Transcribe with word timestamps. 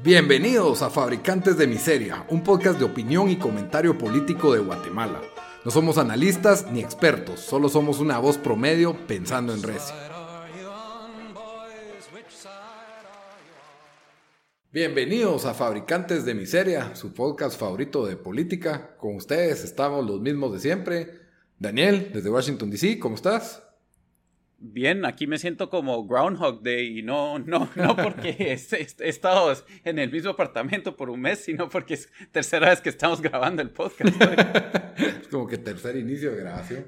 Bienvenidos 0.00 0.82
a 0.82 0.90
Fabricantes 0.90 1.58
de 1.58 1.66
Miseria, 1.66 2.24
un 2.28 2.44
podcast 2.44 2.78
de 2.78 2.84
opinión 2.84 3.28
y 3.30 3.36
comentario 3.36 3.98
político 3.98 4.52
de 4.52 4.60
Guatemala. 4.60 5.20
No 5.64 5.72
somos 5.72 5.98
analistas 5.98 6.70
ni 6.70 6.78
expertos, 6.78 7.40
solo 7.40 7.68
somos 7.68 7.98
una 7.98 8.20
voz 8.20 8.38
promedio 8.38 8.96
pensando 9.08 9.52
en 9.52 9.60
recio. 9.60 9.96
Bienvenidos 14.70 15.44
a 15.46 15.54
Fabricantes 15.54 16.24
de 16.24 16.34
Miseria, 16.34 16.94
su 16.94 17.12
podcast 17.12 17.58
favorito 17.58 18.06
de 18.06 18.16
política. 18.16 18.96
Con 18.98 19.16
ustedes 19.16 19.64
estamos 19.64 20.06
los 20.06 20.20
mismos 20.20 20.52
de 20.52 20.60
siempre. 20.60 21.20
Daniel, 21.58 22.12
desde 22.14 22.30
Washington 22.30 22.70
DC, 22.70 23.00
¿cómo 23.00 23.16
estás? 23.16 23.67
Bien, 24.60 25.04
aquí 25.04 25.28
me 25.28 25.38
siento 25.38 25.70
como 25.70 26.04
Groundhog 26.04 26.62
Day 26.64 26.98
y 26.98 27.02
no, 27.02 27.38
no, 27.38 27.70
no 27.76 27.96
porque 27.96 28.36
he, 28.40 29.08
estado 29.08 29.52
en 29.84 30.00
el 30.00 30.10
mismo 30.10 30.30
apartamento 30.30 30.96
por 30.96 31.10
un 31.10 31.20
mes, 31.20 31.38
sino 31.38 31.68
porque 31.68 31.94
es 31.94 32.08
tercera 32.32 32.70
vez 32.70 32.80
que 32.80 32.88
estamos 32.88 33.22
grabando 33.22 33.62
el 33.62 33.70
podcast. 33.70 34.20
es 34.96 35.28
como 35.28 35.46
que 35.46 35.58
tercer 35.58 35.96
inicio 35.96 36.32
de 36.32 36.38
grabación. 36.38 36.86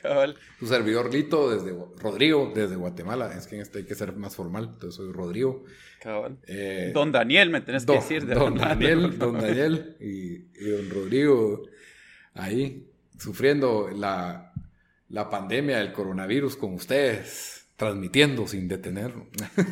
Cabal. 0.00 0.36
Tu 0.58 0.66
servidor 0.66 1.12
Lito 1.12 1.50
desde 1.50 1.74
Rodrigo, 1.98 2.52
desde 2.54 2.76
Guatemala. 2.76 3.32
Es 3.36 3.46
que 3.46 3.56
en 3.56 3.62
este 3.62 3.78
hay 3.78 3.84
que 3.84 3.94
ser 3.94 4.14
más 4.16 4.34
formal, 4.34 4.70
entonces 4.72 4.96
soy 4.96 5.12
Rodrigo. 5.12 5.64
Cabal. 6.00 6.38
Eh, 6.46 6.90
don 6.94 7.12
Daniel, 7.12 7.50
me 7.50 7.60
tenés 7.60 7.84
que 7.84 7.92
decir. 7.92 8.24
De 8.24 8.34
don, 8.34 8.54
Daniel, 8.54 9.18
don 9.18 9.38
Daniel 9.38 9.96
y, 10.00 10.38
don 10.70 10.90
Rodrigo 10.90 11.62
ahí 12.34 12.86
sufriendo 13.18 13.90
la, 13.94 14.53
la 15.08 15.30
pandemia 15.30 15.78
del 15.78 15.92
coronavirus 15.92 16.56
con 16.56 16.74
ustedes, 16.74 17.66
transmitiendo 17.76 18.46
sin 18.46 18.68
detener, 18.68 19.12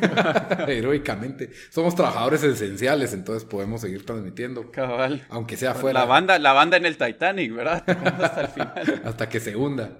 heroicamente. 0.67 1.51
Somos 1.69 1.95
trabajadores 1.95 2.43
esenciales, 2.43 3.13
entonces 3.13 3.45
podemos 3.45 3.81
seguir 3.81 4.05
transmitiendo. 4.05 4.71
Cabal. 4.71 5.25
Aunque 5.29 5.57
sea 5.57 5.73
fuera. 5.73 6.01
La 6.01 6.05
banda, 6.05 6.39
la 6.39 6.53
banda 6.53 6.77
en 6.77 6.85
el 6.85 6.97
Titanic, 6.97 7.53
¿verdad? 7.53 7.83
Hasta 8.21 8.41
el 8.41 8.47
final. 8.49 9.01
Hasta 9.05 9.29
que 9.29 9.39
se 9.39 9.55
hunda. 9.55 9.99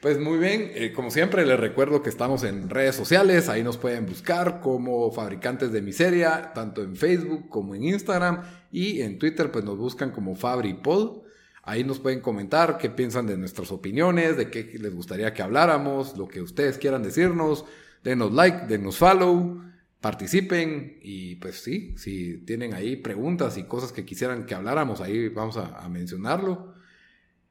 Pues 0.00 0.18
muy 0.18 0.36
bien, 0.38 0.72
eh, 0.74 0.92
como 0.92 1.12
siempre 1.12 1.46
les 1.46 1.60
recuerdo 1.60 2.02
que 2.02 2.10
estamos 2.10 2.42
en 2.42 2.68
redes 2.68 2.96
sociales, 2.96 3.48
ahí 3.48 3.62
nos 3.62 3.78
pueden 3.78 4.04
buscar 4.04 4.60
como 4.60 5.12
fabricantes 5.12 5.70
de 5.70 5.80
miseria, 5.80 6.50
tanto 6.54 6.82
en 6.82 6.96
Facebook 6.96 7.48
como 7.48 7.76
en 7.76 7.84
Instagram 7.84 8.42
y 8.72 9.02
en 9.02 9.20
Twitter 9.20 9.52
pues 9.52 9.64
nos 9.64 9.78
buscan 9.78 10.10
como 10.10 10.34
FabriPod. 10.34 11.22
Ahí 11.64 11.84
nos 11.84 12.00
pueden 12.00 12.20
comentar 12.20 12.76
qué 12.76 12.90
piensan 12.90 13.26
de 13.26 13.36
nuestras 13.36 13.70
opiniones, 13.70 14.36
de 14.36 14.50
qué 14.50 14.76
les 14.80 14.94
gustaría 14.94 15.32
que 15.32 15.42
habláramos, 15.42 16.16
lo 16.16 16.26
que 16.26 16.42
ustedes 16.42 16.76
quieran 16.76 17.02
decirnos. 17.02 17.64
Denos 18.02 18.32
like, 18.32 18.66
denos 18.66 18.98
follow, 18.98 19.62
participen 20.00 20.98
y 21.00 21.36
pues 21.36 21.62
sí, 21.62 21.94
si 21.96 22.38
tienen 22.38 22.74
ahí 22.74 22.96
preguntas 22.96 23.56
y 23.56 23.62
cosas 23.62 23.92
que 23.92 24.04
quisieran 24.04 24.44
que 24.44 24.56
habláramos, 24.56 25.00
ahí 25.00 25.28
vamos 25.28 25.56
a, 25.56 25.88
mencionarlo. 25.88 26.74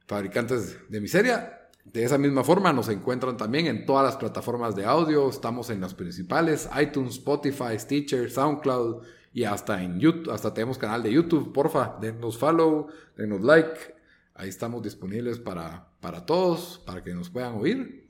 Fabricantes 0.06 0.78
de 0.90 1.00
miseria, 1.00 1.70
de 1.86 2.04
esa 2.04 2.18
misma 2.18 2.44
forma 2.44 2.74
nos 2.74 2.90
encuentran 2.90 3.38
también 3.38 3.68
en 3.68 3.86
todas 3.86 4.04
las 4.04 4.18
plataformas 4.18 4.76
de 4.76 4.84
audio, 4.84 5.30
estamos 5.30 5.70
en 5.70 5.80
las 5.80 5.94
principales, 5.94 6.70
iTunes, 6.80 7.12
Spotify, 7.12 7.80
Stitcher, 7.80 8.30
SoundCloud 8.30 9.04
y 9.34 9.46
hasta 9.46 9.82
en 9.82 10.02
YouTube, 10.02 10.30
hasta 10.34 10.54
tenemos 10.54 10.78
canal 10.78 11.02
de 11.02 11.14
YouTube, 11.14 11.54
porfa, 11.54 11.98
denos 12.02 12.38
follow, 12.38 12.88
denos 13.16 13.40
like, 13.40 14.01
ahí 14.36 14.50
estamos 14.50 14.84
disponibles 14.84 15.40
para, 15.40 15.88
para 16.00 16.26
todos, 16.26 16.82
para 16.86 17.04
que 17.04 17.14
nos 17.14 17.30
puedan 17.30 17.56
oír. 17.56 18.10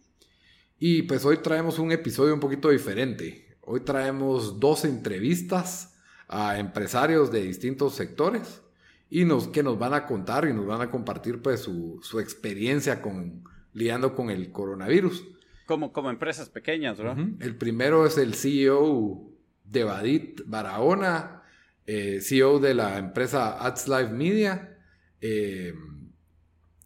Y 0.79 1.03
pues 1.03 1.25
hoy 1.25 1.37
traemos 1.37 1.79
un 1.79 1.91
episodio 1.91 2.33
un 2.33 2.39
poquito 2.39 2.69
diferente, 2.69 3.57
hoy 3.61 3.81
traemos 3.81 4.59
dos 4.59 4.85
entrevistas 4.85 5.95
a 6.27 6.57
empresarios 6.57 7.31
de 7.31 7.43
distintos 7.43 7.93
sectores 7.93 8.61
y 9.09 9.25
nos, 9.25 9.47
que 9.49 9.61
nos 9.61 9.77
van 9.77 9.93
a 9.93 10.05
contar 10.05 10.47
y 10.47 10.53
nos 10.53 10.65
van 10.65 10.81
a 10.81 10.89
compartir 10.89 11.41
pues 11.41 11.59
su, 11.59 11.99
su 12.01 12.19
experiencia 12.19 13.01
con 13.01 13.43
lidiando 13.73 14.15
con 14.15 14.29
el 14.29 14.51
coronavirus. 14.51 15.25
Como, 15.65 15.93
como 15.93 16.09
empresas 16.09 16.49
pequeñas, 16.49 16.97
¿verdad? 16.97 17.17
El 17.39 17.55
primero 17.55 18.05
es 18.05 18.17
el 18.17 18.33
CEO 18.33 19.29
de 19.63 19.83
Badit 19.83 20.41
Barahona, 20.45 21.43
eh, 21.85 22.19
CEO 22.21 22.59
de 22.59 22.73
la 22.73 22.97
empresa 22.97 23.65
Ads 23.65 23.87
Live 23.87 24.09
Media. 24.09 24.77
Eh, 25.21 25.73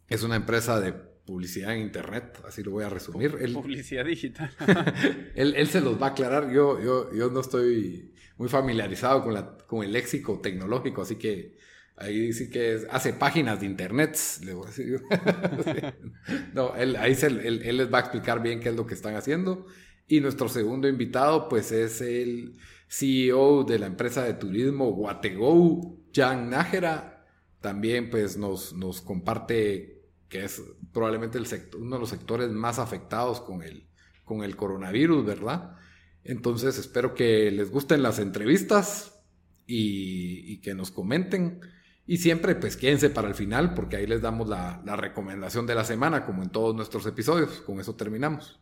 es 0.08 0.22
una 0.22 0.36
empresa 0.36 0.80
de 0.80 0.92
publicidad 0.92 1.74
en 1.74 1.80
Internet, 1.80 2.40
así 2.46 2.62
lo 2.62 2.70
voy 2.70 2.84
a 2.84 2.88
resumir. 2.88 3.36
publicidad 3.52 4.04
digital. 4.04 4.50
él, 5.34 5.54
él, 5.56 5.66
se 5.66 5.80
los 5.80 6.00
va 6.00 6.08
a 6.08 6.10
aclarar. 6.10 6.52
Yo, 6.52 6.80
yo, 6.80 7.12
yo 7.12 7.30
no 7.30 7.40
estoy 7.40 8.12
muy 8.36 8.48
familiarizado 8.48 9.24
con, 9.24 9.34
la, 9.34 9.56
con 9.66 9.82
el 9.82 9.92
léxico 9.92 10.40
tecnológico, 10.40 11.02
así 11.02 11.16
que 11.16 11.56
Ahí 11.98 12.34
sí 12.34 12.50
que 12.50 12.86
hace 12.90 13.14
páginas 13.14 13.60
de 13.60 13.66
internet, 13.66 14.18
le 14.44 14.52
voy 14.52 14.64
a 14.64 14.68
decir. 14.68 15.02
no, 16.52 16.76
él, 16.76 16.94
ahí 16.96 17.16
él, 17.22 17.76
les 17.76 17.92
va 17.92 17.98
a 17.98 18.00
explicar 18.02 18.42
bien 18.42 18.60
qué 18.60 18.68
es 18.68 18.76
lo 18.76 18.86
que 18.86 18.92
están 18.92 19.14
haciendo. 19.14 19.66
Y 20.06 20.20
nuestro 20.20 20.48
segundo 20.50 20.88
invitado, 20.88 21.48
pues 21.48 21.72
es 21.72 22.02
el 22.02 22.52
CEO 22.86 23.64
de 23.64 23.78
la 23.78 23.86
empresa 23.86 24.24
de 24.24 24.34
turismo 24.34 24.90
Guategou, 24.92 26.04
Jan 26.14 26.50
Nájera. 26.50 27.24
También 27.62 28.10
pues 28.10 28.36
nos, 28.36 28.74
nos 28.74 29.00
comparte 29.00 29.95
que 30.28 30.44
es 30.44 30.62
probablemente 30.92 31.38
el 31.38 31.46
sector, 31.46 31.80
uno 31.80 31.96
de 31.96 32.00
los 32.00 32.10
sectores 32.10 32.50
más 32.50 32.78
afectados 32.78 33.40
con 33.40 33.62
el, 33.62 33.88
con 34.24 34.42
el 34.42 34.56
coronavirus, 34.56 35.24
¿verdad? 35.24 35.76
Entonces 36.24 36.76
espero 36.78 37.14
que 37.14 37.50
les 37.50 37.70
gusten 37.70 38.02
las 38.02 38.18
entrevistas 38.18 39.20
y, 39.66 40.58
que 40.60 40.74
nos 40.74 40.90
comenten. 40.90 41.60
Y 42.06 42.18
siempre, 42.18 42.54
pues 42.54 42.76
quédense 42.76 43.10
para 43.10 43.28
el 43.28 43.34
final, 43.34 43.74
porque 43.74 43.96
ahí 43.96 44.06
les 44.06 44.22
damos 44.22 44.48
la, 44.48 44.80
recomendación 44.96 45.66
de 45.66 45.74
la 45.74 45.84
semana, 45.84 46.24
como 46.24 46.42
en 46.42 46.50
todos 46.50 46.74
nuestros 46.74 47.06
episodios. 47.06 47.60
Con 47.62 47.80
eso 47.80 47.94
terminamos. 47.94 48.58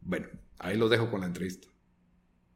Bueno, 0.00 0.28
ahí 0.58 0.76
los 0.76 0.90
dejo 0.90 1.10
con 1.10 1.20
la 1.20 1.26
entrevista. 1.26 1.68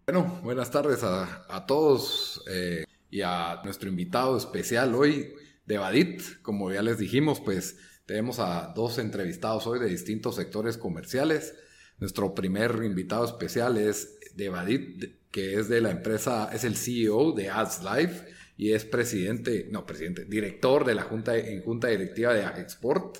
Bueno, 0.06 0.40
buenas 0.42 0.70
tardes 0.70 1.02
a, 1.02 1.64
todos 1.66 2.42
eh, 2.48 2.84
y 3.10 3.22
a 3.22 3.60
nuestro 3.64 3.88
invitado 3.88 4.36
especial 4.36 4.94
hoy 4.94 5.34
de 5.66 5.78
Badit. 5.78 6.22
Como 6.42 6.72
ya 6.72 6.82
les 6.82 6.98
dijimos, 6.98 7.40
pues 7.40 7.76
tenemos 8.06 8.38
a 8.38 8.72
dos 8.74 8.98
entrevistados 8.98 9.66
hoy 9.66 9.78
de 9.78 9.86
distintos 9.86 10.36
sectores 10.36 10.76
comerciales. 10.76 11.54
Nuestro 11.98 12.34
primer 12.34 12.80
invitado 12.84 13.24
especial 13.24 13.78
es 13.78 14.18
de 14.34 14.48
Badit, 14.48 15.04
que 15.30 15.54
es 15.58 15.68
de 15.68 15.80
la 15.80 15.90
empresa, 15.90 16.50
es 16.52 16.64
el 16.64 16.76
CEO 16.76 17.32
de 17.32 17.50
Ads 17.50 17.82
Live 17.82 18.12
y 18.56 18.72
es 18.72 18.84
presidente, 18.84 19.66
no, 19.70 19.86
presidente, 19.86 20.24
director 20.24 20.84
de 20.84 20.94
la 20.94 21.02
junta, 21.02 21.36
en 21.36 21.62
junta 21.62 21.88
directiva 21.88 22.34
de 22.34 22.42
Export. 22.60 23.18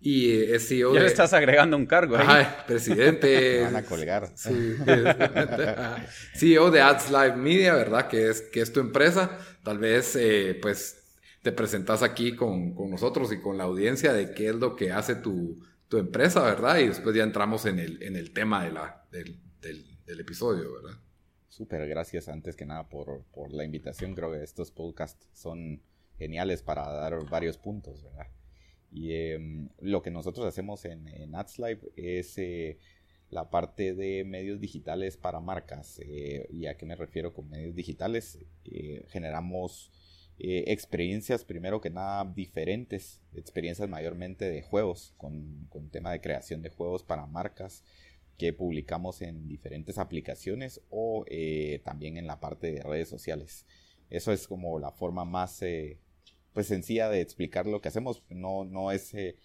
Y 0.00 0.52
es 0.52 0.68
CEO 0.68 0.94
ya 0.94 1.00
le 1.00 1.06
estás 1.06 1.32
agregando 1.32 1.76
un 1.76 1.86
cargo 1.86 2.16
ahí. 2.16 2.46
presidente. 2.66 3.62
Van 3.64 3.76
a 3.76 3.82
colgar. 3.82 4.30
Sí, 4.36 4.76
CEO 6.34 6.70
de 6.70 6.80
Ads 6.80 7.10
Live 7.10 7.36
Media, 7.36 7.74
¿verdad? 7.74 8.06
Que 8.06 8.28
es, 8.28 8.42
que 8.42 8.60
es 8.60 8.72
tu 8.72 8.78
empresa. 8.78 9.38
Tal 9.64 9.78
vez, 9.78 10.14
eh, 10.14 10.56
pues, 10.62 10.97
te 11.48 11.52
presentas 11.52 12.02
aquí 12.02 12.36
con, 12.36 12.74
con, 12.74 12.90
nosotros 12.90 13.32
y 13.32 13.40
con 13.40 13.56
la 13.56 13.64
audiencia 13.64 14.12
de 14.12 14.34
qué 14.34 14.50
es 14.50 14.54
lo 14.54 14.76
que 14.76 14.92
hace 14.92 15.14
tu, 15.14 15.58
tu 15.88 15.96
empresa, 15.96 16.42
¿verdad? 16.42 16.76
Y 16.76 16.88
después 16.88 17.16
ya 17.16 17.22
entramos 17.22 17.64
en 17.64 17.78
el, 17.78 18.02
en 18.02 18.16
el 18.16 18.34
tema 18.34 18.66
de 18.66 18.70
la, 18.70 19.08
del, 19.10 19.40
del, 19.62 20.20
episodio, 20.20 20.74
¿verdad? 20.74 21.00
Súper, 21.48 21.88
gracias 21.88 22.28
antes 22.28 22.54
que 22.54 22.66
nada 22.66 22.90
por, 22.90 23.24
por, 23.32 23.50
la 23.50 23.64
invitación. 23.64 24.14
Creo 24.14 24.30
que 24.30 24.42
estos 24.42 24.70
podcasts 24.70 25.26
son 25.32 25.80
geniales 26.18 26.62
para 26.62 26.86
dar 26.86 27.18
varios 27.30 27.56
puntos, 27.56 28.02
¿verdad? 28.02 28.26
Y 28.90 29.14
em, 29.14 29.70
lo 29.80 30.02
que 30.02 30.10
nosotros 30.10 30.44
hacemos 30.44 30.84
en, 30.84 31.08
en 31.08 31.34
AdsLive 31.34 31.80
es 31.96 32.36
eh, 32.36 32.76
la 33.30 33.48
parte 33.48 33.94
de 33.94 34.22
medios 34.24 34.60
digitales 34.60 35.16
para 35.16 35.40
marcas. 35.40 35.98
Eh, 36.04 36.46
¿Y 36.50 36.66
a 36.66 36.76
qué 36.76 36.84
me 36.84 36.94
refiero 36.94 37.32
con 37.32 37.48
medios 37.48 37.74
digitales? 37.74 38.38
Eh, 40.38 40.64
experiencias, 40.68 41.44
primero 41.44 41.80
que 41.80 41.90
nada, 41.90 42.24
diferentes, 42.24 43.20
experiencias 43.34 43.88
mayormente 43.88 44.48
de 44.48 44.62
juegos, 44.62 45.14
con, 45.16 45.66
con 45.68 45.90
tema 45.90 46.12
de 46.12 46.20
creación 46.20 46.62
de 46.62 46.70
juegos 46.70 47.02
para 47.02 47.26
marcas 47.26 47.82
que 48.38 48.52
publicamos 48.52 49.20
en 49.20 49.48
diferentes 49.48 49.98
aplicaciones 49.98 50.80
o 50.90 51.24
eh, 51.26 51.82
también 51.84 52.16
en 52.16 52.26
la 52.26 52.40
parte 52.40 52.72
de 52.72 52.82
redes 52.82 53.08
sociales. 53.08 53.66
Eso 54.10 54.32
es 54.32 54.46
como 54.46 54.78
la 54.78 54.92
forma 54.92 55.24
más 55.24 55.60
eh, 55.62 55.98
pues 56.52 56.68
sencilla 56.68 57.10
de 57.10 57.20
explicar 57.20 57.66
lo 57.66 57.80
que 57.80 57.88
hacemos. 57.88 58.22
No, 58.30 58.64
no 58.64 58.92
es 58.92 59.12
eh, 59.14 59.36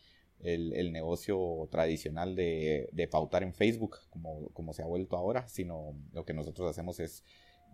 el, 0.41 0.93
negocio 0.93 1.67
tradicional 1.71 2.35
de, 2.35 3.09
pautar 3.11 3.41
en 3.43 3.53
Facebook 3.53 3.97
como, 4.11 4.49
como 4.49 4.73
se 4.73 4.83
ha 4.83 4.85
vuelto 4.85 5.17
ahora, 5.17 5.47
sino 5.47 5.95
lo 6.13 6.23
que 6.23 6.33
nosotros 6.33 6.69
hacemos 6.69 6.99
es, 6.99 7.23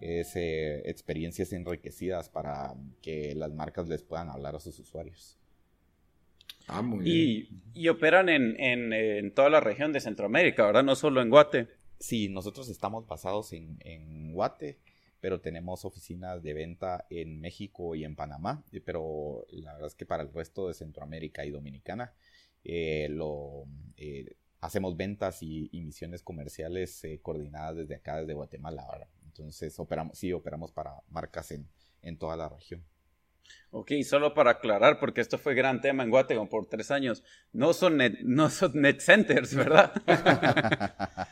es 0.01 0.35
experiencias 0.35 1.53
enriquecidas 1.53 2.29
para 2.29 2.73
que 3.01 3.35
las 3.35 3.51
marcas 3.51 3.87
les 3.87 4.03
puedan 4.03 4.29
hablar 4.29 4.55
a 4.55 4.59
sus 4.59 4.79
usuarios. 4.79 5.37
Ah, 6.67 6.83
y, 7.03 7.49
y, 7.73 7.87
operan 7.87 8.29
en, 8.29 8.59
en, 8.59 8.93
en, 8.93 9.33
toda 9.33 9.49
la 9.49 9.59
región 9.59 9.91
de 9.91 9.99
Centroamérica, 9.99 10.65
¿verdad? 10.67 10.83
No 10.83 10.95
solo 10.95 11.21
en 11.21 11.29
Guate. 11.29 11.67
Sí, 11.99 12.29
nosotros 12.29 12.69
estamos 12.69 13.07
basados 13.07 13.53
en, 13.53 13.77
en 13.81 14.33
Guate. 14.33 14.77
pero 15.19 15.41
tenemos 15.41 15.83
oficinas 15.83 16.41
de 16.43 16.53
venta 16.53 17.05
en 17.09 17.41
México 17.41 17.95
y 17.95 18.05
en 18.05 18.15
Panamá, 18.15 18.63
pero 18.85 19.45
la 19.49 19.73
verdad 19.73 19.87
es 19.87 19.95
que 19.95 20.05
para 20.05 20.23
el 20.23 20.31
resto 20.31 20.67
de 20.67 20.73
Centroamérica 20.73 21.43
y 21.45 21.49
Dominicana 21.49 22.13
eh, 22.63 23.07
lo, 23.09 23.65
eh, 23.97 24.35
hacemos 24.61 24.95
ventas 24.95 25.41
y, 25.41 25.69
misiones 25.73 26.21
comerciales 26.21 27.03
eh, 27.03 27.19
coordinadas 27.21 27.77
desde 27.77 27.95
acá, 27.95 28.17
desde 28.17 28.33
Guatemala. 28.33 28.83
ahora 28.83 29.07
Entonces, 29.29 29.79
operamos, 29.79 30.17
sí, 30.17 30.33
operamos 30.33 30.71
para 30.71 30.95
marcas 31.09 31.51
en, 31.51 31.67
en 32.01 32.17
toda 32.17 32.35
la 32.35 32.49
región. 32.49 32.83
Ok, 33.71 33.91
solo 34.03 34.33
para 34.33 34.51
aclarar, 34.51 34.99
porque 34.99 35.21
esto 35.21 35.37
fue 35.37 35.53
gran 35.53 35.79
tema 35.79 36.03
en 36.03 36.09
Guatemala 36.09 36.49
por 36.49 36.67
tres 36.67 36.89
años, 36.89 37.23
no 37.53 37.73
son 37.73 37.97
net, 37.97 38.15
no 38.23 38.49
son 38.49 38.71
net 38.81 38.99
centers, 38.99 39.53
¿verdad? 39.53 39.93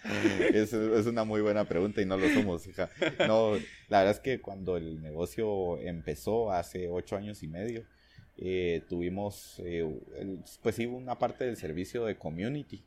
es, 0.53 0.71
es, 0.71 1.05
una 1.07 1.23
muy 1.23 1.41
buena 1.41 1.65
pregunta 1.65 1.99
y 2.01 2.05
no 2.05 2.15
lo 2.15 2.29
somos. 2.29 2.67
Hija. 2.67 2.89
No, 3.27 3.53
la 3.89 3.99
verdad 3.99 4.11
es 4.11 4.19
que 4.19 4.39
cuando 4.39 4.77
el 4.77 5.01
negocio 5.01 5.79
empezó 5.79 6.51
hace 6.51 6.89
ocho 6.89 7.15
años 7.15 7.41
y 7.41 7.47
medio, 7.47 7.85
eh, 8.37 8.83
tuvimos, 8.87 9.59
eh, 9.65 9.83
pues 10.61 10.75
sí, 10.75 10.85
una 10.85 11.17
parte 11.17 11.45
del 11.45 11.57
servicio 11.57 12.05
de 12.05 12.17
community, 12.17 12.83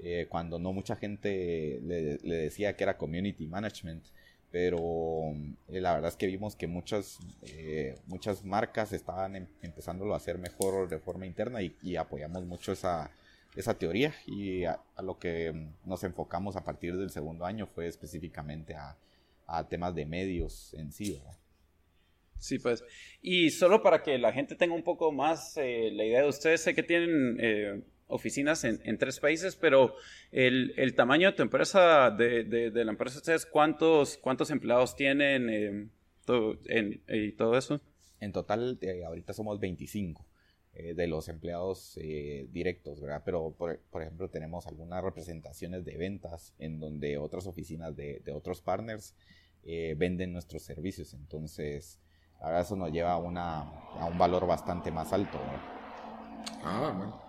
eh, 0.00 0.26
cuando 0.28 0.58
no 0.58 0.72
mucha 0.74 0.96
gente 0.96 1.80
le, 1.82 2.18
le 2.18 2.36
decía 2.36 2.76
que 2.76 2.84
era 2.84 2.98
community 2.98 3.46
management 3.46 4.04
pero 4.52 5.32
eh, 5.68 5.80
la 5.80 5.94
verdad 5.94 6.10
es 6.10 6.16
que 6.16 6.26
vimos 6.26 6.54
que 6.54 6.66
muchas, 6.66 7.18
eh, 7.42 7.96
muchas 8.06 8.44
marcas 8.44 8.92
estaban 8.92 9.34
em, 9.34 9.46
empezándolo 9.62 10.12
a 10.12 10.18
hacer 10.18 10.38
mejor 10.38 10.88
de 10.90 10.98
forma 10.98 11.26
interna 11.26 11.60
y, 11.62 11.96
apoyamos 11.96 12.44
mucho 12.44 12.72
esa, 12.72 13.10
esa 13.56 13.78
teoría 13.78 14.14
y 14.26 14.64
a, 14.64 14.78
lo 15.02 15.18
que 15.18 15.50
mm, 15.50 15.88
nos 15.88 16.04
enfocamos 16.04 16.56
a 16.56 16.64
partir 16.64 16.96
del 16.98 17.10
segundo 17.10 17.46
año 17.46 17.66
fue 17.66 17.86
específicamente 17.86 18.76
a, 18.76 18.96
temas 19.68 19.94
de 19.94 20.06
medios 20.06 20.72
en 20.72 20.92
sí. 20.92 21.20
Sí, 22.38 22.58
pues. 22.58 22.82
Y 23.20 23.50
solo 23.50 23.82
para 23.82 24.02
que 24.02 24.16
la 24.16 24.32
gente 24.32 24.54
tenga 24.54 24.74
un 24.74 24.82
poco 24.82 25.12
más 25.12 25.58
eh, 25.58 25.90
la 25.92 26.04
idea 26.04 26.22
de 26.22 26.28
ustedes, 26.28 26.62
sé 26.62 26.74
que 26.74 26.82
tienen 26.82 27.84
oficinas 28.12 28.64
en, 28.64 28.80
en 28.84 28.98
tres 28.98 29.18
países, 29.18 29.56
pero 29.56 29.96
el, 30.30 30.74
el, 30.76 30.94
tamaño 30.94 31.30
de 31.30 31.36
tu 31.36 31.42
empresa, 31.42 32.10
de, 32.10 32.44
de, 32.44 32.84
la 32.84 32.92
empresa, 32.92 33.18
¿ustedes 33.18 33.46
cuántos, 33.46 34.18
cuántos 34.18 34.50
empleados 34.50 34.94
tienen 34.94 35.48
eh, 35.48 35.88
todo, 36.24 36.58
en, 36.66 37.02
y 37.08 37.32
todo 37.32 37.56
eso? 37.56 37.80
En 38.20 38.32
total, 38.32 38.78
eh, 38.82 39.04
ahorita 39.04 39.32
somos 39.32 39.58
25 39.58 40.24
eh, 40.74 40.94
de 40.94 41.06
los 41.06 41.28
empleados 41.28 41.98
directos, 42.50 43.00
¿verdad? 43.00 43.22
Pero, 43.24 43.54
por, 43.56 43.80
por, 43.90 44.02
ejemplo, 44.02 44.28
tenemos 44.28 44.66
algunas 44.66 45.02
representaciones 45.02 45.84
de 45.84 45.96
ventas 45.96 46.54
en 46.58 46.78
donde 46.78 47.18
otras 47.18 47.46
oficinas 47.46 47.96
de, 47.96 48.20
de 48.24 48.32
otros 48.32 48.60
partners 48.60 49.14
venden 49.96 50.32
nuestros 50.32 50.62
servicios. 50.62 51.14
Entonces, 51.14 52.00
ahora 52.40 52.60
eso 52.60 52.76
nos 52.76 52.90
lleva 52.90 53.12
a, 53.12 53.18
una, 53.18 53.60
a 53.60 54.06
un 54.06 54.18
valor 54.18 54.46
bastante 54.46 54.90
más 54.90 55.12
alto. 55.12 55.38
Ah, 56.64 56.92
bueno. 56.94 57.21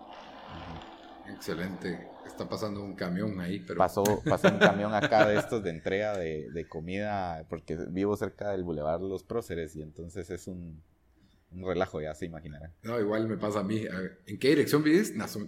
Excelente. 1.28 2.08
Está 2.26 2.48
pasando 2.48 2.82
un 2.82 2.94
camión 2.94 3.40
ahí, 3.40 3.60
pero... 3.60 3.78
Pasó, 3.78 4.02
pasó 4.28 4.48
un 4.48 4.58
camión 4.58 4.94
acá 4.94 5.26
de 5.26 5.38
estos 5.38 5.62
de 5.62 5.70
entrega 5.70 6.16
de, 6.16 6.50
de 6.50 6.68
comida, 6.68 7.44
porque 7.48 7.76
vivo 7.88 8.16
cerca 8.16 8.50
del 8.50 8.64
Boulevard 8.64 9.02
Los 9.02 9.24
Próceres 9.24 9.76
y 9.76 9.82
entonces 9.82 10.30
es 10.30 10.48
un, 10.48 10.82
un 11.54 11.66
relajo, 11.66 12.00
ya 12.00 12.14
se 12.14 12.26
imaginarán. 12.26 12.72
No, 12.82 12.98
igual 12.98 13.28
me 13.28 13.36
pasa 13.36 13.60
a 13.60 13.62
mí. 13.62 13.84
¿En 14.26 14.38
qué 14.38 14.48
dirección 14.50 14.82
vives? 14.82 15.14
No, 15.14 15.24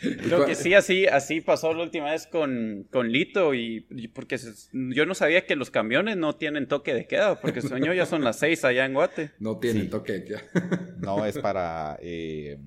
Creo 0.00 0.46
que 0.46 0.54
sí, 0.54 0.74
así, 0.74 1.06
así 1.06 1.40
pasó 1.40 1.72
la 1.74 1.82
última 1.82 2.12
vez 2.12 2.26
con, 2.26 2.86
con 2.90 3.10
Lito 3.10 3.54
y, 3.54 3.80
porque 4.14 4.38
yo 4.72 5.06
no 5.06 5.14
sabía 5.14 5.46
que 5.46 5.56
los 5.56 5.70
camiones 5.70 6.16
no 6.16 6.36
tienen 6.36 6.68
toque 6.68 6.94
de 6.94 7.06
queda, 7.06 7.40
porque 7.40 7.60
sueño 7.60 7.92
ya 7.92 8.06
son 8.06 8.22
las 8.22 8.38
seis 8.38 8.64
allá 8.64 8.86
en 8.86 8.94
Guate. 8.94 9.32
No 9.38 9.58
tienen 9.58 9.90
toque 9.90 10.12
de 10.12 10.24
queda. 10.24 10.42
no, 10.98 11.26
es 11.26 11.38
para... 11.38 11.98
Eh, 12.00 12.58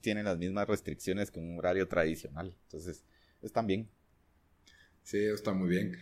tienen 0.00 0.24
las 0.24 0.38
mismas 0.38 0.66
restricciones 0.68 1.30
que 1.30 1.38
un 1.38 1.58
horario 1.58 1.86
tradicional. 1.86 2.56
Entonces, 2.64 3.04
están 3.42 3.66
bien. 3.66 3.88
Sí, 5.02 5.18
está 5.18 5.52
muy 5.52 5.68
bien. 5.68 5.96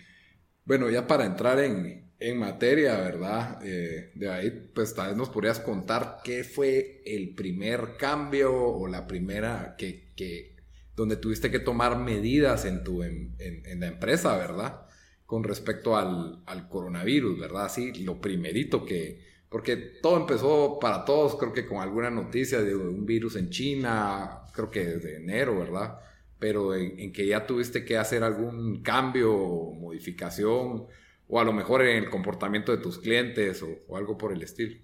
Bueno, 0.64 0.90
ya 0.90 1.06
para 1.06 1.24
entrar 1.24 1.58
en, 1.58 2.09
en 2.20 2.38
materia, 2.38 2.98
¿verdad? 2.98 3.58
Eh, 3.64 4.12
de 4.14 4.30
ahí, 4.30 4.50
pues 4.74 4.94
tal 4.94 5.08
vez 5.08 5.16
nos 5.16 5.30
podrías 5.30 5.58
contar 5.58 6.18
qué 6.22 6.44
fue 6.44 7.02
el 7.06 7.34
primer 7.34 7.96
cambio 7.98 8.54
o 8.54 8.86
la 8.86 9.06
primera 9.06 9.74
que, 9.76 10.10
que 10.14 10.54
donde 10.94 11.16
tuviste 11.16 11.50
que 11.50 11.60
tomar 11.60 11.98
medidas 11.98 12.66
en, 12.66 12.84
tu, 12.84 13.02
en, 13.02 13.34
en, 13.38 13.80
la 13.80 13.86
empresa, 13.86 14.36
¿verdad? 14.36 14.82
Con 15.24 15.44
respecto 15.44 15.96
al, 15.96 16.42
al, 16.44 16.68
coronavirus, 16.68 17.40
¿verdad? 17.40 17.70
Sí, 17.70 17.90
lo 18.04 18.20
primerito 18.20 18.84
que, 18.84 19.24
porque 19.48 19.76
todo 19.76 20.18
empezó 20.18 20.78
para 20.78 21.06
todos, 21.06 21.36
creo 21.36 21.54
que 21.54 21.66
con 21.66 21.78
alguna 21.78 22.10
noticia 22.10 22.60
de 22.60 22.76
un 22.76 23.06
virus 23.06 23.36
en 23.36 23.48
China, 23.48 24.42
creo 24.52 24.70
que 24.70 24.84
desde 24.84 25.16
enero, 25.16 25.58
¿verdad? 25.58 26.00
Pero 26.38 26.74
en, 26.74 27.00
en 27.00 27.12
que 27.12 27.26
ya 27.26 27.46
tuviste 27.46 27.82
que 27.82 27.96
hacer 27.96 28.22
algún 28.22 28.82
cambio 28.82 29.32
modificación 29.72 30.86
o 31.30 31.38
a 31.38 31.44
lo 31.44 31.52
mejor 31.52 31.82
en 31.82 31.96
el 31.96 32.10
comportamiento 32.10 32.76
de 32.76 32.82
tus 32.82 32.98
clientes 32.98 33.62
o, 33.62 33.96
algo 33.96 34.18
por 34.18 34.32
el 34.32 34.42
estilo. 34.42 34.76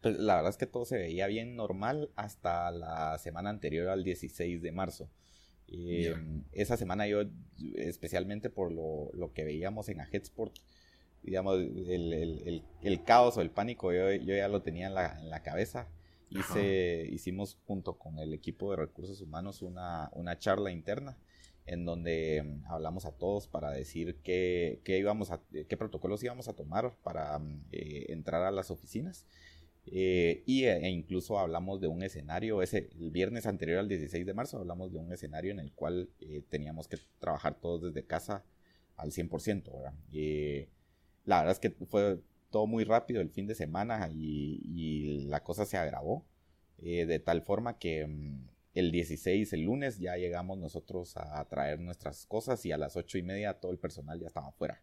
Pues 0.00 0.18
la 0.18 0.36
verdad 0.36 0.50
es 0.50 0.56
que 0.56 0.66
todo 0.66 0.84
se 0.84 0.96
veía 0.96 1.26
bien 1.26 1.56
normal 1.56 2.10
hasta 2.16 2.70
la 2.70 3.18
semana 3.18 3.50
anterior 3.50 3.88
al 3.88 4.04
16 4.04 4.62
de 4.62 4.72
marzo. 4.72 5.10
Eh, 5.68 6.14
esa 6.52 6.76
semana 6.76 7.06
yo, 7.06 7.22
especialmente 7.74 8.50
por 8.50 8.72
lo, 8.72 9.10
lo 9.14 9.32
que 9.32 9.44
veíamos 9.44 9.88
en 9.88 10.00
Aheadsport, 10.00 10.54
digamos, 11.22 11.58
el, 11.58 12.12
el, 12.12 12.62
el, 12.82 13.04
caos 13.04 13.36
o 13.36 13.40
el 13.42 13.50
pánico, 13.50 13.92
yo, 13.92 14.10
yo 14.12 14.34
ya 14.34 14.48
lo 14.48 14.62
tenía 14.62 14.86
en 14.86 14.94
la, 14.94 15.18
en 15.18 15.28
la 15.28 15.42
cabeza. 15.42 15.88
Hice, 16.30 17.08
hicimos 17.10 17.58
junto 17.66 17.98
con 17.98 18.20
el 18.20 18.32
equipo 18.32 18.70
de 18.70 18.76
recursos 18.76 19.20
humanos 19.20 19.62
una, 19.62 20.10
una 20.12 20.38
charla 20.38 20.70
interna 20.70 21.18
en 21.66 21.84
donde 21.84 22.42
mm, 22.42 22.66
hablamos 22.66 23.04
a 23.06 23.12
todos 23.12 23.46
para 23.46 23.70
decir 23.70 24.16
qué, 24.22 24.80
qué, 24.84 24.98
íbamos 24.98 25.30
a, 25.30 25.40
qué 25.50 25.76
protocolos 25.76 26.22
íbamos 26.22 26.48
a 26.48 26.54
tomar 26.54 26.94
para 27.02 27.38
mm, 27.38 27.64
eh, 27.72 28.06
entrar 28.08 28.42
a 28.42 28.50
las 28.50 28.70
oficinas. 28.70 29.26
Eh, 29.86 30.42
y, 30.46 30.64
e 30.64 30.88
incluso 30.90 31.38
hablamos 31.38 31.80
de 31.80 31.88
un 31.88 32.02
escenario, 32.02 32.62
ese, 32.62 32.90
el 33.00 33.10
viernes 33.10 33.46
anterior 33.46 33.78
al 33.78 33.88
16 33.88 34.26
de 34.26 34.34
marzo, 34.34 34.58
hablamos 34.58 34.92
de 34.92 34.98
un 34.98 35.12
escenario 35.12 35.52
en 35.52 35.58
el 35.58 35.72
cual 35.72 36.10
eh, 36.20 36.42
teníamos 36.48 36.86
que 36.86 36.98
trabajar 37.18 37.58
todos 37.60 37.82
desde 37.82 38.06
casa 38.06 38.44
al 38.96 39.10
100%. 39.10 39.64
¿verdad? 39.72 39.94
la 41.24 41.38
verdad 41.38 41.52
es 41.52 41.58
que 41.58 41.70
fue 41.86 42.20
todo 42.50 42.66
muy 42.66 42.84
rápido 42.84 43.20
el 43.20 43.30
fin 43.30 43.46
de 43.46 43.54
semana 43.54 44.10
y, 44.12 44.60
y 44.64 45.20
la 45.26 45.42
cosa 45.42 45.64
se 45.64 45.76
agravó 45.76 46.24
de 46.78 47.18
tal 47.18 47.42
forma 47.42 47.78
que 47.78 48.06
mm, 48.06 48.48
el 48.74 48.92
16, 48.92 49.52
el 49.52 49.62
lunes, 49.62 49.98
ya 49.98 50.16
llegamos 50.16 50.58
nosotros 50.58 51.16
a 51.16 51.44
traer 51.48 51.80
nuestras 51.80 52.26
cosas 52.26 52.64
y 52.66 52.72
a 52.72 52.78
las 52.78 52.96
ocho 52.96 53.18
y 53.18 53.22
media 53.22 53.54
todo 53.54 53.72
el 53.72 53.78
personal 53.78 54.20
ya 54.20 54.28
estaba 54.28 54.48
afuera. 54.48 54.82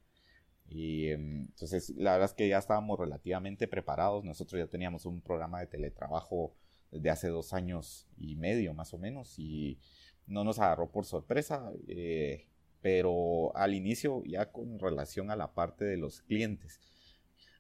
Y 0.70 1.10
em, 1.10 1.46
entonces 1.48 1.89
la 1.96 2.13
verdad 2.13 2.29
es 2.29 2.34
que 2.34 2.48
ya 2.48 2.58
estábamos 2.58 3.00
relativamente 3.00 3.67
preparados. 3.67 4.24
Nosotros 4.24 4.60
ya 4.60 4.67
teníamos 4.67 5.06
un 5.06 5.22
programa 5.22 5.60
de 5.60 5.67
teletrabajo 5.67 6.53
desde 6.91 7.10
hace 7.10 7.27
dos 7.29 7.53
años 7.53 8.08
y 8.17 8.36
medio 8.36 8.74
más 8.74 8.94
o 8.94 8.98
menos 8.98 9.38
y 9.39 9.79
no 10.25 10.44
nos 10.44 10.60
agarró 10.60 10.91
por 10.91 11.06
sorpresa. 11.06 11.72
Eh, 11.88 12.48
pero 12.82 13.56
al 13.56 13.74
inicio 13.74 14.24
ya 14.25 14.51
con 14.51 14.79
relación 14.79 15.32
a 15.32 15.36
la 15.36 15.53
parte 15.53 15.86
de 15.86 15.98
los 15.98 16.22
clientes, 16.22 16.79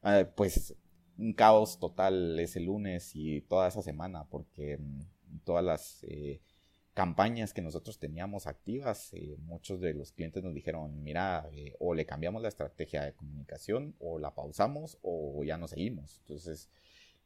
eh, 0.03 0.25
pues 0.35 0.75
un 1.17 1.33
caos 1.33 1.79
total 1.79 2.39
ese 2.39 2.59
lunes 2.59 3.11
y 3.15 3.41
toda 3.41 3.67
esa 3.67 3.81
semana 3.81 4.25
porque 4.25 4.73
em, 4.73 4.99
todas 5.43 5.63
las 5.63 6.03
eh, 6.03 6.41
campañas 6.93 7.53
que 7.53 7.61
nosotros 7.61 7.99
teníamos 7.99 8.47
activas, 8.47 9.13
eh, 9.13 9.35
muchos 9.39 9.79
de 9.79 9.93
los 9.93 10.11
clientes 10.11 10.43
nos 10.43 10.53
dijeron, 10.53 11.03
mira, 11.03 11.47
eh, 11.53 11.75
o 11.79 11.93
le 11.93 12.05
cambiamos 12.05 12.41
la 12.41 12.47
estrategia 12.47 13.03
de 13.03 13.13
comunicación, 13.13 13.95
o 13.99 14.19
la 14.19 14.33
pausamos, 14.33 14.97
o 15.01 15.43
ya 15.43 15.57
no 15.57 15.67
seguimos. 15.67 16.19
Entonces, 16.19 16.69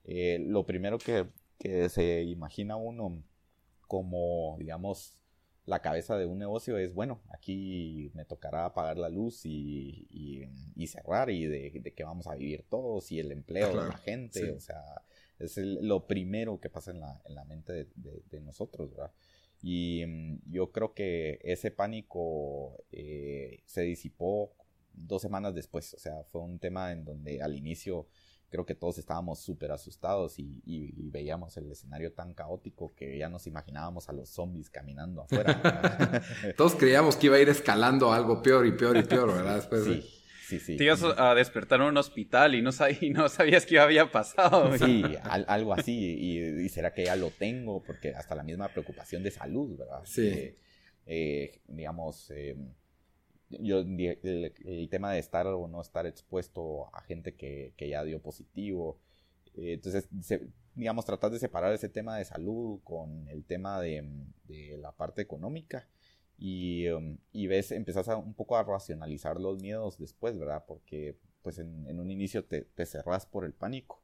lo 0.04 0.66
primero 0.66 0.98
que, 0.98 1.28
que 1.60 1.88
se 1.90 2.24
imagina 2.24 2.76
uno 2.76 3.24
como, 3.88 4.56
digamos, 4.58 5.22
la 5.66 5.82
cabeza 5.82 6.18
de 6.18 6.26
un 6.26 6.40
negocio 6.40 6.78
es, 6.78 6.94
bueno, 6.94 7.22
aquí 7.30 8.12
me 8.14 8.26
tocará 8.26 8.66
apagar 8.66 8.98
la 8.98 9.10
luz 9.10 9.46
y, 9.46 10.08
y, 10.76 10.88
cerrar 10.88 11.30
y 11.30 11.46
de, 11.46 11.72
de, 11.72 11.94
qué 11.94 12.04
vamos 12.04 12.28
a 12.28 12.36
vivir 12.36 12.66
todos 12.68 13.12
y 13.12 13.20
el 13.20 13.32
empleo 13.32 13.70
de 13.70 13.88
la 13.88 13.98
gente, 13.98 14.52
o 14.52 14.60
sea, 14.60 14.82
es 15.44 15.58
lo 15.58 16.08
primero 16.08 16.60
que 16.60 16.70
pasa 16.70 16.92
en 16.92 17.00
la, 17.00 17.22
en 17.26 17.36
la 17.36 17.44
mente 17.46 17.88
de, 17.96 18.42
nosotros, 18.42 18.92
¿verdad? 18.92 19.12
Y 19.62 20.04
mm, 20.06 20.52
yo 20.52 20.72
creo 20.72 20.94
que 20.94 21.40
ese 21.44 21.72
pánico 21.72 22.84
eh, 22.92 23.62
se 23.66 23.82
disipó 23.82 24.54
dos 24.94 25.22
semanas 25.22 25.56
después, 25.56 25.94
o 25.94 26.00
sea, 26.00 26.24
fue 26.32 26.42
un 26.42 26.60
tema 26.60 26.92
en 26.92 27.06
donde 27.06 27.42
al 27.42 27.56
inicio 27.56 28.08
creo 28.52 28.66
que 28.66 28.76
todos 28.76 28.98
estábamos 28.98 29.40
súper 29.40 29.72
asustados 29.72 30.38
y, 30.38 30.62
veíamos 31.12 31.56
el 31.58 31.72
escenario 31.72 32.14
tan 32.14 32.34
caótico 32.34 32.94
que 32.96 33.18
ya 33.18 33.30
nos 33.30 33.48
imaginábamos 33.48 34.10
a 34.10 34.14
los 34.14 34.30
zombies 34.30 34.70
caminando 34.70 35.22
afuera. 35.22 36.22
todos 36.58 36.76
creíamos 36.76 37.16
que 37.16 37.28
iba 37.28 37.38
a 37.38 37.40
ir 37.40 37.50
escalando 37.50 38.12
algo 38.12 38.42
peor 38.42 38.66
y 38.66 38.72
peor 38.74 38.98
y 38.98 39.04
peor, 39.04 39.34
¿verdad? 39.34 39.56
Después 39.56 39.84
sí, 39.84 40.21
sí, 40.60 40.60
sí. 40.60 40.78
Te 40.78 40.84
ibas 40.84 41.04
a 41.04 41.34
despertar 41.36 41.80
en 41.80 41.88
un 41.88 41.98
hospital 41.98 42.56
y 42.56 42.62
no, 42.62 42.72
no 43.14 43.30
sabías 43.30 43.66
qué 43.66 43.80
había 43.80 44.12
pasado. 44.12 44.78
Sí, 44.78 45.04
algo 45.24 45.74
así. 45.74 45.94
Y, 45.94 46.70
será 46.70 46.94
que 46.94 47.06
ya 47.06 47.16
lo 47.16 47.30
tengo, 47.30 47.82
porque 47.84 48.10
hasta 48.10 48.36
la 48.36 48.44
misma 48.44 48.68
preocupación 48.70 49.24
de 49.24 49.32
salud, 49.32 49.78
¿verdad? 49.78 50.02
Sí. 50.04 50.28
Eh, 50.28 50.58
eh, 51.06 51.62
digamos, 51.68 52.30
eh, 52.32 52.56
yo, 53.50 53.80
el, 53.80 54.88
tema 54.90 55.14
de 55.14 55.20
estar 55.20 55.48
o 55.48 55.68
no 55.68 55.82
estar 55.82 56.06
expuesto 56.06 56.94
a 56.96 57.02
gente 57.02 57.36
que, 57.36 57.74
que 57.78 57.90
ya 57.90 58.04
dio 58.04 58.22
positivo. 58.22 59.00
entonces, 59.56 60.08
digamos, 60.76 61.06
tratar 61.06 61.32
de 61.32 61.40
separar 61.40 61.74
ese 61.74 61.90
tema 61.90 62.18
de 62.18 62.26
salud 62.26 62.80
con 62.84 63.28
el 63.30 63.44
tema 63.46 63.82
de, 63.82 64.04
de 64.46 64.78
la 64.78 64.92
parte 64.92 65.22
económica 65.22 65.88
y, 66.44 66.90
um, 66.90 67.20
ves, 67.34 67.72
empezás 67.72 68.10
a, 68.10 68.18
un 68.18 68.34
poco 68.34 68.58
a 68.58 68.64
racionalizar 68.64 69.40
los 69.40 69.62
miedos 69.62 70.00
después, 70.00 70.40
¿verdad? 70.40 70.66
Porque 70.68 71.20
pues 71.44 71.60
en, 71.60 72.00
un 72.00 72.10
inicio 72.10 72.46
te, 72.46 72.64
te, 72.64 72.88
cerrás 72.88 73.28
por 73.28 73.46
el 73.46 73.54
pánico 73.54 74.02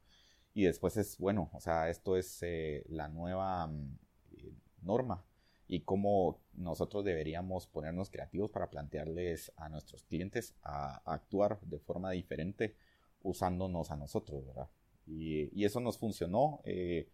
y 0.54 0.66
después 0.66 0.98
es, 0.98 1.18
bueno, 1.18 1.50
o 1.54 1.60
sea, 1.60 1.90
esto 1.90 2.16
es 2.16 2.38
eh, 2.44 2.86
la 2.90 3.08
nueva 3.08 3.66
um, 3.66 3.98
eh, 4.34 4.54
norma 4.84 5.26
y 5.68 5.80
cómo 5.82 6.40
nosotros 6.54 7.04
deberíamos 7.04 7.66
ponernos 7.66 8.12
creativos 8.12 8.52
para 8.52 8.70
plantearles 8.70 9.52
a 9.56 9.68
nuestros 9.70 10.04
clientes 10.04 10.54
a, 10.62 10.98
actuar 11.12 11.60
de 11.62 11.80
forma 11.80 12.12
diferente 12.12 12.76
usándonos 13.24 13.90
a 13.90 13.96
nosotros, 13.96 14.46
¿verdad? 14.46 14.70
Y, 15.08 15.50
y 15.60 15.66
eso 15.66 15.80
nos 15.80 15.98
funcionó. 15.98 16.62
Eh, 16.66 17.10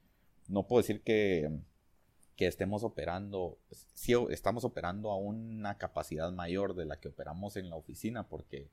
no 0.49 0.67
puedo 0.67 0.81
decir 0.81 1.01
que 1.01 1.49
que 2.35 2.47
estemos 2.47 2.83
operando, 2.83 3.57
sí 3.93 4.13
estamos 4.29 4.63
operando 4.63 5.11
a 5.11 5.17
una 5.17 5.77
capacidad 5.77 6.31
mayor 6.31 6.75
de 6.75 6.85
la 6.85 6.99
que 6.99 7.09
operamos 7.09 7.55
en 7.57 7.69
la 7.69 7.75
oficina 7.75 8.27
porque 8.27 8.69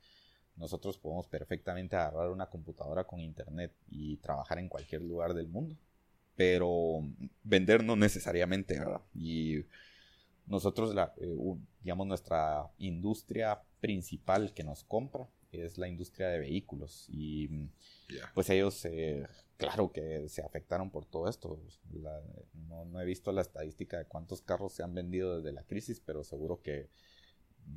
nosotros 0.57 0.99
podemos 0.99 1.27
perfectamente 1.27 1.97
agarrar 1.97 2.31
una 2.31 2.47
computadora 2.47 3.05
con 3.05 3.21
internet 3.21 3.73
y 3.91 4.17
trabajar 4.19 4.59
en 4.59 4.69
cualquier 4.69 5.03
lugar 5.03 5.35
del 5.35 5.49
mundo, 5.49 5.77
pero 6.37 7.03
vender 7.43 7.85
no 7.85 7.97
necesariamente, 7.97 8.79
¿verdad? 8.79 9.01
Y 9.15 9.65
nosotros, 10.47 10.95
la, 10.95 11.15
eh, 11.19 11.37
digamos, 11.83 12.07
nuestra 12.07 12.71
industria 12.79 13.63
principal 13.81 14.53
que 14.53 14.65
nos 14.65 14.85
compra 14.85 15.29
es 15.53 15.79
la 15.79 15.89
industria 15.89 16.29
de 16.29 16.41
vehículos 16.41 17.07
y 17.09 17.49
pues 18.35 18.51
ellos 18.51 18.85
eh, 18.85 19.27
claro 19.57 19.93
que 19.93 20.29
se 20.29 20.43
afectaron 20.43 20.91
por 20.91 21.05
todo 21.05 21.29
esto. 21.29 21.61
no, 22.69 23.01
he 23.01 23.05
visto 23.05 23.33
la 23.33 23.43
estadística 23.43 23.99
de 23.99 24.07
cuántos 24.07 24.43
carros 24.43 24.73
se 24.73 24.83
han 24.83 24.95
vendido 24.95 25.37
desde 25.37 25.53
la 25.53 25.65
crisis, 25.65 26.01
pero 26.01 26.25
seguro 26.25 26.63
que 26.63 26.89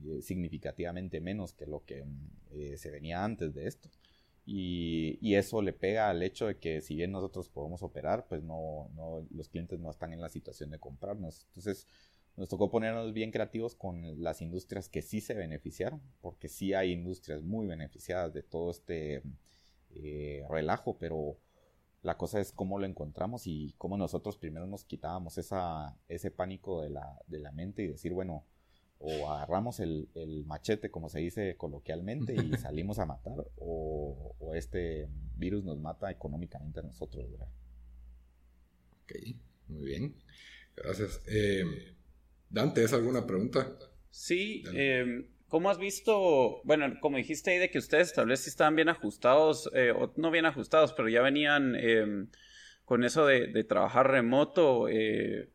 eh, 0.06 0.22
significativamente 0.22 1.20
menos 1.22 1.53
que 1.53 1.65
lo 1.65 1.84
que 1.86 2.06
eh, 2.51 2.77
se 2.77 2.89
venía 2.89 3.24
antes 3.24 3.53
de 3.53 3.68
esto. 3.68 3.89
Y, 4.46 5.36
eso 5.36 5.62
le 5.62 5.74
pega 5.74 6.10
al 6.10 6.22
hecho 6.22 6.48
de 6.48 6.58
que 6.58 6.82
si 6.82 6.96
bien 6.96 7.12
nosotros 7.12 7.50
podemos 7.50 7.82
operar, 7.82 8.27
pues 8.27 8.44
no, 8.44 8.89
los 9.32 9.48
clientes 9.50 9.80
no 9.80 9.89
están 9.89 10.13
en 10.13 10.22
la 10.22 10.30
situación 10.30 10.70
de 10.70 10.80
comprarnos. 10.80 11.46
Entonces 11.48 11.88
nos 12.36 12.50
tocó 12.50 12.72
ponernos 12.72 13.13
bien 13.13 13.32
creativos 13.32 13.75
con 13.75 14.22
las 14.24 14.42
industrias 14.42 14.90
que 14.90 15.02
sí 15.02 15.22
se 15.22 15.34
beneficiaron, 15.34 16.02
porque 16.22 16.50
sí 16.50 16.74
hay 16.74 16.92
industrias 16.92 17.44
muy 17.44 17.68
beneficiadas 17.68 18.34
de 18.34 18.42
todo 18.42 18.72
este 18.72 19.22
eh, 19.92 20.44
relajo, 20.50 20.98
pero 20.98 21.38
la 22.02 22.18
cosa 22.18 22.40
es 22.40 22.52
cómo 22.52 22.80
lo 22.80 22.86
encontramos 22.86 23.46
y 23.46 23.75
cómo 23.78 23.98
nosotros 23.98 24.38
primero 24.38 24.66
nos 24.66 24.84
quitábamos 24.84 25.38
esa, 25.38 25.96
ese 26.10 26.32
pánico 26.32 26.82
de 26.82 26.90
la, 26.90 27.22
de 27.28 27.40
la 27.40 27.52
mente 27.52 27.84
y 27.84 27.88
decir, 27.88 28.13
bueno, 28.13 28.46
o 29.00 29.30
agarramos 29.32 29.80
el, 29.80 30.10
el, 30.16 30.46
machete, 30.46 30.90
como 30.90 31.10
se 31.10 31.20
dice 31.20 31.56
coloquialmente, 31.56 32.36
y 32.36 32.54
salimos 32.58 33.00
a 33.00 33.06
matar, 33.06 33.46
o, 33.58 34.36
o, 34.40 34.56
este 34.56 35.08
virus 35.36 35.63
nos 35.63 35.78
mata 35.78 36.10
económicamente 36.10 36.80
a 36.80 36.84
nosotros, 36.84 37.30
¿verdad? 37.30 37.50
Ok, 39.04 39.13
muy 39.68 39.86
bien. 39.86 40.16
Gracias. 40.75 41.22
Eh, 41.28 41.63
Dante, 42.53 42.83
¿es 42.83 42.93
alguna 42.93 43.25
pregunta? 43.25 43.67
Sí, 44.12 44.63
eh, 44.75 45.25
¿Cómo 45.48 45.72
has 45.72 45.79
visto, 45.79 46.62
bueno, 46.63 47.00
como 47.00 47.17
dijiste 47.17 47.51
ahí 47.51 47.57
de 47.57 47.72
que 47.72 47.79
ustedes 47.79 48.13
tal 48.13 48.27
vez 48.27 48.41
sí 48.41 48.50
estaban 48.50 48.75
bien 48.75 48.89
ajustados, 48.89 49.69
eh, 49.74 49.91
o 49.91 50.13
no 50.17 50.29
bien 50.29 50.45
ajustados, 50.45 50.93
pero 50.93 51.10
ya 51.10 51.22
venían 51.22 51.75
em, 51.75 52.29
con 52.86 53.03
eso 53.03 53.25
de, 53.25 53.63
trabajar 53.63 54.10
remoto 54.10 54.88
eh, 54.88 55.50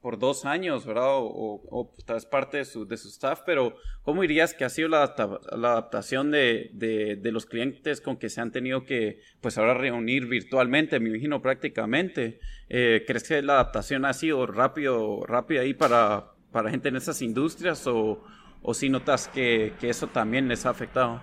por 0.00 0.18
dos 0.18 0.44
años, 0.44 0.86
¿verdad? 0.86 1.08
O, 1.12 1.94
tal 2.06 2.16
vez 2.16 2.26
parte 2.26 2.58
de 2.58 2.64
su, 2.64 2.86
de 2.86 2.96
su 2.96 3.08
staff, 3.08 3.42
pero 3.44 3.76
¿cómo 4.02 4.22
dirías 4.22 4.54
que 4.54 4.64
ha 4.64 4.70
sido 4.70 4.88
la, 4.88 5.02
adaptación 5.02 6.30
de, 6.30 7.20
los 7.24 7.46
clientes 7.46 8.00
con 8.00 8.16
que 8.16 8.28
se 8.28 8.40
han 8.40 8.52
tenido 8.52 8.84
que, 8.84 9.20
pues 9.40 9.58
ahora 9.58 9.74
reunir 9.74 10.26
virtualmente, 10.26 11.00
me 11.00 11.10
imagino 11.10 11.42
prácticamente? 11.42 12.40
Eh, 12.68 13.04
¿Crees 13.06 13.28
que 13.28 13.42
la 13.42 13.54
adaptación 13.54 14.04
ha 14.04 14.12
sido 14.12 14.46
rápido, 14.46 15.24
rápida 15.26 15.60
ahí 15.60 15.74
para, 15.74 16.32
para 16.52 16.70
gente 16.70 16.88
en 16.88 16.96
esas 16.96 17.22
industrias 17.22 17.86
o 17.86 18.24
o 18.62 18.74
si 18.74 18.88
notas 18.88 19.28
que, 19.28 19.74
eso 19.82 20.08
también 20.08 20.48
les 20.48 20.66
ha 20.66 20.70
afectado? 20.70 21.20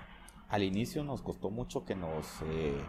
Al 0.49 0.63
inicio 0.63 1.03
nos 1.03 1.21
costó 1.21 1.49
mucho 1.49 1.85
que 1.85 1.95
nos 1.95 2.25
eh, 2.45 2.81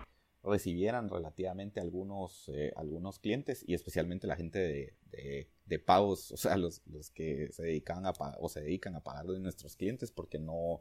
recibieran 0.49 1.09
relativamente 1.09 1.81
algunos, 1.81 2.49
eh, 2.49 2.73
algunos 2.77 3.19
clientes 3.19 3.65
y 3.67 3.75
especialmente 3.75 4.27
la 4.27 4.37
gente 4.37 4.97
de, 5.11 5.79
pagos, 5.79 6.33
o 6.33 6.37
sea, 6.37 6.57
los, 6.57 6.81
que 7.15 7.49
se 7.53 7.63
dedican 7.63 8.07
a 8.07 8.13
o 8.41 8.49
se 8.49 8.63
dedican 8.63 8.97
a 8.97 9.05
pagar 9.05 9.27
de 9.27 9.39
nuestros 9.39 9.77
clientes 9.77 10.11
porque 10.11 10.39
no, 10.39 10.81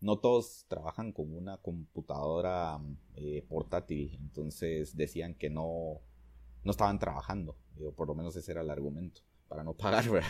no 0.00 0.18
todos 0.18 0.64
trabajan 0.68 1.12
con 1.12 1.32
una 1.34 1.58
computadora 1.58 2.80
eh, 3.16 3.44
portátil, 3.48 4.18
entonces 4.20 4.96
decían 4.96 5.34
que 5.34 5.50
no, 5.50 6.00
no 6.64 6.70
estaban 6.70 6.98
trabajando, 6.98 7.56
por 7.96 8.08
lo 8.08 8.14
menos 8.14 8.36
ese 8.36 8.52
era 8.52 8.62
el 8.62 8.70
argumento, 8.70 9.22
para 9.48 9.64
no 9.64 9.74
pagar, 9.74 10.08
¿verdad? 10.10 10.28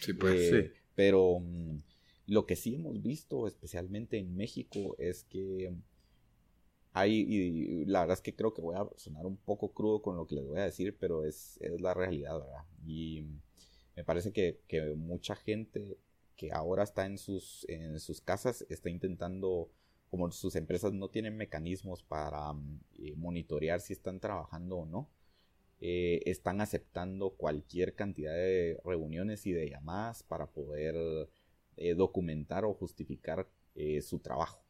Sí, 0.00 0.12
pues 0.14 0.50
sí. 0.50 0.70
Pero 0.94 1.40
mm, 1.40 1.78
lo 2.26 2.46
que 2.46 2.56
sí 2.56 2.74
hemos 2.74 3.02
visto, 3.02 3.46
especialmente 3.46 4.18
en 4.18 4.36
México, 4.36 4.96
es 4.98 5.24
que 5.24 5.74
hay, 6.96 7.26
y 7.28 7.84
la 7.86 8.00
verdad 8.00 8.14
es 8.14 8.22
que 8.22 8.36
creo 8.36 8.54
que 8.54 8.62
voy 8.62 8.76
a 8.76 8.88
sonar 8.96 9.26
un 9.26 9.36
poco 9.36 9.72
crudo 9.72 10.00
con 10.00 10.16
lo 10.16 10.28
que 10.28 10.36
les 10.36 10.46
voy 10.46 10.60
a 10.60 10.64
decir, 10.64 10.96
pero 10.96 11.24
es, 11.24 11.58
la 11.80 11.92
realidad, 11.92 12.38
¿verdad? 12.38 12.64
Y 12.86 13.26
me 13.96 14.04
parece 14.04 14.32
que, 14.32 14.60
mucha 14.96 15.34
gente 15.34 15.98
que 16.36 16.52
ahora 16.52 16.84
está 16.84 17.04
en 17.04 17.18
sus, 17.18 17.66
en 17.68 17.98
sus 17.98 18.20
casas 18.20 18.64
está 18.68 18.90
intentando, 18.90 19.72
como 20.08 20.30
sus 20.30 20.54
empresas 20.54 20.92
no 20.92 21.08
tienen 21.08 21.36
mecanismos 21.36 22.04
para 22.04 22.52
eh, 22.96 23.14
monitorear 23.16 23.80
si 23.80 23.92
están 23.92 24.20
trabajando 24.20 24.76
o 24.76 24.86
no, 24.86 25.10
eh, 25.80 26.22
están 26.26 26.60
aceptando 26.60 27.30
cualquier 27.30 27.96
cantidad 27.96 28.34
de 28.34 28.80
reuniones 28.84 29.46
y 29.46 29.52
de 29.52 29.68
llamadas 29.68 30.22
para 30.22 30.46
poder 30.46 30.94
eh, 31.76 31.94
documentar 31.94 32.64
o 32.64 32.72
justificar 32.72 33.48
su 34.00 34.20
trabajo. 34.20 34.63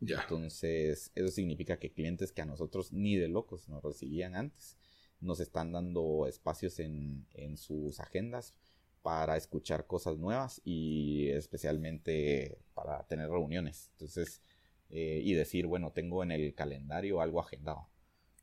Entonces, 0.00 1.12
eso 1.14 1.28
significa 1.28 1.78
que 1.78 1.92
clientes 1.92 2.32
que 2.32 2.42
a 2.42 2.46
nosotros 2.46 2.92
ni 2.92 3.16
de 3.16 3.28
locos 3.28 3.68
nos 3.68 3.82
recibían 3.82 4.34
antes, 4.34 4.76
nos 5.20 5.40
están 5.40 5.72
dando 5.72 6.26
espacios 6.26 6.78
en, 6.78 7.26
sus 7.56 8.00
agendas 8.00 8.54
para 9.02 9.36
escuchar 9.36 9.86
cosas 9.86 10.18
nuevas 10.18 10.60
y 10.64 11.28
especialmente 11.28 12.58
para 12.74 13.06
tener 13.06 13.28
reuniones. 13.28 13.90
Entonces, 13.92 14.40
eh, 14.88 15.20
y 15.22 15.34
decir, 15.34 15.66
bueno, 15.66 15.92
tengo 15.92 16.22
en 16.22 16.32
el 16.32 16.54
calendario 16.54 17.20
algo 17.20 17.40
agendado. 17.40 17.88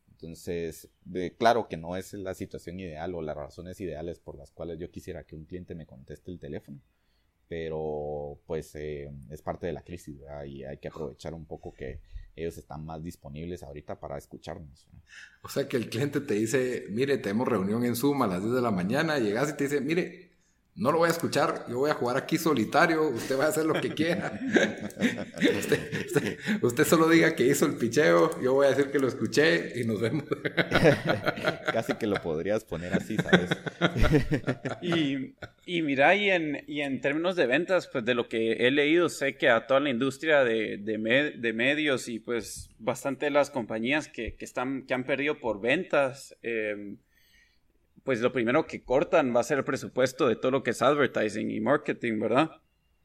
Entonces, 0.09 0.89
claro 1.37 1.67
que 1.67 1.77
no 1.77 1.95
es 1.95 2.13
la 2.13 2.33
situación 2.33 2.79
ideal 2.79 3.13
o 3.13 3.21
las 3.21 3.35
razones 3.35 3.79
ideales 3.81 4.19
por 4.19 4.35
las 4.35 4.51
cuales 4.51 4.79
yo 4.79 4.89
quisiera 4.89 5.23
que 5.23 5.35
un 5.35 5.45
cliente 5.45 5.75
me 5.75 5.85
conteste 5.85 6.31
el 6.31 6.39
teléfono, 6.39 6.81
pero 7.47 8.39
pues 8.45 8.75
eh, 8.75 9.11
es 9.29 9.41
parte 9.41 9.67
de 9.67 9.73
la 9.73 9.81
crisis 9.81 10.17
y 10.45 10.63
hay 10.63 10.77
que 10.77 10.87
aprovechar 10.87 11.33
un 11.33 11.45
poco 11.45 11.73
que 11.73 11.99
ellos 12.35 12.57
están 12.57 12.85
más 12.85 13.03
disponibles 13.03 13.63
ahorita 13.63 13.99
para 13.99 14.17
escucharnos. 14.17 14.87
O 15.41 15.49
sea 15.49 15.67
que 15.67 15.77
el 15.77 15.89
cliente 15.89 16.21
te 16.21 16.35
dice, 16.35 16.85
mire, 16.89 17.17
tenemos 17.17 17.47
reunión 17.47 17.83
en 17.83 17.95
Zoom 17.95 18.21
a 18.21 18.27
las 18.27 18.41
10 18.41 18.53
de 18.53 18.61
la 18.61 18.71
mañana, 18.71 19.17
llegas 19.17 19.49
y 19.49 19.57
te 19.57 19.63
dice, 19.63 19.81
mire, 19.81 20.26
no 20.77 20.91
lo 20.91 20.99
voy 20.99 21.07
a 21.07 21.11
escuchar, 21.11 21.65
yo 21.67 21.79
voy 21.79 21.89
a 21.89 21.95
jugar 21.95 22.17
aquí 22.17 22.37
solitario, 22.37 23.09
usted 23.09 23.37
va 23.37 23.45
a 23.45 23.47
hacer 23.47 23.65
lo 23.65 23.73
que 23.81 23.95
quiera. 23.95 24.39
usted, 26.61 26.85
solo 26.85 27.09
diga 27.09 27.35
que 27.35 27.47
hizo 27.47 27.65
el 27.65 27.73
picheo, 27.73 28.39
yo 28.41 28.53
voy 28.53 28.67
a 28.67 28.69
decir 28.69 28.91
que 28.91 28.99
lo 28.99 29.07
escuché 29.07 29.81
y 29.81 29.85
nos 29.85 29.99
vemos. 29.99 30.25
Casi 31.73 31.95
que 31.95 32.05
lo 32.05 32.21
podrías 32.21 32.63
poner 32.63 32.93
así, 32.93 33.17
¿sabes? 33.17 33.49
y, 34.83 35.33
y 35.65 35.81
mira, 35.81 36.15
y 36.15 36.29
en, 36.29 36.63
y 36.67 36.81
en 36.81 37.01
términos 37.01 37.35
de 37.35 37.47
ventas, 37.47 37.89
pues 37.91 38.05
de 38.05 38.13
lo 38.13 38.29
que 38.29 38.67
he 38.67 38.69
leído, 38.69 39.09
sé 39.09 39.35
que 39.35 39.49
a 39.49 39.65
toda 39.65 39.79
la 39.79 39.89
industria 39.89 40.43
de, 40.43 40.77
de, 40.77 41.53
medios 41.53 42.07
y 42.07 42.19
pues 42.19 42.69
bastante 42.77 43.25
de 43.25 43.31
las 43.31 43.49
compañías 43.49 44.07
que, 44.07 44.35
que, 44.35 44.45
están, 44.45 44.85
que 44.85 44.93
han 44.93 45.05
perdido 45.05 45.39
por 45.39 45.59
ventas, 45.59 46.37
eh, 46.43 46.97
pues 48.07 48.21
lo 48.21 48.31
primero 48.31 48.65
que 48.65 48.83
cortan 48.83 49.35
va 49.35 49.41
a 49.41 49.43
ser 49.43 49.57
el 49.57 49.65
presupuesto 49.65 50.29
de 50.29 50.37
todo 50.37 50.51
lo 50.51 50.63
que 50.63 50.71
es 50.71 50.81
advertising 50.81 51.51
y 51.51 51.59
marketing, 51.59 52.21
¿verdad? 52.21 52.51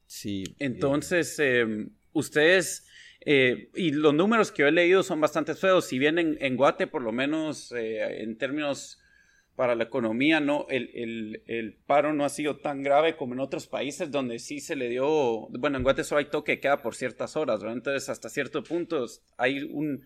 Sí. 0.07 0.45
Entonces, 0.59 1.37
em, 1.39 1.89
ustedes 2.13 2.87
Eh, 3.25 3.69
y 3.75 3.91
los 3.91 4.13
números 4.13 4.51
que 4.51 4.63
yo 4.63 4.67
he 4.67 4.71
leído 4.71 5.01
son 5.01 5.21
bastante 5.21 5.55
feos. 5.55 5.85
Si 5.85 5.97
bien 5.97 6.19
en, 6.19 6.57
Guate, 6.57 6.87
por 6.87 7.01
lo 7.01 7.11
menos 7.11 7.71
eh, 7.71 8.21
en 8.21 8.37
términos 8.37 8.99
para 9.55 9.75
la 9.75 9.85
economía, 9.85 10.39
no, 10.39 10.65
el, 10.69 11.41
el, 11.45 11.77
paro 11.85 12.11
no 12.13 12.25
ha 12.25 12.29
sido 12.29 12.57
tan 12.57 12.83
grave 12.83 13.15
como 13.15 13.33
en 13.33 13.39
otros 13.39 13.67
países 13.67 14.11
donde 14.11 14.39
sí 14.39 14.59
se 14.59 14.75
le 14.75 14.89
dio, 14.89 15.47
bueno, 15.51 15.77
en 15.77 15.83
Guate 15.83 16.03
solo 16.03 16.19
hay 16.19 16.25
toque 16.25 16.55
que 16.55 16.61
queda 16.61 16.81
por 16.81 16.95
ciertas 16.95 17.37
horas, 17.37 17.61
entonces 17.63 18.09
hasta 18.09 18.29
cierto 18.29 18.63
punto 18.63 19.05
hay 19.37 19.63
un, 19.63 20.03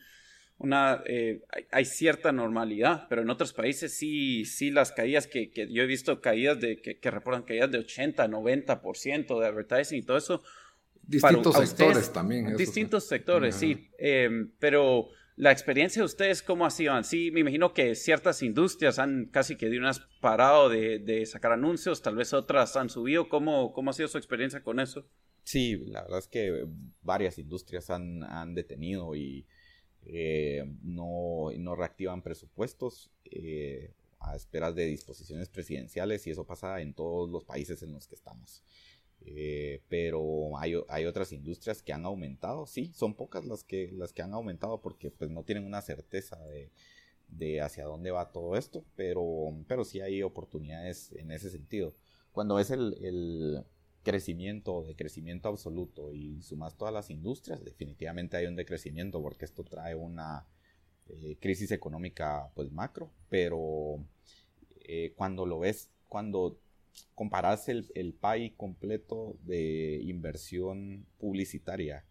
una, 0.59 1.03
eh, 1.05 1.43
hay, 1.71 1.85
cierta 1.85 2.31
normalidad, 2.31 3.07
pero 3.09 3.21
en 3.21 3.29
otros 3.29 3.53
países 3.53 3.93
sí, 3.93 4.43
sí 4.45 4.71
las 4.71 4.91
caídas 4.91 5.27
que, 5.27 5.51
que 5.51 5.71
yo 5.71 5.83
he 5.83 5.85
visto 5.85 6.19
caídas 6.19 6.59
de, 6.59 6.81
que, 6.81 6.99
que, 6.99 7.11
reportan 7.11 7.43
caídas 7.43 7.71
de 7.71 7.79
80, 7.79 8.27
90% 8.27 9.39
de 9.39 9.47
advertising 9.47 9.99
y 9.99 10.01
todo 10.01 10.17
eso. 10.17 10.43
Distintos 11.03 11.55
sectores 11.55 12.11
también. 12.11 12.57
distintos 12.57 13.07
sectores, 13.07 13.55
sí, 13.55 13.89
em, 13.97 14.51
pero 14.59 15.07
la 15.37 15.51
experiencia 15.51 16.01
de 16.01 16.07
ustedes, 16.07 16.41
¿cómo 16.41 16.65
ha 16.65 16.71
sido? 16.71 17.01
Sí, 17.03 17.29
me 17.31 17.41
imagino 17.41 17.73
que 17.73 17.93
ciertas 17.93 18.41
industrias 18.41 18.97
han 18.97 19.27
casi 19.27 19.55
que 19.55 19.69
de 19.69 19.77
unas 19.77 19.99
parado 20.19 20.67
de, 20.67 20.97
de 20.97 21.25
sacar 21.27 21.51
anuncios, 21.51 22.01
tal 22.01 22.15
vez 22.15 22.33
otras 22.33 22.75
han 22.75 22.89
subido. 22.89 23.29
¿Cómo, 23.29 23.71
¿Cómo 23.71 23.91
ha 23.91 23.93
sido 23.93 24.07
su 24.07 24.17
experiencia 24.17 24.63
con 24.63 24.79
eso? 24.79 25.07
Sí, 25.43 25.77
la 25.85 26.01
verdad 26.01 26.19
es 26.19 26.27
que 26.27 26.65
varias 27.03 27.37
industrias 27.37 27.89
han, 27.91 28.23
han 28.23 28.55
detenido 28.55 29.15
y 29.15 29.45
eh, 30.09 30.63
no, 30.83 31.51
no, 31.57 31.75
reactivan 31.75 32.21
presupuestos 32.21 33.11
eh, 33.25 33.93
a 34.19 34.35
esperas 34.35 34.73
de 34.73 34.85
disposiciones 34.85 35.49
presidenciales 35.49 36.25
y 36.25 36.31
eso 36.31 36.45
pasa 36.45 36.79
en 36.79 36.93
todos 36.93 37.29
los 37.29 37.43
países 37.43 37.83
en 37.83 37.91
los 37.91 38.07
que 38.07 38.15
estamos. 38.15 38.63
Eh, 39.21 39.81
pero 39.89 40.57
hay, 40.57 40.75
hay, 40.87 41.05
otras 41.05 41.33
industrias 41.33 41.81
que 41.81 41.91
han 41.91 42.05
aumentado, 42.05 42.65
sí, 42.67 42.91
son 42.93 43.15
pocas 43.15 43.45
las 43.45 43.65
que, 43.65 43.91
las 43.91 44.13
que 44.13 44.21
han 44.21 44.33
aumentado 44.33 44.79
porque 44.79 45.11
pues 45.11 45.29
no 45.29 45.43
tienen 45.43 45.65
una 45.65 45.81
certeza 45.81 46.37
de, 46.45 46.71
de 47.27 47.61
hacia 47.61 47.83
dónde 47.83 48.11
va 48.11 48.31
todo 48.31 48.55
esto, 48.55 48.85
pero, 48.95 49.53
pero 49.67 49.83
sí 49.83 49.99
hay 49.99 50.23
oportunidades 50.23 51.11
en 51.13 51.31
ese 51.31 51.49
sentido. 51.49 51.93
Cuando 52.31 52.59
es 52.59 52.71
el, 52.71 52.95
el 53.03 53.65
crecimiento, 54.07 54.83
de 54.83 54.95
crecimiento 54.95 55.49
absoluto 55.49 56.13
y 56.13 56.41
sumas 56.41 56.77
todas 56.77 56.93
las 56.93 57.09
industrias, 57.09 57.65
definitivamente 57.65 58.37
hay 58.37 58.45
un 58.45 58.55
decrecimiento 58.55 59.21
porque 59.21 59.43
esto 59.43 59.65
trae 59.65 59.95
una 59.95 60.47
eh, 61.09 61.35
crisis 61.41 61.71
económica 61.71 62.49
pues 62.55 62.71
macro, 62.71 63.11
pero 63.27 64.01
eh, 64.79 65.13
cuando 65.17 65.45
lo 65.45 65.59
ves, 65.59 65.89
cuando 66.07 66.57
comparas 67.15 67.67
el, 67.67 67.91
el 67.95 68.13
PAI 68.13 68.51
completo 68.51 69.35
de 69.43 69.99
inversión 70.03 71.05
publicitaria, 71.17 72.05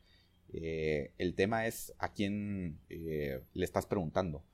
eh, 0.53 1.13
el 1.17 1.35
tema 1.35 1.67
es 1.67 1.95
a 1.99 2.13
quién 2.13 2.79
le 2.89 3.65
estás 3.65 3.87
preguntando. 3.87 4.45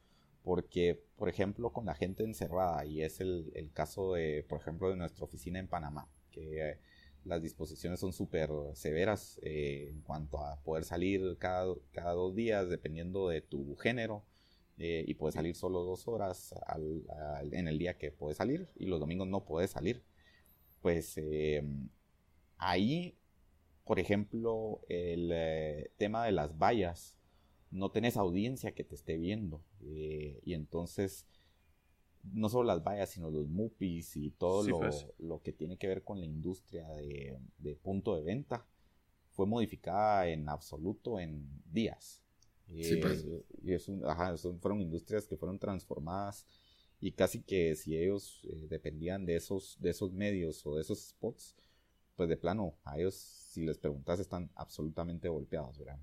Porque, 0.44 1.00
por 1.16 1.28
ejemplo, 1.28 1.72
con 1.72 1.87
la 1.87 1.94
gente 1.94 2.25
encerrada, 2.25 2.84
y 2.84 3.02
es 3.02 3.20
el, 3.20 3.52
el 3.54 3.70
caso 3.72 4.14
de, 4.14 4.44
por 4.49 4.61
ejemplo, 4.61 4.90
de 4.90 4.96
nuestra 4.96 5.25
oficina 5.25 5.61
en 5.61 5.68
Panamá, 5.68 6.08
que 6.32 6.78
las 7.24 7.42
disposiciones 7.42 8.00
son 8.00 8.12
súper 8.12 8.50
severas 8.74 9.38
eh, 9.42 9.88
en 9.90 10.00
cuanto 10.02 10.38
a 10.38 10.60
poder 10.62 10.84
salir 10.84 11.36
cada, 11.38 11.74
cada, 11.92 12.12
dos 12.12 12.34
días 12.34 12.68
dependiendo 12.68 13.28
de 13.28 13.40
tu 13.40 13.76
género 13.76 14.24
eh, 14.78 15.04
y 15.06 15.14
puedes 15.14 15.34
salir 15.34 15.54
solo 15.54 15.84
dos 15.84 16.08
horas 16.08 16.54
en 17.52 17.68
el 17.68 17.78
día 17.78 17.98
que 17.98 18.10
puedes 18.10 18.38
salir 18.38 18.68
y 18.76 18.86
los 18.86 19.00
domingos 19.00 19.28
no 19.28 19.44
puedes 19.44 19.70
salir. 19.70 20.02
Pues 20.80 21.16
em, 21.16 21.88
ahí, 22.58 23.16
por 23.84 24.00
ejemplo, 24.00 24.80
el 24.88 25.30
eh, 25.32 25.92
tema 25.98 26.24
de 26.24 26.32
las 26.32 26.58
vallas, 26.58 27.18
no 27.70 27.90
tenés 27.90 28.16
audiencia 28.16 28.72
que 28.72 28.84
te 28.84 28.94
esté 28.94 29.16
viendo 29.16 29.62
y 29.80 30.52
entonces 30.52 31.26
no 32.22 32.48
solo 32.48 32.64
las 32.64 32.82
vallas, 32.82 33.11
sino 33.11 33.30
los 33.30 33.48
MUPIs 33.48 34.16
y 34.16 34.30
todo 34.30 34.64
pues. 34.78 35.06
lo, 35.18 35.42
que 35.42 35.52
tiene 35.52 35.76
que 35.76 35.88
ver 35.88 36.02
con 36.04 36.20
la 36.20 36.26
industria 36.26 36.88
de, 36.88 37.76
punto 37.82 38.14
de 38.14 38.22
venta, 38.22 38.66
fue 39.30 39.46
modificada 39.46 40.28
en 40.28 40.48
absoluto 40.48 41.18
en 41.18 41.48
días. 41.64 42.20
Sí, 42.68 42.96
pues. 42.96 43.26
y 43.62 43.72
es 43.72 43.90
fueron 44.61 44.80
industrias 44.80 45.26
que 45.26 45.37
fueron 45.37 45.58
transformadas 45.58 46.46
y 47.00 47.12
casi 47.12 47.42
que 47.42 47.74
si 47.74 47.96
ellos 47.96 48.40
eh, 48.44 48.66
dependían 48.68 49.26
de 49.26 49.37
esos, 49.37 49.76
de 49.80 49.90
esos 49.90 50.12
medios 50.12 50.64
o 50.64 50.76
de 50.76 50.82
esos 50.82 51.00
spots, 51.00 51.56
pues 52.14 52.28
de 52.28 52.37
plano, 52.37 52.76
a 52.85 52.98
ellos, 52.98 53.14
si 53.16 53.64
les 53.64 53.76
preguntas, 53.76 54.20
están 54.20 54.50
absolutamente 54.54 55.28
golpeados, 55.28 55.78
¿verdad? 55.78 55.98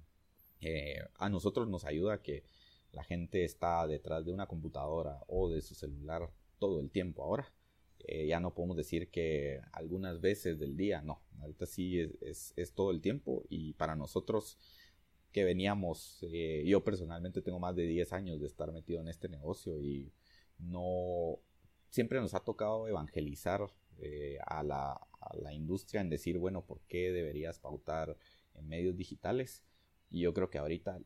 Eh, 0.59 0.99
a 1.17 1.29
nosotros 1.29 1.69
nos 1.69 1.85
ayuda 1.85 2.21
que 2.21 2.43
la 2.91 3.03
gente 3.03 3.43
está 3.43 3.85
detrás 3.87 4.25
de 4.25 4.33
una 4.33 4.47
computadora 4.47 5.19
o 5.27 5.49
de 5.49 5.61
su 5.61 5.75
celular 5.75 6.31
todo 6.57 6.79
el 6.79 6.89
tiempo 6.89 7.23
ahora. 7.23 7.51
Eh, 7.99 8.27
ya 8.27 8.39
no 8.39 8.53
podemos 8.53 8.77
decir 8.77 9.09
que 9.09 9.61
algunas 9.73 10.21
veces 10.21 10.57
del 10.57 10.77
día, 10.77 11.01
no, 11.01 11.21
ahorita 11.41 11.65
sí 11.65 11.99
es, 12.21 12.53
todo 12.73 12.91
el 12.91 13.01
tiempo 13.01 13.43
y 13.49 13.73
para 13.73 13.95
nosotros 13.95 14.57
que 15.31 15.43
veníamos, 15.43 16.19
eh, 16.23 16.63
yo 16.65 16.83
personalmente 16.83 17.41
tengo 17.41 17.59
más 17.59 17.75
de 17.75 17.83
10 17.83 18.13
años 18.13 18.39
de 18.39 18.47
estar 18.47 18.71
metido 18.71 19.01
en 19.01 19.09
este 19.09 19.29
negocio 19.29 19.79
y 19.79 20.11
no, 20.57 21.39
siempre 21.89 22.19
nos 22.19 22.33
ha 22.33 22.39
tocado 22.39 22.87
evangelizar 22.87 23.61
eh, 23.99 24.37
a, 24.45 24.63
la, 24.63 24.93
a, 24.93 25.37
la, 25.37 25.53
industria 25.53 26.01
en 26.01 26.09
decir, 26.09 26.37
bueno, 26.39 26.65
¿por 26.65 26.81
qué 26.87 27.11
deberías 27.11 27.59
pautar 27.59 28.17
en 28.55 28.67
medios 28.67 28.95
digitales? 28.95 29.63
Y 30.09 30.21
yo 30.21 30.33
creo 30.33 30.49
que 30.49 30.57
ahorita 30.57 30.99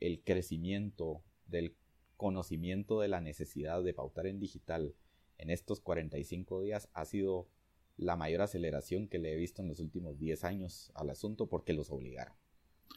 el 0.00 0.22
crecimiento 0.24 1.22
del 1.48 1.74
conocimiento 2.16 3.00
de 3.00 3.08
la 3.08 3.20
necesidad 3.20 3.82
de 3.82 3.94
pautar 3.94 4.26
en 4.26 4.40
digital 4.40 4.94
en 5.38 5.50
estos 5.50 5.80
45 5.80 6.62
días 6.62 6.88
ha 6.92 7.04
sido 7.04 7.48
la 7.96 8.16
mayor 8.16 8.42
aceleración 8.42 9.08
que 9.08 9.18
le 9.18 9.32
he 9.32 9.36
visto 9.36 9.62
en 9.62 9.68
los 9.68 9.80
últimos 9.80 10.18
10 10.18 10.44
años 10.44 10.92
al 10.94 11.10
asunto 11.10 11.48
porque 11.48 11.72
los 11.72 11.90
obligaron. 11.90 12.34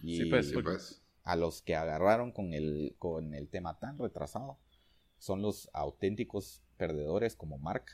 Y 0.02 0.26
pues, 0.30 0.54
pues. 0.64 1.02
a 1.24 1.36
los 1.36 1.62
que 1.62 1.76
agarraron 1.76 2.32
con 2.32 2.54
el, 2.54 2.96
con 2.98 3.34
el 3.34 3.48
tema 3.50 3.80
tan 3.80 3.98
retrasado 3.98 4.58
son 5.18 5.42
los 5.42 5.70
auténticos 5.74 6.64
perdedores 6.78 7.36
como 7.36 7.60
Mark, 7.60 7.86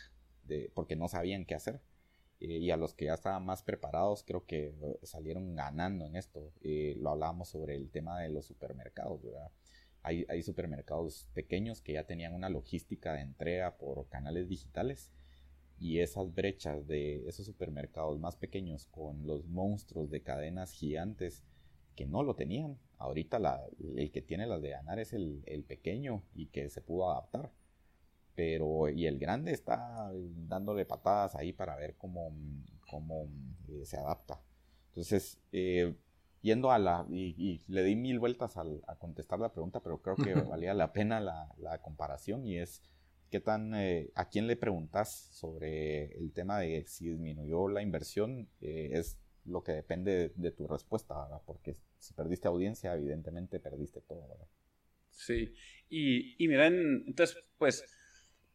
de, 0.44 0.72
porque 0.74 0.96
no 0.96 1.10
sabían 1.10 1.46
qué 1.46 1.56
hacer. 1.56 1.82
Eh, 2.40 2.60
y 2.60 2.72
a 2.72 2.78
los 2.78 2.94
que 2.94 3.06
ya 3.06 3.16
estaban 3.16 3.46
más 3.46 3.64
preparados 3.64 4.24
creo 4.24 4.46
que 4.46 4.74
salieron 5.04 5.56
ganando 5.56 6.06
en 6.06 6.16
esto. 6.16 6.54
Eh, 6.62 6.96
lo 7.00 7.10
hablábamos 7.10 7.50
sobre 7.50 7.76
el 7.76 7.90
tema 7.90 8.20
de 8.22 8.30
los 8.30 8.46
supermercados, 8.46 9.22
¿verdad? 9.24 9.52
Hay, 10.04 10.42
supermercados 10.42 11.28
pequeños 11.34 11.82
que 11.82 11.94
ya 11.94 12.06
tenían 12.06 12.34
una 12.34 12.50
logística 12.50 13.14
de 13.14 13.22
entrega 13.22 13.78
por 13.78 14.08
canales 14.08 14.48
digitales 14.48 15.12
y 15.80 16.00
esas 16.00 16.34
brechas 16.34 16.88
de 16.88 17.28
esos 17.28 17.46
supermercados 17.46 18.18
más 18.18 18.38
pequeños 18.38 18.88
con 18.88 19.28
los 19.28 19.46
monstruos 19.48 20.10
de 20.10 20.24
cadenas 20.24 20.72
gigantes 20.72 21.44
que 21.96 22.06
no 22.06 22.24
lo 22.24 22.36
tenían. 22.36 22.78
Ahorita 22.98 23.66
el 23.96 24.12
que 24.12 24.22
tiene 24.22 24.48
las 24.48 24.62
de 24.62 24.70
ganar 24.70 25.00
es 25.00 25.14
el, 25.14 25.44
pequeño 25.68 26.24
y 26.34 26.48
que 26.48 26.70
se 26.70 26.82
pudo 26.82 27.12
adaptar. 27.12 27.52
Pero, 28.34 28.88
y 28.90 29.08
el 29.08 29.20
grande 29.20 29.52
está 29.52 30.12
dándole 30.48 30.86
patadas 30.86 31.36
ahí 31.36 31.54
para 31.54 31.76
ver 31.76 31.96
cómo, 31.98 32.32
cómo 32.88 33.28
eh, 33.68 33.84
se 33.84 33.98
adapta. 33.98 34.42
Entonces, 34.90 35.40
eh, 35.52 35.96
yendo 36.42 36.72
a 36.72 36.80
la, 36.80 37.06
y, 37.10 37.62
le 37.68 37.84
di 37.84 37.96
mil 37.96 38.20
vueltas 38.20 38.58
al, 38.58 38.82
a 38.88 38.96
contestar 38.96 39.40
la 39.40 39.52
pregunta, 39.52 39.82
pero 39.82 40.02
creo 40.02 40.16
que 40.16 40.34
valía 40.50 40.74
la 40.74 40.94
pena 40.94 41.20
la, 41.20 41.54
la 41.58 41.82
comparación 41.82 42.46
y 42.46 42.58
es, 42.58 42.82
¿qué 43.30 43.40
tan, 43.40 43.74
eh, 43.76 44.12
a 44.16 44.30
quién 44.30 44.48
le 44.48 44.56
preguntas 44.56 45.30
sobre 45.32 46.18
el 46.18 46.32
tema 46.34 46.60
de 46.60 46.86
si 46.88 47.10
disminuyó 47.10 47.68
la 47.68 47.82
inversión? 47.82 48.50
Eh, 48.62 48.90
es 48.94 49.18
lo 49.46 49.64
que 49.64 49.72
depende 49.72 50.34
de, 50.36 50.52
tu 50.52 50.68
respuesta, 50.68 51.24
¿verdad? 51.24 51.42
Porque 51.46 51.78
si 52.00 52.14
perdiste 52.14 52.48
audiencia, 52.48 52.94
evidentemente 52.94 53.60
perdiste 53.60 54.02
todo, 54.02 54.28
¿verdad? 54.28 54.48
Sí, 55.12 55.54
y, 55.90 56.44
y 56.44 56.48
miren, 56.48 57.04
entonces, 57.08 57.44
pues 57.58 57.84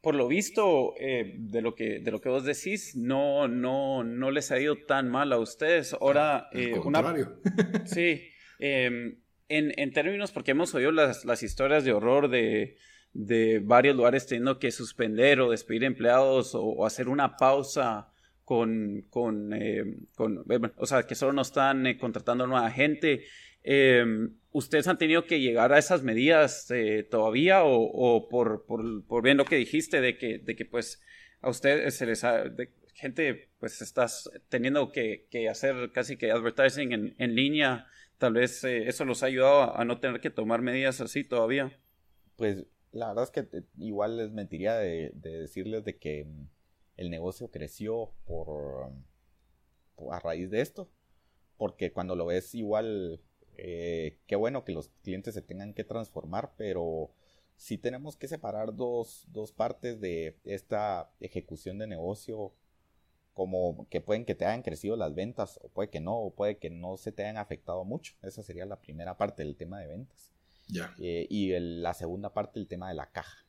por 0.03 0.15
lo 0.15 0.27
visto, 0.27 0.95
eh, 0.99 1.33
de, 1.37 1.61
lo 1.61 1.75
que, 1.75 1.99
de 1.99 2.11
lo 2.11 2.19
que 2.19 2.27
vos 2.27 2.43
decís, 2.43 2.93
no, 2.93 3.47
no, 3.47 4.03
no 4.03 4.31
les 4.31 4.51
ha 4.51 4.59
ido 4.59 4.75
tan 4.79 5.09
mal 5.09 5.31
a 5.31 5.39
ustedes. 5.39 5.93
Ahora, 5.93 6.49
eh, 6.51 6.71
contrario. 6.71 7.39
sí, 7.85 8.21
em, 8.59 9.15
en, 9.47 9.71
en, 9.79 9.93
términos, 9.93 10.33
porque 10.33 10.51
hemos 10.51 10.75
oído 10.75 10.91
las, 10.91 11.23
las 11.23 11.41
historias 11.41 11.85
de 11.85 11.93
horror 11.93 12.29
de, 12.29 12.75
de, 13.13 13.61
varios 13.63 13.95
lugares 13.95 14.27
teniendo 14.27 14.59
que 14.59 14.73
suspender 14.73 15.39
o 15.39 15.49
despedir 15.49 15.85
empleados 15.85 16.51
o, 16.53 16.85
hacer 16.85 17.07
una 17.07 17.37
pausa 17.37 18.09
con, 18.43 19.05
con, 19.09 19.53
em, 19.53 20.07
con, 20.15 20.43
o 20.75 20.85
sea, 20.85 21.03
que 21.03 21.15
solo 21.15 21.31
no 21.31 21.43
están 21.43 21.87
eh, 21.87 21.97
contratando 21.97 22.45
nueva 22.45 22.69
gente. 22.71 23.23
¿Ustedes 24.53 24.87
han 24.87 24.97
tenido 24.97 25.25
que 25.25 25.41
llegar 25.41 25.73
a 25.73 25.79
esas 25.79 26.03
medidas 26.03 26.69
eh, 26.71 27.03
todavía 27.09 27.63
o, 27.63 28.29
por, 28.29 28.65
por, 28.65 29.23
bien 29.23 29.37
lo 29.37 29.45
que 29.45 29.55
dijiste 29.57 29.99
de 29.99 30.17
que, 30.17 30.37
de 30.37 30.55
que 30.55 30.63
pues 30.65 31.01
a 31.41 31.49
ustedes 31.49 31.95
se 31.95 32.05
les 32.05 32.23
ha, 32.23 32.43
gente 32.93 33.49
pues 33.59 33.81
estás 33.81 34.29
teniendo 34.49 34.91
que, 34.91 35.27
hacer 35.49 35.91
casi 35.91 36.17
que 36.17 36.31
advertising 36.31 37.13
en, 37.17 37.35
línea. 37.35 37.87
Tal 38.17 38.33
vez 38.33 38.63
eh, 38.63 38.87
eso 38.87 39.05
los 39.05 39.23
ha 39.23 39.25
ayudado 39.25 39.75
a, 39.75 39.83
no 39.85 39.99
tener 39.99 40.21
que 40.21 40.29
tomar 40.29 40.61
medidas 40.61 41.01
así 41.01 41.23
todavía. 41.23 41.77
Pues 42.37 42.65
la 42.91 43.09
verdad 43.09 43.23
es 43.25 43.31
que 43.31 43.63
igual 43.77 44.17
les 44.17 44.31
mentiría 44.31 44.75
de, 44.75 45.11
decirles 45.15 45.83
de 45.83 45.97
que 45.97 46.25
mm, 46.25 46.47
el 46.97 47.09
negocio 47.09 47.49
creció 47.49 48.13
por, 48.25 48.91
a 50.11 50.19
raíz 50.19 50.49
de 50.51 50.61
esto, 50.61 50.89
porque 51.57 51.91
cuando 51.91 52.15
lo 52.15 52.27
ves 52.27 52.53
igual, 52.55 53.19
eh, 53.57 54.19
qué 54.27 54.35
bueno 54.35 54.63
que 54.63 54.73
los 54.73 54.89
clientes 55.03 55.33
se 55.33 55.41
tengan 55.41 55.73
que 55.73 55.83
transformar, 55.83 56.53
pero 56.57 57.11
sí 57.55 57.77
tenemos 57.77 58.15
que 58.15 58.27
separar 58.27 58.75
dos, 58.75 59.27
dos 59.31 59.51
partes 59.51 59.99
de 59.99 60.39
esta 60.43 61.11
ejecución 61.19 61.77
de 61.77 61.87
negocio 61.87 62.53
como 63.33 63.87
que 63.89 63.99
pueden 63.99 64.25
que 64.25 64.35
te 64.35 64.45
hayan 64.45 64.61
crecido 64.61 64.95
las 64.95 65.15
ventas 65.15 65.59
o 65.63 65.69
puede 65.69 65.89
que 65.89 65.99
no, 65.99 66.17
o 66.17 66.35
puede 66.35 66.57
que 66.57 66.69
no 66.69 66.97
se 66.97 67.11
te 67.11 67.23
hayan 67.23 67.37
afectado 67.37 67.83
mucho. 67.83 68.13
Esa 68.21 68.43
sería 68.43 68.65
la 68.65 68.79
primera 68.79 69.17
parte 69.17 69.43
del 69.43 69.55
tema 69.55 69.79
de 69.79 69.87
ventas. 69.87 70.31
Ya. 70.67 70.93
Eh, 70.99 71.27
y 71.29 71.57
la 71.59 71.93
segunda 71.93 72.33
parte 72.33 72.59
el 72.59 72.67
tema 72.67 72.89
de 72.89 72.95
la 72.95 73.11
caja. 73.11 73.45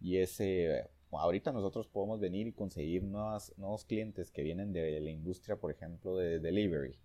Y 0.00 0.16
ese, 0.16 0.88
ahorita 1.10 1.52
nosotros 1.52 1.86
podemos 1.88 2.20
venir 2.20 2.46
y 2.46 2.52
conseguir 2.52 3.04
nuevas, 3.04 3.52
nuevos 3.58 3.84
clientes 3.84 4.30
que 4.30 4.42
vienen 4.42 4.72
de 4.72 4.98
la 5.00 5.10
industria, 5.10 5.56
por 5.56 5.70
ejemplo, 5.70 6.16
de 6.16 6.40
delivery. 6.40 6.98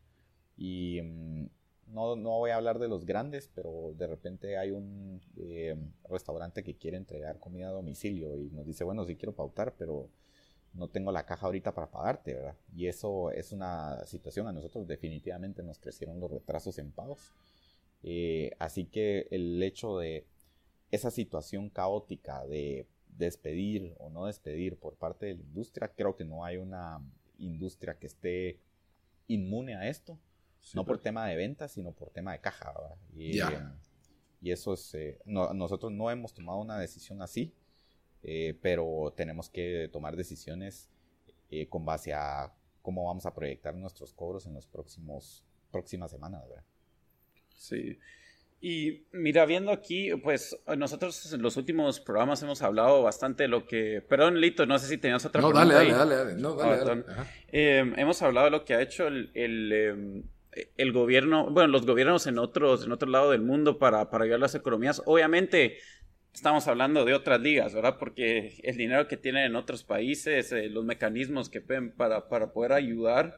Y 0.56 1.02
mm, 1.02 1.50
no, 1.88 2.16
no, 2.16 2.30
voy 2.38 2.52
a 2.52 2.56
hablar 2.56 2.80
de 2.80 2.88
los 2.88 3.06
grandes, 3.06 3.50
pero 3.54 3.94
de 3.98 4.08
repente 4.08 4.58
hay 4.58 4.72
un 4.72 5.22
eh, 5.38 5.76
restaurante 6.10 6.64
que 6.64 6.76
quiere 6.76 6.98
entregar 6.98 7.40
comida 7.40 7.70
a 7.70 7.72
domicilio 7.72 8.36
y 8.38 8.50
nos 8.52 8.66
dice, 8.66 8.84
bueno, 8.84 9.06
sí 9.06 9.16
quiero 9.16 9.34
pautar, 9.34 9.76
pero 9.78 10.10
no 10.74 10.88
tengo 10.90 11.12
la 11.12 11.26
caja 11.26 11.46
ahorita 11.46 11.74
para 11.74 11.92
pagarte, 11.92 12.34
¿verdad? 12.34 12.56
Y 12.76 12.88
eso 12.88 13.32
es 13.32 13.52
una 13.52 14.04
situación, 14.06 14.48
a 14.48 14.52
nosotros 14.52 14.88
definitivamente 14.88 15.64
nos 15.64 15.78
crecieron 15.78 16.20
los 16.20 16.32
retrasos 16.32 16.78
en 16.80 16.92
pagos. 16.92 17.34
Eh, 18.02 18.52
así 18.60 18.86
que 18.86 19.28
el 19.32 19.62
hecho 19.62 19.98
de 20.00 20.26
esa 20.92 21.12
situación 21.12 21.70
caótica 21.70 22.46
de 22.46 22.88
despedir 23.18 23.96
o 24.00 24.10
no 24.10 24.26
despedir 24.26 24.78
por 24.78 24.96
parte 24.96 25.28
de 25.28 25.36
la 25.36 25.42
industria, 25.42 25.92
creo 25.96 26.16
que 26.16 26.26
no 26.26 26.44
hay 26.44 26.58
una 26.58 27.02
industria 27.38 27.96
que 27.96 28.08
esté 28.08 28.60
inmune 29.28 29.76
a 29.76 29.88
esto, 29.88 30.18
no 30.74 30.86
por 30.86 31.00
tema 31.00 31.28
de 31.28 31.36
ventas, 31.36 31.72
sino 31.72 31.92
por 31.92 32.10
tema 32.10 32.32
de 32.34 32.40
caja. 32.40 32.74
¿verdad? 32.74 32.98
Y, 33.16 33.40
y 34.42 34.52
eso 34.52 34.74
es, 34.74 34.94
eh, 34.94 35.20
nosotros 35.26 35.92
no 35.92 36.10
hemos 36.12 36.34
tomado 36.34 36.60
una 36.60 36.78
decisión 36.78 37.22
así, 37.22 37.54
eh, 38.24 38.58
pero 38.62 39.14
tenemos 39.16 39.50
que 39.50 39.90
tomar 39.92 40.16
decisiones 40.16 40.90
eh, 41.50 41.68
con 41.68 41.86
base 41.86 42.14
a 42.14 42.54
cómo 42.82 43.06
vamos 43.06 43.26
a 43.26 43.34
proyectar 43.34 43.76
nuestros 43.76 44.14
cobros 44.14 44.46
en 44.46 44.54
las 44.54 44.68
próximas 44.68 46.12
semanas. 46.12 46.44
¿verdad? 46.48 46.64
Sí. 47.56 47.98
Y 48.60 49.06
mira, 49.12 49.46
viendo 49.46 49.72
aquí, 49.72 50.12
pues 50.24 50.58
nosotros 50.78 51.34
en 51.34 51.42
los 51.42 51.58
últimos 51.58 52.00
programas 52.00 52.42
hemos 52.44 52.62
hablado 52.62 53.04
bastante 53.04 53.44
de 53.44 53.50
lo 53.50 53.66
que... 53.66 54.02
Perdón, 54.08 54.40
Lito, 54.40 54.66
no 54.66 54.80
sé 54.80 54.88
si 54.88 54.98
tenías 54.98 55.26
otra 55.26 55.42
no, 55.42 55.52
Dale, 55.52 55.74
dale, 55.74 55.92
dale, 55.92 56.16
dale, 56.16 56.36
No, 56.36 56.56
dale, 56.56 57.04
em, 57.50 57.94
hemos 58.00 58.22
hablado 58.22 58.46
de 58.46 58.52
lo 58.52 58.64
que 58.64 58.74
ha 58.74 58.82
hecho 58.82 59.08
el, 59.08 59.32
el, 59.34 59.72
em, 59.74 60.24
el, 60.78 60.92
gobierno, 60.92 61.50
bueno, 61.50 61.70
los 61.70 61.86
gobiernos 61.86 62.28
en 62.28 62.38
otros, 62.40 62.86
en 62.86 62.92
otro 62.92 63.10
lado 63.10 63.32
del 63.32 63.42
mundo 63.42 63.78
para, 63.80 64.10
para 64.10 64.24
ayudar 64.24 64.38
a 64.38 64.42
las 64.42 64.56
economías. 64.56 65.02
Obviamente, 65.06 65.78
estamos 66.34 66.68
hablando 66.68 67.06
de 67.06 67.14
otras 67.14 67.40
ligas, 67.42 67.74
¿verdad? 67.74 67.98
Porque 68.00 68.60
el 68.64 68.78
dinero 68.78 69.08
que 69.08 69.18
tienen 69.18 69.46
en 69.46 69.56
otros 69.56 69.84
países, 69.84 70.52
eh, 70.52 70.70
los 70.70 70.84
mecanismos 70.84 71.50
que 71.50 71.62
pueden 71.62 71.92
para, 71.92 72.28
para 72.30 72.52
poder 72.52 72.74
ayudar. 72.74 73.38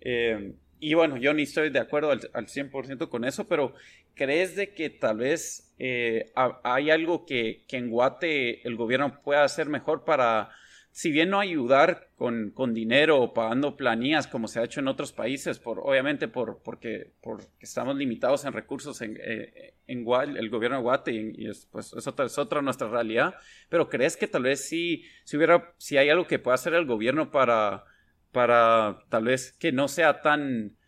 Eh, 0.00 0.54
y 0.78 0.94
bueno, 0.94 1.16
yo 1.16 1.32
ni 1.34 1.42
estoy 1.42 1.70
de 1.70 1.78
acuerdo 1.78 2.10
al, 2.10 2.20
al 2.34 2.46
100% 2.46 3.08
con 3.08 3.24
eso, 3.24 3.48
pero 3.48 3.74
¿crees 4.14 4.56
de 4.56 4.74
que 4.74 4.90
tal 4.90 5.18
vez 5.18 5.74
eh, 5.78 6.32
hay 6.62 6.90
algo 6.90 7.26
que, 7.26 7.64
que, 7.66 7.76
en 7.76 7.90
Guate 7.90 8.66
el 8.66 8.76
gobierno 8.76 9.20
pueda 9.22 9.44
hacer 9.44 9.68
mejor 9.68 10.04
para 10.04 10.50
si 10.96 11.10
bien 11.10 11.28
no 11.28 11.40
ayudar 11.40 12.08
con, 12.16 12.52
con, 12.52 12.72
dinero 12.72 13.20
o 13.20 13.34
pagando 13.34 13.76
planillas 13.76 14.26
como 14.26 14.48
se 14.48 14.60
ha 14.60 14.64
hecho 14.64 14.80
en 14.80 14.88
otros 14.88 15.12
países, 15.12 15.58
por, 15.58 15.78
obviamente 15.80 16.26
por, 16.26 16.62
porque, 16.62 17.12
porque 17.20 17.44
estamos 17.60 17.96
limitados 17.96 18.46
en 18.46 18.54
recursos 18.54 19.02
en, 19.02 19.18
eh, 19.20 19.74
en 19.86 20.06
el 20.08 20.48
gobierno 20.48 20.78
de 20.78 20.82
Guate 20.82 21.12
y, 21.12 21.48
es, 21.50 21.66
pues, 21.66 21.92
es, 21.92 22.06
otra, 22.06 22.24
es 22.24 22.38
otra 22.38 22.62
nuestra 22.62 22.88
realidad, 22.88 23.34
pero 23.68 23.90
¿crees 23.90 24.16
que 24.16 24.26
tal 24.26 24.44
vez 24.44 24.66
sí, 24.66 25.04
si, 25.24 25.36
hubiera, 25.36 25.74
si 25.76 25.98
hay 25.98 26.08
algo 26.08 26.26
que 26.26 26.38
pueda 26.38 26.54
hacer 26.54 26.72
el 26.72 26.86
gobierno 26.86 27.30
para, 27.30 27.84
para 28.32 29.04
tal 29.10 29.24
vez 29.24 29.52
que 29.52 29.72
no 29.72 29.88
sea 29.88 30.22
tan, 30.22 30.78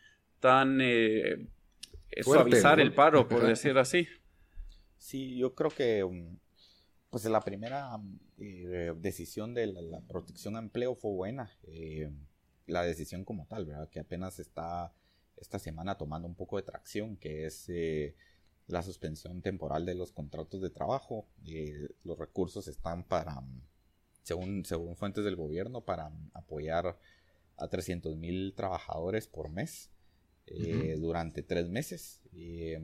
tan 0.41 0.79
eh, 0.81 1.49
suavizar 2.23 2.81
el 2.81 2.95
paro, 2.95 3.29
por 3.29 3.47
decir 3.47 3.77
así? 3.77 4.09
Sí, 4.97 5.37
yo 5.37 5.55
creo 5.55 5.71
que 5.71 6.03
um, 6.03 6.39
pues 7.11 7.27
la 7.27 7.43
primera 7.43 7.91
eh, 8.41 8.95
decisión 8.97 9.53
de 9.55 9.67
la, 9.67 10.01
protección 10.01 10.57
a 10.57 10.61
empleo 10.61 10.95
fue 10.95 11.13
buena. 11.13 11.51
Eh, 11.65 12.11
la 12.67 12.83
decisión 12.83 13.25
como 13.25 13.47
tal, 13.47 13.67
¿verdad? 13.67 13.89
Que 13.89 14.01
apenas 14.01 14.39
está 14.39 14.93
esta 15.37 15.59
semana 15.59 15.97
tomando 15.97 16.29
un 16.29 16.35
poco 16.35 16.57
de 16.57 16.63
tracción, 16.63 17.17
que 17.17 17.47
es 17.47 17.69
eh, 17.69 18.15
la 18.67 18.83
suspensión 18.83 19.41
temporal 19.41 19.87
de 19.87 19.95
los 19.95 20.13
contratos 20.13 20.61
de 20.61 20.71
trabajo. 20.71 21.27
los 22.05 22.19
recursos 22.19 22.69
están 22.69 23.05
para, 23.05 23.43
según, 24.23 24.65
según 24.65 24.97
fuentes 24.97 25.25
del 25.25 25.37
gobierno, 25.37 25.85
para 25.85 26.13
apoyar 26.35 26.99
a 27.57 27.69
300 27.69 28.17
mil 28.17 28.55
trabajadores 28.55 29.27
por 29.27 29.49
mes 29.49 29.91
durante 30.99 31.43
tres 31.43 31.69
meses. 31.69 32.21
Y 32.33 32.75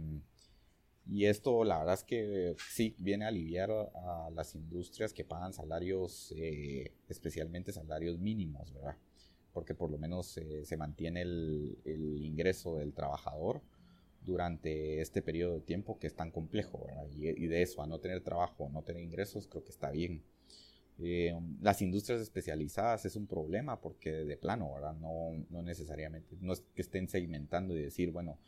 esto, 1.06 1.64
la 1.64 1.78
verdad 1.78 1.94
es 1.94 2.04
que 2.04 2.56
sí, 2.70 2.94
viene 2.98 3.24
a 3.24 3.28
aliviar 3.28 3.70
a 3.70 4.30
las 4.34 4.54
industrias 4.54 5.12
que 5.12 5.24
pagan 5.24 5.52
salarios, 5.52 6.32
eh, 6.36 6.92
especialmente 7.08 7.72
salarios 7.72 8.18
mínimos, 8.18 8.72
¿verdad? 8.72 8.96
Porque 9.52 9.74
por 9.74 9.90
lo 9.90 9.98
menos 9.98 10.36
eh, 10.38 10.64
se 10.64 10.76
mantiene 10.76 11.22
el, 11.22 11.78
ingreso 12.22 12.76
del 12.76 12.94
trabajador 12.94 13.60
durante 14.22 15.00
este 15.02 15.20
periodo 15.20 15.54
de 15.54 15.60
tiempo 15.60 15.98
que 15.98 16.06
es 16.06 16.14
tan 16.14 16.30
complejo, 16.30 16.86
¿verdad? 16.86 17.06
Y, 17.10 17.46
de 17.46 17.62
eso, 17.62 17.82
a 17.82 17.86
no 17.86 18.00
tener 18.00 18.22
trabajo, 18.22 18.70
no 18.70 18.82
tener 18.82 19.02
ingresos, 19.02 19.46
creo 19.46 19.62
que 19.62 19.70
está 19.70 19.90
bien. 19.90 20.22
Eh, 20.98 21.34
las 21.60 21.82
industrias 21.82 22.20
especializadas 22.20 23.04
es 23.04 23.16
un 23.16 23.26
problema 23.26 23.80
porque 23.80 24.10
de 24.10 24.36
plano, 24.38 24.72
¿verdad? 24.72 24.94
No, 24.94 25.32
no 25.50 25.62
necesariamente, 25.62 26.36
no 26.40 26.54
es 26.54 26.60
que 26.74 26.82
estén 26.82 27.08
segmentando 27.08 27.76
y 27.76 27.82
decir, 27.82 28.10
bueno, 28.10 28.38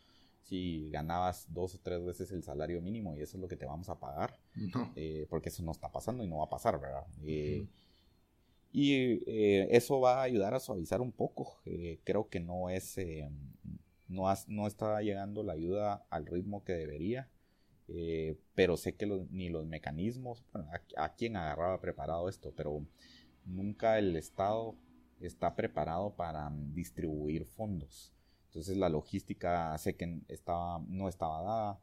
si 0.47 0.89
ganabas 0.89 1.45
dos 1.53 1.75
o 1.75 1.79
tres 1.79 2.03
veces 2.05 2.31
el 2.31 2.41
salario 2.41 2.81
mínimo 2.81 3.15
y 3.15 3.21
eso 3.21 3.35
es 3.35 3.41
lo 3.41 3.49
que 3.49 3.57
te 3.57 3.65
vamos 3.65 3.89
a 3.89 3.99
pagar, 3.99 4.39
eh, 4.95 5.27
porque 5.29 5.49
eso 5.49 5.61
no 5.61 5.71
está 5.71 5.91
pasando 5.91 6.23
y 6.23 6.27
no 6.27 6.37
va 6.37 6.45
a 6.45 6.49
pasar, 6.49 6.79
¿verdad? 6.79 7.05
Eh, 7.25 7.67
y 8.71 8.93
eh, 9.29 9.67
eso 9.71 9.99
va 9.99 10.19
a 10.19 10.23
ayudar 10.23 10.53
a 10.53 10.59
suavizar 10.59 11.01
un 11.01 11.11
poco. 11.11 11.59
creo 12.03 12.29
que 12.29 12.39
no 12.39 12.69
es, 12.69 12.97
no, 14.07 14.25
no 14.47 14.67
está 14.67 15.01
llegando 15.01 15.43
la 15.43 15.53
ayuda 15.53 16.05
al 16.09 16.25
ritmo 16.25 16.63
que 16.63 16.73
debería, 16.73 17.29
pero 18.55 18.77
sé 18.77 18.95
que 18.95 19.05
ni 19.31 19.49
los 19.49 19.65
mecanismos, 19.65 20.45
bueno, 20.53 20.69
a, 20.95 21.05
a 21.05 21.15
quién 21.15 21.35
agarraba 21.35 21.81
preparado 21.81 22.29
esto, 22.29 22.53
pero 22.55 22.85
nunca 23.43 23.99
el 23.99 24.15
Estado 24.15 24.77
está 25.19 25.55
preparado 25.55 26.15
para 26.15 26.49
distribuir 26.73 27.45
fondos. 27.45 28.16
Entonces 28.47 28.77
la 28.77 28.89
logística 28.89 29.77
sé 29.77 29.95
que 29.95 30.07
no 30.07 31.09
estaba 31.09 31.43
dada, 31.43 31.79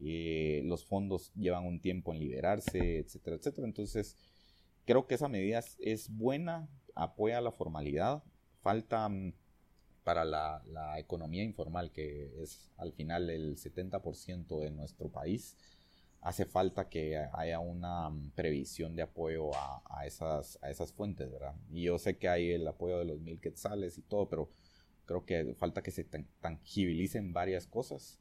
eh, 0.00 0.62
los 0.64 0.84
fondos 0.84 1.32
llevan 1.34 1.66
un 1.66 1.80
tiempo 1.80 2.12
en 2.12 2.20
liberarse, 2.20 2.98
etcétera, 2.98 3.36
etcétera. 3.36 3.66
Entonces 3.66 4.16
creo 4.84 5.06
que 5.06 5.14
esa 5.14 5.28
medida 5.28 5.62
es 5.78 6.08
buena, 6.10 6.68
apoya 6.94 7.40
la 7.40 7.52
formalidad, 7.52 8.22
falta 8.60 9.08
mm, 9.08 9.32
para 10.04 10.24
la, 10.24 10.62
economía 10.98 11.42
informal, 11.42 11.90
que 11.90 12.42
es 12.42 12.70
al 12.76 12.92
final 12.92 13.30
el 13.30 13.56
70% 13.56 14.60
de 14.60 14.70
nuestro 14.70 15.08
país, 15.08 15.56
hace 16.20 16.44
falta 16.44 16.88
que 16.88 17.16
haya 17.32 17.58
una 17.60 18.10
mm, 18.10 18.30
previsión 18.32 18.96
de 18.96 19.02
apoyo 19.02 19.50
a, 19.54 20.06
esas, 20.06 20.58
a 20.62 20.70
esas 20.70 20.92
fuentes, 20.92 21.30
¿verdad? 21.30 21.54
Y 21.70 21.82
yo 21.84 21.98
sé 21.98 22.18
que 22.18 22.28
hay 22.28 22.50
el 22.50 22.66
apoyo 22.68 22.98
de 22.98 23.06
los 23.06 23.20
mil 23.20 23.40
quetzales 23.40 23.98
y 23.98 24.02
todo, 24.02 24.28
pero 24.28 24.50
Creo 25.06 25.24
que 25.24 25.54
falta 25.54 25.82
que 25.82 25.90
se 25.90 26.04
tangibilicen 26.40 27.32
varias 27.32 27.66
cosas. 27.66 28.20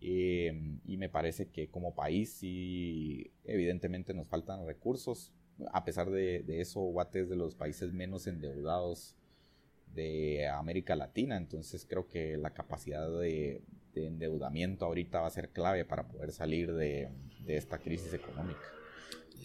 Eh, 0.00 0.78
y 0.84 0.96
me 0.96 1.08
parece 1.08 1.48
que 1.48 1.68
como 1.68 1.94
país 1.94 2.32
sí, 2.32 3.32
evidentemente 3.44 4.14
nos 4.14 4.28
faltan 4.28 4.66
recursos. 4.66 5.32
A 5.72 5.84
pesar 5.84 6.10
de, 6.10 6.44
eso, 6.60 6.80
Guate 6.80 7.20
es 7.20 7.28
de 7.28 7.36
los 7.36 7.54
países 7.54 7.92
menos 7.92 8.26
endeudados 8.26 9.16
de 9.94 10.48
América 10.48 10.94
Latina. 10.96 11.36
Entonces 11.36 11.84
creo 11.84 12.06
que 12.06 12.36
la 12.36 12.50
capacidad 12.50 13.08
de, 13.18 13.62
endeudamiento 13.94 14.84
ahorita 14.84 15.20
va 15.20 15.26
a 15.26 15.30
ser 15.30 15.48
clave 15.48 15.84
para 15.84 16.06
poder 16.06 16.30
salir 16.30 16.72
de, 16.72 17.08
esta 17.48 17.78
crisis 17.78 18.14
económica. 18.14 18.60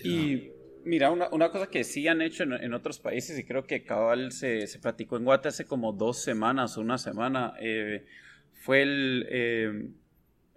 Y 0.04 0.52
Mira, 0.86 1.12
una, 1.12 1.30
una, 1.30 1.50
cosa 1.50 1.68
que 1.68 1.84
sí 1.84 2.08
han 2.08 2.22
hecho 2.22 2.44
en, 2.44 2.74
otros 2.74 3.00
países, 3.00 3.38
y 3.40 3.44
creo 3.44 3.66
que 3.66 3.84
cabal 3.84 4.32
se, 4.32 4.68
se 4.68 4.80
platicó 4.80 5.18
en 5.18 5.24
Guate 5.24 5.50
hace 5.50 5.66
como 5.66 5.94
dos 5.94 6.22
semanas 6.22 6.78
o 6.78 6.82
una 6.82 6.98
semana, 6.98 7.54
eh, 7.60 8.06
fue 8.54 8.82
el, 8.82 9.26
eh, 9.30 9.90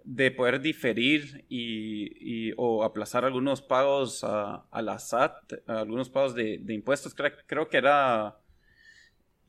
de 0.03 0.31
poder 0.31 0.61
diferir 0.61 1.45
y, 1.49 2.53
o 2.55 2.83
aplazar 2.85 3.25
algunos 3.25 3.61
pagos 3.61 4.23
a, 4.23 4.65
la 4.81 4.99
SAT, 4.99 5.53
algunos 5.67 6.09
pagos 6.09 6.33
de, 6.33 6.61
impuestos. 6.69 7.13
Creo, 7.13 7.67
que 7.67 7.77
era 7.77 8.37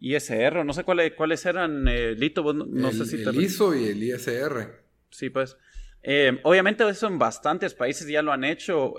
ISR, 0.00 0.64
no 0.64 0.72
sé 0.72 0.82
cuáles, 0.82 1.12
cuáles 1.14 1.46
eran, 1.46 1.86
eh, 1.86 2.16
Lito, 2.16 2.52
no 2.52 2.88
el, 2.88 2.94
sé 2.94 3.06
si 3.06 3.22
El 3.22 3.40
ISO 3.40 3.74
y 3.74 3.86
el 3.86 4.02
ISR. 4.02 4.82
Sí, 5.10 5.30
pues. 5.30 5.56
Eh, 6.02 6.40
obviamente 6.42 6.88
eso 6.88 7.06
en 7.06 7.18
bastantes 7.18 7.74
países 7.74 8.08
ya 8.08 8.22
lo 8.22 8.32
han 8.32 8.44
hecho 8.44 8.94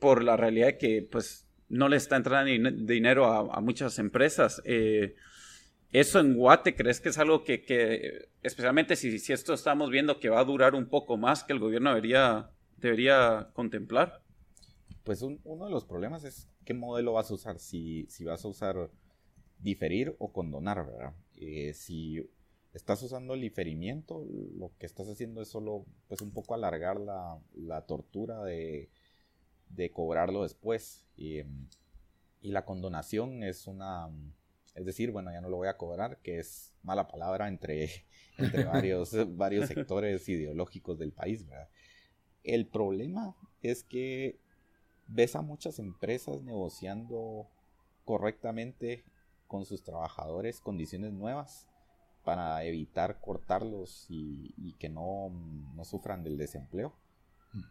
por 0.00 0.24
la 0.24 0.36
realidad 0.36 0.66
de 0.66 0.78
que 0.78 1.08
pues 1.10 1.46
no 1.68 1.88
le 1.88 1.96
está 1.96 2.16
entrando 2.16 2.50
dinero 2.84 3.26
a, 3.26 3.60
muchas 3.60 3.98
empresas. 4.00 4.60
¿Eso 5.92 6.20
en 6.20 6.36
Guate 6.36 6.76
crees 6.76 7.00
que 7.00 7.08
es 7.08 7.18
algo 7.18 7.42
que, 7.42 8.28
especialmente 8.42 8.96
si, 8.96 9.18
si, 9.18 9.32
esto 9.32 9.54
estamos 9.54 9.90
viendo 9.90 10.20
que 10.20 10.28
va 10.28 10.40
a 10.40 10.44
durar 10.44 10.74
un 10.74 10.86
poco 10.86 11.16
más, 11.16 11.42
que 11.42 11.52
el 11.52 11.58
gobierno 11.58 11.90
debería, 11.90 12.50
debería 12.76 13.50
contemplar? 13.54 14.22
Pues 15.04 15.22
uno 15.22 15.64
de 15.64 15.70
los 15.70 15.84
problemas 15.84 16.24
es 16.24 16.48
qué 16.64 16.74
modelo 16.74 17.14
vas 17.14 17.30
a 17.30 17.34
usar, 17.34 17.58
si, 17.58 18.06
si 18.08 18.24
vas 18.24 18.44
a 18.44 18.48
usar 18.48 18.90
diferir 19.58 20.14
o 20.18 20.32
condonar, 20.32 20.86
¿verdad? 20.86 21.12
Eh, 21.36 21.72
si 21.74 22.24
estás 22.72 23.02
usando 23.02 23.34
el 23.34 23.40
diferimiento, 23.40 24.24
lo 24.56 24.70
que 24.78 24.86
estás 24.86 25.08
haciendo 25.08 25.42
es 25.42 25.48
solo 25.48 25.86
pues 26.06 26.20
un 26.20 26.30
poco 26.30 26.54
alargar 26.54 27.00
la, 27.00 27.80
tortura 27.86 28.44
de, 28.44 28.90
de, 29.70 29.90
cobrarlo 29.90 30.42
después. 30.42 31.06
Y, 31.16 31.40
y 32.40 32.50
la 32.50 32.64
condonación 32.64 33.42
es 33.42 33.66
una 33.66 34.10
es 34.74 34.86
decir, 34.86 35.10
bueno, 35.10 35.32
ya 35.32 35.40
no 35.40 35.48
lo 35.48 35.56
voy 35.56 35.68
a 35.68 35.76
cobrar, 35.76 36.18
que 36.22 36.38
es 36.38 36.74
mala 36.82 37.08
palabra 37.08 37.48
entre, 37.48 37.90
entre 38.38 38.64
varios, 38.64 39.14
varios 39.36 39.68
sectores 39.68 40.28
ideológicos 40.28 40.98
del 40.98 41.12
país, 41.12 41.46
¿verdad? 41.46 41.68
El 42.42 42.66
problema 42.66 43.36
es 43.62 43.84
que 43.84 44.38
ves 45.06 45.36
a 45.36 45.42
muchas 45.42 45.78
empresas 45.78 46.42
negociando 46.42 47.48
correctamente 48.04 49.04
con 49.46 49.66
sus 49.66 49.82
trabajadores 49.82 50.60
condiciones 50.60 51.12
nuevas 51.12 51.68
para 52.24 52.64
evitar 52.64 53.20
cortarlos 53.20 54.06
y, 54.08 54.74
que 54.78 54.88
no, 54.88 55.30
sufran 55.84 56.22
del 56.22 56.38
desempleo. 56.38 56.94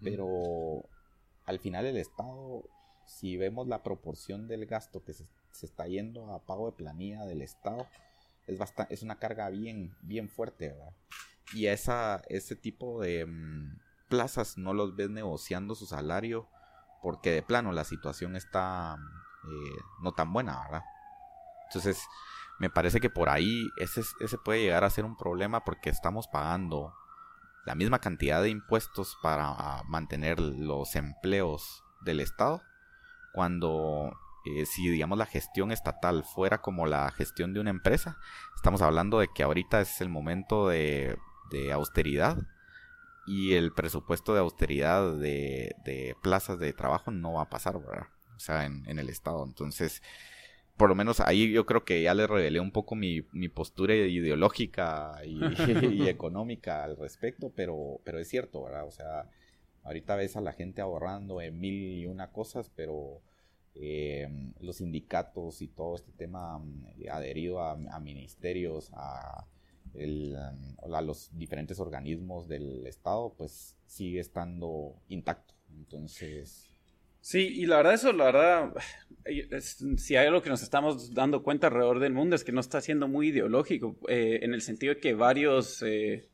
Pero 0.03 0.83
al 1.49 1.59
final 1.59 1.85
el 1.85 1.97
Estado, 1.97 2.63
si 3.05 3.37
vemos 3.37 3.67
la 3.67 3.83
proporción 3.83 4.47
del 4.47 4.65
gasto 4.65 5.03
que 5.03 5.13
se 5.13 5.25
se 5.51 5.65
está 5.65 5.87
yendo 5.87 6.33
a 6.33 6.39
pago 6.39 6.67
de 6.67 6.77
planilla 6.77 7.25
del 7.25 7.41
Estado, 7.41 7.87
es, 8.47 8.57
bastante, 8.57 8.93
es 8.93 9.03
una 9.03 9.19
carga 9.19 9.49
bien, 9.49 9.95
bien 10.01 10.29
fuerte, 10.29 10.69
¿verdad? 10.69 10.93
Y 11.53 11.67
esa, 11.67 12.21
ese 12.29 12.55
tipo 12.55 13.01
de 13.01 13.25
mm, 13.25 13.79
plazas 14.07 14.57
no 14.57 14.73
los 14.73 14.95
ves 14.95 15.09
negociando 15.09 15.75
su 15.75 15.85
salario 15.85 16.47
porque 17.01 17.31
de 17.31 17.41
plano 17.41 17.71
la 17.71 17.83
situación 17.83 18.35
está 18.35 18.97
eh, 19.45 19.81
no 20.01 20.13
tan 20.13 20.31
buena, 20.31 20.61
¿verdad? 20.63 20.83
Entonces, 21.67 22.01
me 22.59 22.69
parece 22.69 22.99
que 22.99 23.09
por 23.09 23.29
ahí 23.29 23.67
ese, 23.77 24.01
ese 24.19 24.37
puede 24.37 24.61
llegar 24.61 24.83
a 24.83 24.89
ser 24.89 25.05
un 25.05 25.15
problema 25.15 25.63
porque 25.63 25.89
estamos 25.89 26.27
pagando 26.27 26.93
la 27.65 27.75
misma 27.75 27.99
cantidad 27.99 28.41
de 28.41 28.49
impuestos 28.49 29.17
para 29.21 29.83
mantener 29.87 30.39
los 30.39 30.95
empleos 30.95 31.83
del 32.01 32.19
Estado 32.19 32.61
cuando 33.33 34.17
eh, 34.45 34.65
si 34.65 34.89
digamos 34.89 35.17
la 35.17 35.25
gestión 35.25 35.71
estatal 35.71 36.23
fuera 36.23 36.61
como 36.61 36.87
la 36.87 37.11
gestión 37.11 37.53
de 37.53 37.59
una 37.59 37.69
empresa, 37.69 38.17
estamos 38.55 38.81
hablando 38.81 39.19
de 39.19 39.27
que 39.27 39.43
ahorita 39.43 39.81
es 39.81 40.01
el 40.01 40.09
momento 40.09 40.69
de, 40.69 41.17
austeridad 41.73 42.37
y 43.25 43.53
el 43.53 43.73
presupuesto 43.73 44.33
de 44.33 44.39
austeridad 44.39 45.13
de, 45.13 46.15
plazas 46.21 46.59
de 46.59 46.73
trabajo 46.73 47.11
no 47.11 47.33
va 47.33 47.43
a 47.43 47.49
pasar. 47.49 47.75
O 47.75 48.39
sea, 48.39 48.65
en, 48.65 48.87
el 48.87 49.09
Estado. 49.09 49.43
Entonces, 49.43 50.01
por 50.79 50.87
lo 50.87 50.95
menos 50.95 51.19
ahí 51.19 51.51
yo 51.51 51.65
creo 51.65 51.83
que 51.83 52.01
ya 52.01 52.13
le 52.13 52.25
revelé 52.25 52.61
un 52.61 52.71
poco 52.71 52.95
mi, 52.95 53.21
postura 53.49 53.93
ideológica 53.93 55.19
y, 55.25 55.37
y, 56.05 56.07
económica 56.07 56.85
al 56.85 56.95
respecto, 56.95 57.51
pero, 57.53 57.99
pero 58.05 58.17
es 58.17 58.29
cierto, 58.29 58.63
¿verdad? 58.63 58.87
O 58.87 58.91
sea, 58.91 59.29
ahorita 59.83 60.15
ves 60.15 60.37
a 60.37 60.41
la 60.41 60.53
gente 60.53 60.81
ahorrando 60.81 61.41
en 61.41 61.59
mil 61.59 61.99
y 61.99 62.05
una 62.05 62.31
cosas, 62.31 62.71
pero 62.73 63.21
eh, 63.75 64.29
los 64.61 64.77
sindicatos 64.77 65.61
y 65.61 65.67
todo 65.67 65.95
este 65.95 66.13
tema 66.13 66.57
mm, 66.59 67.09
adherido 67.11 67.61
a, 67.61 67.75
ministerios, 67.99 68.89
a, 68.93 69.45
a, 70.93 71.01
los 71.01 71.29
diferentes 71.33 71.81
organismos 71.81 72.47
del 72.47 72.87
Estado, 72.87 73.33
pues 73.37 73.77
sigue 73.85 74.21
estando 74.21 74.95
intacto. 75.09 75.55
Entonces... 75.75 76.68
Sí, 77.21 77.47
y 77.47 77.65
la 77.65 77.77
verdad 77.77 77.93
eso, 77.93 78.13
la 78.13 78.25
verdad, 78.25 78.73
si 79.97 80.15
hay 80.15 80.27
algo 80.27 80.41
que 80.41 80.49
nos 80.49 80.63
estamos 80.63 81.13
dando 81.13 81.43
cuenta 81.43 81.67
alrededor 81.67 81.99
del 81.99 82.13
mundo 82.13 82.35
es 82.35 82.43
que 82.43 82.51
no 82.51 82.61
está 82.61 82.81
siendo 82.81 83.07
muy 83.07 83.29
ideológico, 83.29 83.97
eh, 84.07 84.39
en 84.41 84.53
el 84.53 84.61
sentido 84.61 84.93
de 84.95 84.99
que 84.99 85.13
varios... 85.13 85.81
Eh, 85.83 86.29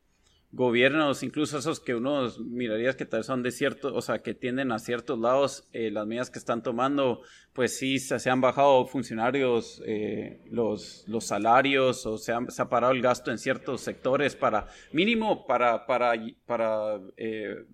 gobiernos, 0.56 1.22
incluso 1.22 1.58
esos 1.58 1.82
que 1.82 1.96
uno 1.96 2.30
miraría 2.40 2.96
que 2.96 3.06
tal 3.06 3.20
vez 3.20 3.28
son 3.28 3.44
de 3.44 3.52
cierto, 3.52 3.94
o 3.94 4.02
sea, 4.02 4.22
que 4.22 4.34
tienden 4.34 4.72
a 4.72 4.80
ciertos 4.80 5.20
lados, 5.20 5.68
eh, 5.74 5.92
las 5.92 6.08
medidas 6.08 6.30
que 6.30 6.40
están 6.40 6.64
tomando, 6.64 7.22
pues 7.52 7.78
sí, 7.78 8.00
se, 8.00 8.30
han 8.30 8.40
bajado 8.40 8.86
funcionarios 8.86 9.84
eh, 9.86 10.42
los, 10.50 11.04
los 11.08 11.26
salarios 11.26 12.06
o 12.06 12.18
se, 12.18 12.34
se, 12.48 12.62
ha 12.62 12.70
parado 12.70 12.94
el 12.94 13.02
gasto 13.02 13.32
en 13.32 13.38
ciertos 13.38 13.82
sectores 13.82 14.38
para, 14.38 14.68
mínimo, 14.94 15.46
para, 15.46 15.86
para, 15.86 16.14
para 16.46 17.02
eh, 17.18 17.66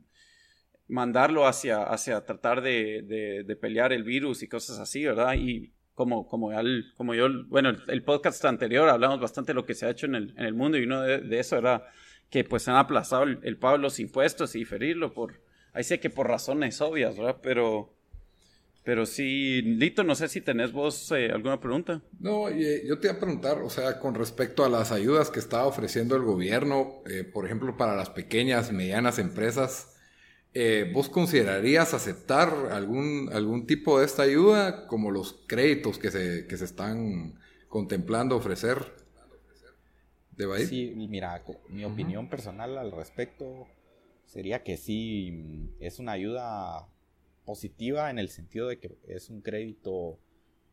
mandarlo 0.92 1.48
hacia, 1.48 1.84
hacia 1.84 2.26
tratar 2.26 2.62
de, 2.62 3.44
de, 3.48 3.56
pelear 3.56 3.94
el 3.94 4.04
virus 4.04 4.44
y 4.44 4.48
cosas 4.48 4.78
así, 4.78 5.04
¿verdad? 5.06 5.34
Y 5.36 5.72
como, 5.96 6.28
como, 6.28 6.52
como 6.98 7.16
yo, 7.16 7.28
bueno, 7.48 7.72
el, 7.88 8.04
podcast 8.04 8.44
anterior 8.46 8.90
hablamos 8.90 9.20
bastante 9.20 9.52
de 9.52 9.56
lo 9.56 9.66
que 9.66 9.74
se 9.74 9.86
ha 9.86 9.90
hecho 9.90 10.06
en 10.06 10.16
el, 10.16 10.34
en 10.38 10.46
el 10.46 10.54
mundo 10.54 10.78
y 10.78 10.84
uno 10.84 11.02
de 11.02 11.40
eso 11.40 11.58
era 11.58 11.86
que 12.32 12.46
pues 12.46 12.68
han 12.68 12.78
aplazado 12.78 13.24
el, 13.24 13.58
pago 13.58 13.78
de 13.78 13.84
los 13.84 14.00
impuestos 14.00 14.56
y 14.56 14.60
diferirlo 14.60 15.14
por, 15.14 15.42
ahí 15.74 15.84
sé 15.84 16.00
que 16.00 16.10
por 16.10 16.28
razones 16.28 16.80
obvias, 16.80 17.18
¿verdad? 17.18 17.38
Pero, 17.44 17.94
pero 18.84 19.06
sí, 19.06 19.62
Lito, 19.62 20.04
no 20.06 20.16
sé 20.16 20.30
si 20.30 20.40
tenés 20.40 20.72
vos 20.72 21.12
eh, 21.12 21.30
alguna 21.32 21.60
pregunta. 21.60 22.02
No, 22.20 22.48
eh, 22.48 22.84
yo 22.88 22.98
te 23.00 23.08
iba 23.08 23.18
a 23.18 23.20
preguntar, 23.20 23.62
o 23.62 23.70
sea, 23.70 24.00
con 24.00 24.16
respecto 24.16 24.64
a 24.64 24.70
las 24.70 24.94
ayudas 24.94 25.30
que 25.30 25.40
está 25.40 25.66
ofreciendo 25.66 26.16
el 26.16 26.24
gobierno, 26.24 27.04
eh, 27.06 27.26
por 27.26 27.46
ejemplo, 27.46 27.76
para 27.76 27.98
las 27.98 28.10
pequeñas, 28.10 28.72
medianas 28.72 29.20
empresas, 29.20 29.91
¿vos 30.94 31.10
considerarías 31.10 31.94
aceptar 31.94 32.50
algún, 32.72 33.30
algún 33.32 33.66
tipo 33.66 34.00
de 34.00 34.06
esta 34.06 34.24
ayuda, 34.24 34.88
como 34.88 35.12
los 35.12 35.44
créditos 35.48 35.98
que 35.98 36.12
se, 36.12 36.48
que 36.48 36.58
se 36.58 36.66
están 36.66 37.40
contemplando 37.70 38.36
ofrecer? 38.36 39.02
Sí, 40.68 40.94
mira, 40.96 41.44
mi 41.70 41.86
opinión 41.86 42.30
personal 42.30 42.78
al 42.78 42.92
respecto 42.92 43.68
sería 44.26 44.64
que 44.64 44.78
sí, 44.78 45.70
es 45.80 46.00
una 46.00 46.14
ayuda 46.14 46.88
positiva 47.46 48.10
en 48.10 48.18
el 48.18 48.30
sentido 48.30 48.68
de 48.68 48.80
que 48.80 48.98
es 49.08 49.30
un 49.30 49.42
crédito 49.42 50.20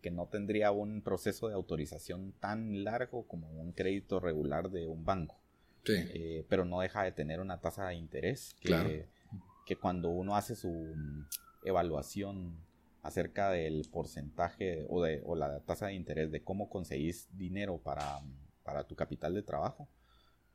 que 0.01 0.11
no 0.11 0.27
tendría 0.27 0.71
un 0.71 1.03
proceso 1.03 1.49
de 1.49 1.55
autorización 1.55 2.33
tan 2.41 2.85
largo 2.85 3.27
como 3.27 3.51
un 3.51 3.73
crédito 3.73 4.21
regular 4.21 4.71
de 4.71 4.87
un 4.87 5.05
banco. 5.05 5.37
Sí. 5.85 5.95
Eh, 5.97 6.45
pero 6.49 6.64
no 6.64 6.81
deja 6.81 7.03
de 7.03 7.12
tener 7.12 7.41
una 7.41 7.61
tasa 7.61 7.88
de 7.88 7.95
interés 7.95 8.55
que, 8.61 9.07
que 9.69 9.77
cuando 9.77 10.09
uno 10.09 10.35
hace 10.35 10.57
su 10.57 10.71
mm, 10.71 11.27
evaluación 11.63 12.57
acerca 13.03 13.51
del 13.51 13.87
porcentaje 13.93 14.87
o, 14.89 15.03
de, 15.03 15.23
la 15.37 15.61
tasa 15.61 15.87
de 15.87 15.95
interés 15.95 16.33
de 16.33 16.43
cómo 16.43 16.69
conseguís 16.69 17.29
dinero 17.37 17.79
para 17.79 18.21
mm, 18.21 18.49
para 18.69 18.85
tu 18.85 18.95
capital 18.95 19.33
de 19.33 19.43
trabajo, 19.43 19.89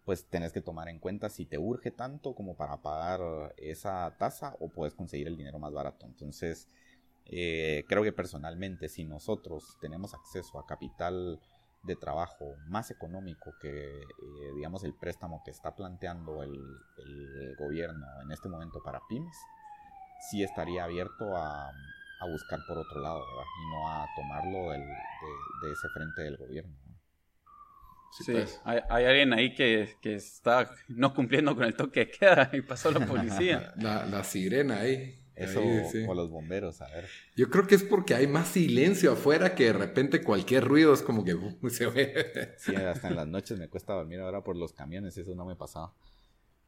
pues 0.06 0.30
tenés 0.30 0.54
que 0.54 0.62
tomar 0.62 0.88
en 0.88 1.00
cuenta 1.00 1.30
si 1.30 1.48
te 1.48 1.58
urge 1.58 1.90
tanto 1.90 2.36
como 2.36 2.56
para 2.56 2.78
pagar 2.78 3.56
esa 3.58 4.16
tasa 4.20 4.56
o 4.60 4.70
puedes 4.70 4.94
conseguir 4.94 5.28
el 5.28 5.36
dinero 5.36 5.58
más 5.58 5.74
barato. 5.74 6.06
Entonces, 6.06 6.70
eh, 7.26 7.86
creo 7.88 8.04
que 8.04 8.12
personalmente 8.12 8.88
si 8.88 9.04
nosotros 9.04 9.78
tenemos 9.82 10.14
acceso 10.14 10.60
a 10.60 10.68
capital 10.68 11.40
de 11.84 11.96
trabajo 11.96 12.56
más 12.68 12.92
económico 12.92 13.54
que, 13.62 13.70
eh, 13.70 14.52
digamos, 14.56 14.84
el 14.84 14.94
préstamo 14.94 15.42
que 15.44 15.52
está 15.52 15.76
planteando 15.76 16.44
el, 16.44 16.54
gobierno 17.60 18.06
en 18.24 18.32
este 18.32 18.50
momento 18.50 18.82
para 18.84 19.00
pymes, 19.08 19.38
sí 20.30 20.44
estaría 20.44 20.84
abierto 20.84 21.36
a, 21.36 21.72
buscar 22.32 22.60
por 22.66 22.78
otro 22.78 23.02
lado, 23.02 23.20
Y 23.20 23.70
no 23.70 23.90
a 23.90 24.08
tomarlo 24.16 24.72
de 24.72 25.72
ese 25.72 25.90
frente 25.94 26.22
del 26.22 26.38
gobierno. 26.38 26.74
Sí, 28.20 28.32
pues. 28.32 28.62
hay, 28.64 29.06
alguien 29.06 29.34
ahí 29.34 29.56
que, 29.56 29.98
está 30.04 30.70
no 30.88 31.14
cumpliendo 31.14 31.56
con 31.56 31.64
el 31.64 31.76
toque 31.76 32.02
de 32.02 32.12
queda 32.12 32.50
y 32.54 32.62
pasó 32.62 32.92
la 32.92 33.06
policía. 33.06 33.74
la, 33.78 34.24
sirena 34.24 34.82
ahí. 34.82 35.20
Eso, 35.36 35.62
o 36.08 36.14
los 36.14 36.30
bomberos, 36.30 36.82
a 36.82 36.88
ver. 36.88 37.06
Yo 37.36 37.50
creo 37.50 37.66
que 37.66 37.74
es 37.76 37.84
porque 37.84 38.14
hay 38.14 38.28
más 38.28 38.50
silencio 38.50 39.14
afuera 39.14 39.56
que 39.56 39.66
de 39.66 39.74
repente 39.74 40.22
cualquier 40.22 40.64
ruido 40.64 40.94
es 40.94 41.02
como 41.02 41.24
que 41.24 41.34
uh, 41.34 41.70
se 41.70 41.88
ve. 41.88 42.54
Sí, 42.58 42.76
hasta 42.76 43.08
en 43.08 43.16
las 43.16 43.28
noches 43.28 43.58
me 43.58 43.68
cuesta 43.68 43.94
dormir 43.94 44.20
ahora 44.20 44.44
por 44.44 44.56
los 44.56 44.74
camiones, 44.74 45.18
eso 45.18 45.34
no 45.34 45.46
me 45.46 45.56
pasaba. 45.56 45.94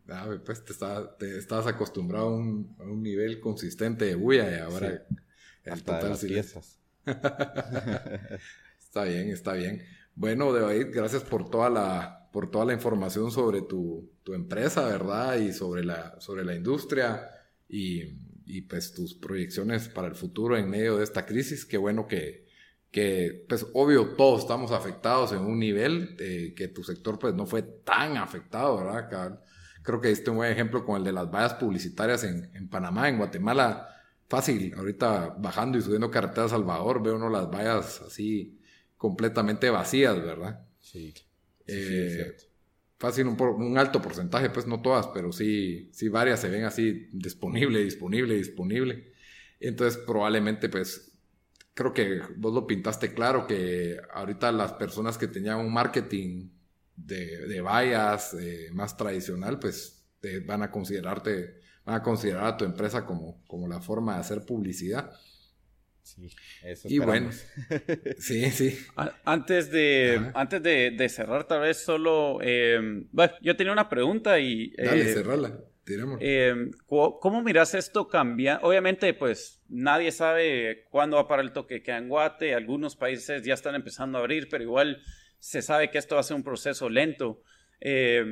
Ah, 0.09 0.27
pues 0.43 0.63
te, 0.65 0.73
te 1.19 1.37
estabas 1.37 1.67
acostumbrado 1.67 2.27
a 2.27 2.35
un, 2.35 3.03
nivel 3.03 3.39
consistente 3.39 4.05
de 4.05 4.15
bulla 4.15 4.51
y 4.51 4.59
ahora 4.59 5.05
el 5.63 5.83
total 5.83 6.17
silencio. 6.17 6.61
está 8.79 9.03
bien, 9.03 9.29
está 9.29 9.53
bien. 9.53 9.83
Bueno, 10.15 10.53
David, 10.53 10.87
gracias 10.91 11.23
por 11.23 11.49
toda 11.49 11.69
la, 11.69 12.29
por 12.31 12.49
toda 12.49 12.65
la 12.65 12.73
información 12.73 13.31
sobre 13.31 13.61
tu, 13.61 14.11
tu 14.23 14.33
empresa, 14.33 14.85
¿verdad? 14.85 15.37
Y 15.37 15.53
sobre 15.53 15.83
la, 15.83 16.19
sobre 16.19 16.45
la 16.45 16.55
industria 16.55 17.31
y, 17.67 18.03
y, 18.45 18.61
pues 18.61 18.93
tus 18.93 19.13
proyecciones 19.13 19.89
para 19.89 20.07
el 20.07 20.15
futuro 20.15 20.57
en 20.57 20.69
medio 20.69 20.97
de 20.97 21.03
esta 21.03 21.25
crisis. 21.25 21.65
Qué 21.65 21.77
bueno 21.77 22.07
que, 22.07 22.47
que 22.91 23.45
pues 23.47 23.65
obvio 23.73 24.15
todos 24.15 24.41
estamos 24.41 24.71
afectados 24.71 25.31
en 25.31 25.39
un 25.39 25.59
nivel, 25.59 26.15
eh, 26.19 26.53
que 26.55 26.67
tu 26.67 26.83
sector 26.83 27.19
pues 27.19 27.33
no 27.33 27.45
fue 27.45 27.61
tan 27.61 28.17
afectado, 28.17 28.77
¿verdad? 28.77 29.39
Creo 29.81 30.01
que 30.01 30.11
este 30.11 30.31
un 30.31 30.37
buen 30.37 30.51
ejemplo 30.51 30.85
con 30.85 30.97
el 30.97 31.03
de 31.03 31.11
las 31.11 31.29
vallas 31.29 31.55
publicitarias 31.55 32.23
en, 32.23 32.49
en 32.53 32.69
Panamá, 32.69 33.09
en 33.09 33.17
Guatemala, 33.17 33.89
fácil. 34.27 34.73
Ahorita 34.75 35.35
bajando 35.37 35.77
y 35.77 35.81
subiendo 35.81 36.09
carretera 36.09 36.45
a 36.45 36.49
Salvador, 36.49 37.03
veo 37.03 37.15
uno 37.15 37.29
las 37.29 37.49
vallas 37.49 38.01
así 38.01 38.59
completamente 38.97 39.69
vacías, 39.69 40.15
¿verdad? 40.23 40.65
Sí. 40.79 41.13
Eh, 41.67 42.35
fácil 43.05 43.27
un, 43.27 43.39
un, 43.39 43.77
alto 43.77 44.01
porcentaje, 44.01 44.49
pues 44.49 44.65
no 44.65 44.81
todas, 44.81 45.07
pero 45.07 45.31
sí, 45.31 45.89
sí 45.93 46.09
varias 46.09 46.41
se 46.41 46.49
ven 46.49 46.63
así 46.63 47.09
disponible, 47.11 47.83
disponible, 47.83 48.35
disponible. 48.35 49.13
Entonces 49.59 50.01
probablemente 50.05 50.69
pues 50.69 51.15
creo 51.73 51.93
que 51.93 52.21
vos 52.37 52.53
lo 52.53 52.65
pintaste 52.65 53.13
claro 53.13 53.45
que 53.45 53.99
ahorita 54.13 54.51
las 54.51 54.73
personas 54.73 55.17
que 55.17 55.27
tenían 55.27 55.59
un 55.59 55.71
marketing 55.71 56.49
de, 56.95 57.45
de 57.47 57.61
vallas 57.61 58.33
eh, 58.33 58.69
más 58.71 58.97
tradicional, 58.97 59.59
pues 59.59 60.05
te 60.19 60.39
van 60.39 60.63
a 60.63 60.71
considerarte, 60.71 61.59
van 61.85 61.95
a 61.95 62.03
considerar 62.03 62.45
a 62.45 62.57
tu 62.57 62.65
empresa 62.65 63.05
como, 63.05 63.43
como 63.45 63.67
la 63.67 63.81
forma 63.81 64.15
de 64.15 64.21
hacer 64.21 64.45
publicidad. 64.45 65.11
Sí, 66.05 66.29
eso 66.63 66.87
y 66.87 66.99
bueno, 66.99 67.31
sí, 68.19 68.51
sí. 68.51 68.77
Antes 69.25 69.71
de, 69.71 70.31
antes 70.35 70.61
de, 70.61 71.09
cerrar, 71.09 71.47
tal 71.47 71.61
vez 71.61 71.77
solo, 71.77 72.37
eh, 72.43 72.79
bueno, 73.11 73.33
yo 73.41 73.55
tenía 73.55 73.73
una 73.73 73.89
pregunta 73.89 74.37
y... 74.39 74.69
Dale, 74.77 75.01
eh, 75.01 75.13
cerrala. 75.13 75.59
Eh, 76.19 76.71
¿Cómo 76.87 77.43
miras 77.43 77.73
esto 77.73 78.07
cambia? 78.07 78.59
Obviamente, 78.61 79.13
pues 79.15 79.63
nadie 79.67 80.11
sabe 80.11 80.85
cuándo 80.89 81.17
va 81.17 81.23
a 81.23 81.27
parar 81.27 81.45
el 81.45 81.53
toque 81.53 81.81
que 81.81 81.91
en 81.91 82.07
Guate. 82.07 82.53
Algunos 82.53 82.95
países 82.95 83.43
ya 83.43 83.55
están 83.55 83.73
empezando 83.75 84.17
a 84.17 84.21
abrir, 84.21 84.47
pero 84.49 84.63
igual 84.63 85.01
se 85.39 85.61
sabe 85.61 85.89
que 85.91 85.97
esto 85.97 86.15
va 86.15 86.21
a 86.21 86.23
ser 86.23 86.37
un 86.37 86.43
proceso 86.43 86.87
lento. 86.87 87.41
Eh, 87.81 88.25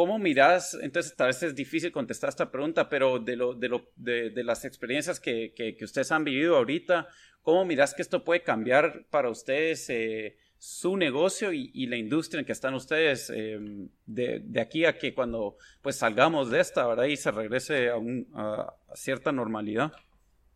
¿Cómo 0.00 0.18
miras? 0.18 0.78
Entonces, 0.80 1.14
tal 1.14 1.26
vez 1.26 1.42
es 1.42 1.54
difícil 1.54 1.92
contestar 1.92 2.30
esta 2.30 2.50
pregunta, 2.50 2.88
pero 2.88 3.18
de, 3.18 3.36
lo, 3.36 3.52
de, 3.52 3.68
lo, 3.68 3.90
de, 3.96 4.32
las 4.44 4.64
experiencias 4.64 5.20
que, 5.20 5.52
que, 5.54 5.76
ustedes 5.84 6.10
han 6.10 6.24
vivido 6.24 6.56
ahorita, 6.56 7.06
¿cómo 7.42 7.66
miras 7.66 7.92
que 7.92 8.00
esto 8.00 8.24
puede 8.24 8.42
cambiar 8.42 9.04
para 9.10 9.28
ustedes 9.28 9.90
eh, 9.90 10.38
su 10.56 10.96
negocio 10.96 11.52
y, 11.52 11.86
la 11.86 11.98
industria 11.98 12.40
en 12.40 12.46
que 12.46 12.52
están 12.52 12.72
ustedes 12.72 13.28
em, 13.28 13.90
de, 14.06 14.40
de, 14.42 14.60
aquí 14.62 14.86
a 14.86 14.96
que 14.96 15.12
cuando 15.12 15.58
pues 15.82 15.96
salgamos 15.96 16.50
de 16.50 16.60
esta, 16.60 16.86
¿verdad? 16.86 17.04
Y 17.04 17.18
se 17.18 17.30
regrese 17.30 17.90
a, 17.90 17.98
un, 17.98 18.26
a, 18.32 18.72
cierta 18.94 19.32
normalidad. 19.32 19.92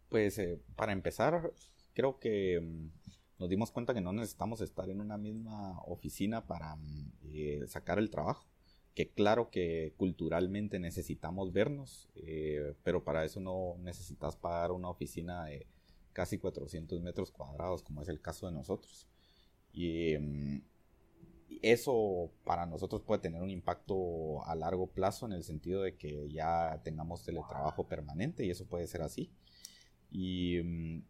Pues 0.08 0.38
eh, 0.38 0.58
para 0.74 0.92
empezar, 0.92 1.52
creo 1.92 2.18
que 2.18 2.54
em, 2.54 2.90
nos 3.38 3.50
dimos 3.50 3.70
cuenta 3.70 3.92
que 3.92 4.00
no 4.00 4.14
necesitamos 4.14 4.62
estar 4.62 4.88
en 4.88 5.02
una 5.02 5.18
misma 5.18 5.82
oficina 5.82 6.46
para 6.46 6.78
eh, 7.24 7.64
sacar 7.66 7.98
el 7.98 8.08
trabajo. 8.08 8.46
Que 8.94 9.10
claro 9.10 9.50
que 9.50 9.92
culturalmente 9.96 10.78
necesitamos 10.78 11.52
vernos, 11.52 12.08
eh, 12.14 12.74
pero 12.84 13.02
para 13.02 13.24
eso 13.24 13.40
no 13.40 13.76
necesitas 13.80 14.36
pagar 14.36 14.70
una 14.70 14.88
oficina 14.88 15.46
de 15.46 15.66
casi 16.12 16.38
400 16.38 17.00
metros 17.02 17.32
cuadrados, 17.32 17.82
como 17.82 18.02
es 18.02 18.08
el 18.08 18.20
caso 18.20 18.46
de 18.46 18.52
nosotros. 18.52 19.08
Y 19.72 20.14
eso 21.62 22.30
para 22.44 22.66
nosotros 22.66 23.02
puede 23.02 23.22
tener 23.22 23.42
un 23.42 23.50
impacto 23.50 24.44
a 24.46 24.54
largo 24.54 24.86
plazo 24.88 25.26
en 25.26 25.32
el 25.32 25.44
sentido 25.44 25.82
de 25.82 25.96
que 25.96 26.30
ya 26.30 26.80
tengamos 26.84 27.24
teletrabajo 27.24 27.86
permanente 27.88 28.44
y 28.44 28.50
eso 28.50 28.66
puede 28.66 28.86
ser 28.86 29.02
así. 29.02 29.30
Y 30.10 30.58
em, 30.58 31.04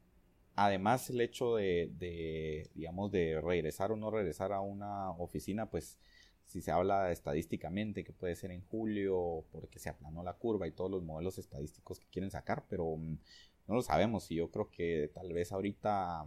además 0.54 1.10
el 1.10 1.20
hecho 1.20 1.56
de, 1.56 2.70
digamos, 2.74 3.10
de 3.10 3.40
regresar 3.40 3.92
o 3.92 3.96
no 3.96 4.10
regresar 4.10 4.52
a 4.52 4.60
una 4.60 5.10
oficina, 5.12 5.70
pues 5.70 5.98
si 6.46 6.60
se 6.60 6.70
habla 6.70 7.10
estadísticamente 7.10 8.04
que 8.04 8.12
puede 8.12 8.34
ser 8.36 8.50
en 8.50 8.62
julio 8.62 9.44
porque 9.50 9.78
se 9.78 9.88
aplanó 9.88 10.22
la 10.22 10.34
curva 10.34 10.66
y 10.66 10.72
todos 10.72 10.90
los 10.90 11.02
modelos 11.02 11.38
estadísticos 11.38 11.98
que 11.98 12.08
quieren 12.08 12.30
sacar, 12.30 12.64
pero 12.68 12.94
em, 12.94 13.18
no 13.66 13.74
lo 13.74 13.82
sabemos 13.82 14.30
y 14.30 14.36
yo 14.36 14.50
creo 14.50 14.70
que 14.70 15.10
tal 15.14 15.32
vez 15.32 15.52
ahorita 15.52 16.26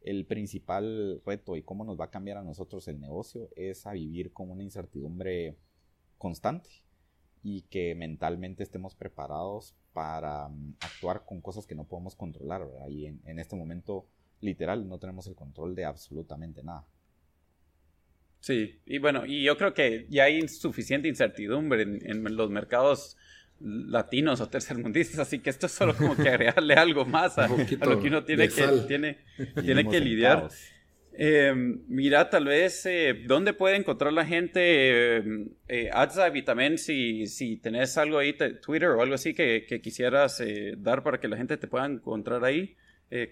el 0.00 0.26
principal 0.26 1.22
reto 1.24 1.56
y 1.56 1.62
cómo 1.62 1.84
nos 1.84 1.98
va 1.98 2.06
a 2.06 2.10
cambiar 2.10 2.38
a 2.38 2.42
nosotros 2.42 2.86
el 2.88 3.00
negocio 3.00 3.48
es 3.56 3.86
a 3.86 3.92
vivir 3.92 4.32
con 4.32 4.50
una 4.50 4.62
incertidumbre 4.62 5.56
constante 6.18 6.70
y 7.42 7.62
que 7.62 7.94
mentalmente 7.94 8.62
estemos 8.62 8.94
preparados 8.94 9.74
para 9.92 10.48
mm, 10.48 10.76
actuar 10.80 11.24
con 11.24 11.40
cosas 11.40 11.66
que 11.66 11.74
no 11.74 11.84
podemos 11.84 12.16
controlar. 12.16 12.66
Y 12.88 13.06
en, 13.06 13.38
este 13.38 13.54
momento, 13.54 14.06
literal, 14.40 14.88
no 14.88 14.98
tenemos 14.98 15.26
el 15.26 15.34
control 15.34 15.74
de 15.74 15.84
absolutamente 15.84 16.62
nada. 16.62 16.86
Sí, 18.44 18.78
y 18.84 18.98
bueno, 18.98 19.24
y 19.24 19.42
yo 19.42 19.56
creo 19.56 19.72
que 19.72 20.04
ya 20.10 20.24
hay 20.24 20.46
suficiente 20.48 21.08
incertidumbre 21.08 21.80
en 21.80 22.36
los 22.36 22.50
mercados 22.50 23.16
latinos 23.58 24.42
o 24.42 24.50
tercermundistas, 24.50 25.18
así 25.18 25.38
que 25.38 25.48
esto 25.48 25.64
es 25.64 25.72
solo 25.72 25.96
como 25.96 26.14
que 26.14 26.28
agregarle 26.28 26.74
algo 26.74 27.06
más 27.06 27.38
a, 27.38 27.48
lo 27.48 27.56
que 27.56 28.08
uno 28.08 28.22
tiene 28.22 28.50
que, 28.50 28.66
tiene, 28.86 29.16
tiene 29.64 29.88
que 29.88 29.98
lidiar. 29.98 30.50
Eh, 31.16 31.54
mira, 31.88 32.28
tal 32.28 32.44
vez, 32.44 32.84
eh, 32.84 33.22
¿dónde 33.26 33.54
puede 33.54 33.76
encontrar 33.76 34.12
la 34.12 34.26
gente 34.26 34.60
eh, 34.60 35.22
eh 35.68 35.90
y 36.34 36.42
también 36.42 36.76
si, 36.76 37.26
si 37.26 37.56
tenés 37.56 37.96
algo 37.96 38.18
ahí, 38.18 38.36
Twitter 38.60 38.90
o 38.90 39.00
algo 39.00 39.14
así 39.14 39.32
que, 39.32 39.64
que 39.66 39.80
quisieras 39.80 40.42
dar 40.76 41.02
para 41.02 41.18
que 41.18 41.28
la 41.28 41.38
gente 41.38 41.56
te 41.56 41.66
pueda 41.66 41.86
encontrar 41.86 42.44
ahí? 42.44 42.76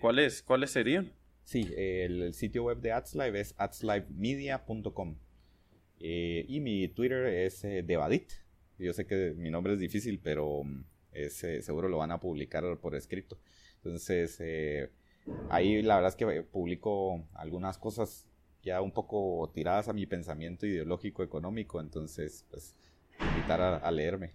¿cuáles, 0.00 0.40
¿Cuáles 0.40 0.70
serían? 0.70 1.12
Sí, 1.44 1.72
el, 1.76 2.34
sitio 2.34 2.64
web 2.64 2.80
de 2.80 2.92
AdsLive 2.92 3.40
es 3.40 3.54
adslivemedia.com 3.58 5.16
y 5.98 6.60
mi 6.60 6.88
Twitter 6.88 7.26
es 7.26 7.62
Devadit, 7.62 8.32
yo 8.78 8.92
sé 8.92 9.06
que 9.06 9.34
mi 9.36 9.50
nombre 9.50 9.74
es 9.74 9.78
difícil, 9.78 10.18
pero 10.18 10.64
mm, 10.64 10.84
seguro 11.60 11.88
lo 11.88 11.98
van 11.98 12.10
a 12.10 12.20
publicar 12.20 12.64
por 12.78 12.94
escrito. 12.94 13.38
Entonces, 13.76 14.36
eh, 14.40 14.90
ahí 15.50 15.82
la 15.82 15.96
verdad 15.96 16.10
es 16.10 16.16
que 16.16 16.42
publico 16.42 17.28
algunas 17.34 17.78
cosas 17.78 18.26
ya 18.62 18.80
un 18.80 18.92
poco 18.92 19.50
tiradas 19.54 19.88
a 19.88 19.92
mi 19.92 20.06
pensamiento 20.06 20.66
ideológico 20.66 21.22
económico, 21.22 21.80
entonces, 21.80 22.44
pues, 22.50 22.74
invitar 23.20 23.60
a, 23.60 23.90
leerme. 23.90 24.32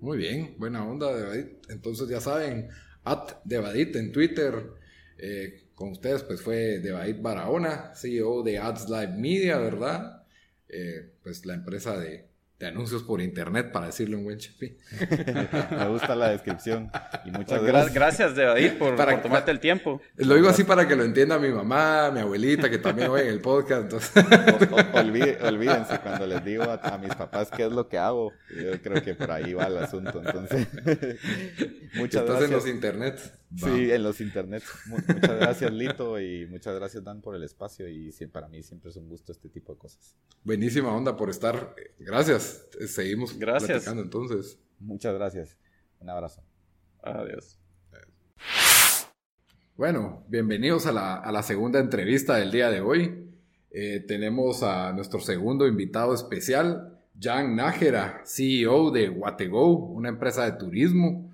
Muy 0.00 0.18
bien, 0.18 0.54
buena 0.58 0.86
onda, 0.86 1.14
Devadit. 1.14 1.70
Entonces, 1.70 2.08
ya 2.08 2.20
saben, 2.20 2.68
at 3.04 3.42
Devadit 3.44 3.96
en 3.96 4.12
Twitter. 4.12 4.72
Eh, 5.18 5.61
con 5.82 5.90
ustedes, 5.90 6.22
pues, 6.22 6.40
fue 6.40 6.78
Devadit 6.78 7.20
Barahona, 7.20 7.92
CEO 7.96 8.44
de 8.44 8.56
Ads 8.56 8.88
Live 8.88 9.14
Media, 9.18 9.58
¿verdad? 9.58 10.22
Eh, 10.68 11.10
pues, 11.24 11.44
la 11.44 11.54
empresa 11.54 11.98
de 11.98 12.28
anuncios 12.66 13.02
por 13.02 13.20
internet, 13.20 13.72
para 13.72 13.86
decirlo 13.86 14.16
en 14.18 14.24
buen 14.24 14.38
chepi. 14.38 14.76
Me 15.70 15.88
gusta 15.88 16.14
la 16.14 16.30
descripción. 16.30 16.90
Y 17.24 17.30
muchas 17.30 17.58
pues 17.58 17.62
gracias. 17.62 17.94
Gracias, 17.94 18.34
David, 18.36 18.72
por, 18.78 18.96
para, 18.96 19.12
por 19.12 19.22
tomarte 19.22 19.50
el 19.50 19.60
tiempo. 19.60 20.00
Lo 20.16 20.34
digo 20.34 20.48
así 20.48 20.64
para 20.64 20.86
que 20.86 20.96
lo 20.96 21.04
entienda 21.04 21.38
mi 21.38 21.48
mamá, 21.48 22.10
mi 22.10 22.20
abuelita, 22.20 22.70
que 22.70 22.78
también 22.78 23.08
oye 23.08 23.28
el 23.28 23.40
podcast. 23.40 23.92
olvídense 24.94 25.98
cuando 26.02 26.26
les 26.26 26.44
digo 26.44 26.64
a, 26.64 26.98
mis 26.98 27.14
papás 27.14 27.50
qué 27.50 27.66
es 27.66 27.72
lo 27.72 27.88
que 27.88 27.98
hago. 27.98 28.32
Yo 28.54 28.80
creo 28.82 29.02
que 29.02 29.14
por 29.14 29.30
ahí 29.30 29.54
va 29.54 29.64
el 29.64 29.78
asunto. 29.78 30.22
Entonces, 30.24 30.68
muchas 31.94 32.22
Estás 32.22 32.42
en 32.42 32.50
los 32.50 32.66
internet. 32.66 33.18
Sí, 33.56 33.90
en 33.90 34.02
los 34.02 34.20
internet. 34.20 34.62
Muchas 34.86 35.36
gracias, 35.36 35.72
Lito, 35.72 36.20
y 36.20 36.46
muchas 36.46 36.74
gracias, 36.74 37.04
Dan, 37.04 37.20
por 37.20 37.34
el 37.34 37.42
espacio. 37.42 37.88
Y 37.88 38.10
para 38.32 38.48
mí 38.48 38.62
siempre 38.62 38.90
es 38.90 38.96
un 38.96 39.08
gusto 39.08 39.32
este 39.32 39.48
tipo 39.48 39.72
de 39.72 39.78
cosas. 39.78 40.16
Buenísima 40.44 40.94
onda 40.94 41.16
por 41.16 41.30
estar. 41.30 41.74
Gracias. 41.98 42.51
Seguimos 42.86 43.38
gracias. 43.38 43.70
platicando 43.70 44.02
entonces. 44.02 44.58
Muchas 44.78 45.14
gracias. 45.14 45.56
Un 46.00 46.10
abrazo. 46.10 46.42
Adiós. 47.02 47.58
Bueno, 49.76 50.24
bienvenidos 50.28 50.86
a 50.86 50.92
la, 50.92 51.16
a 51.16 51.32
la 51.32 51.42
segunda 51.42 51.80
entrevista 51.80 52.36
del 52.36 52.50
día 52.50 52.70
de 52.70 52.80
hoy. 52.80 53.30
Eh, 53.70 54.04
tenemos 54.06 54.62
a 54.62 54.92
nuestro 54.92 55.20
segundo 55.20 55.66
invitado 55.66 56.14
especial, 56.14 56.98
Jan 57.18 57.56
Nájera, 57.56 58.22
CEO 58.24 58.90
de 58.90 59.08
Watego, 59.08 59.76
una 59.76 60.08
empresa 60.08 60.44
de 60.44 60.52
turismo 60.52 61.32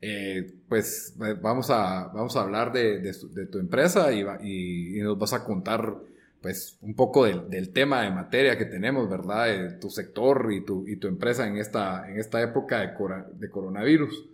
eh, 0.00 0.46
pues 0.68 1.16
eh, 1.24 1.34
vamos 1.40 1.70
a, 1.70 2.08
vamos 2.14 2.36
a 2.36 2.42
hablar 2.42 2.72
de, 2.72 3.12
tu 3.50 3.58
empresa 3.58 4.12
y, 4.12 4.24
y, 4.42 5.00
nos 5.00 5.18
vas 5.18 5.32
a 5.32 5.44
contar 5.44 5.96
pues 6.40 6.78
un 6.82 6.94
poco 6.94 7.24
del, 7.24 7.70
tema 7.70 8.02
de 8.02 8.10
materia 8.10 8.56
que 8.56 8.64
tenemos, 8.64 9.08
¿verdad? 9.08 9.78
tu 9.80 9.90
sector 9.90 10.52
y 10.52 10.64
tu, 10.64 10.86
y 10.86 10.96
tu 10.96 11.08
empresa 11.08 11.46
en 11.46 11.56
esta, 11.56 12.08
en 12.08 12.18
esta 12.18 12.42
época 12.42 12.80
de, 12.80 12.92
de 13.38 13.50
coronavirus. 13.50 14.28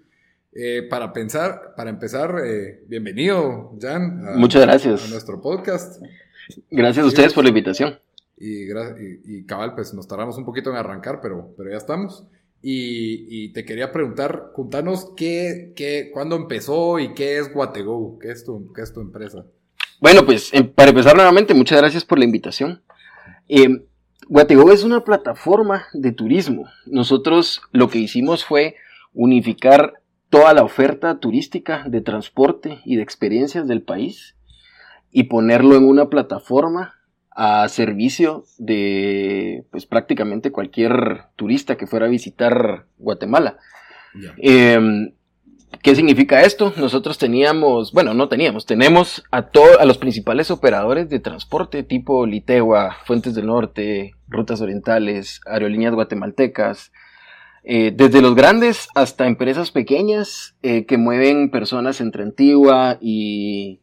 Eh, 0.57 0.87
para 0.89 1.13
pensar, 1.13 1.75
para 1.77 1.91
empezar, 1.91 2.37
eh, 2.47 2.85
bienvenido, 2.87 3.77
Jan. 3.81 4.39
Muchas 4.39 4.63
gracias. 4.63 5.05
A 5.05 5.11
nuestro 5.11 5.41
podcast. 5.41 6.01
Gracias 6.71 7.05
a 7.05 7.09
ustedes 7.09 7.33
por 7.33 7.43
la 7.43 7.49
invitación. 7.49 7.99
Y, 8.37 8.69
y, 9.25 9.45
cabal, 9.47 9.75
pues 9.75 9.95
nos 9.95 10.07
tardamos 10.07 10.37
un 10.39 10.45
poquito 10.45 10.71
en 10.71 10.77
arrancar, 10.77 11.21
pero, 11.21 11.55
pero 11.57 11.71
ya 11.71 11.77
estamos. 11.77 12.25
Y, 12.63 13.53
te 13.53 13.65
quería 13.65 13.93
preguntar, 13.93 14.53
contanos 14.55 15.13
qué, 15.17 15.73
qué, 15.75 16.11
cuándo 16.13 16.37
empezó 16.37 16.99
y 16.99 17.15
qué 17.15 17.39
es 17.39 17.53
Guatego, 17.53 18.19
qué 18.19 18.31
es 18.31 18.45
tu, 18.45 18.73
qué 18.73 18.83
es 18.83 18.93
tu 18.93 19.01
empresa. 19.01 19.45
Bueno, 20.05 20.27
pues 20.27 20.53
em, 20.53 20.69
para 20.69 20.91
empezar 20.91 21.17
nuevamente, 21.17 21.55
muchas 21.55 21.79
gracias 21.79 22.05
por 22.05 22.19
la 22.19 22.27
invitación. 22.27 22.83
Eh, 23.49 23.87
es 24.71 24.85
una 24.85 25.03
plataforma 25.03 25.87
de 25.95 26.13
turismo. 26.13 26.67
Nosotros 26.85 27.63
lo 27.73 27.89
que 27.89 28.01
hicimos 28.01 28.45
fue 28.45 28.77
unificar 29.15 30.03
toda 30.29 30.53
la 30.53 30.63
oferta 30.63 31.21
turística 31.21 31.85
de 31.89 32.03
transporte 32.03 32.81
y 32.85 32.97
de 32.97 33.03
experiencias 33.03 33.67
del 33.67 33.81
país 33.81 34.37
y 35.11 35.23
ponerlo 35.23 35.75
en 35.75 35.85
una 35.85 36.11
plataforma 36.11 36.97
a 37.31 37.67
servicio 37.71 38.45
de 38.59 39.65
pues 39.71 39.87
prácticamente 39.87 40.53
cualquier 40.53 41.29
turista 41.35 41.79
que 41.79 41.87
fuera 41.87 42.05
a 42.05 42.11
visitar 42.11 42.85
Guatemala. 42.99 43.57
¿Qué 45.85 45.95
significa 45.95 46.41
esto? 46.41 46.73
Nosotros 46.79 47.19
teníamos, 47.19 47.93
bueno, 47.93 48.15
no 48.15 48.31
teníamos, 48.31 48.65
tenemos 48.65 49.23
a, 49.31 49.51
a 49.79 49.85
los 49.85 49.99
principales 49.99 50.51
operadores 50.51 51.11
de 51.11 51.21
transporte 51.21 51.83
tipo 51.83 52.25
Litegua, 52.25 52.97
Fuentes 53.05 53.35
del 53.35 53.49
Norte, 53.49 54.15
Rutas 54.27 54.63
Orientales, 54.63 55.43
Aerolíneas 55.45 55.93
Guatemaltecas, 55.93 56.91
eh, 57.65 57.93
desde 57.95 58.23
los 58.23 58.35
grandes 58.35 58.89
hasta 58.95 59.27
empresas 59.27 59.73
pequeñas 59.73 60.57
eh, 60.63 60.87
que 60.87 60.97
mueven 60.97 61.51
personas 61.51 62.01
entre 62.01 62.23
Antigua 62.23 62.97
y, 63.03 63.81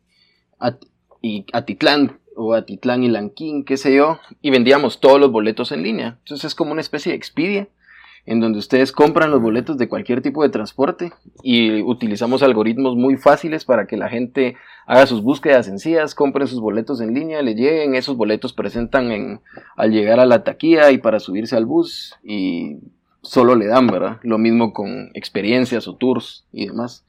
y 1.22 1.46
Atitlán 1.54 2.20
o 2.36 2.56
Atitlán 2.56 3.04
y 3.04 3.10
Lanquín, 3.10 3.64
qué 3.64 3.78
sé 3.78 3.94
yo, 3.94 4.20
y 4.42 4.50
vendíamos 4.50 5.02
todos 5.02 5.20
los 5.20 5.32
boletos 5.32 5.72
en 5.72 5.84
línea. 5.84 6.18
Entonces 6.24 6.46
es 6.46 6.56
como 6.56 6.72
una 6.72 6.82
especie 6.82 7.12
de 7.12 7.18
Expedia 7.20 7.68
en 8.26 8.40
donde 8.40 8.60
ustedes 8.60 8.92
compran 8.92 9.32
los 9.32 9.42
boletos 9.42 9.78
de 9.78 9.90
cualquier 9.90 10.22
tipo 10.22 10.44
de 10.44 10.50
transporte 10.50 11.12
y 11.44 11.82
utilizamos 11.82 12.44
algoritmos 12.44 12.96
muy 12.96 13.18
fáciles 13.18 13.66
para 13.66 13.88
que 13.88 13.98
la 13.98 14.10
gente 14.10 14.56
haga 14.86 15.08
sus 15.08 15.24
búsquedas 15.24 15.66
sencillas, 15.66 16.16
compren 16.16 16.48
sus 16.48 16.60
boletos 16.60 17.02
en 17.02 17.14
línea, 17.14 17.42
le 17.42 17.56
lleguen, 17.56 17.96
esos 17.96 18.18
boletos 18.18 18.54
presentan 18.54 19.12
en, 19.12 19.42
al 19.76 19.92
llegar 19.92 20.20
a 20.20 20.26
la 20.26 20.44
taquilla 20.44 20.92
y 20.92 20.98
para 20.98 21.20
subirse 21.20 21.56
al 21.56 21.66
bus 21.66 22.16
y 22.24 22.80
solo 23.22 23.56
le 23.56 23.68
dan, 23.68 23.88
¿verdad? 23.88 24.20
Lo 24.24 24.38
mismo 24.38 24.74
con 24.74 25.12
experiencias 25.14 25.88
o 25.88 25.96
tours 25.96 26.46
y 26.52 26.68
demás. 26.68 27.06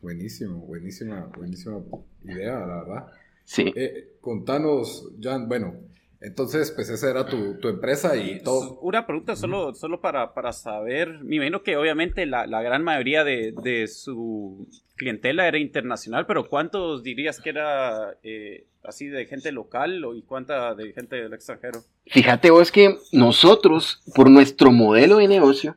Buenísimo, 0.00 0.58
buenísima, 0.58 1.30
buenísima 1.36 1.78
idea, 2.24 2.58
la 2.60 2.82
verdad. 2.82 3.06
Sí. 3.44 3.72
Eh, 3.76 4.14
contanos, 4.20 5.08
Jan, 5.20 5.48
bueno, 5.48 5.74
entonces, 6.22 6.70
pues 6.70 6.88
esa 6.88 7.10
era 7.10 7.26
tu, 7.26 7.56
empresa 7.68 8.16
y 8.16 8.40
todo. 8.42 8.78
Una 8.80 9.06
pregunta 9.06 9.34
solo, 9.34 9.74
solo 9.74 10.00
para, 10.00 10.34
para 10.34 10.52
saber, 10.52 11.18
me 11.24 11.36
imagino 11.36 11.62
que 11.64 11.76
obviamente 11.76 12.26
la, 12.26 12.46
gran 12.62 12.84
mayoría 12.84 13.24
de, 13.24 13.88
su 13.88 14.68
clientela 14.96 15.48
era 15.48 15.58
internacional, 15.58 16.26
pero 16.26 16.48
¿cuántos 16.48 17.02
dirías 17.02 17.40
que 17.40 17.50
era 17.50 18.16
eh, 18.22 18.66
así 18.84 19.08
de 19.08 19.26
gente 19.26 19.50
local 19.50 20.04
y 20.14 20.22
cuánta 20.22 20.74
de 20.76 20.92
gente 20.92 21.16
del 21.16 21.32
extranjero? 21.32 21.80
Fíjate 22.06 22.50
vos 22.52 22.70
que 22.70 22.98
nosotros, 23.10 24.00
por 24.14 24.30
nuestro 24.30 24.70
modelo 24.70 25.16
de 25.16 25.26
negocio, 25.26 25.76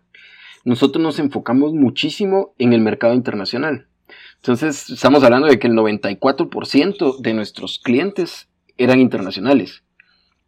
nosotros 0.63 1.01
nos 1.01 1.17
enfocamos 1.17 1.73
muchísimo 1.73 2.53
en 2.59 2.73
el 2.73 2.81
mercado 2.81 3.15
internacional. 3.15 3.87
Entonces, 4.35 4.91
estamos 4.91 5.23
hablando 5.23 5.47
de 5.47 5.57
que 5.57 5.65
el 5.65 5.73
94% 5.73 7.19
de 7.19 7.33
nuestros 7.33 7.79
clientes 7.79 8.47
eran 8.77 8.99
internacionales. 8.99 9.84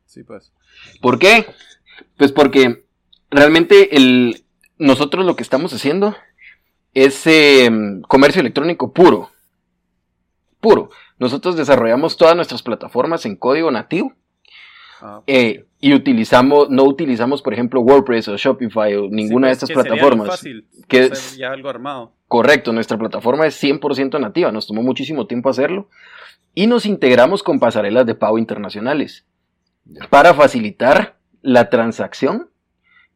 Sí, 0.07 0.23
pues. 0.23 0.51
¿Por 1.01 1.19
qué? 1.19 1.45
Pues 2.17 2.31
porque 2.31 2.85
realmente 3.29 3.95
el, 3.95 4.43
nosotros 4.77 5.25
lo 5.25 5.35
que 5.35 5.43
estamos 5.43 5.73
haciendo 5.73 6.15
es 6.93 7.27
em, 7.27 8.01
comercio 8.01 8.39
electrónico 8.39 8.93
puro. 8.93 9.29
Puro. 10.61 10.89
Nosotros 11.19 11.57
desarrollamos 11.57 12.17
todas 12.17 12.35
nuestras 12.35 12.63
plataformas 12.63 13.25
en 13.25 13.35
código 13.35 13.69
nativo. 13.69 14.13
Ah, 15.01 15.21
eh, 15.27 15.65
y 15.79 15.93
utilizamos, 15.93 16.69
no 16.69 16.83
utilizamos, 16.83 17.41
por 17.41 17.53
ejemplo, 17.53 17.81
WordPress 17.81 18.29
o 18.29 18.37
Shopify 18.37 18.95
o 18.95 19.09
ninguna 19.09 19.49
de 19.49 19.55
pues, 19.55 19.69
estas 19.69 19.83
plataformas. 19.83 20.27
Fácil, 20.27 20.65
que 20.87 21.05
es 21.05 21.37
ya 21.37 21.51
algo 21.51 21.69
armado. 21.69 22.13
Correcto, 22.27 22.73
nuestra 22.73 22.97
plataforma 22.97 23.45
es 23.45 23.61
100% 23.61 24.19
nativa, 24.19 24.51
nos 24.51 24.67
tomó 24.67 24.81
muchísimo 24.81 25.27
tiempo 25.27 25.49
hacerlo. 25.49 25.89
Y 26.55 26.65
nos 26.65 26.85
integramos 26.87 27.43
con 27.43 27.59
pasarelas 27.59 28.05
de 28.07 28.15
pago 28.15 28.39
internacionales 28.39 29.25
para 30.09 30.33
facilitar 30.33 31.17
la 31.41 31.69
transacción 31.69 32.49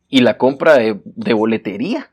y 0.09 0.21
la 0.21 0.37
compra 0.37 0.77
de, 0.77 1.33
boletería 1.33 2.11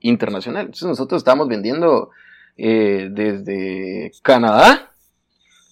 internacional. 0.00 0.66
Entonces 0.66 0.88
nosotros 0.88 1.20
estamos 1.20 1.48
vendiendo 1.48 2.10
eh, 2.56 3.08
desde 3.10 4.12
Canadá, 4.22 4.92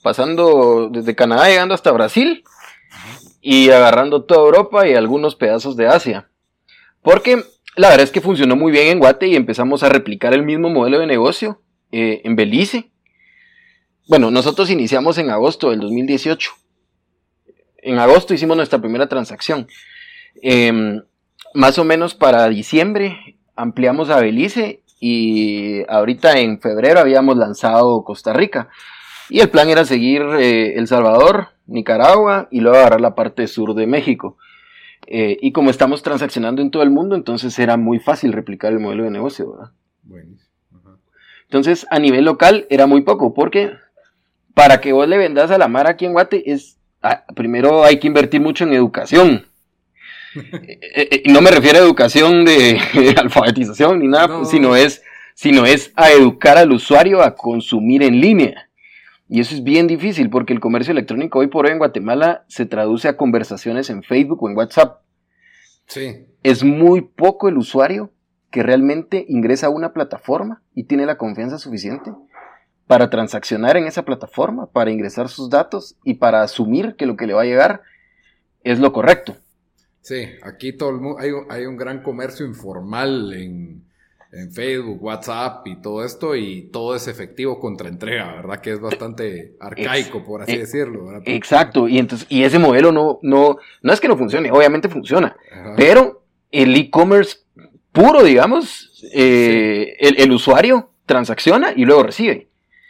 pasando 0.03 0.89
desde 0.91 1.15
Canadá 1.15 1.49
llegando 1.49 1.75
hasta 1.75 1.93
Brasil 1.93 2.45
y 3.41 3.71
agarrando 3.71 4.25
toda 4.25 4.41
Europa 4.41 4.89
y 4.89 4.95
algunos 4.95 5.35
pedazos 5.35 5.77
de 5.77 5.89
Asia. 5.89 6.29
Porque 7.03 7.43
la 7.77 7.89
verdad 7.91 8.05
es 8.05 8.11
que 8.11 8.21
funcionó 8.21 8.57
muy 8.57 8.73
bien 8.73 8.89
en 8.89 8.99
Guate 8.99 9.29
y 9.29 9.37
empezamos 9.37 9.83
a 9.83 9.89
replicar 9.89 10.35
el 10.35 10.43
mismo 10.43 10.69
modelo 10.71 10.99
de 10.99 11.07
negocio 11.07 11.61
eh, 11.93 12.23
en 12.25 12.35
Belice. 12.35 12.91
Bueno, 14.09 14.31
nosotros 14.31 14.71
iniciamos 14.71 15.19
en 15.19 15.31
agosto 15.31 15.71
del 15.71 15.81
2018 15.81 16.51
en 17.83 17.99
agosto 17.99 18.35
hicimos 18.35 18.57
nuestra 18.57 18.81
primera 18.81 19.09
transacción. 19.09 19.67
Em, 20.43 21.03
más 21.55 21.79
o 21.79 21.85
menos 21.85 22.15
para 22.15 22.49
diciembre 22.49 23.39
ampliamos 23.57 24.11
a 24.11 24.21
Belice 24.21 24.83
y 25.01 25.83
ahorita 25.89 26.39
en 26.39 26.61
febrero 26.61 27.01
habíamos 27.01 27.37
lanzado 27.37 28.05
Costa 28.05 28.33
Rica. 28.33 28.69
Y 29.31 29.41
el 29.41 29.51
plan 29.51 29.69
era 29.69 29.85
seguir 29.85 30.23
eh, 30.39 30.75
El 30.77 30.87
Salvador, 30.87 31.49
Nicaragua 31.67 32.49
y 32.51 32.61
luego 32.61 32.79
agarrar 32.79 33.01
la 33.01 33.15
parte 33.15 33.47
sur 33.47 33.75
de 33.75 33.87
México. 33.87 34.37
Eh, 35.07 35.37
y 35.41 35.53
como 35.53 35.71
estamos 35.71 36.03
transaccionando 36.03 36.63
en 36.63 36.71
todo 36.71 36.83
el 36.83 36.91
mundo, 36.91 37.15
entonces 37.15 37.59
era 37.59 37.77
muy 37.77 37.99
fácil 37.99 38.33
replicar 38.33 38.73
el 38.73 38.81
modelo 38.81 39.05
de 39.05 39.11
negocio, 39.11 39.53
¿verdad? 39.53 39.73
Entonces, 41.45 41.87
a 41.91 41.99
nivel 41.99 42.25
local 42.25 42.67
era 42.69 42.87
muy 42.87 43.03
poco, 43.03 43.33
porque 43.33 43.73
para 44.55 44.81
que 44.81 44.93
vos 44.93 45.09
le 45.09 45.17
vendas 45.17 45.51
a 45.51 45.59
la 45.59 45.69
mar 45.69 45.87
aquí 45.87 46.05
en 46.05 46.13
Guate 46.13 46.51
es 46.53 46.78
primero 47.35 47.85
hay 47.85 47.99
que 47.99 48.07
invertir 48.07 48.41
mucho 48.41 48.65
en 48.65 48.73
educación. 48.73 49.47
Eh, 50.35 50.79
eh, 50.95 51.23
y 51.25 51.33
no 51.33 51.41
me 51.41 51.51
refiero 51.51 51.79
a 51.79 51.83
educación 51.83 52.45
de, 52.45 52.79
alfabetización 53.17 54.01
ni 54.01 54.09
nada, 54.09 54.45
sino, 54.45 54.77
es, 54.77 55.03
sino 55.35 55.67
es 55.67 55.93
a 55.97 56.11
educar 56.11 56.59
al 56.59 56.73
usuario 56.73 57.23
a 57.23 57.35
consumir 57.35 58.03
en 58.03 58.21
línea. 58.21 58.69
Y 59.29 59.41
eso 59.41 59.55
es 59.55 59.63
bien 59.63 59.87
difícil 59.87 60.31
porque 60.31 60.53
el 60.53 60.61
comercio 60.61 60.93
electrónico 60.93 61.39
hoy 61.39 61.49
por 61.49 61.67
hoy 61.67 61.73
en 61.73 61.79
Guatemala 61.79 62.45
se 62.49 62.67
traduce 62.67 63.09
a 63.09 63.17
conversaciones 63.17 63.91
en 63.91 64.03
Facebook 64.03 64.43
o 64.43 64.49
en 64.49 64.57
WhatsApp. 64.57 65.03
Sí. 65.87 66.27
Es 66.43 66.65
muy 66.65 67.03
poco 67.03 67.49
el 67.49 67.59
usuario 67.59 68.11
que 68.51 68.63
realmente 68.63 69.27
ingresa 69.29 69.67
a 69.67 69.71
una 69.71 69.93
plataforma 69.93 70.63
y 70.75 70.85
tiene 70.85 71.05
la 71.05 71.19
confianza 71.19 71.59
suficiente 71.59 72.11
para 72.89 73.11
transaccionar 73.11 73.77
en 73.77 73.87
esa 73.87 74.05
plataforma, 74.05 74.67
para 74.67 74.91
ingresar 74.91 75.29
sus 75.29 75.51
datos 75.51 75.95
y 76.05 76.15
para 76.15 76.43
asumir 76.43 76.97
que 76.97 77.07
lo 77.07 77.17
que 77.17 77.27
le 77.27 77.35
va 77.35 77.43
a 77.43 77.45
llegar 77.45 77.83
es 78.65 78.81
lo 78.81 78.93
correcto. 78.93 79.37
Sí, 80.01 80.25
aquí 80.43 80.73
todo 80.73 80.91
el 80.91 80.97
mundo, 80.97 81.21
hay, 81.21 81.67
un 81.67 81.77
gran 81.77 82.03
comercio 82.03 82.45
informal 82.47 83.33
en, 83.35 83.87
Facebook, 84.53 85.03
WhatsApp 85.03 85.67
y 85.67 85.81
todo 85.81 86.05
esto, 86.05 86.37
y 86.37 86.69
todo 86.71 86.95
es 86.95 87.09
efectivo 87.09 87.59
contra 87.59 87.89
entrega, 87.89 88.35
¿verdad? 88.37 88.61
Que 88.61 88.73
es 88.73 88.81
bastante 88.81 89.57
arcaico, 89.59 90.23
por 90.23 90.43
así 90.43 90.59
decirlo. 90.59 91.09
Exacto, 91.25 91.89
y 91.89 91.99
entonces, 91.99 92.27
y 92.31 92.43
ese 92.43 92.59
modelo 92.59 92.93
no, 92.93 93.21
no, 93.23 93.57
no 93.81 93.93
es 93.93 94.01
que 94.01 94.07
no 94.07 94.19
funcione, 94.19 94.51
obviamente 94.51 94.91
funciona, 94.91 95.35
pero 95.79 96.25
el 96.51 96.77
e-commerce 96.77 97.39
puro, 97.91 98.23
digamos, 98.23 99.03
eh, 99.15 99.97
el 99.99 100.31
usuario 100.31 100.91
transacciona 101.07 101.73
y 101.75 101.87
luego 101.87 102.03
recibe. 102.03 102.48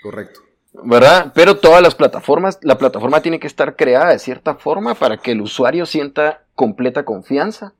Correcto. 0.08 0.40
¿Verdad? 0.84 1.32
Pero 1.34 1.58
todas 1.58 1.82
las 1.82 1.94
plataformas, 1.94 2.58
la 2.62 2.78
plataforma 2.78 3.20
tiene 3.20 3.38
que 3.38 3.46
estar 3.46 3.76
creada 3.76 4.08
de 4.08 4.18
cierta 4.18 4.54
forma 4.54 4.94
para 4.94 5.18
que 5.18 5.32
el 5.32 5.42
usuario 5.42 5.84
sienta 5.84 6.46
completa 6.54 7.04
confianza. 7.04 7.74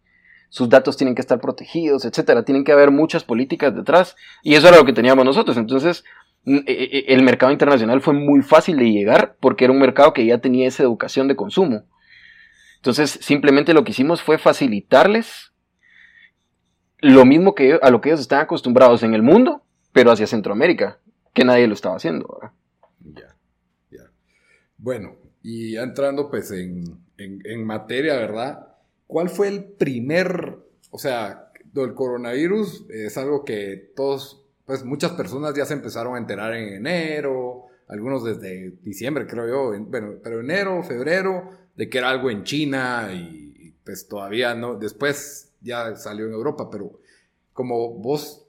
Sus 0.51 0.69
datos 0.69 0.99
tienen 0.99 1.15
que 1.15 1.23
estar 1.23 1.41
protegidos, 1.41 2.05
etcétera. 2.05 2.45
Tienen 2.45 2.65
que 2.65 2.73
haber 2.73 2.91
muchas 2.91 3.25
políticas 3.25 3.75
detrás. 3.75 4.15
Y 4.43 4.57
eso 4.57 4.69
era 4.69 4.77
lo 4.77 4.85
que 4.85 4.93
teníamos 4.93 5.25
nosotros. 5.25 5.57
Entonces, 5.57 6.05
mm, 6.45 6.59
e, 6.67 6.73
e, 6.73 7.15
el 7.15 7.23
mercado 7.23 7.51
internacional 7.51 8.03
fue 8.03 8.13
muy 8.13 8.43
fácil 8.43 8.77
de 8.77 8.93
llegar 8.93 9.39
porque 9.41 9.65
era 9.65 9.73
un 9.73 9.79
mercado 9.79 10.13
que 10.13 10.27
ya 10.27 10.37
tenía 10.37 10.69
esa 10.69 10.83
educación 10.83 11.29
de 11.29 11.37
consumo. 11.37 11.85
Entonces, 12.77 13.19
simplemente 13.23 13.73
lo 13.73 13.85
que 13.85 13.93
hicimos 13.93 14.21
fue 14.21 14.37
facilitarles 14.37 15.55
lo 16.99 17.25
mismo 17.25 17.55
que 17.55 17.79
a 17.81 17.89
lo 17.89 18.03
que 18.03 18.11
ellos 18.11 18.21
están 18.21 18.41
acostumbrados 18.41 19.03
en 19.03 19.15
el 19.15 19.23
mundo, 19.23 19.63
pero 19.95 20.11
hacia 20.11 20.27
Centroamérica, 20.27 20.99
que 21.33 21.45
nadie 21.45 21.67
lo 21.67 21.75
estaba 21.75 21.97
haciendo. 21.97 22.39
Ya, 23.01 23.35
ya. 23.91 24.11
Bueno, 24.77 25.17
y 25.43 25.77
entrando 25.77 26.31
pues 26.31 26.51
en, 26.51 26.99
en, 27.17 27.65
materia, 27.65 28.17
¿verdad? 28.17 28.77
¿Cuál 29.07 29.29
fue 29.29 29.49
el 29.49 29.65
primer, 29.65 30.59
o 30.91 30.99
sea, 30.99 31.53
el 31.75 31.95
coronavirus 31.95 32.87
es 32.91 33.17
algo 33.17 33.45
que 33.45 33.93
todos, 33.95 34.45
pues 34.67 34.85
muchas 34.85 35.13
personas 35.13 35.55
ya 35.55 35.65
se 35.65 35.75
empezaron 35.75 36.17
a 36.17 36.19
enterar 36.19 36.55
en 36.55 36.75
enero, 36.75 37.67
algunos 37.89 38.25
desde 38.25 38.73
diciembre, 38.83 39.27
creo 39.27 39.49
yo, 39.49 39.85
bueno, 39.85 40.17
pero 40.23 40.41
enero, 40.41 40.83
febrero, 40.83 41.51
de 41.75 41.89
que 41.89 41.99
era 41.99 42.11
algo 42.11 42.31
en 42.31 42.45
China 42.45 43.11
y 43.13 43.75
pues 43.85 44.09
todavía 44.09 44.55
no, 44.55 44.75
después 44.75 45.55
ya 45.61 45.97
salió 45.97 46.27
en 46.27 46.33
Europa, 46.33 46.69
pero 46.71 47.01
como 47.53 47.95
vos 47.95 48.48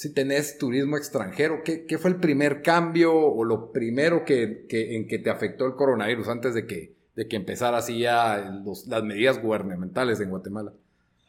si 0.00 0.14
tenés 0.14 0.56
turismo 0.56 0.96
extranjero, 0.96 1.60
¿qué, 1.62 1.84
¿qué, 1.84 1.98
fue 1.98 2.10
el 2.10 2.16
primer 2.16 2.62
cambio 2.62 3.14
o 3.14 3.44
lo 3.44 3.70
primero 3.70 4.24
que, 4.24 4.64
que, 4.66 4.96
en 4.96 5.06
que 5.06 5.18
te 5.18 5.28
afectó 5.28 5.66
el 5.66 5.74
coronavirus 5.74 6.26
antes 6.28 6.54
de 6.54 6.66
que, 6.66 6.94
de 7.14 7.28
que 7.28 7.36
empezara 7.36 7.76
así 7.76 7.98
ya 7.98 8.50
las 8.86 9.02
medidas 9.02 9.42
gubernamentales 9.42 10.18
en 10.20 10.30
Guatemala? 10.30 10.72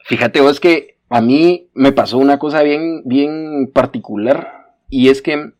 Fíjate 0.06 0.40
vos 0.40 0.58
que 0.58 0.96
a 1.10 1.20
mí 1.20 1.68
me 1.74 1.92
pasó 1.92 2.16
una 2.16 2.38
cosa 2.38 2.62
bien, 2.62 3.02
bien 3.04 3.70
particular 3.74 4.74
y 4.88 5.10
es 5.10 5.20
que 5.20 5.52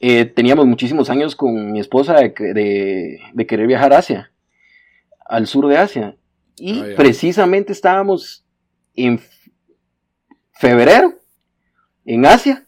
eh, 0.00 0.26
teníamos 0.26 0.66
muchísimos 0.66 1.08
años 1.08 1.34
con 1.34 1.72
mi 1.72 1.80
esposa 1.80 2.16
de, 2.16 3.18
de, 3.32 3.46
querer 3.46 3.66
viajar 3.66 3.94
a 3.94 3.98
Asia, 3.98 4.30
al 5.24 5.46
sur 5.46 5.68
de 5.68 5.78
Asia. 5.78 6.16
Y 6.56 6.80
ah, 6.80 6.86
precisamente 6.98 7.72
estábamos 7.72 8.44
en 8.94 9.20
febrero 10.52 11.21
en 12.04 12.26
Asia, 12.26 12.64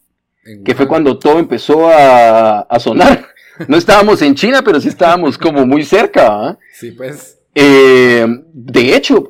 que 0.64 0.74
fue 0.74 0.86
cuando 0.86 1.18
todo 1.18 1.38
empezó 1.38 1.88
a, 1.88 2.66
sonar. 2.78 3.28
No 3.68 3.76
estábamos 3.76 4.20
en 4.20 4.34
China, 4.34 4.62
pero 4.64 4.80
sí 4.80 4.88
estábamos 4.88 5.38
como 5.38 5.64
muy 5.64 5.84
cerca. 5.84 6.58
Sí, 6.72 6.90
pues. 6.90 7.38
Eh, 7.54 8.26
de 8.52 8.96
hecho, 8.96 9.28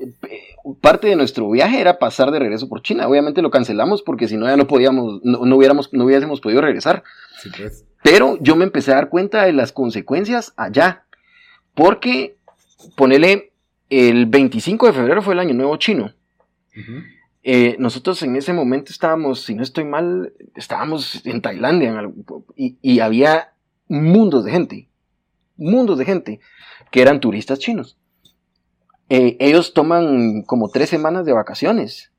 parte 0.81 1.09
de 1.09 1.17
nuestro 1.17 1.51
viaje 1.51 1.79
era 1.79 1.99
pasar 1.99 2.31
de 2.31 2.39
regreso 2.39 2.67
por 2.69 2.81
China. 2.81 3.07
Obviamente 3.07 3.43
lo 3.43 3.51
cancelamos 3.51 4.03
porque 4.03 4.27
si 4.27 4.39
no 4.39 4.47
ya 4.47 4.57
no 4.57 4.67
podíamos, 4.67 5.21
no, 5.23 5.57
hubiéramos, 5.57 5.93
no 5.93 6.07
hubiésemos 6.07 6.41
podido 6.41 6.63
regresar. 6.63 7.03
Sí, 7.43 7.51
pues. 7.55 7.85
Pero 8.03 8.39
yo 8.41 8.57
me 8.57 8.65
empecé 8.65 8.93
a 8.93 8.97
dar 8.97 9.09
cuenta 9.09 9.45
de 9.45 9.53
las 9.53 9.73
consecuencias 9.73 10.53
allá. 10.57 11.05
Porque, 11.75 12.37
ponele, 12.97 13.53
el 13.91 14.27
25 14.27 14.87
de 14.87 14.93
febrero 14.93 15.23
fue 15.23 15.35
el 15.35 15.41
año 15.41 15.55
nuevo 15.55 15.77
chino. 15.77 16.13
Eh, 17.47 17.77
nosotros 17.79 18.23
en 18.23 18.37
ese 18.37 18.55
momento 18.55 18.91
estábamos, 18.91 19.43
si 19.43 19.55
no 19.55 19.63
estoy 19.63 19.85
mal, 19.85 20.33
estábamos 20.57 21.21
en 21.27 21.43
Tailandia 21.43 22.11
y, 22.57 23.01
había 23.01 23.53
mundos 23.87 24.47
de 24.47 24.51
gente, 24.51 24.89
mundos 25.55 25.99
de 25.99 26.07
gente 26.07 26.41
que 26.91 27.03
eran 27.03 27.21
turistas 27.21 27.59
chinos. 27.59 27.99
Eh, 29.11 29.37
ellos 29.41 29.75
toman 29.75 30.41
como 30.45 30.71
tres 30.71 30.89
semanas 30.89 31.27
de 31.27 31.35
vacaciones 31.35 32.11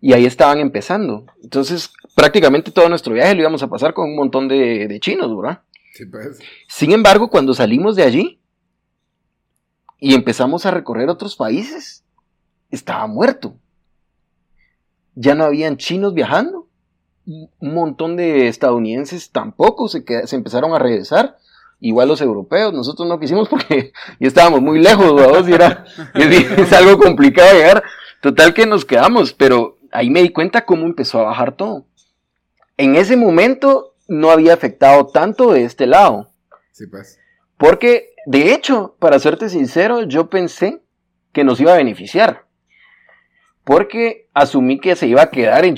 y 0.00 0.12
ahí 0.12 0.24
estaban 0.24 0.60
empezando. 0.60 1.26
Entonces, 1.42 1.92
prácticamente 2.14 2.70
todo 2.70 2.88
nuestro 2.88 3.12
viaje 3.12 3.34
lo 3.34 3.40
íbamos 3.40 3.64
a 3.64 3.68
pasar 3.68 3.92
con 3.92 4.08
un 4.08 4.14
montón 4.14 4.46
de, 4.46 4.98
chinos, 5.00 5.36
¿verdad? 5.36 5.62
Pues. 6.12 6.38
Sin 6.68 6.92
embargo, 6.92 7.28
cuando 7.28 7.54
salimos 7.54 7.96
de 7.96 8.04
allí 8.04 8.40
y 9.98 10.14
empezamos 10.14 10.64
a 10.64 10.70
recorrer 10.70 11.08
otros 11.08 11.34
países, 11.34 12.04
estaba 12.70 13.08
muerto 13.08 13.56
ya 15.14 15.34
no 15.34 15.44
habían 15.44 15.76
chinos 15.76 16.14
viajando. 16.14 16.66
Un 17.26 17.74
montón 17.74 18.16
de 18.16 18.48
estadounidenses 18.48 19.30
tampoco 19.30 19.88
se, 19.88 20.04
se 20.26 20.36
empezaron 20.36 20.74
a 20.74 20.78
regresar. 20.78 21.36
Igual 21.82 22.08
los 22.08 22.20
europeos, 22.20 22.74
nosotros 22.74 23.08
no 23.08 23.18
quisimos 23.18 23.48
porque 23.48 23.92
ya 24.20 24.28
estábamos 24.28 24.60
muy 24.60 24.80
lejos, 24.80 25.14
¿verdad? 25.14 25.46
Y 25.46 25.52
era, 25.52 25.84
es, 26.14 26.72
algo 26.72 26.98
complicado 26.98 27.54
llegar. 27.54 27.82
Total 28.20 28.52
que 28.52 28.66
nos 28.66 28.84
quedamos, 28.84 29.32
pero 29.32 29.78
ahí 29.90 30.10
me 30.10 30.22
di 30.22 30.28
cuenta 30.28 30.66
cómo 30.66 30.84
empezó 30.84 31.20
a 31.20 31.24
bajar 31.24 31.56
todo. 31.56 31.86
En 32.76 32.96
ese 32.96 33.16
momento 33.16 33.94
no 34.08 34.30
había 34.30 34.52
afectado 34.52 35.06
tanto 35.06 35.52
de 35.52 35.64
este 35.64 35.86
lado. 35.86 36.30
Sí, 36.72 36.86
pues. 36.86 37.18
Porque, 37.56 38.14
de 38.26 38.52
hecho, 38.52 38.96
para 38.98 39.18
serte 39.18 39.48
sincero, 39.48 40.02
yo 40.02 40.28
pensé 40.28 40.82
que 41.32 41.44
nos 41.44 41.60
iba 41.60 41.72
a 41.72 41.78
beneficiar 41.78 42.49
porque 43.70 44.28
asumí 44.34 44.80
que 44.80 44.96
se 44.96 45.06
iba 45.06 45.22
a 45.22 45.30
quedar 45.30 45.64
en, 45.64 45.76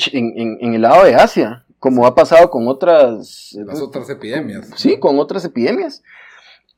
el 0.62 0.80
lado 0.80 1.04
de 1.04 1.14
Asia, 1.14 1.66
como 1.78 2.06
ha 2.06 2.14
pasado 2.14 2.48
con 2.48 2.66
otras... 2.66 3.54
Las 3.66 3.82
otras 3.82 4.08
epidemias. 4.08 4.70
Sí, 4.76 4.98
con 4.98 5.18
otras 5.18 5.44
epidemias. 5.44 6.02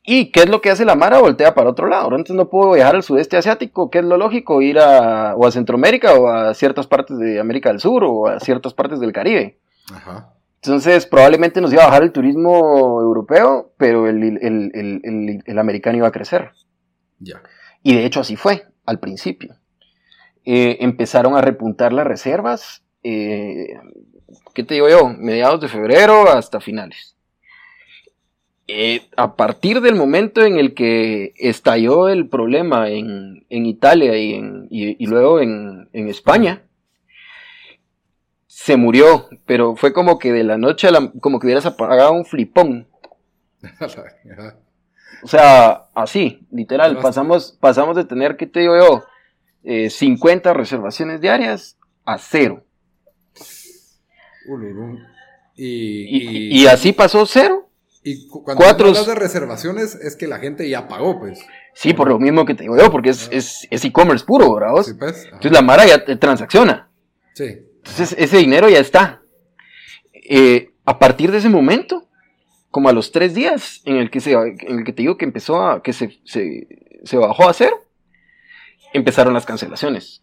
¿Y 0.03 0.33
qué 0.33 0.41
es 0.41 0.49
lo 0.49 0.61
que 0.61 0.71
hace 0.71 0.85
la 0.85 0.97
Mara? 0.97 1.21
Voltea 1.21 1.55
para 1.55 1.71
otro 1.71 1.87
lado. 1.87 2.07
Entonces 2.07 2.35
no 2.35 2.51
puedo 2.51 2.73
viajar 2.73 2.97
al 2.97 3.05
sudeste 3.05 3.37
asiático, 3.37 3.91
¿qué 3.91 4.01
es 4.01 4.05
lo 4.05 4.17
lógico? 4.17 4.61
Ir 4.61 4.81
a, 4.81 5.37
o 5.37 5.47
a 5.47 5.53
Centroamérica 5.53 6.15
o 6.15 6.27
a 6.27 6.53
ciertas 6.53 6.89
partes 6.89 7.17
de 7.17 7.39
América 7.39 7.69
del 7.69 7.79
Sur 7.79 8.03
o 8.03 8.27
a 8.27 8.41
ciertas 8.41 8.75
partes 8.75 8.99
del 8.99 9.13
Caribe. 9.13 9.61
Ajá. 9.95 10.35
Entonces 10.63 11.07
probablemente 11.07 11.61
nos 11.61 11.73
iba 11.73 11.85
a 11.85 11.87
bajar 11.87 12.03
el 12.03 12.11
turismo 12.11 13.01
europeo, 13.01 13.73
pero 13.79 14.09
el, 14.09 15.43
el 15.47 15.59
americano 15.61 15.97
iba 15.97 16.09
a 16.09 16.13
crecer. 16.13 16.51
Ya. 17.21 17.41
Y 17.85 17.95
de 17.95 18.05
hecho 18.05 18.19
así 18.19 18.35
fue 18.35 18.67
al 18.85 18.99
principio. 18.99 19.55
Eh, 20.45 20.79
empezaron 20.81 21.37
a 21.37 21.41
repuntar 21.41 21.93
las 21.93 22.07
reservas, 22.07 22.85
eh, 23.03 23.79
¿qué 24.53 24.63
te 24.63 24.75
digo 24.75 24.89
yo? 24.91 25.09
Mediados 25.09 25.61
de 25.61 25.69
febrero 25.69 26.29
hasta 26.29 26.61
finales. 26.61 27.17
Eh, 28.67 29.09
a 29.17 29.37
partir 29.37 29.81
del 29.81 29.95
momento 29.95 30.43
en 30.43 30.59
el 30.59 30.75
que 30.75 31.35
estalló 31.37 32.09
el 32.09 32.29
problema 32.29 32.89
en, 32.89 33.45
Italia 33.51 34.17
y, 34.17 34.35
en, 34.35 34.67
y, 34.71 35.07
luego 35.07 35.41
en, 35.41 35.89
España, 35.93 36.63
se 38.47 38.77
murió, 38.77 39.29
pero 39.45 39.77
fue 39.77 39.93
como 39.93 40.19
que 40.19 40.33
de 40.33 40.45
la 40.45 40.57
noche 40.57 40.89
a 40.89 40.91
la, 40.93 41.13
como 41.21 41.39
que 41.39 41.47
hubieras 41.47 41.67
apagado 41.67 42.13
un 42.13 42.25
flipón. 42.25 42.87
o 45.23 45.27
sea, 45.27 45.89
así, 45.95 46.47
literal, 46.51 46.99
pasamos, 46.99 47.57
pasamos 47.61 47.97
de 47.97 48.05
tener, 48.05 48.37
¿qué 48.37 48.47
te 48.47 48.61
digo 48.61 48.77
yo? 48.77 49.05
50 49.65 50.51
eh, 50.51 50.55
reservaciones 50.55 51.21
diarias 51.21 51.79
a 52.05 52.19
cero. 52.19 52.65
Y, 55.57 56.67
así 56.67 56.93
pasó 56.93 57.25
cero. 57.27 57.71
Y 58.03 58.29
cuando 58.29 58.63
Cuatro... 58.63 58.89
hablas 58.89 59.07
de 59.07 59.15
reservaciones 59.15 59.95
es 59.95 60.15
que 60.17 60.27
la 60.27 60.39
gente 60.39 60.69
ya 60.69 60.89
pagó, 60.89 61.19
pues. 61.19 61.41
Sí, 61.73 61.95
por 61.95 62.09
lo 62.09 62.19
mismo 62.19 62.45
que 62.45 62.55
te 62.55 62.65
digo 62.65 62.77
yo, 62.77 62.91
porque 62.91 63.11
es 63.11 63.69
e-commerce 63.71 64.27
puro, 64.27 64.55
¿verdad? 64.55 64.83
Sí, 64.83 64.93
pues. 64.95 65.25
Entonces 65.25 65.53
la 65.53 65.63
Mara 65.63 65.87
ya 65.87 66.05
te 66.05 66.17
transacciona. 66.17 66.91
Sí. 67.33 67.45
Entonces 67.77 68.15
ese 68.19 68.37
dinero 68.39 68.69
ya 68.69 68.79
está. 68.79 69.23
Eh, 70.13 70.71
a 70.85 70.99
partir 70.99 71.31
de 71.31 71.39
ese 71.39 71.49
momento, 71.49 72.09
como 72.71 72.89
a 72.89 72.93
los 72.93 73.11
tres 73.13 73.35
días 73.35 73.81
en 73.85 73.97
el 73.97 74.11
que, 74.11 74.21
se, 74.21 74.33
en 74.33 74.79
el 74.79 74.85
que 74.85 74.93
te 74.93 75.03
digo 75.03 75.17
que 75.17 75.25
empezó 75.25 75.63
a, 75.63 75.83
que 75.83 75.93
se, 75.93 76.19
se, 76.25 76.67
se 77.05 77.17
bajó 77.17 77.49
a 77.49 77.55
cero, 77.55 77.84
empezaron 78.95 79.35
las 79.35 79.45
cancelaciones. 79.45 80.23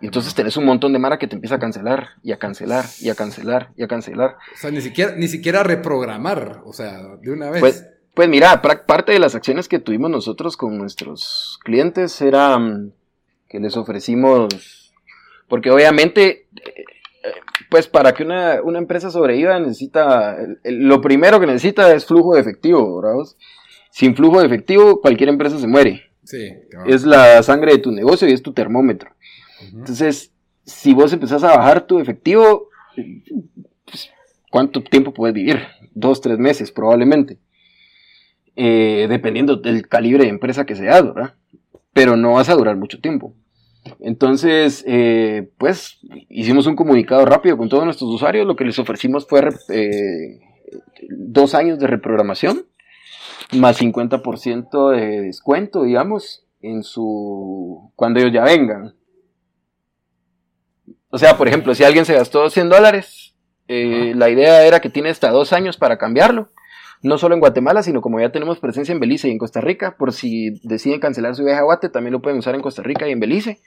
Y 0.00 0.06
entonces 0.06 0.34
tenés 0.34 0.56
un 0.56 0.64
montón 0.64 0.92
de 0.92 0.98
Mara 0.98 1.16
que 1.16 1.28
te 1.28 1.36
empieza 1.36 1.54
a 1.54 1.58
cancelar 1.60 2.08
y 2.24 2.32
a 2.32 2.38
cancelar 2.38 2.84
y 3.00 3.08
a 3.08 3.14
cancelar 3.14 3.70
y 3.76 3.84
a 3.84 3.86
cancelar. 3.86 4.36
O 4.52 4.58
sea, 4.58 4.72
ni 4.72 4.80
siquiera, 4.80 5.14
ni 5.14 5.28
siquiera 5.28 5.62
reprogramar, 5.62 6.62
o 6.64 6.72
sea, 6.72 6.98
de 7.20 7.30
una 7.30 7.50
vez. 7.50 7.60
Pues, 7.60 7.86
pues 8.12 8.28
mira, 8.28 8.60
parte 8.60 9.12
de 9.12 9.20
las 9.20 9.36
acciones 9.36 9.68
que 9.68 9.78
tuvimos 9.78 10.10
nosotros 10.10 10.56
con 10.56 10.76
nuestros 10.76 11.60
clientes 11.62 12.20
era 12.20 12.58
mm, 12.58 12.90
que 13.48 13.60
les 13.60 13.76
ofrecimos, 13.76 14.92
porque 15.46 15.70
obviamente, 15.70 16.48
eh, 16.56 16.84
pues 17.70 17.86
para 17.86 18.12
que 18.12 18.24
una, 18.24 18.56
empresa 18.76 19.08
sobreviva 19.08 19.60
necesita, 19.60 20.36
lo 20.64 21.00
primero 21.00 21.38
que 21.38 21.46
necesita 21.46 21.94
es 21.94 22.06
flujo 22.06 22.34
de 22.34 22.40
efectivo, 22.40 23.00
¿verdad? 23.00 23.24
Sin 23.90 24.16
flujo 24.16 24.40
de 24.40 24.46
efectivo 24.46 25.00
cualquier 25.00 25.28
empresa 25.28 25.58
se 25.58 25.68
muere. 25.68 26.11
Es 26.86 27.04
la 27.04 27.42
sangre 27.42 27.72
de 27.72 27.78
tu 27.78 27.90
negocio 27.90 28.28
y 28.28 28.32
es 28.32 28.42
tu 28.42 28.52
termómetro. 28.52 29.10
Entonces, 29.72 30.32
si 30.64 30.94
vos 30.94 31.12
empezás 31.12 31.42
a 31.44 31.56
bajar 31.56 31.86
tu 31.86 31.98
efectivo, 31.98 32.68
pues, 33.84 34.10
¿cuánto 34.50 34.82
tiempo 34.82 35.12
puedes 35.12 35.34
vivir? 35.34 35.60
Dos, 35.94 36.20
tres 36.20 36.38
meses 36.38 36.70
probablemente. 36.72 37.38
Eh, 38.54 39.06
dependiendo 39.08 39.56
del 39.56 39.88
calibre 39.88 40.24
de 40.24 40.30
empresa 40.30 40.66
que 40.66 40.76
seas, 40.76 41.02
¿verdad? 41.02 41.34
Pero 41.92 42.16
no 42.16 42.34
vas 42.34 42.48
a 42.48 42.54
durar 42.54 42.76
mucho 42.76 43.00
tiempo. 43.00 43.34
Entonces, 44.00 44.84
eh, 44.86 45.50
pues 45.58 45.98
hicimos 46.28 46.66
un 46.66 46.76
comunicado 46.76 47.24
rápido 47.24 47.56
con 47.56 47.68
todos 47.68 47.84
nuestros 47.84 48.10
usuarios. 48.10 48.46
Lo 48.46 48.56
que 48.56 48.64
les 48.64 48.78
ofrecimos 48.78 49.26
fue 49.26 49.42
eh, 49.70 50.40
dos 51.08 51.54
años 51.54 51.78
de 51.78 51.86
reprogramación, 51.86 52.66
más 53.52 53.80
50% 53.80 54.90
de 54.90 55.20
descuento, 55.22 55.82
digamos, 55.82 56.44
en 56.60 56.82
su 56.82 57.92
cuando 57.96 58.20
ellos 58.20 58.32
ya 58.32 58.44
vengan. 58.44 58.94
O 61.10 61.18
sea, 61.18 61.36
por 61.36 61.48
ejemplo, 61.48 61.74
si 61.74 61.84
alguien 61.84 62.06
se 62.06 62.14
gastó 62.14 62.48
100 62.48 62.68
dólares, 62.70 63.34
eh, 63.68 64.12
la 64.16 64.30
idea 64.30 64.64
era 64.64 64.80
que 64.80 64.88
tiene 64.88 65.10
hasta 65.10 65.30
dos 65.30 65.52
años 65.52 65.76
para 65.76 65.98
cambiarlo. 65.98 66.50
No 67.02 67.18
solo 67.18 67.34
en 67.34 67.40
Guatemala, 67.40 67.82
sino 67.82 68.00
como 68.00 68.20
ya 68.20 68.30
tenemos 68.30 68.60
presencia 68.60 68.92
en 68.92 69.00
Belice 69.00 69.28
y 69.28 69.32
en 69.32 69.38
Costa 69.38 69.60
Rica, 69.60 69.96
por 69.98 70.12
si 70.12 70.60
deciden 70.62 71.00
cancelar 71.00 71.34
su 71.34 71.44
viaje 71.44 71.60
a 71.60 71.64
Guate, 71.64 71.88
también 71.88 72.12
lo 72.12 72.22
pueden 72.22 72.38
usar 72.38 72.54
en 72.54 72.62
Costa 72.62 72.82
Rica 72.82 73.08
y 73.08 73.12
en 73.12 73.20
Belice. 73.20 73.60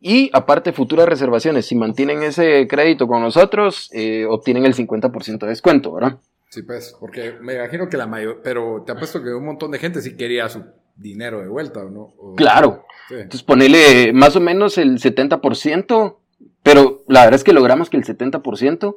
Y 0.00 0.30
aparte, 0.32 0.72
futuras 0.72 1.08
reservaciones, 1.08 1.66
si 1.66 1.76
mantienen 1.76 2.24
ese 2.24 2.66
crédito 2.68 3.06
con 3.06 3.22
nosotros, 3.22 3.88
eh, 3.92 4.26
obtienen 4.28 4.66
el 4.66 4.74
50% 4.74 5.38
de 5.38 5.46
descuento, 5.46 5.92
¿verdad? 5.92 6.18
Sí, 6.52 6.62
pues, 6.64 6.94
porque 7.00 7.32
me 7.40 7.54
imagino 7.54 7.88
que 7.88 7.96
la 7.96 8.06
mayor, 8.06 8.42
pero 8.44 8.82
te 8.84 8.92
apuesto 8.92 9.22
que 9.22 9.30
un 9.32 9.46
montón 9.46 9.70
de 9.70 9.78
gente 9.78 10.02
sí 10.02 10.18
quería 10.18 10.50
su 10.50 10.62
dinero 10.96 11.40
de 11.40 11.48
vuelta, 11.48 11.82
¿no? 11.82 12.12
claro. 12.36 12.84
Entonces, 13.08 13.42
ponele 13.42 14.12
más 14.12 14.36
o 14.36 14.40
menos 14.40 14.76
el 14.76 14.98
70%, 14.98 16.18
pero 16.62 17.04
la 17.08 17.20
verdad 17.20 17.36
es 17.36 17.44
que 17.44 17.54
logramos 17.54 17.88
que 17.88 17.96
el 17.96 18.04
70% 18.04 18.96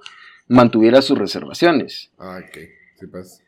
mantuviera 0.49 1.01
sus 1.01 1.17
reservaciones. 1.17 2.11
Ah, 2.17 2.41
ok. 2.45 2.57
Sí, 2.99 3.07
pues. 3.07 3.41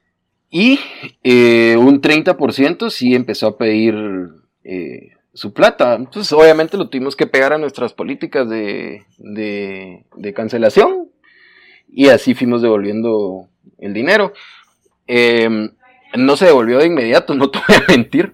Y 0.49 0.80
eh, 1.26 1.76
un 1.76 2.01
30% 2.01 2.89
sí 2.89 3.14
empezó 3.14 3.47
a 3.47 3.58
pedir 3.58 3.93
eh, 4.64 5.18
su 5.34 5.51
plata. 5.51 5.95
Entonces, 5.95 6.32
obviamente 6.32 6.78
lo 6.78 6.88
tuvimos 6.88 7.18
que 7.18 7.28
pegar 7.28 7.51
a 7.51 7.58
nuestras 7.58 7.91
políticas 7.91 8.49
de, 8.49 9.05
de, 9.18 10.34
cancelación 10.34 11.10
y 11.89 12.08
así 12.08 12.36
fuimos 12.36 12.62
devolviendo 12.62 13.49
el 13.80 13.93
dinero. 13.93 14.34
Em, 15.07 15.72
no 16.15 16.38
se 16.38 16.45
devolvió 16.45 16.80
de 16.80 16.88
inmediato, 16.88 17.34
no 17.36 17.49
te 17.49 17.59
voy 17.68 17.78
a 17.78 17.84
mentir, 17.88 18.34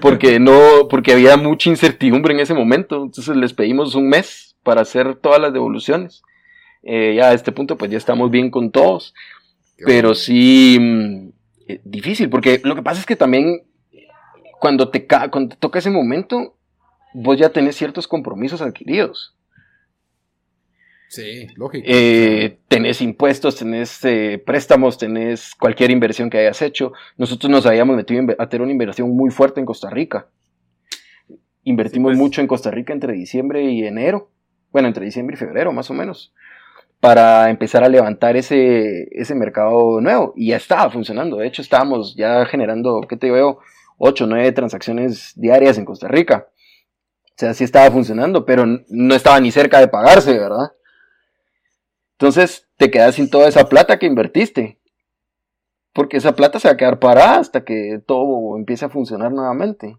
porque 0.00 0.38
no, 0.40 0.88
porque 0.88 1.12
había 1.12 1.36
mucha 1.36 1.70
incertidumbre 1.70 2.34
en 2.34 2.40
ese 2.40 2.54
momento. 2.54 3.02
Entonces 3.02 3.36
les 3.36 3.52
pedimos 3.52 3.94
un 3.94 4.08
mes 4.08 4.56
para 4.62 4.82
hacer 4.82 5.16
todas 5.16 5.40
las 5.40 5.52
devoluciones. 5.52 6.22
Eh, 6.82 7.14
ya 7.16 7.28
a 7.28 7.34
este 7.34 7.52
punto, 7.52 7.78
pues 7.78 7.90
ya 7.90 7.98
estamos 7.98 8.30
bien 8.30 8.50
con 8.50 8.70
todos. 8.70 9.14
pero 9.84 10.14
sí, 10.14 10.78
mm, 10.80 11.28
eh, 11.68 11.80
difícil, 11.84 12.28
porque 12.30 12.60
lo 12.62 12.74
que 12.74 12.82
pasa 12.82 13.00
es 13.00 13.06
que 13.06 13.16
también 13.16 13.62
cuando 14.60 14.90
te, 14.90 15.06
cuando 15.06 15.56
toca 15.56 15.80
ese 15.80 15.90
momento, 15.90 16.56
vos 17.14 17.36
ya 17.36 17.48
tenés 17.48 17.74
ciertos 17.74 18.06
compromisos 18.06 18.62
adquiridos. 18.62 19.34
Sí, 21.12 21.46
lógico. 21.56 21.84
Eh, 21.86 22.60
tenés 22.68 23.02
impuestos, 23.02 23.56
tenés 23.56 24.02
eh, 24.06 24.42
préstamos, 24.46 24.96
tenés 24.96 25.54
cualquier 25.54 25.90
inversión 25.90 26.30
que 26.30 26.38
hayas 26.38 26.62
hecho. 26.62 26.94
Nosotros 27.18 27.50
nos 27.50 27.66
habíamos 27.66 27.96
metido 27.96 28.24
a 28.38 28.48
tener 28.48 28.62
una 28.62 28.72
inversión 28.72 29.14
muy 29.14 29.30
fuerte 29.30 29.60
en 29.60 29.66
Costa 29.66 29.90
Rica. 29.90 30.28
Invertimos 31.64 32.12
pues. 32.12 32.18
mucho 32.18 32.40
en 32.40 32.46
Costa 32.46 32.70
Rica 32.70 32.94
entre 32.94 33.12
diciembre 33.12 33.62
y 33.62 33.84
enero. 33.84 34.30
Bueno, 34.70 34.88
entre 34.88 35.04
diciembre 35.04 35.36
y 35.36 35.38
febrero, 35.38 35.70
más 35.70 35.90
o 35.90 35.92
menos. 35.92 36.32
Para 36.98 37.50
empezar 37.50 37.84
a 37.84 37.90
levantar 37.90 38.38
ese, 38.38 39.06
ese 39.10 39.34
mercado 39.34 40.00
nuevo. 40.00 40.32
Y 40.34 40.46
ya 40.48 40.56
estaba 40.56 40.90
funcionando. 40.90 41.36
De 41.36 41.46
hecho, 41.46 41.60
estábamos 41.60 42.16
ya 42.16 42.46
generando, 42.46 43.02
¿qué 43.06 43.18
te 43.18 43.26
digo? 43.26 43.60
8 43.98 44.24
o 44.24 44.26
9 44.28 44.50
transacciones 44.52 45.34
diarias 45.36 45.76
en 45.76 45.84
Costa 45.84 46.08
Rica. 46.08 46.48
O 47.26 47.34
sea, 47.36 47.52
sí 47.52 47.64
estaba 47.64 47.90
funcionando, 47.90 48.46
pero 48.46 48.64
no 48.88 49.14
estaba 49.14 49.38
ni 49.40 49.50
cerca 49.50 49.78
de 49.78 49.88
pagarse, 49.88 50.38
¿verdad? 50.38 50.72
Entonces 52.22 52.68
te 52.76 52.88
quedas 52.88 53.16
sin 53.16 53.28
toda 53.28 53.48
esa 53.48 53.68
plata 53.68 53.98
que 53.98 54.06
invertiste. 54.06 54.78
Porque 55.92 56.18
esa 56.18 56.36
plata 56.36 56.60
se 56.60 56.68
va 56.68 56.74
a 56.74 56.76
quedar 56.76 57.00
parada 57.00 57.40
hasta 57.40 57.64
que 57.64 58.00
todo 58.06 58.56
empiece 58.56 58.84
a 58.84 58.90
funcionar 58.90 59.32
nuevamente. 59.32 59.98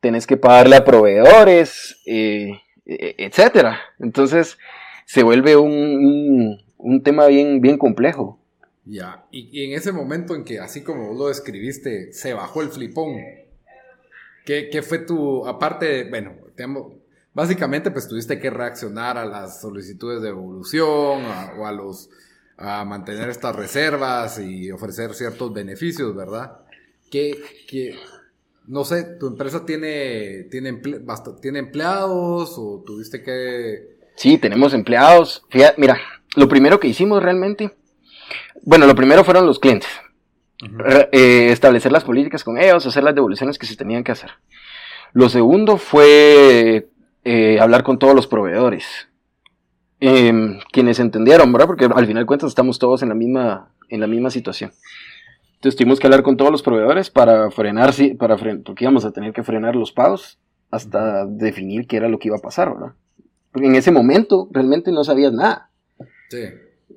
Tenés 0.00 0.26
que 0.26 0.36
pagarle 0.36 0.74
a 0.74 0.84
proveedores, 0.84 2.02
eh, 2.04 2.58
e, 2.84 3.14
etcétera. 3.16 3.78
Entonces 4.00 4.58
se 5.06 5.22
vuelve 5.22 5.54
un, 5.54 6.58
tema 7.04 7.28
bien, 7.28 7.60
bien 7.60 7.78
complejo. 7.78 8.40
Ya, 8.84 9.24
y, 9.30 9.64
en 9.64 9.78
ese 9.78 9.92
momento 9.92 10.34
en 10.34 10.42
que, 10.42 10.58
así 10.58 10.82
como 10.82 11.10
vos 11.10 11.16
lo 11.16 11.28
describiste, 11.28 12.12
se 12.12 12.34
bajó 12.34 12.62
el 12.62 12.70
flipón, 12.70 13.20
¿qué, 14.44 14.82
fue 14.82 14.98
tu, 14.98 15.46
aparte, 15.46 16.10
bueno, 16.10 16.34
básicamente 17.34 17.90
pues 17.90 18.08
tuviste 18.08 18.38
que 18.38 18.50
reaccionar 18.50 19.18
a 19.18 19.24
las 19.24 19.60
solicitudes 19.60 20.22
de 20.22 20.30
evolución 20.30 21.22
o 21.58 21.66
a 21.66 21.72
los, 21.72 22.10
a 22.56 22.84
mantener 22.84 23.30
estas 23.30 23.54
reservas 23.56 24.38
y 24.38 24.70
ofrecer 24.70 25.14
ciertos 25.14 25.52
beneficios, 25.52 26.14
¿verdad? 26.14 26.58
¿Qué, 27.10 27.42
qué 27.68 27.96
no 28.66 28.84
sé, 28.84 29.16
tu 29.18 29.26
empresa 29.26 29.66
tiene, 29.66 30.44
tiene, 30.50 30.80
tiene 31.40 31.58
empleados 31.58 32.54
o 32.56 32.82
tuviste 32.86 33.22
que... 33.22 33.98
Sí, 34.14 34.38
tenemos 34.38 34.72
empleados. 34.74 35.44
mira, 35.76 35.98
lo 36.36 36.48
primero 36.48 36.78
que 36.78 36.88
hicimos 36.88 37.22
realmente 37.22 37.74
bueno, 38.64 38.86
lo 38.86 38.94
primero 38.94 39.24
fueron 39.24 39.46
los 39.46 39.58
clientes. 39.58 39.88
Eh, 41.12 41.48
establecer 41.50 41.90
las 41.90 42.04
políticas 42.04 42.44
con 42.44 42.58
ellos, 42.58 42.86
hacer 42.86 43.02
las 43.02 43.14
devoluciones 43.14 43.58
que 43.58 43.66
se 43.66 43.76
tenían 43.76 44.04
que 44.04 44.12
hacer. 44.12 44.30
Lo 45.12 45.28
segundo 45.28 45.76
fue 45.76 46.88
eh, 47.24 47.58
hablar 47.60 47.82
con 47.82 47.98
todos 47.98 48.14
los 48.14 48.26
proveedores. 48.26 48.84
Em, 50.00 50.58
quienes 50.72 50.98
entendieron, 50.98 51.52
¿verdad? 51.52 51.68
Porque 51.68 51.84
al 51.84 52.06
final 52.06 52.24
de 52.24 52.26
cuentas 52.26 52.48
estamos 52.48 52.78
todos 52.78 53.02
en 53.02 53.08
la 53.08 53.14
misma, 53.14 53.70
en 53.88 54.00
la 54.00 54.08
misma 54.08 54.30
situación. 54.30 54.72
Entonces 55.54 55.76
tuvimos 55.76 56.00
que 56.00 56.08
hablar 56.08 56.24
con 56.24 56.36
todos 56.36 56.50
los 56.50 56.60
proveedores 56.60 57.08
para 57.08 57.48
frenar, 57.52 57.94
para 58.18 58.36
porque 58.36 58.84
íbamos 58.84 59.04
a 59.04 59.12
tener 59.12 59.32
que 59.32 59.44
frenar 59.44 59.76
los 59.76 59.92
pagos 59.92 60.40
hasta 60.72 61.24
definir 61.24 61.86
qué 61.86 61.98
era 61.98 62.08
lo 62.08 62.18
que 62.18 62.28
iba 62.28 62.36
a 62.36 62.40
pasar, 62.40 62.74
¿verdad? 62.74 62.94
Porque 63.52 63.68
en 63.68 63.76
ese 63.76 63.92
momento 63.92 64.48
realmente 64.50 64.90
no 64.90 65.04
sabías 65.04 65.32
nada. 65.32 65.70
Sí. 66.30 66.38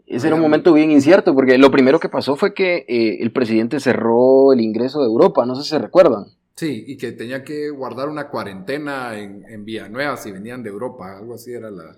Ese 0.07 0.28
era 0.28 0.36
un 0.36 0.41
momento 0.41 0.73
bien 0.73 0.89
incierto, 0.91 1.36
porque 1.36 1.59
lo 1.59 1.69
primero 1.69 1.99
que 1.99 2.09
pasó 2.09 2.36
fue 2.36 2.55
que 2.55 2.86
eh, 2.88 3.17
el 3.21 3.32
presidente 3.32 3.80
cerró 3.80 4.51
el 4.51 4.61
ingreso 4.61 4.99
de 5.01 5.05
Europa, 5.05 5.45
no 5.45 5.55
sé 5.55 5.61
si 5.61 5.69
se 5.69 5.80
recuerdan. 5.80 6.26
Sí, 6.56 6.86
y 6.88 6.97
que 6.97 7.12
tenía 7.12 7.43
que 7.43 7.70
guardar 7.70 8.08
una 8.08 8.30
cuarentena 8.30 9.18
en, 9.18 9.43
en 9.49 9.66
Villanueva 9.66 10.16
si 10.16 10.32
venían 10.32 10.64
de 10.64 10.70
Europa, 10.70 11.18
algo 11.18 11.36
así 11.36 11.51
era 11.51 11.70
la, 11.70 11.95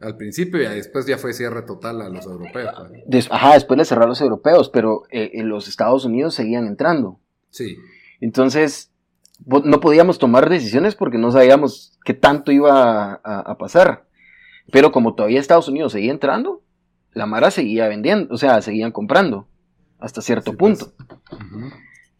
al 0.00 0.16
principio 0.16 0.62
y 0.62 0.74
después 0.74 1.06
ya 1.06 1.18
fue 1.18 1.32
cierre 1.32 1.62
total 1.62 2.02
a 2.02 2.08
los 2.08 2.24
europeos. 2.26 2.72
ajá, 3.30 3.54
después 3.54 3.78
le 3.78 3.84
cerraron 3.84 4.08
a 4.08 4.12
los 4.12 4.20
europeos, 4.20 4.68
pero 4.70 5.04
eh, 5.10 5.32
en 5.34 5.48
los 5.48 5.68
Estados 5.68 6.04
Unidos 6.04 6.34
seguían 6.34 6.66
entrando. 6.66 7.18
Sí. 7.50 7.76
Entonces, 8.20 8.92
no 9.44 9.80
podíamos 9.80 10.18
tomar 10.18 10.48
decisiones 10.48 10.94
porque 10.94 11.18
no 11.18 11.32
sabíamos 11.32 11.98
qué 12.04 12.14
tanto 12.14 12.52
iba 12.52 13.20
a 13.22 13.58
pasar. 13.58 14.06
Pero 14.72 14.92
como 14.92 15.14
todavía 15.14 15.40
Estados 15.40 15.68
Unidos 15.68 15.92
seguía 15.92 16.10
entrando, 16.10 16.62
la 17.12 17.26
Mara 17.26 17.50
seguía 17.50 17.88
vendiendo, 17.88 18.32
o 18.34 18.36
sea, 18.36 18.60
seguían 18.62 18.92
comprando 18.92 19.48
hasta 19.98 20.20
cierto 20.20 20.52
pues. 20.52 20.78
punto. 20.78 20.92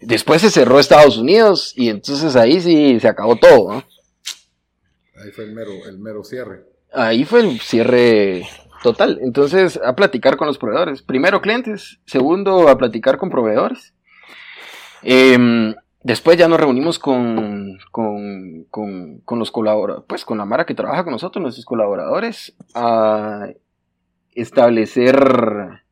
Después 0.01 0.43
se 0.43 0.51
cerró 0.51 0.79
Estados 0.79 1.17
Unidos 1.17 1.73
y 1.75 1.89
entonces 1.89 2.37
ahí 2.37 2.61
sí 2.61 3.01
se 3.01 3.09
acabó 3.09 3.37
todo. 3.37 3.73
Ahí 3.73 5.31
fue 5.35 5.45
el 5.45 5.53
mero, 5.53 5.71
el 5.89 5.99
mero 5.99 6.23
cierre. 6.23 6.65
Ahí 6.93 7.25
fue 7.25 7.41
el 7.41 7.61
cierre 7.61 8.47
total. 8.83 9.19
Entonces, 9.23 9.81
a 9.83 9.95
platicar 9.97 10.37
con 10.37 10.47
los 10.47 10.59
proveedores. 10.59 11.03
Primero 11.03 11.41
clientes, 11.41 12.01
segundo 12.05 12.69
a 12.69 12.79
platicar 12.79 13.17
con 13.17 13.31
proveedores. 13.31 13.95
Em, 15.03 15.75
después 16.03 16.37
ya 16.37 16.49
nos 16.49 16.61
reunimos 16.61 16.99
con, 16.99 17.79
con, 17.91 18.65
con, 18.71 19.39
los 19.39 19.51
colaboradores, 19.51 20.05
pues 20.09 20.25
con 20.25 20.39
la 20.39 20.45
Mara 20.45 20.67
que 20.67 20.75
trabaja 20.75 21.05
con 21.05 21.13
nosotros, 21.13 21.43
nuestros 21.43 21.65
colaboradores, 21.65 22.55
a 22.75 23.49
establecer 24.35 25.85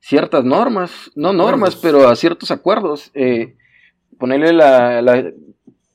ciertas 0.00 0.44
normas, 0.44 1.10
no 1.14 1.32
normas, 1.32 1.76
pero 1.76 2.08
a 2.08 2.16
ciertos 2.16 2.50
acuerdos. 2.50 3.10
Eh, 3.14 3.56
ponerle 4.18 4.52
la... 4.52 5.02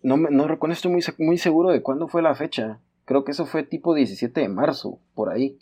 no, 0.01 0.18
no 0.18 0.47
recuerdo, 0.47 0.74
estoy 0.74 0.91
muy, 0.91 1.03
muy 1.20 1.38
seguro 1.38 1.70
de 1.70 1.82
cuándo 1.82 2.08
fue 2.08 2.22
la 2.22 2.36
fecha. 2.36 2.80
Creo 3.06 3.24
que 3.24 3.32
eso 3.32 3.45
fue 3.45 3.64
tipo 3.64 3.93
17 3.93 4.41
de 4.41 4.49
marzo, 4.49 4.99
por 5.14 5.30
ahí. 5.30 5.60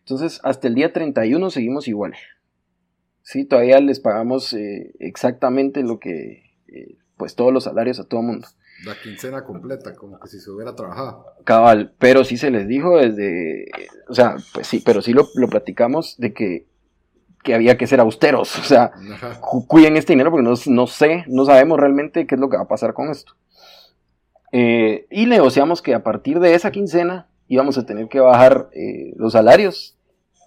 Entonces, 0.00 0.40
hasta 0.42 0.68
el 0.68 0.74
día 0.74 0.92
31 0.92 1.50
seguimos 1.50 1.88
igual. 1.88 2.14
Sí, 3.22 3.44
todavía 3.44 3.78
les 3.80 4.00
pagamos 4.00 4.52
eh, 4.54 4.92
exactamente 4.98 5.82
lo 5.82 6.00
que, 6.00 6.50
eh, 6.68 6.96
pues 7.16 7.34
todos 7.34 7.52
los 7.52 7.64
salarios 7.64 8.00
a 8.00 8.04
todo 8.04 8.22
mundo. 8.22 8.48
La 8.84 8.94
quincena 9.00 9.44
completa, 9.44 9.94
como 9.94 10.18
que 10.18 10.28
si 10.28 10.40
se 10.40 10.50
hubiera 10.50 10.74
trabajado. 10.74 11.26
Cabal, 11.44 11.92
pero 11.98 12.24
sí 12.24 12.38
se 12.38 12.50
les 12.50 12.66
dijo 12.66 12.96
desde, 12.96 13.66
o 14.08 14.14
sea, 14.14 14.36
pues 14.54 14.66
sí, 14.66 14.82
pero 14.84 15.02
sí 15.02 15.12
lo, 15.12 15.26
platicamos 15.50 16.16
de 16.16 16.32
que, 16.32 16.66
que, 17.42 17.54
había 17.54 17.76
que 17.76 17.86
ser 17.86 18.00
austeros, 18.00 18.58
o 18.58 18.62
sea, 18.62 18.92
cuiden 19.66 19.96
este 19.96 20.12
dinero 20.12 20.30
porque 20.30 20.44
no, 20.44 20.54
no, 20.66 20.86
sé, 20.86 21.24
no 21.26 21.44
sabemos 21.44 21.78
realmente 21.78 22.26
qué 22.26 22.34
es 22.34 22.40
lo 22.40 22.48
que 22.48 22.56
va 22.56 22.64
a 22.64 22.68
pasar 22.68 22.94
con 22.94 23.10
esto. 23.10 23.34
Eh, 24.52 25.06
y 25.10 25.26
negociamos 25.26 25.80
que 25.80 25.94
a 25.94 26.02
partir 26.02 26.40
de 26.40 26.54
esa 26.54 26.70
quincena 26.70 27.28
íbamos 27.48 27.78
a 27.78 27.86
tener 27.86 28.08
que 28.08 28.20
bajar 28.20 28.68
eh, 28.72 29.12
los 29.16 29.32
salarios 29.32 29.96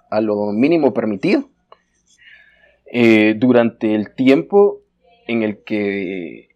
a 0.10 0.22
lo 0.22 0.52
mínimo 0.52 0.94
permitido. 0.94 1.50
eh, 2.96 3.34
durante 3.36 3.96
el 3.96 4.14
tiempo 4.14 4.82
en 5.28 5.42
el 5.42 5.64
que 5.64 6.50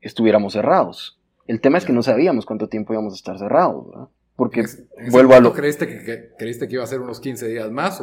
estuviéramos 0.00 0.54
cerrados. 0.54 1.20
El 1.46 1.60
tema 1.60 1.78
es 1.78 1.84
que 1.84 1.92
no 1.92 2.02
sabíamos 2.02 2.44
cuánto 2.44 2.68
tiempo 2.68 2.92
íbamos 2.92 3.12
a 3.12 3.16
estar 3.16 3.38
cerrados, 3.38 3.88
¿verdad? 3.88 4.08
Porque 4.40 4.64
vuelvo 5.10 5.34
a 5.34 5.40
lo... 5.40 5.52
¿Creíste 5.52 5.86
que, 5.86 6.30
creíste 6.38 6.66
que 6.66 6.76
iba 6.76 6.82
a 6.82 6.86
ser 6.86 7.02
unos 7.02 7.20
15 7.20 7.46
días 7.46 7.70
más? 7.70 8.02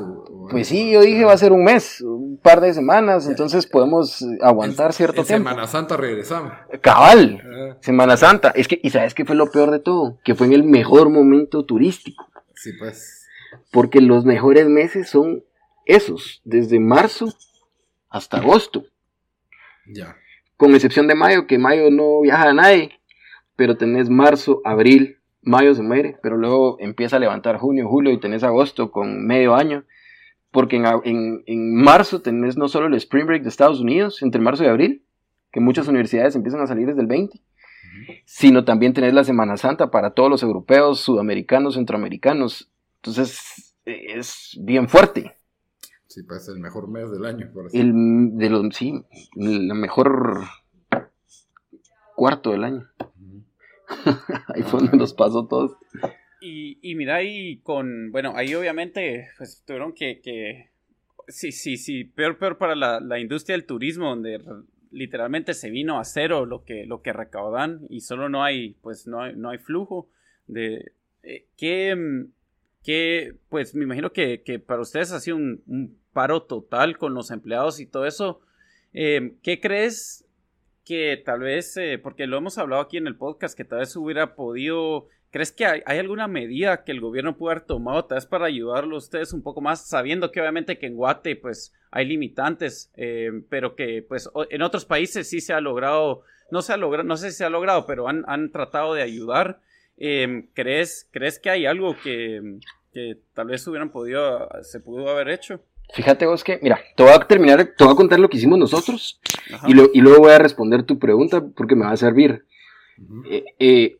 pues 0.51 0.67
sí, 0.67 0.91
yo 0.91 1.01
dije 1.01 1.25
va 1.25 1.33
a 1.33 1.37
ser 1.39 1.51
un 1.51 1.63
mes, 1.63 1.99
un 2.01 2.37
par 2.37 2.61
de 2.61 2.75
semanas, 2.75 3.27
entonces 3.27 3.65
podemos 3.65 4.23
aguantar 4.39 4.93
cierto 4.93 5.23
tiempo. 5.23 5.49
Semana 5.49 5.65
Santa 5.65 5.97
regresamos. 5.97 6.53
Cabal, 6.79 7.41
ah. 7.43 7.77
Semana 7.81 8.17
Santa. 8.17 8.51
Es 8.51 8.67
que, 8.67 8.79
¿y 8.83 8.91
sabes 8.91 9.15
qué 9.15 9.25
fue 9.25 9.35
lo 9.35 9.49
peor 9.49 9.71
de 9.71 9.79
todo? 9.79 10.19
Que 10.23 10.35
fue 10.35 10.45
en 10.45 10.53
el 10.53 10.63
mejor 10.63 11.09
momento 11.09 11.65
turístico. 11.65 12.29
Sí, 12.53 12.73
pues. 12.77 13.27
Porque 13.71 13.99
los 13.99 14.23
mejores 14.23 14.67
meses 14.67 15.09
son 15.09 15.43
esos, 15.87 16.43
desde 16.45 16.79
marzo 16.79 17.33
hasta 18.11 18.37
agosto. 18.37 18.83
Ya. 19.87 20.15
Con 20.55 20.75
excepción 20.75 21.07
de 21.07 21.15
mayo, 21.15 21.47
que 21.47 21.57
mayo 21.57 21.89
no 21.89 22.21
viaja 22.21 22.49
a 22.49 22.53
nadie, 22.53 22.91
pero 23.55 23.75
tenés 23.75 24.07
marzo, 24.11 24.61
abril, 24.63 25.16
mayo 25.47 25.73
se 25.73 25.81
muere, 25.81 26.17
pero 26.21 26.37
luego 26.37 26.77
empieza 26.79 27.15
a 27.15 27.19
levantar 27.19 27.57
junio, 27.57 27.87
julio 27.87 28.11
y 28.11 28.19
tenés 28.19 28.43
agosto 28.43 28.91
con 28.91 29.25
medio 29.25 29.55
año. 29.55 29.85
Porque 30.51 30.77
en, 30.77 31.43
en, 31.45 31.75
marzo 31.75 32.21
tenés 32.21 32.57
no 32.57 32.67
solo 32.67 32.87
el 32.87 32.93
Spring 32.95 33.25
Break 33.25 33.43
de 33.43 33.49
Estados 33.49 33.79
Unidos, 33.79 34.21
entre 34.21 34.41
marzo 34.41 34.63
y 34.63 34.67
abril, 34.67 35.03
que 35.51 35.59
muchas 35.59 35.87
universidades 35.87 36.35
empiezan 36.35 36.61
a 36.61 36.67
salir 36.67 36.87
desde 36.87 37.01
el 37.01 37.07
20, 37.07 37.41
sino 38.25 38.63
también 38.63 38.93
tenés 38.93 39.13
la 39.13 39.23
Semana 39.23 39.57
Santa 39.57 39.91
para 39.91 40.11
todos 40.11 40.29
los 40.29 40.43
europeos, 40.43 40.99
sudamericanos, 40.99 41.75
centroamericanos. 41.75 42.71
Entonces 42.97 43.75
es 43.85 44.57
bien 44.61 44.87
fuerte. 44.89 45.37
Sí, 46.07 46.23
pues 46.23 46.47
el 46.47 46.59
mejor 46.59 46.89
mes 46.89 47.11
del 47.11 47.25
año, 47.25 47.51
por 47.53 47.67
así. 47.67 47.79
El, 47.79 48.37
de 48.37 48.49
los, 48.49 48.75
sí, 48.75 49.05
el 49.35 49.73
mejor 49.73 50.45
cuarto 52.15 52.51
del 52.51 52.63
año. 52.63 52.87
ahí 54.53 54.63
fue 54.63 54.81
donde 54.81 54.97
nos 54.97 55.13
pasó 55.13 55.47
todos. 55.47 55.77
Y, 56.41 56.77
y 56.81 56.95
mira, 56.95 57.15
ahí 57.15 57.57
con, 57.57 58.11
bueno, 58.11 58.33
ahí 58.35 58.53
obviamente 58.53 59.29
pues, 59.37 59.63
tuvieron 59.65 59.93
que, 59.93 60.21
que, 60.21 60.69
sí, 61.27 61.51
sí, 61.51 61.77
sí, 61.77 62.03
peor, 62.03 62.37
peor 62.37 62.57
para 62.57 62.75
la, 62.75 62.99
la, 62.99 63.19
industria 63.19 63.55
del 63.55 63.65
turismo, 63.65 64.09
donde 64.09 64.39
literalmente 64.91 65.53
se 65.53 65.69
vino 65.69 65.99
a 65.99 66.05
cero 66.05 66.45
lo 66.45 66.63
que, 66.63 66.85
lo 66.85 67.01
que 67.01 67.13
recaudan 67.13 67.81
y 67.89 68.01
solo 68.01 68.29
no 68.29 68.43
hay, 68.43 68.75
pues 68.81 69.07
no 69.07 69.21
hay, 69.21 69.35
no 69.35 69.49
hay 69.49 69.57
flujo 69.57 70.09
de, 70.47 70.91
eh, 71.23 71.45
que, 71.57 72.25
que, 72.83 73.35
pues 73.49 73.75
me 73.75 73.83
imagino 73.83 74.11
que, 74.11 74.43
que 74.43 74.59
para 74.59 74.81
ustedes 74.81 75.11
ha 75.11 75.19
sido 75.19 75.37
un, 75.37 75.63
un, 75.67 75.97
paro 76.13 76.41
total 76.41 76.97
con 76.97 77.13
los 77.13 77.29
empleados 77.29 77.79
y 77.79 77.85
todo 77.85 78.07
eso. 78.07 78.39
Eh, 78.91 79.35
¿Qué 79.43 79.59
crees 79.59 80.26
que 80.87 81.21
tal 81.25 81.41
vez, 81.41 81.75
eh, 81.75 81.99
porque 82.01 82.27
lo 82.27 82.37
hemos 82.37 82.57
hablado 82.57 82.81
aquí 82.81 82.95
en 82.95 83.07
el 83.07 83.17
podcast, 83.17 83.57
que 83.57 83.65
tal 83.65 83.79
vez 83.79 83.93
hubiera 83.97 84.35
podido, 84.35 85.07
¿crees 85.31 85.51
que 85.51 85.65
hay, 85.65 85.81
alguna 85.85 86.27
medida 86.27 86.85
que 86.85 86.93
el 86.93 87.01
gobierno 87.01 87.37
pueda 87.37 87.55
haber 87.55 87.65
tomado 87.65 88.05
tal 88.05 88.15
vez 88.15 88.25
para 88.25 88.45
ayudarlo 88.45 88.95
a 88.95 88.99
ustedes 88.99 89.33
un 89.33 89.43
poco 89.43 89.59
más, 89.59 89.85
sabiendo 89.85 90.31
que 90.31 90.39
obviamente 90.39 90.79
que 90.79 90.85
en 90.85 90.95
Guate 90.95 91.35
pues 91.35 91.73
hay 91.91 92.05
limitantes, 92.05 92.89
eh, 92.95 93.31
pero 93.49 93.75
que 93.75 94.01
pues 94.07 94.29
en 94.49 94.61
otros 94.61 94.85
países 94.85 95.29
sí 95.29 95.41
se 95.41 95.51
ha 95.51 95.59
logrado, 95.59 96.23
no 96.51 96.61
se 96.61 96.71
ha 96.71 96.77
logrado, 96.77 97.05
no 97.05 97.17
sé 97.17 97.31
si 97.31 97.37
se 97.37 97.43
ha 97.43 97.49
logrado, 97.49 97.85
pero 97.85 98.07
han, 98.07 98.23
han 98.27 98.51
tratado 98.51 98.93
de 98.93 99.01
ayudar. 99.01 99.59
Em, 99.97 100.47
¿crees, 100.53 101.09
¿Crees 101.11 101.37
que 101.37 101.49
hay 101.49 101.65
algo 101.65 101.97
que, 102.01 102.59
que 102.93 103.17
tal 103.33 103.47
vez 103.47 103.67
hubieran 103.67 103.91
podido, 103.91 104.47
se 104.61 104.79
pudo 104.79 105.09
haber 105.09 105.29
hecho? 105.29 105.59
Fíjate 105.93 106.25
vos 106.25 106.43
que, 106.43 106.59
mira, 106.61 106.79
te 106.95 107.03
voy 107.03 107.11
a 107.11 107.19
terminar, 107.19 107.73
te 107.77 107.83
voy 107.83 107.93
a 107.93 107.95
contar 107.95 108.19
lo 108.19 108.29
que 108.29 108.37
hicimos 108.37 108.59
nosotros 108.59 109.19
y, 109.67 109.71
y, 109.71 110.01
luego 110.01 110.19
voy 110.19 110.31
a 110.31 110.37
responder 110.37 110.83
tu 110.83 110.99
pregunta 110.99 111.43
porque 111.55 111.75
me 111.75 111.85
va 111.85 111.91
a 111.91 111.97
servir. 111.97 112.45
Eh, 113.29 113.45
eh, 113.59 113.97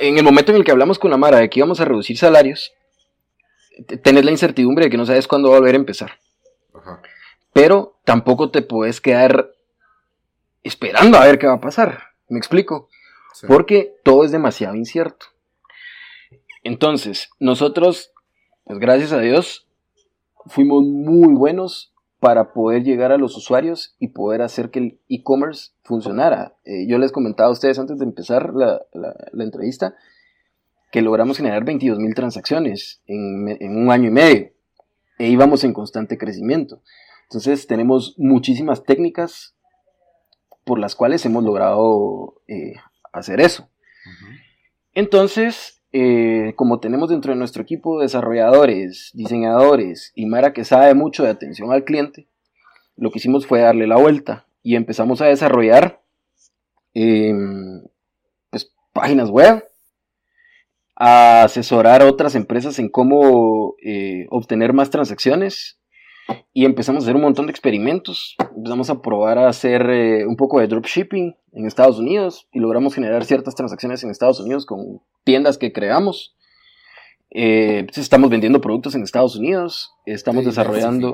en 0.00 0.18
el 0.18 0.24
momento 0.24 0.52
en 0.52 0.58
el 0.58 0.64
que 0.64 0.70
hablamos 0.70 0.98
con 0.98 1.10
la 1.10 1.16
Mara 1.16 1.38
de 1.38 1.48
que 1.48 1.60
íbamos 1.60 1.80
a 1.80 1.84
reducir 1.84 2.18
salarios, 2.18 2.72
tenés 4.02 4.24
la 4.24 4.30
incertidumbre 4.30 4.86
de 4.86 4.90
que 4.90 4.96
no 4.96 5.06
sabes 5.06 5.28
cuándo 5.28 5.50
va 5.50 5.56
a 5.56 5.60
volver 5.60 5.74
a 5.74 5.78
empezar. 5.78 6.18
Pero 7.52 7.98
tampoco 8.04 8.50
te 8.50 8.62
puedes 8.62 9.00
quedar 9.00 9.52
esperando 10.62 11.18
a 11.18 11.24
ver 11.24 11.38
qué 11.38 11.46
va 11.46 11.54
a 11.54 11.60
pasar. 11.60 12.08
¿Me 12.28 12.38
explico? 12.38 12.88
Porque 13.46 13.94
todo 14.04 14.24
es 14.24 14.32
demasiado 14.32 14.74
incierto. 14.74 15.26
Entonces, 16.64 17.30
nosotros, 17.38 18.12
pues 18.64 18.78
gracias 18.78 19.12
a 19.12 19.20
Dios, 19.20 19.67
fuimos 20.46 20.84
muy 20.84 21.34
buenos 21.34 21.92
para 22.20 22.52
poder 22.52 22.82
llegar 22.82 23.12
a 23.12 23.18
los 23.18 23.36
usuarios 23.36 23.94
y 23.98 24.08
poder 24.08 24.42
hacer 24.42 24.70
que 24.70 24.78
el 24.80 25.00
e-commerce 25.08 25.72
funcionara. 25.82 26.56
Eh, 26.64 26.86
yo 26.88 26.98
les 26.98 27.12
comentaba 27.12 27.48
a 27.48 27.52
ustedes 27.52 27.78
antes 27.78 27.98
de 27.98 28.04
empezar 28.04 28.52
la, 28.54 28.80
entrevista 29.38 29.94
que 30.90 31.02
logramos 31.02 31.36
generar 31.36 31.64
22 31.64 31.98
mil 31.98 32.14
transacciones 32.14 33.02
en, 33.06 33.76
un 33.76 33.90
año 33.90 34.08
y 34.08 34.12
medio 34.12 34.50
e 35.18 35.28
íbamos 35.28 35.62
en 35.64 35.72
constante 35.72 36.18
crecimiento. 36.18 36.82
Entonces 37.24 37.66
tenemos 37.66 38.14
muchísimas 38.18 38.84
técnicas 38.84 39.54
por 40.64 40.78
las 40.78 40.94
cuales 40.94 41.24
hemos 41.24 41.44
logrado 41.44 42.40
eh, 42.48 42.74
hacer 43.12 43.40
eso. 43.40 43.68
Entonces, 44.94 45.77
eh, 45.92 46.52
como 46.56 46.80
tenemos 46.80 47.08
dentro 47.08 47.32
de 47.32 47.38
nuestro 47.38 47.62
equipo 47.62 48.00
desarrolladores, 48.00 49.10
diseñadores 49.14 50.12
y 50.14 50.26
Mara 50.26 50.52
que 50.52 50.64
sabe 50.64 50.94
mucho 50.94 51.24
de 51.24 51.30
atención 51.30 51.72
al 51.72 51.84
cliente, 51.84 52.28
lo 52.96 53.10
que 53.10 53.18
hicimos 53.18 53.46
fue 53.46 53.60
darle 53.60 53.86
la 53.86 53.96
vuelta 53.96 54.46
y 54.62 54.76
empezamos 54.76 55.20
a 55.22 55.26
desarrollar 55.26 56.02
em, 56.94 57.82
pues, 58.50 58.70
páginas 58.92 59.30
web, 59.30 59.64
a 60.96 61.44
asesorar 61.44 62.02
a 62.02 62.06
otras 62.06 62.34
empresas 62.34 62.78
en 62.78 62.88
cómo 62.88 63.76
eh, 63.82 64.26
obtener 64.30 64.72
más 64.72 64.90
transacciones 64.90 65.78
y 66.52 66.64
empezamos 66.64 67.02
a 67.02 67.06
hacer 67.06 67.16
un 67.16 67.22
montón 67.22 67.46
de 67.46 67.52
experimentos. 67.52 68.36
Empezamos 68.56 68.90
a 68.90 69.00
probar 69.00 69.38
a 69.38 69.48
hacer 69.48 69.88
eh, 69.90 70.26
un 70.26 70.36
poco 70.36 70.60
de 70.60 70.66
dropshipping 70.66 71.36
en 71.52 71.66
Estados 71.66 71.98
Unidos 71.98 72.48
y 72.52 72.60
logramos 72.60 72.94
generar 72.94 73.24
ciertas 73.24 73.54
transacciones 73.54 74.02
en 74.02 74.10
Estados 74.10 74.40
Unidos 74.40 74.66
con 74.66 75.00
tiendas 75.24 75.58
que 75.58 75.72
creamos. 75.72 76.34
Eh, 77.30 77.84
pues, 77.86 77.98
estamos 77.98 78.30
vendiendo 78.30 78.60
productos 78.60 78.94
en 78.94 79.02
Estados 79.02 79.36
Unidos, 79.36 79.92
estamos 80.06 80.44
desarrollando... 80.44 81.12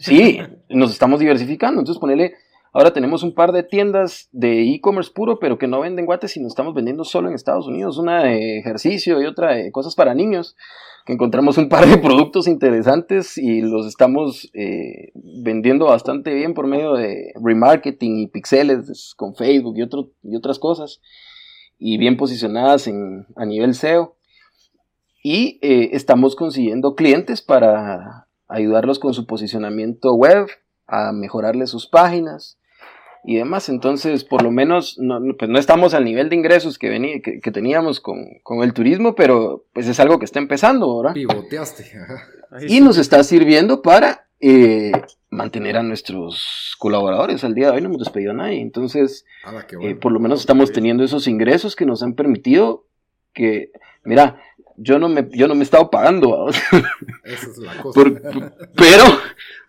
Sí, 0.00 0.40
nos 0.68 0.90
estamos 0.90 1.20
diversificando. 1.20 1.80
Entonces, 1.80 2.00
ponele, 2.00 2.34
ahora 2.72 2.92
tenemos 2.92 3.22
un 3.22 3.32
par 3.32 3.52
de 3.52 3.62
tiendas 3.62 4.28
de 4.32 4.62
e-commerce 4.74 5.12
puro, 5.14 5.38
pero 5.38 5.56
que 5.56 5.68
no 5.68 5.80
venden 5.80 6.04
guates, 6.04 6.32
sino 6.32 6.48
estamos 6.48 6.74
vendiendo 6.74 7.04
solo 7.04 7.28
en 7.28 7.34
Estados 7.34 7.68
Unidos. 7.68 7.96
Una 7.98 8.24
de 8.24 8.58
ejercicio 8.58 9.22
y 9.22 9.26
otra 9.26 9.54
de 9.54 9.70
cosas 9.70 9.94
para 9.94 10.14
niños 10.14 10.56
que 11.04 11.12
encontramos 11.12 11.58
un 11.58 11.68
par 11.68 11.86
de 11.86 11.98
productos 11.98 12.48
interesantes 12.48 13.36
y 13.36 13.60
los 13.60 13.86
estamos 13.86 14.50
eh, 14.54 15.12
vendiendo 15.14 15.86
bastante 15.86 16.32
bien 16.32 16.54
por 16.54 16.66
medio 16.66 16.94
de 16.94 17.32
remarketing 17.42 18.18
y 18.20 18.26
pixeles 18.28 19.14
con 19.16 19.34
Facebook 19.34 19.76
y, 19.76 19.82
otro, 19.82 20.10
y 20.22 20.36
otras 20.36 20.58
cosas, 20.58 21.00
y 21.78 21.98
bien 21.98 22.16
posicionadas 22.16 22.88
a 23.36 23.44
nivel 23.44 23.74
SEO. 23.74 24.16
Y 25.22 25.58
eh, 25.62 25.90
estamos 25.92 26.36
consiguiendo 26.36 26.94
clientes 26.94 27.42
para 27.42 28.28
ayudarlos 28.48 28.98
con 28.98 29.14
su 29.14 29.26
posicionamiento 29.26 30.14
web, 30.14 30.46
a 30.86 31.12
mejorarles 31.12 31.70
sus 31.70 31.86
páginas, 31.86 32.58
y 33.24 33.36
demás. 33.36 33.68
Entonces, 33.68 34.24
por 34.24 34.42
lo 34.42 34.50
menos, 34.50 34.98
no, 34.98 35.20
pues 35.38 35.50
no 35.50 35.58
estamos 35.58 35.94
al 35.94 36.04
nivel 36.04 36.28
de 36.28 36.36
ingresos 36.36 36.78
que, 36.78 36.88
venía, 36.88 37.20
que, 37.20 37.50
teníamos 37.50 38.00
con, 38.00 38.40
el 38.62 38.72
turismo, 38.72 39.14
pero 39.14 39.64
pues 39.72 39.88
es 39.88 39.98
algo 39.98 40.18
que 40.18 40.26
está 40.26 40.38
empezando, 40.38 40.98
¿verdad? 40.98 41.14
Pivoteaste. 41.14 41.90
y 42.68 42.80
nos 42.80 42.98
está 42.98 43.24
sirviendo 43.24 43.82
para 43.82 44.26
eh, 44.40 44.92
mantener 45.30 45.76
a 45.76 45.82
nuestros 45.82 46.76
colaboradores. 46.78 47.44
Al 47.44 47.54
día 47.54 47.66
de 47.66 47.72
hoy 47.72 47.80
no 47.80 47.88
hemos 47.88 48.00
despedido 48.00 48.32
a 48.32 48.34
nadie. 48.34 48.60
Entonces, 48.60 49.24
eh, 49.80 49.94
por 49.94 50.12
lo 50.12 50.20
menos 50.20 50.40
estamos 50.40 50.72
teniendo 50.72 51.02
esos 51.02 51.26
ingresos 51.26 51.76
que 51.76 51.86
nos 51.86 52.02
han 52.02 52.14
permitido 52.14 52.84
que, 53.32 53.72
mira, 54.04 54.40
yo 54.76 54.98
no 54.98 55.08
me, 55.08 55.28
yo 55.32 55.48
no 55.48 55.54
me 55.54 55.60
he 55.60 55.64
estado 55.64 55.90
pagando. 55.90 56.48
Esa 57.24 57.50
es 57.50 57.58
la 57.58 57.76
cosa. 57.80 58.00
pero, 58.76 59.04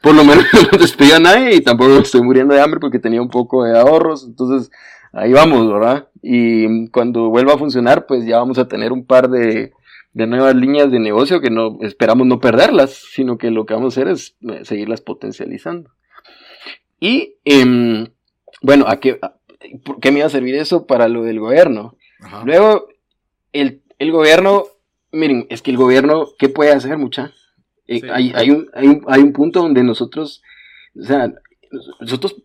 por 0.01 0.15
lo 0.15 0.23
menos 0.23 0.45
no 0.71 0.77
despido 0.77 1.15
a 1.15 1.19
nadie 1.19 1.55
y 1.55 1.61
tampoco 1.61 1.97
estoy 1.97 2.21
muriendo 2.21 2.53
de 2.53 2.61
hambre 2.61 2.79
porque 2.79 2.99
tenía 2.99 3.21
un 3.21 3.29
poco 3.29 3.63
de 3.63 3.77
ahorros. 3.77 4.23
Entonces, 4.25 4.71
ahí 5.13 5.33
vamos, 5.33 5.71
¿verdad? 5.71 6.07
Y 6.21 6.89
cuando 6.89 7.29
vuelva 7.29 7.53
a 7.53 7.57
funcionar, 7.57 8.05
pues 8.05 8.25
ya 8.25 8.37
vamos 8.37 8.57
a 8.57 8.67
tener 8.67 8.91
un 8.91 9.05
par 9.05 9.29
de, 9.29 9.71
de 10.13 10.27
nuevas 10.27 10.55
líneas 10.55 10.91
de 10.91 10.99
negocio 10.99 11.41
que 11.41 11.49
no 11.49 11.77
esperamos 11.81 12.25
no 12.25 12.39
perderlas, 12.39 12.91
sino 13.11 13.37
que 13.37 13.51
lo 13.51 13.65
que 13.65 13.73
vamos 13.73 13.97
a 13.97 14.01
hacer 14.01 14.11
es 14.11 14.35
eh, 14.49 14.63
seguirlas 14.63 15.01
potencializando. 15.01 15.91
Y, 16.99 17.35
em, 17.43 18.07
bueno, 18.61 18.85
¿a 18.87 18.99
qué, 18.99 19.19
¿por 19.83 19.99
qué 19.99 20.11
me 20.11 20.19
iba 20.19 20.27
a 20.27 20.31
servir 20.31 20.55
eso 20.55 20.87
para 20.87 21.07
lo 21.07 21.23
del 21.23 21.39
gobierno? 21.39 21.97
Luego, 22.45 22.87
el, 23.51 23.83
el 23.99 24.11
gobierno 24.11 24.63
Miren, 25.15 25.47
es 25.49 25.61
que 25.61 25.71
el 25.71 25.77
gobierno, 25.77 26.27
¿qué 26.37 26.49
puede 26.49 26.71
hacer, 26.71 26.97
mucha? 26.97 27.31
Eh, 27.87 27.99
Sí. 28.01 28.07
hay, 28.11 28.31
hay 28.35 28.49
un, 28.51 28.69
hay, 28.73 28.87
un, 28.87 29.03
hay 29.07 29.21
un 29.21 29.33
punto 29.33 29.61
donde 29.61 29.83
nosotros, 29.83 30.41
o 30.99 31.03
sea, 31.03 31.31
nosotros, 31.99 32.35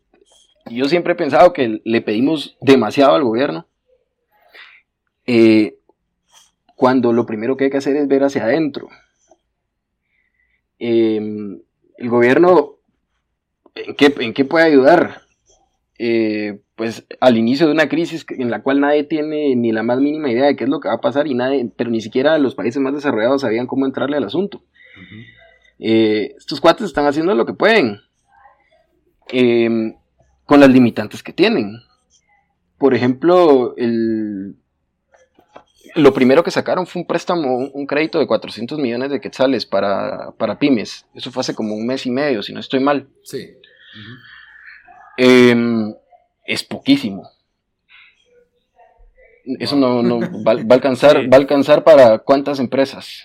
yo 0.70 0.84
siempre 0.86 1.14
he 1.14 1.16
pensado 1.16 1.52
que 1.52 1.80
le 1.84 2.00
pedimos 2.02 2.56
demasiado 2.60 3.14
al 3.14 3.24
gobierno. 3.24 3.66
eh, 5.26 5.76
cuando 6.76 7.12
lo 7.12 7.26
primero 7.26 7.56
que 7.56 7.64
hay 7.64 7.70
que 7.70 7.76
hacer 7.76 7.94
es 7.96 8.08
ver 8.08 8.24
hacia 8.24 8.44
adentro. 8.44 8.88
Eh, 10.78 11.16
el 11.98 12.08
gobierno, 12.08 12.76
¿en 13.74 13.94
qué, 13.96 14.14
en 14.20 14.32
qué 14.32 14.44
puede 14.44 14.64
ayudar? 14.66 15.20
Eh, 16.02 16.62
pues 16.76 17.06
al 17.20 17.36
inicio 17.36 17.66
de 17.66 17.72
una 17.72 17.90
crisis 17.90 18.24
en 18.30 18.50
la 18.50 18.62
cual 18.62 18.80
nadie 18.80 19.04
tiene 19.04 19.54
ni 19.54 19.70
la 19.70 19.82
más 19.82 20.00
mínima 20.00 20.30
idea 20.30 20.46
de 20.46 20.56
qué 20.56 20.64
es 20.64 20.70
lo 20.70 20.80
que 20.80 20.88
va 20.88 20.94
a 20.94 21.00
pasar 21.02 21.26
y 21.26 21.34
nadie, 21.34 21.70
pero 21.76 21.90
ni 21.90 22.00
siquiera 22.00 22.38
los 22.38 22.54
países 22.54 22.80
más 22.80 22.94
desarrollados 22.94 23.42
sabían 23.42 23.66
cómo 23.66 23.84
entrarle 23.84 24.16
al 24.16 24.24
asunto. 24.24 24.62
Eh, 25.78 26.32
estos 26.38 26.58
cuates 26.58 26.86
están 26.86 27.04
haciendo 27.04 27.34
lo 27.34 27.44
que 27.44 27.52
pueden 27.52 28.00
eh, 29.30 29.94
con 30.46 30.60
las 30.60 30.70
limitantes 30.70 31.22
que 31.22 31.34
tienen. 31.34 31.82
Por 32.78 32.94
ejemplo, 32.94 33.74
el, 33.76 34.56
lo 35.96 36.14
primero 36.14 36.42
que 36.42 36.50
sacaron 36.50 36.86
fue 36.86 37.02
un 37.02 37.06
préstamo, 37.06 37.58
un, 37.58 37.86
crédito 37.86 38.18
de 38.18 38.26
400 38.26 38.78
millones 38.78 39.10
de 39.10 39.20
quetzales 39.20 39.66
para, 39.66 40.30
para 40.38 40.58
pymes. 40.58 41.04
Eso 41.12 41.30
fue 41.30 41.42
hace 41.42 41.54
como 41.54 41.74
un 41.74 41.86
mes 41.86 42.06
y 42.06 42.10
medio, 42.10 42.42
si 42.42 42.54
no 42.54 42.60
estoy 42.60 42.80
mal. 42.80 43.06
Sí. 43.22 43.50
Eh, 45.22 45.54
es 46.46 46.64
poquísimo. 46.64 47.28
Eso 49.58 49.76
no, 49.76 50.02
no 50.02 50.18
va, 50.46 50.54
va 50.54 50.62
a 50.70 50.74
alcanzar, 50.74 51.20
Sí. 51.22 51.26
va 51.26 51.36
a 51.36 51.40
alcanzar 51.40 51.84
para 51.84 52.18
cuántas 52.20 52.58
empresas. 52.58 53.24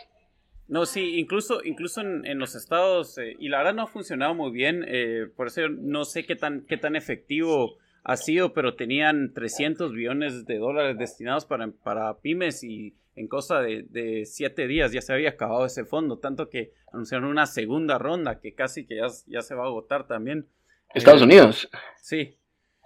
No, 0.68 0.86
sí, 0.86 1.20
incluso, 1.20 1.64
incluso 1.64 2.02
en, 2.02 2.26
en 2.26 2.40
los 2.40 2.56
estados, 2.56 3.18
eh, 3.20 3.36
y 3.40 3.50
la 3.50 3.60
verdad 3.60 3.76
no 3.76 3.84
ha 3.84 3.88
funcionado 3.88 4.34
muy 4.34 4.52
bien, 4.52 4.84
eh, 4.88 5.28
por 5.36 5.48
eso 5.48 5.62
no 5.70 6.06
sé 6.06 6.26
qué 6.26 6.36
tan, 6.36 6.66
qué 6.68 6.78
tan 6.78 6.96
efectivo 6.96 7.78
ha 8.04 8.18
sido, 8.18 8.52
pero 8.54 8.76
tenían 8.76 9.32
300 9.34 9.94
billones 9.94 10.46
de 10.46 10.58
dólares 10.58 10.98
destinados 10.98 11.46
para, 11.46 11.70
para 11.72 12.18
pymes 12.20 12.64
y 12.64 12.96
en 13.16 13.28
cosa 13.28 13.62
de, 13.62 13.84
de 13.90 14.26
siete 14.26 14.68
días 14.68 14.92
ya 14.92 15.02
se 15.02 15.14
había 15.14 15.30
acabado 15.30 15.66
ese 15.68 15.86
fondo, 15.86 16.18
tanto 16.18 16.50
que 16.50 16.72
anunciaron 16.92 17.30
una 17.30 17.46
segunda 17.46 17.98
ronda 18.00 18.40
que 18.40 18.54
casi 18.56 18.86
que 18.88 18.96
ya, 18.98 19.08
ya 19.28 19.42
se 19.42 19.54
va 19.56 19.64
a 19.66 19.68
agotar 19.68 20.08
también. 20.08 20.48
Estados 20.96 21.22
Eh, 21.22 21.26
Unidos. 21.26 21.70
Sí, 22.02 22.38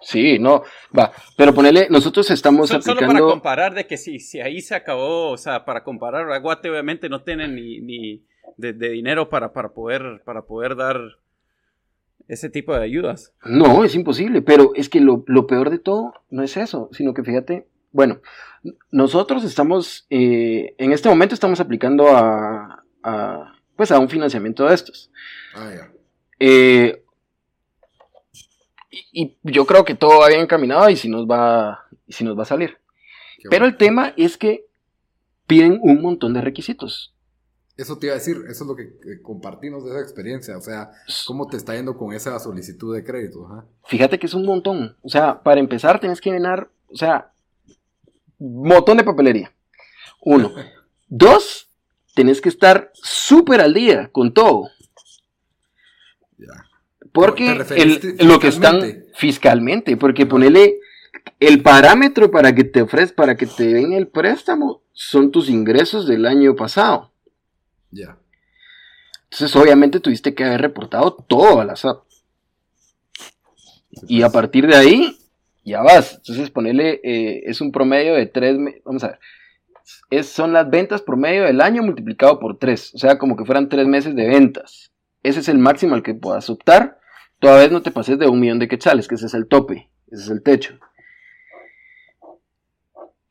Sí, 0.01 0.39
no, 0.39 0.63
va. 0.97 1.11
Pero 1.35 1.53
ponele, 1.53 1.87
nosotros 1.89 2.31
estamos 2.31 2.69
So- 2.69 2.81
solo 2.81 2.95
para 3.01 3.07
aplicando. 3.07 3.31
comparar 3.31 3.73
de 3.73 3.85
que 3.85 3.97
si, 3.97 4.17
si 4.19 4.39
ahí 4.39 4.61
se 4.61 4.73
acabó, 4.73 5.29
o 5.31 5.37
sea, 5.37 5.65
para 5.65 5.83
comparar, 5.83 6.31
Aguate 6.31 6.69
obviamente 6.69 7.09
no 7.09 7.21
tiene 7.23 7.49
ni, 7.49 7.81
ni 7.81 8.23
de, 8.55 8.71
de 8.71 8.89
dinero 8.91 9.27
para, 9.29 9.51
para, 9.51 9.73
poder, 9.73 10.21
para 10.23 10.43
poder 10.43 10.77
dar 10.77 11.01
ese 12.29 12.49
tipo 12.49 12.73
de 12.73 12.81
ayudas. 12.81 13.33
No, 13.43 13.83
es 13.83 13.93
imposible, 13.93 14.41
pero 14.41 14.71
es 14.73 14.87
que 14.87 15.01
lo, 15.01 15.25
lo 15.27 15.47
peor 15.47 15.69
de 15.69 15.79
todo 15.79 16.13
no 16.29 16.43
es 16.43 16.55
eso, 16.55 16.87
sino 16.93 17.13
que 17.13 17.23
fíjate, 17.25 17.67
bueno, 17.91 18.21
nosotros 18.91 19.43
estamos, 19.43 20.05
eh, 20.09 20.75
en 20.77 20.93
este 20.93 21.09
momento 21.09 21.33
estamos 21.33 21.59
aplicando 21.59 22.07
a, 22.07 22.85
a, 23.03 23.53
pues 23.75 23.91
a 23.91 23.99
un 23.99 24.07
financiamiento 24.07 24.65
de 24.65 24.75
estos. 24.75 25.11
Ah, 25.55 25.71
ya. 25.75 25.91
Eh, 26.39 27.03
y, 28.89 29.07
y 29.11 29.37
yo 29.43 29.65
creo 29.65 29.85
que 29.85 29.95
todo 29.95 30.19
va 30.19 30.27
bien 30.27 30.41
encaminado 30.41 30.89
y 30.89 30.95
si 30.95 31.09
nos 31.09 31.25
va, 31.25 31.85
y 32.07 32.13
si 32.13 32.23
nos 32.23 32.37
va 32.37 32.43
a 32.43 32.47
salir. 32.47 32.77
Qué 33.37 33.49
Pero 33.49 33.65
el 33.65 33.77
tema 33.77 34.13
es 34.17 34.37
que 34.37 34.65
piden 35.47 35.79
un 35.81 36.01
montón 36.01 36.33
de 36.33 36.41
requisitos. 36.41 37.13
Eso 37.77 37.97
te 37.97 38.07
iba 38.07 38.13
a 38.13 38.17
decir, 38.17 38.37
eso 38.49 38.63
es 38.63 38.67
lo 38.67 38.75
que, 38.75 38.99
que 38.99 39.21
compartimos 39.21 39.85
de 39.85 39.91
esa 39.91 40.01
experiencia. 40.01 40.57
O 40.57 40.61
sea, 40.61 40.91
¿cómo 41.25 41.47
te 41.47 41.55
está 41.55 41.75
yendo 41.75 41.97
con 41.97 42.13
esa 42.13 42.37
solicitud 42.37 42.93
de 42.93 43.05
crédito? 43.05 43.45
Ajá. 43.45 43.65
Fíjate 43.85 44.19
que 44.19 44.25
es 44.25 44.33
un 44.33 44.45
montón. 44.45 44.97
O 45.01 45.07
sea, 45.07 45.41
para 45.41 45.61
empezar 45.61 45.99
tienes 45.99 46.19
que 46.19 46.29
llenar, 46.29 46.69
o 46.87 46.97
sea, 46.97 47.31
un 48.37 48.67
montón 48.67 48.97
de 48.97 49.05
papelería. 49.05 49.53
Uno. 50.21 50.51
Dos, 51.07 51.69
tenés 52.15 52.41
que 52.41 52.49
estar 52.49 52.91
súper 52.93 53.61
al 53.61 53.73
día 53.73 54.09
con 54.11 54.33
todo. 54.33 54.69
Ya. 56.37 56.68
Porque 57.11 57.45
¿Te 57.47 57.53
referiste 57.55 58.15
el- 58.19 58.27
lo 58.27 58.39
que 58.39 58.47
están 58.49 58.81
fiscalmente? 59.15 59.97
porque 59.97 60.25
ponele 60.25 60.79
el 61.39 61.61
parámetro 61.61 62.29
para 62.31 62.53
que 62.53 62.63
te 62.63 62.81
ofrezcan, 62.81 63.15
para 63.15 63.35
que 63.37 63.45
te 63.45 63.65
den 63.73 63.93
el 63.93 64.07
préstamo, 64.07 64.83
son 64.93 65.31
tus 65.31 65.49
ingresos 65.49 66.07
del 66.07 66.25
año 66.25 66.55
pasado. 66.55 67.11
Ya. 67.91 68.17
Entonces, 69.31 69.55
obviamente, 69.55 69.99
tuviste 69.99 70.33
que 70.33 70.43
haber 70.43 70.61
reportado 70.61 71.13
todo 71.27 71.61
a 71.61 71.65
la 71.65 71.75
SAP. 71.75 72.03
Sí, 73.91 74.05
Y 74.07 74.21
a 74.21 74.25
pues. 74.27 74.33
partir 74.33 74.67
de 74.67 74.75
ahí, 74.75 75.17
ya 75.65 75.81
vas. 75.81 76.15
Entonces, 76.15 76.49
ponele, 76.49 76.99
eh, 77.03 77.43
es 77.45 77.61
un 77.61 77.71
promedio 77.71 78.13
de 78.15 78.25
tres, 78.27 78.57
vamos 78.85 79.03
a 79.03 79.07
ver, 79.09 79.19
es, 80.11 80.27
son 80.27 80.53
las 80.53 80.69
ventas 80.69 81.01
promedio 81.01 81.43
del 81.43 81.61
año 81.61 81.81
multiplicado 81.83 82.39
por 82.39 82.57
tres. 82.57 82.93
O 82.93 82.97
sea, 82.97 83.17
como 83.17 83.35
que 83.35 83.45
fueran 83.45 83.69
tres 83.69 83.87
meses 83.87 84.15
de 84.15 84.27
ventas. 84.27 84.91
Ese 85.23 85.39
es 85.41 85.49
el 85.49 85.57
máximo 85.57 85.95
al 85.95 86.03
que 86.03 86.13
puedas 86.13 86.49
optar. 86.49 86.98
Toda 87.39 87.57
vez 87.59 87.71
no 87.71 87.81
te 87.81 87.91
pases 87.91 88.19
de 88.19 88.27
un 88.27 88.39
millón 88.39 88.59
de 88.59 88.67
quetzales, 88.67 89.07
que 89.07 89.15
ese 89.15 89.27
es 89.27 89.33
el 89.33 89.47
tope, 89.47 89.89
ese 90.11 90.23
es 90.23 90.29
el 90.29 90.43
techo. 90.43 90.77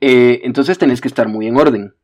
Eh, 0.01 0.41
entonces 0.45 0.79
tenés 0.79 1.01
que 1.01 1.09
estar 1.09 1.29
muy 1.29 1.47
en 1.47 1.57
orden. 1.57 1.95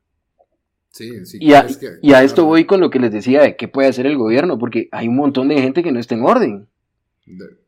Sí, 0.90 1.24
sí. 1.26 1.38
Y 1.40 1.52
a, 1.54 1.60
es 1.60 1.76
que- 1.78 1.90
y 2.02 2.12
a 2.12 2.22
esto 2.22 2.44
voy 2.44 2.66
con 2.66 2.80
lo 2.80 2.90
que 2.90 2.98
les 3.00 3.12
decía 3.12 3.42
de 3.42 3.56
qué 3.56 3.68
puede 3.68 3.88
hacer 3.88 4.06
el 4.06 4.16
gobierno, 4.16 4.58
porque 4.58 4.88
hay 4.92 5.08
un 5.08 5.16
montón 5.16 5.48
de 5.48 5.60
gente 5.60 5.82
que 5.82 5.92
no 5.92 5.98
está 6.00 6.14
en 6.14 6.24
orden. 6.24 6.68
De- 7.26 7.64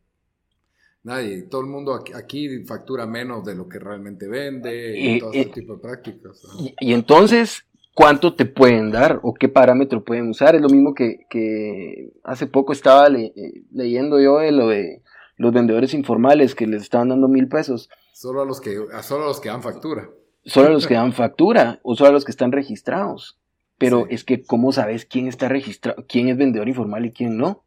Nadie, 1.03 1.43
todo 1.43 1.61
el 1.61 1.69
mundo 1.69 1.95
aquí, 1.95 2.13
aquí 2.13 2.65
factura 2.65 3.07
menos 3.07 3.45
de 3.45 3.55
lo 3.55 3.69
que 3.69 3.79
realmente 3.79 4.27
vende 4.27 4.99
y 4.99 5.09
Eh, 5.15 5.19
todo 5.21 5.33
eh, 5.33 5.41
ese 5.43 5.51
tipo 5.51 5.75
de 5.77 5.81
prácticas. 5.81 6.43
y 6.81 6.93
entonces, 6.93 7.65
¿cuánto 7.97 8.35
te 8.35 8.45
pueden 8.45 8.91
dar 8.93 9.21
o 9.23 9.33
qué 9.33 9.49
parámetro 9.49 10.05
pueden 10.05 10.29
usar? 10.29 10.55
Es 10.55 10.61
lo 10.61 10.69
mismo 10.69 10.93
que, 10.95 11.27
que 11.31 12.11
hace 12.25 12.47
poco 12.47 12.73
estaba 12.75 13.09
le- 13.09 13.33
eh, 13.35 13.63
leyendo 13.73 14.21
yo 14.21 14.37
de 14.39 14.53
lo 14.53 14.69
de 14.69 15.03
los 15.39 15.53
vendedores 15.53 15.95
informales 15.95 16.55
que 16.55 16.67
les 16.67 16.83
estaban 16.83 17.09
dando 17.09 17.27
mil 17.27 17.49
pesos. 17.49 17.89
Solo 18.13 18.43
a 18.43 18.45
los 18.45 18.61
que, 18.61 18.77
a 18.93 19.03
solo 19.03 19.25
a 19.25 19.27
los 19.29 19.41
que 19.41 19.49
dan 19.49 19.63
factura. 19.63 20.11
Solo 20.45 20.69
a 20.69 20.71
los 20.73 20.87
que 20.89 20.95
dan 20.95 21.13
factura 21.15 21.81
o 21.83 21.95
solo 21.97 22.11
a 22.11 22.13
los 22.13 22.27
que 22.27 22.33
están 22.33 22.53
registrados. 22.53 23.39
Pero 23.79 24.03
Sí. 24.09 24.15
es 24.15 24.25
que, 24.25 24.43
¿cómo 24.45 24.73
sabes 24.73 25.07
quién 25.07 25.27
está 25.27 25.49
registrado, 25.49 26.05
quién 26.07 26.29
es 26.29 26.37
vendedor 26.37 26.69
informal 26.69 27.07
y 27.07 27.13
quién 27.13 27.39
no? 27.39 27.65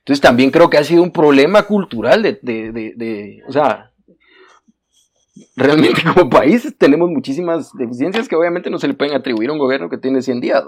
Entonces 0.00 0.20
también 0.20 0.50
creo 0.50 0.68
que 0.68 0.78
ha 0.78 0.84
sido 0.84 1.02
un 1.02 1.12
problema 1.12 1.62
cultural 1.62 2.22
de, 2.22 2.38
de, 2.42 2.72
de, 2.72 2.92
de- 2.96 3.42
o 3.48 3.52
sea, 3.52 3.91
realmente 5.56 6.02
como 6.14 6.30
país 6.30 6.74
tenemos 6.78 7.10
muchísimas 7.10 7.72
deficiencias 7.76 8.28
que 8.28 8.36
obviamente 8.36 8.70
no 8.70 8.78
se 8.78 8.88
le 8.88 8.94
pueden 8.94 9.14
atribuir 9.14 9.50
a 9.50 9.52
un 9.52 9.58
gobierno 9.58 9.88
que 9.88 9.98
tiene 9.98 10.22
100 10.22 10.40
días. 10.40 10.64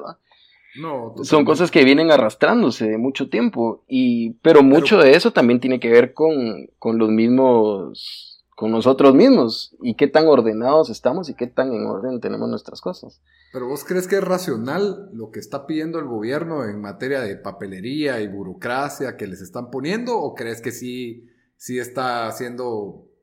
No, 0.77 1.15
Son 1.23 1.45
cosas 1.45 1.71
que 1.71 1.85
vienen 1.85 2.11
arrastrándose 2.11 2.89
de 2.89 2.99
mucho 2.99 3.29
tiempo, 3.29 3.85
y, 3.87 4.33
pero 4.43 4.63
mucho 4.63 4.99
de 4.99 5.15
eso 5.15 5.33
también 5.33 5.61
tiene 5.61 5.79
que 5.79 5.89
ver 5.89 6.15
con, 6.15 6.67
con 6.81 6.99
los 6.99 7.11
mismos, 7.11 8.45
con 8.57 8.73
nosotros 8.73 9.15
mismos, 9.15 9.77
y 9.81 9.95
qué 9.95 10.09
tan 10.09 10.27
ordenados 10.27 10.91
estamos 10.91 11.29
y 11.29 11.35
qué 11.35 11.47
tan 11.47 11.73
en 11.73 11.87
orden 11.87 12.21
tenemos 12.21 12.49
nuestras 12.49 12.81
cosas. 12.81 13.23
Pero 13.53 13.69
vos 13.69 13.85
crees 13.85 14.09
que 14.09 14.17
es 14.17 14.25
racional 14.25 15.11
lo 15.13 15.31
que 15.31 15.39
está 15.39 15.65
pidiendo 15.65 16.01
el 16.01 16.07
gobierno 16.07 16.65
en 16.65 16.81
materia 16.81 17.21
de 17.21 17.37
papelería 17.37 18.21
y 18.21 18.27
burocracia 18.27 19.17
que 19.17 19.29
les 19.29 19.43
están 19.43 19.71
poniendo 19.71 20.19
o 20.19 20.35
crees 20.35 20.61
que 20.61 20.73
sí, 20.73 21.29
sí 21.57 21.79
está 21.79 22.33
siendo 22.33 23.14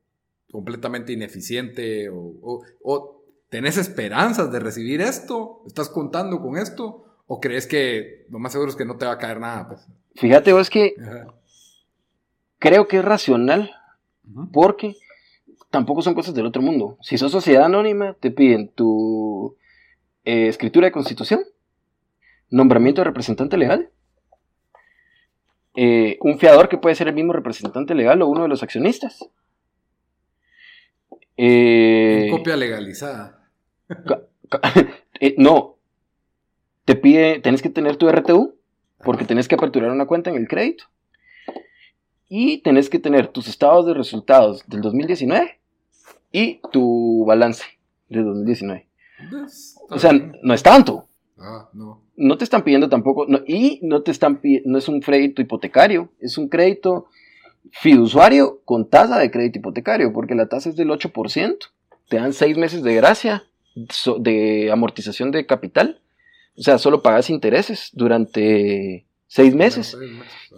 completamente 0.52 1.14
ineficiente 1.14 2.10
o, 2.10 2.16
o- 2.42 2.62
o 2.84 3.24
tenés 3.50 3.78
esperanzas 3.78 4.52
de 4.52 4.60
recibir 4.60 5.02
esto? 5.02 5.64
¿Estás 5.68 5.90
contando 5.90 6.42
con 6.42 6.58
esto? 6.58 7.06
¿O 7.28 7.40
crees 7.40 7.68
que 7.68 8.26
lo 8.30 8.40
más 8.40 8.52
seguro 8.52 8.70
es 8.70 8.76
que 8.76 8.86
no 8.86 8.98
te 8.98 9.06
va 9.06 9.14
a 9.14 9.18
caer 9.18 9.40
nada? 9.40 9.68
Pues? 9.70 9.88
Fíjate 10.16 10.52
vos 10.54 10.70
que 10.70 10.96
Ajá. 11.02 11.28
creo 12.60 12.88
que 12.88 12.98
es 12.98 13.06
racional 13.06 13.72
porque 14.54 14.96
tampoco 15.70 16.02
son 16.02 16.14
cosas 16.14 16.34
del 16.36 16.46
otro 16.46 16.62
mundo. 16.62 16.98
Si 17.02 17.18
sos 17.18 17.32
sociedad 17.32 17.66
anónima, 17.66 18.14
te 18.20 18.32
piden 18.32 18.70
tu 18.70 19.56
eh, 20.26 20.48
escritura 20.48 20.88
de 20.88 20.92
constitución, 20.92 21.42
nombramiento 22.50 23.02
de 23.02 23.06
representante 23.06 23.56
legal, 23.58 23.90
eh, 25.76 26.18
un 26.22 26.38
fiador 26.38 26.68
que 26.70 26.78
puede 26.78 26.96
ser 26.96 27.08
el 27.08 27.14
mismo 27.16 27.32
representante 27.34 27.96
legal 27.96 28.22
o 28.22 28.28
uno 28.28 28.44
de 28.44 28.50
los 28.50 28.64
accionistas. 28.64 29.26
Eh, 31.38 32.28
Copia 32.32 32.56
legalizada. 32.56 33.48
eh, 35.20 35.36
no, 35.38 35.78
te 36.86 36.96
pide, 36.96 37.40
tenés 37.40 37.62
que 37.62 37.70
tener 37.70 37.96
tu 37.98 38.10
RTU, 38.10 38.56
porque 39.04 39.26
tenés 39.26 39.48
que 39.48 39.56
aperturar 39.56 39.92
una 39.92 40.06
cuenta 40.06 40.30
en 40.30 40.38
el 40.38 40.48
crédito. 40.48 40.86
Y 42.28 42.60
tenés 42.60 42.90
que 42.90 43.00
tener 43.00 43.28
tus 43.28 43.48
estados 43.48 43.86
de 43.86 43.94
resultados 43.94 44.64
del 44.68 44.82
2019 44.82 45.60
y 46.32 46.62
tu 46.72 47.26
balance 47.26 47.66
del 48.08 48.26
2019. 48.26 48.88
Pues, 49.30 49.76
O 49.90 50.00
sea, 50.00 50.12
no 50.14 50.54
es 50.54 50.64
tanto. 50.64 51.08
Ah, 51.38 51.70
no. 51.74 52.04
No 52.16 52.38
te 52.38 52.44
están 52.44 52.64
pidiendo 52.64 52.88
tampoco, 52.88 53.26
no, 53.28 53.40
y 53.48 53.80
no 53.82 54.04
te 54.04 54.12
están 54.12 54.40
no 54.66 54.78
es 54.78 54.88
un 54.88 55.02
crédito 55.02 55.42
hipotecario, 55.42 56.12
es 56.20 56.38
un 56.38 56.50
crédito 56.50 57.08
fiduciario 57.72 58.62
con 58.66 58.90
tasa 58.90 59.18
de 59.20 59.32
crédito 59.32 59.60
hipotecario, 59.60 60.12
porque 60.14 60.36
la 60.36 60.48
tasa 60.48 60.70
es 60.70 60.76
del 60.76 60.90
8%. 60.90 61.58
Te 62.10 62.18
dan 62.18 62.34
seis 62.34 62.58
meses 62.58 62.84
de 62.84 62.96
gracia 62.96 63.44
de 64.20 64.70
amortización 64.72 65.32
de 65.32 65.46
capital. 65.46 66.02
O 66.58 66.62
sea, 66.62 66.78
solo 66.78 67.02
pagas 67.02 67.30
intereses 67.30 67.90
durante 67.94 69.06
seis 69.28 69.56
meses. 69.56 69.98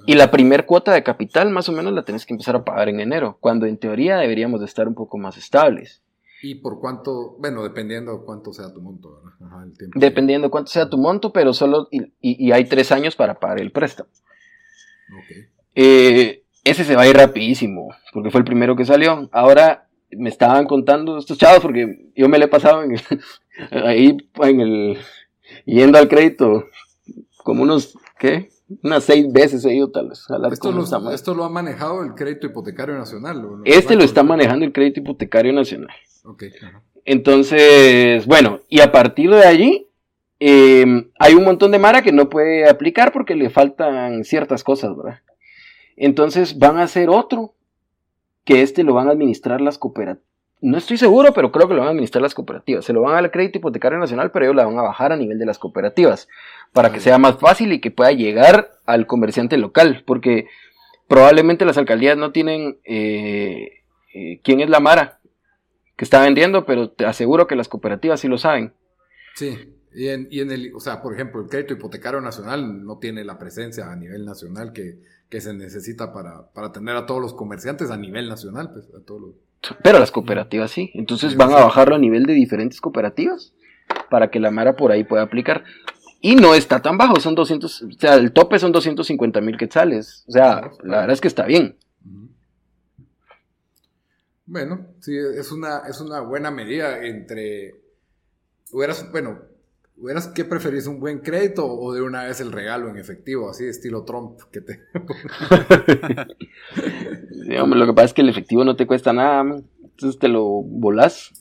Y 0.08 0.16
la 0.16 0.32
primer 0.32 0.66
cuota 0.66 0.92
de 0.94 1.04
capital 1.04 1.52
más 1.52 1.70
o 1.70 1.72
menos 1.72 1.94
la 1.94 2.04
tenés 2.04 2.26
que 2.26 2.34
empezar 2.34 2.56
a 2.56 2.64
pagar 2.66 2.90
en 2.90 3.00
enero, 3.00 3.38
cuando 3.40 3.68
en 3.68 3.78
teoría 3.78 4.18
deberíamos 4.18 4.60
de 4.60 4.66
estar 4.66 4.88
un 4.88 4.96
poco 4.96 5.18
más 5.20 5.38
estables. 5.38 6.02
¿Y 6.42 6.56
por 6.56 6.80
cuánto? 6.82 7.38
Bueno, 7.40 7.64
dependiendo 7.64 8.26
cuánto 8.26 8.52
sea 8.52 8.74
tu 8.74 8.82
monto, 8.82 9.14
¿verdad? 9.14 9.32
Ajá, 9.48 9.64
el 9.64 9.78
tiempo. 9.78 9.98
Dependiendo 10.00 10.52
cuánto 10.52 10.72
sea 10.72 10.90
tu 10.90 10.98
monto, 10.98 11.32
pero 11.32 11.54
solo... 11.54 11.88
Y, 11.92 12.02
y- 12.20 12.48
y 12.48 12.52
hay 12.52 12.66
tres 12.66 12.92
años 12.92 13.16
para 13.16 13.40
pagar 13.40 13.62
el 13.62 13.72
préstamo. 13.72 14.10
Ok. 15.18 15.48
Eh, 15.76 16.43
ese 16.64 16.84
se 16.84 16.96
va 16.96 17.04
a 17.04 17.08
ir 17.08 17.16
rapidísimo, 17.18 17.90
porque 18.14 18.32
fue 18.32 18.40
el 18.40 18.46
primero 18.46 18.76
que 18.76 18.86
salió. 18.86 19.30
Ahora 19.32 19.88
me 20.12 20.30
estaban 20.30 20.66
contando 20.66 21.18
estos 21.18 21.38
chavos, 21.38 21.60
porque 21.62 22.08
yo 22.16 22.30
me 22.30 22.38
le 22.38 22.46
he 22.46 22.50
pasado 22.50 22.84
en 22.84 22.94
el- 22.94 23.02
ahí 23.86 24.18
en 24.44 24.62
el... 24.62 24.98
Yendo 25.66 25.98
al 25.98 26.08
crédito, 26.08 26.66
como 27.38 27.64
unos... 27.64 27.98
¿Qué? 28.18 28.50
Unas 28.82 29.04
seis 29.04 29.32
veces 29.32 29.66
he 29.66 29.76
ido 29.76 29.92
tal 29.92 30.10
vez. 30.10 30.26
a 30.30 30.36
hablar 30.36 30.54
Esto 30.54 30.72
con 30.72 30.78
lo, 30.78 31.12
esto 31.12 31.36
lo 31.36 31.44
ha 31.44 31.50
manejado 31.50 32.04
el 32.04 32.16
crédito 32.16 32.48
hipotecario 32.48 32.96
nacional. 32.98 33.46
Este 33.66 33.96
lo 33.96 34.04
está 34.04 34.24
manejando 34.24 34.66
el 34.66 34.72
crédito 34.72 35.02
hipotecario 35.02 35.52
nacional. 35.54 35.90
Ajá. 36.62 36.82
Entonces, 37.06 38.26
bueno, 38.26 38.62
y 38.70 38.80
a 38.80 38.92
partir 38.92 39.30
de 39.30 39.44
allí, 39.46 39.88
eh, 40.40 40.86
hay 41.20 41.34
un 41.34 41.44
montón 41.44 41.72
de 41.72 41.80
Mara 41.80 42.02
que 42.02 42.12
no 42.14 42.30
puede 42.30 42.68
aplicar 42.70 43.12
porque 43.12 43.36
le 43.36 43.50
faltan 43.50 44.24
ciertas 44.24 44.64
cosas, 44.64 44.96
¿verdad? 44.96 45.20
Entonces 45.96 46.58
van 46.60 46.78
a 46.78 46.84
hacer 46.84 47.10
otro, 47.10 47.54
que 48.46 48.62
este 48.62 48.84
lo 48.84 48.94
van 48.94 49.08
a 49.08 49.12
administrar 49.12 49.62
las 49.62 49.78
cooperativas. 49.78 50.28
No 50.62 50.78
estoy 50.78 50.96
seguro, 50.96 51.34
pero 51.34 51.52
creo 51.52 51.68
que 51.68 51.74
lo 51.74 51.82
van 51.82 51.90
a 51.90 51.92
administrar 51.92 52.22
las 52.22 52.34
cooperativas. 52.34 52.86
Se 52.86 52.94
lo 52.94 53.02
van 53.02 53.12
a 53.12 53.16
dar 53.16 53.26
al 53.26 53.32
crédito 53.32 53.58
hipotecario 53.58 54.00
nacional, 54.00 54.32
pero 54.32 54.46
ellos 54.46 54.56
la 54.56 54.66
van 54.66 54.78
a 54.78 54.82
bajar 54.82 55.12
a 55.12 55.18
nivel 55.18 55.38
de 55.38 55.46
las 55.46 55.60
cooperativas, 55.60 56.30
para 56.72 56.92
que 56.92 57.02
sea 57.02 57.18
más 57.18 57.38
fácil 57.38 57.74
y 57.74 57.82
que 57.82 57.92
pueda 57.92 58.14
llegar 58.14 58.72
al 58.86 59.06
comerciante 59.06 59.58
local, 59.58 60.04
porque 60.08 60.48
probablemente 61.10 61.66
las 61.66 61.78
alcaldías 61.78 62.18
no 62.18 62.32
tienen 62.32 62.80
eh, 62.86 63.84
eh, 64.14 64.40
quién 64.42 64.62
es 64.62 64.70
la 64.70 64.80
Mara 64.80 65.20
que 65.98 66.06
está 66.06 66.22
vendiendo, 66.22 66.66
pero 66.66 66.90
te 66.92 67.06
aseguro 67.06 67.46
que 67.46 67.58
las 67.58 67.68
cooperativas 67.68 68.22
sí 68.22 68.30
lo 68.30 68.38
saben. 68.38 68.74
Sí. 69.36 69.76
Y 69.94 70.08
en, 70.08 70.28
y 70.32 70.40
en 70.40 70.52
el, 70.52 70.74
o 70.74 70.80
sea, 70.80 71.02
por 71.02 71.14
ejemplo, 71.14 71.42
el 71.42 71.50
crédito 71.50 71.74
hipotecario 71.74 72.22
nacional 72.22 72.84
no 72.84 72.98
tiene 73.00 73.24
la 73.26 73.38
presencia 73.38 73.92
a 73.92 73.96
nivel 73.96 74.26
nacional 74.26 74.72
que, 74.74 74.98
que 75.34 75.42
se 75.42 75.52
necesita 75.52 76.14
para, 76.14 76.44
para 76.54 76.68
atender 76.68 76.96
a 76.96 77.08
todos 77.08 77.20
los 77.20 77.34
comerciantes 77.34 77.90
a 77.90 77.98
nivel 77.98 78.30
nacional, 78.30 78.70
pues, 78.72 78.86
a 78.96 79.04
todos 79.04 79.20
los... 79.20 79.32
Pero 79.82 79.98
las 79.98 80.12
cooperativas 80.12 80.70
sí. 80.70 80.92
Entonces 80.94 81.32
Sí, 81.32 81.36
van 81.36 81.52
a 81.52 81.56
bajarlo 81.56 81.96
a 81.96 81.98
nivel 81.98 82.28
de 82.28 82.34
diferentes 82.34 82.80
cooperativas 82.80 83.52
para 84.12 84.30
que 84.30 84.40
la 84.40 84.52
Mara 84.52 84.76
por 84.76 84.92
ahí 84.92 85.04
pueda 85.04 85.24
aplicar. 85.24 85.64
Y 86.22 86.36
no 86.36 86.54
está 86.54 86.84
tan 86.84 87.00
bajo, 87.00 87.20
son 87.20 87.34
200, 87.34 87.82
o 87.82 87.92
sea, 87.94 88.14
el 88.14 88.32
tope 88.32 88.60
son 88.60 88.72
250 88.74 89.42
mil 89.42 89.58
quetzales. 89.58 90.24
O 90.28 90.34
sea, 90.34 90.70
la 90.84 90.98
verdad 90.98 91.14
es 91.14 91.22
que 91.22 91.30
está 91.30 91.48
bien. 91.48 91.78
Bueno, 94.46 94.86
sí, 95.00 95.18
es 95.18 95.52
una, 95.52 95.80
es 95.90 96.00
una 96.00 96.20
buena 96.20 96.52
medida 96.52 97.04
entre... 97.04 97.74
Hubieras, 98.72 99.12
bueno, 99.12 99.40
hubieras, 99.98 100.28
¿qué 100.28 100.44
preferís? 100.46 100.88
¿Un 100.88 101.00
buen 101.00 101.20
crédito 101.20 101.66
o 101.66 101.94
de 101.94 102.02
una 102.02 102.24
vez 102.24 102.42
el 102.42 102.52
regalo 102.52 102.90
en 102.90 102.98
efectivo? 102.98 103.50
Así, 103.50 103.66
estilo 103.66 104.04
Trump, 104.04 104.40
que 104.52 104.62
te... 104.62 104.82
Sí, 107.46 107.56
hombre, 107.58 107.80
lo 107.80 107.86
que 107.86 107.94
pasa 107.94 108.06
es 108.06 108.14
que 108.14 108.22
el 108.22 108.30
efectivo 108.30 108.64
no 108.64 108.76
te 108.76 108.88
cuesta 108.88 109.14
nada, 109.14 109.44
man. 109.44 109.66
entonces 109.82 110.20
te 110.20 110.28
lo 110.28 110.44
volás. 110.46 111.32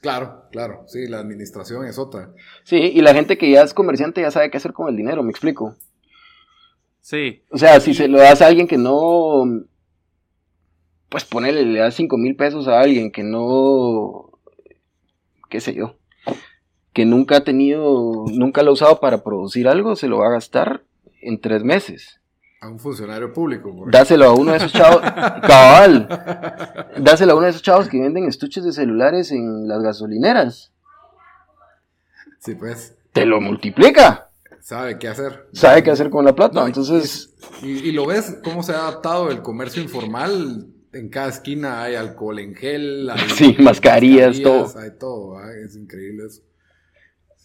claro, 0.00 0.44
claro, 0.52 0.84
sí, 0.86 1.06
la 1.08 1.18
administración 1.18 1.86
es 1.86 1.98
otra. 1.98 2.32
Sí, 2.64 2.76
y 2.76 3.00
la 3.00 3.14
gente 3.14 3.38
que 3.38 3.50
ya 3.50 3.62
es 3.62 3.74
comerciante 3.74 4.20
ya 4.20 4.30
sabe 4.30 4.50
qué 4.50 4.58
hacer 4.58 4.72
con 4.72 4.88
el 4.88 4.96
dinero, 4.96 5.22
me 5.22 5.30
explico. 5.30 5.76
Sí, 7.00 7.42
O 7.50 7.56
sea, 7.56 7.80
si 7.80 7.94
se 7.94 8.06
lo 8.08 8.18
das 8.18 8.42
a 8.42 8.46
alguien 8.48 8.66
que 8.68 8.76
no. 8.76 9.44
Pues 11.08 11.24
ponele, 11.24 11.64
le 11.64 11.78
das 11.78 11.94
5 11.94 12.18
mil 12.18 12.36
pesos 12.36 12.68
a 12.68 12.80
alguien 12.80 13.10
que 13.10 13.22
no. 13.22 14.38
qué 15.48 15.60
sé 15.60 15.74
yo. 15.74 15.97
Que 16.98 17.04
nunca 17.06 17.36
ha 17.36 17.44
tenido. 17.44 18.24
nunca 18.26 18.64
lo 18.64 18.70
ha 18.70 18.72
usado 18.72 18.98
para 18.98 19.22
producir 19.22 19.68
algo, 19.68 19.94
se 19.94 20.08
lo 20.08 20.18
va 20.18 20.26
a 20.26 20.32
gastar 20.32 20.82
en 21.20 21.40
tres 21.40 21.62
meses. 21.62 22.18
A 22.60 22.66
un 22.68 22.80
funcionario 22.80 23.32
público. 23.32 23.72
por 23.72 23.92
Dáselo 23.92 24.24
a 24.24 24.34
uno 24.34 24.50
de 24.50 24.56
esos 24.56 24.72
chavos. 24.72 25.00
cabal. 25.46 26.08
Dáselo 26.96 27.34
a 27.34 27.36
uno 27.36 27.44
de 27.44 27.50
esos 27.50 27.62
chavos 27.62 27.88
que 27.88 28.00
venden 28.00 28.24
estuches 28.24 28.64
de 28.64 28.72
celulares 28.72 29.30
en 29.30 29.68
las 29.68 29.80
gasolineras. 29.80 30.72
Sí, 32.40 32.56
pues, 32.56 32.96
Te 33.12 33.24
lo 33.24 33.40
multiplica. 33.40 34.30
sabe 34.60 34.98
qué 34.98 35.06
hacer. 35.06 35.46
Sabe 35.52 35.84
qué 35.84 35.92
hacer 35.92 36.10
con 36.10 36.24
la 36.24 36.34
plata. 36.34 36.58
No, 36.58 36.66
Entonces. 36.66 37.32
Y, 37.62 37.68
y 37.88 37.92
lo 37.92 38.06
ves 38.06 38.38
cómo 38.42 38.64
se 38.64 38.72
ha 38.72 38.88
adaptado 38.88 39.30
el 39.30 39.40
comercio 39.40 39.80
informal. 39.80 40.66
En 40.92 41.10
cada 41.10 41.28
esquina 41.28 41.80
hay 41.84 41.94
alcohol 41.94 42.40
en 42.40 42.56
gel, 42.56 43.08
hay 43.08 43.20
Sí, 43.36 43.54
mascarillas, 43.60 44.42
todo. 44.42 44.66
Hay 44.80 44.90
todo, 44.98 45.40
es 45.48 45.76
increíble 45.76 46.24
eso. 46.26 46.42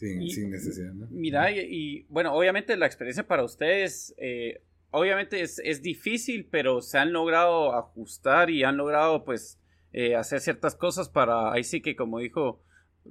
Sin, 0.08 0.22
Y- 0.22 0.30
sin 0.30 0.50
necesidad, 0.52 0.94
¿no? 0.94 1.08
Mira, 1.12 1.52
y, 1.52 1.60
y, 1.60 2.06
bueno, 2.10 2.34
obviamente 2.34 2.76
la 2.78 2.86
experiencia 2.86 3.26
para 3.28 3.44
ustedes, 3.44 4.14
eh, 4.18 4.62
obviamente 4.92 5.42
es, 5.42 5.60
es 5.64 5.82
difícil, 5.82 6.46
pero 6.52 6.82
se 6.82 6.98
han 6.98 7.14
logrado 7.14 7.74
ajustar 7.74 8.50
y 8.50 8.64
han 8.64 8.78
logrado 8.78 9.24
pues 9.24 9.60
eh, 9.94 10.16
hacer 10.16 10.40
ciertas 10.42 10.76
cosas 10.76 11.08
para, 11.10 11.54
ahí 11.54 11.64
sí 11.64 11.82
que 11.82 11.96
como 11.96 12.20
dijo 12.20 12.62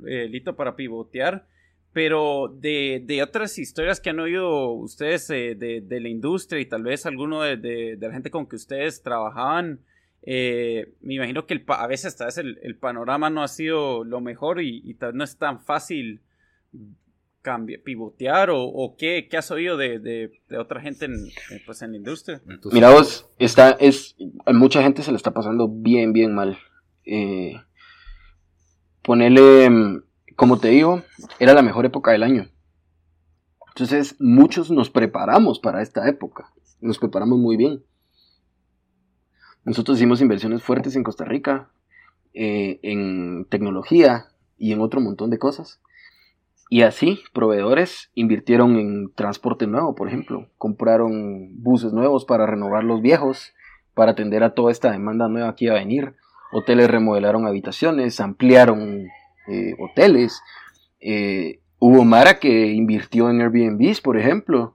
eh, 0.06 0.28
Lito, 0.28 0.54
para 0.56 0.76
pivotear. 0.76 1.46
Pero 1.94 2.48
de, 2.48 3.02
de 3.04 3.22
otras 3.22 3.58
historias 3.58 4.00
que 4.00 4.08
han 4.10 4.18
oído 4.20 4.70
ustedes 4.72 5.28
eh, 5.30 5.54
de, 5.54 5.82
de 5.82 6.00
la 6.00 6.08
industria 6.08 6.58
y 6.60 6.64
tal 6.66 6.82
vez 6.84 7.04
alguno 7.04 7.42
de, 7.42 7.56
de- 7.58 7.98
la 8.00 8.12
gente 8.12 8.30
con 8.30 8.46
que 8.48 8.56
ustedes 8.56 9.02
trabajaban, 9.02 9.80
eh, 10.22 10.94
me 11.02 11.14
imagino 11.14 11.46
que 11.46 11.52
el 11.54 11.64
a 11.68 11.86
veces 11.86 12.16
tal 12.16 12.28
vez 12.28 12.38
el, 12.38 12.58
el 12.62 12.76
panorama 12.76 13.28
no 13.28 13.42
ha 13.42 13.48
sido 13.48 14.04
lo 14.04 14.20
mejor 14.22 14.62
y, 14.62 14.80
y 14.84 14.94
tal 14.94 15.10
vez 15.12 15.16
no 15.18 15.24
es 15.24 15.36
tan 15.36 15.60
fácil 15.60 16.20
cambia, 17.42 17.78
pivotear 17.82 18.50
o, 18.50 18.62
o 18.64 18.96
qué, 18.96 19.26
qué 19.28 19.36
has 19.36 19.50
oído 19.50 19.76
de, 19.76 19.98
de- 19.98 20.30
de 20.48 20.58
otra 20.58 20.80
gente 20.80 21.06
en, 21.06 21.28
pues, 21.66 21.82
en 21.82 21.90
la 21.92 21.96
industria. 21.96 22.40
Entonces, 22.44 22.72
Mira 22.72 22.90
vos, 22.90 23.28
está, 23.38 23.70
es, 23.80 24.14
a 24.46 24.52
mucha 24.52 24.82
gente 24.82 25.02
se 25.02 25.10
le 25.10 25.16
está 25.16 25.32
pasando 25.32 25.68
bien, 25.68 26.12
bien 26.12 26.34
mal. 26.34 26.56
Eh, 27.04 27.54
ponele, 29.02 29.68
mm, 29.70 30.02
como 30.36 30.58
te 30.58 30.68
digo, 30.68 31.02
era 31.38 31.52
la 31.54 31.62
mejor 31.62 31.84
época 31.84 32.12
del 32.12 32.22
año. 32.22 32.48
Entonces, 33.68 34.16
muchos 34.20 34.70
nos 34.70 34.90
preparamos 34.90 35.58
para 35.58 35.82
esta 35.82 36.08
época. 36.08 36.52
Nos 36.80 36.98
preparamos 36.98 37.38
muy 37.38 37.56
bien. 37.56 37.82
Nosotros 39.64 39.96
hicimos 39.98 40.20
inversiones 40.20 40.62
fuertes 40.62 40.96
en 40.96 41.04
Costa 41.04 41.24
Rica, 41.24 41.70
eh, 42.34 42.80
en 42.82 43.46
tecnología 43.48 44.26
y 44.58 44.72
en 44.72 44.80
otro 44.80 45.00
montón 45.00 45.30
de 45.30 45.38
cosas. 45.38 45.80
Y 46.72 46.84
así, 46.84 47.20
proveedores 47.34 48.10
invirtieron 48.14 48.76
en 48.76 49.12
transporte 49.14 49.66
nuevo, 49.66 49.94
por 49.94 50.08
ejemplo. 50.08 50.48
Compraron 50.56 51.62
buses 51.62 51.92
nuevos 51.92 52.24
para 52.24 52.46
renovar 52.46 52.82
los 52.82 53.02
viejos, 53.02 53.52
para 53.92 54.12
atender 54.12 54.42
a 54.42 54.54
toda 54.54 54.72
esta 54.72 54.90
demanda 54.90 55.28
nueva 55.28 55.54
que 55.54 55.66
iba 55.66 55.74
a 55.74 55.80
venir. 55.80 56.14
Hoteles 56.50 56.90
remodelaron 56.90 57.46
habitaciones, 57.46 58.20
ampliaron 58.20 59.06
eh, 59.48 59.74
hoteles. 59.80 60.40
Eh, 60.98 61.60
hubo 61.78 62.06
Mara 62.06 62.38
que 62.38 62.68
invirtió 62.68 63.28
en 63.28 63.42
Airbnbs, 63.42 64.00
por 64.00 64.16
ejemplo. 64.18 64.74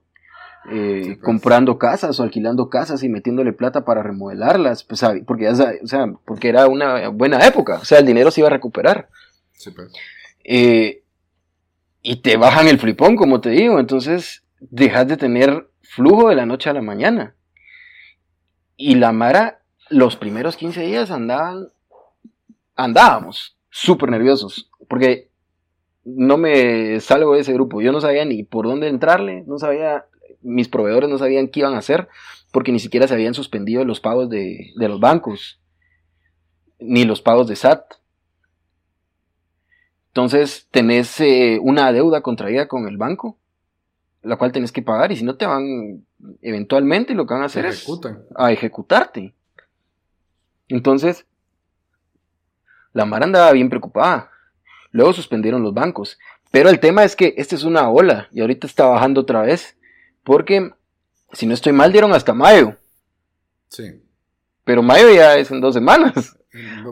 eh, 0.71 1.01
Sí, 1.03 1.09
pues. 1.15 1.23
comprando 1.23 1.79
casas 1.79 2.19
o 2.19 2.23
alquilando 2.23 2.69
casas 2.69 3.01
y 3.01 3.09
metiéndole 3.09 3.53
plata 3.53 3.85
para 3.85 4.03
remodelarlas, 4.03 4.83
pues, 4.83 5.03
porque, 5.25 5.45
ya 5.45 5.51
o 5.81 5.87
sea, 5.87 6.13
porque 6.25 6.49
era 6.49 6.67
una 6.67 7.07
buena 7.09 7.39
época, 7.47 7.79
o 7.81 7.85
sea, 7.85 7.97
el 7.97 8.05
dinero 8.05 8.29
se 8.29 8.41
iba 8.41 8.49
a 8.49 8.51
recuperar. 8.53 9.09
sí, 9.53 9.71
pues. 9.71 9.91
Eh, 10.43 11.01
y 12.09 12.21
te 12.21 12.37
bajan 12.37 12.69
el 12.69 12.79
flipón, 12.79 13.17
como 13.17 13.41
te 13.41 13.49
digo. 13.49 13.81
Entonces, 13.81 14.45
dejas 14.61 15.09
de 15.09 15.17
tener 15.17 15.69
flujo 15.81 16.29
de 16.29 16.35
la 16.35 16.45
noche 16.45 16.69
a 16.69 16.73
la 16.73 16.81
mañana. 16.81 17.35
Y 18.77 18.95
la 18.95 19.11
Mara, 19.11 19.59
los 19.89 20.15
primeros 20.15 20.55
15 20.55 20.83
días 20.83 21.11
andaban, 21.11 21.67
andábamos 22.77 23.57
súper 23.69 24.09
nerviosos. 24.09 24.71
Porque 24.87 25.31
no 26.05 26.37
me 26.37 27.01
salgo 27.01 27.33
de 27.33 27.41
ese 27.41 27.51
grupo. 27.51 27.81
Yo 27.81 27.91
no 27.91 27.99
sabía 27.99 28.23
ni 28.23 28.43
por 28.43 28.67
dónde 28.67 28.87
entrarle, 28.87 29.43
no 29.45 29.59
sabía, 29.59 30.05
mis 30.41 30.69
proveedores 30.69 31.09
no 31.09 31.17
sabían 31.17 31.49
qué 31.49 31.59
iban 31.59 31.73
a 31.73 31.79
hacer, 31.79 32.07
porque 32.53 32.71
ni 32.71 32.79
siquiera 32.79 33.09
se 33.09 33.15
habían 33.15 33.33
suspendido 33.33 33.83
los 33.83 33.99
pagos 33.99 34.29
de, 34.29 34.71
de 34.77 34.87
los 34.87 35.01
bancos, 35.01 35.59
ni 36.79 37.03
los 37.03 37.21
pagos 37.21 37.49
de 37.49 37.57
SAT. 37.57 37.83
Entonces 40.17 40.67
tenés 40.71 41.19
eh, 41.19 41.59
una 41.61 41.93
deuda 41.93 42.21
contraída 42.21 42.67
con 42.67 42.87
el 42.87 42.97
banco, 42.97 43.37
la 44.23 44.35
cual 44.35 44.51
tenés 44.51 44.71
que 44.71 44.81
pagar 44.81 45.11
y 45.11 45.15
si 45.15 45.23
no 45.23 45.35
te 45.35 45.45
van, 45.45 46.07
eventualmente 46.41 47.13
lo 47.13 47.27
que 47.27 47.35
van 47.35 47.43
a 47.43 47.45
hacer 47.45 47.67
es 47.67 47.85
a 48.35 48.51
ejecutarte. 48.51 49.35
Entonces, 50.69 51.27
la 52.93 53.05
Mara 53.05 53.25
andaba 53.25 53.51
bien 53.51 53.69
preocupada. 53.69 54.31
Luego 54.89 55.13
suspendieron 55.13 55.61
los 55.61 55.75
bancos. 55.75 56.17
Pero 56.49 56.69
el 56.69 56.79
tema 56.79 57.03
es 57.03 57.15
que 57.15 57.35
esta 57.37 57.53
es 57.53 57.63
una 57.63 57.87
ola 57.87 58.27
y 58.31 58.41
ahorita 58.41 58.65
está 58.65 58.87
bajando 58.87 59.21
otra 59.21 59.43
vez. 59.43 59.77
Porque, 60.23 60.71
si 61.31 61.45
no 61.45 61.53
estoy 61.53 61.73
mal, 61.73 61.91
dieron 61.91 62.11
hasta 62.11 62.33
mayo. 62.33 62.75
Sí. 63.67 64.01
Pero 64.63 64.81
mayo 64.81 65.13
ya 65.13 65.35
es 65.35 65.51
en 65.51 65.61
dos 65.61 65.75
semanas. 65.75 66.36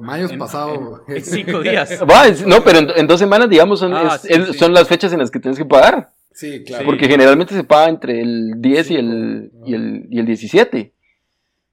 Mayo 0.02 0.26
es 0.26 0.34
pasado. 0.34 1.04
En, 1.08 1.24
cinco 1.24 1.62
días. 1.62 2.02
no, 2.46 2.64
pero 2.64 2.80
en, 2.96 3.08
dos 3.08 3.20
semanas, 3.20 3.50
digamos, 3.50 3.80
son, 3.80 3.94
ah, 3.94 4.20
son 4.58 4.74
las 4.74 4.88
fechas 4.88 5.14
en 5.14 5.20
las 5.20 5.32
que 5.32 5.40
tienes 5.40 5.58
que 5.58 5.66
pagar. 5.66 6.12
Sí, 6.34 6.64
claro. 6.66 6.86
Porque 6.86 7.08
generalmente 7.08 7.54
se 7.54 7.64
paga 7.64 7.90
entre 7.90 8.22
el 8.22 8.56
10 8.58 8.92
y, 8.92 8.96
el, 8.96 9.52
y, 9.66 9.74
el, 9.74 10.08
y 10.10 10.20
el 10.20 10.26
17. 10.26 10.94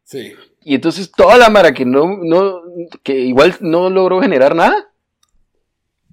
Sí. 0.05 0.35
Y 0.65 0.75
entonces 0.77 1.11
toda 1.11 1.37
la 1.37 1.51
mara 1.51 1.75
que 1.75 1.85
no, 1.85 2.17
no, 2.23 2.61
que 3.03 3.19
igual 3.19 3.57
no 3.61 3.91
logró 3.91 4.21
generar 4.21 4.55
nada. 4.55 4.93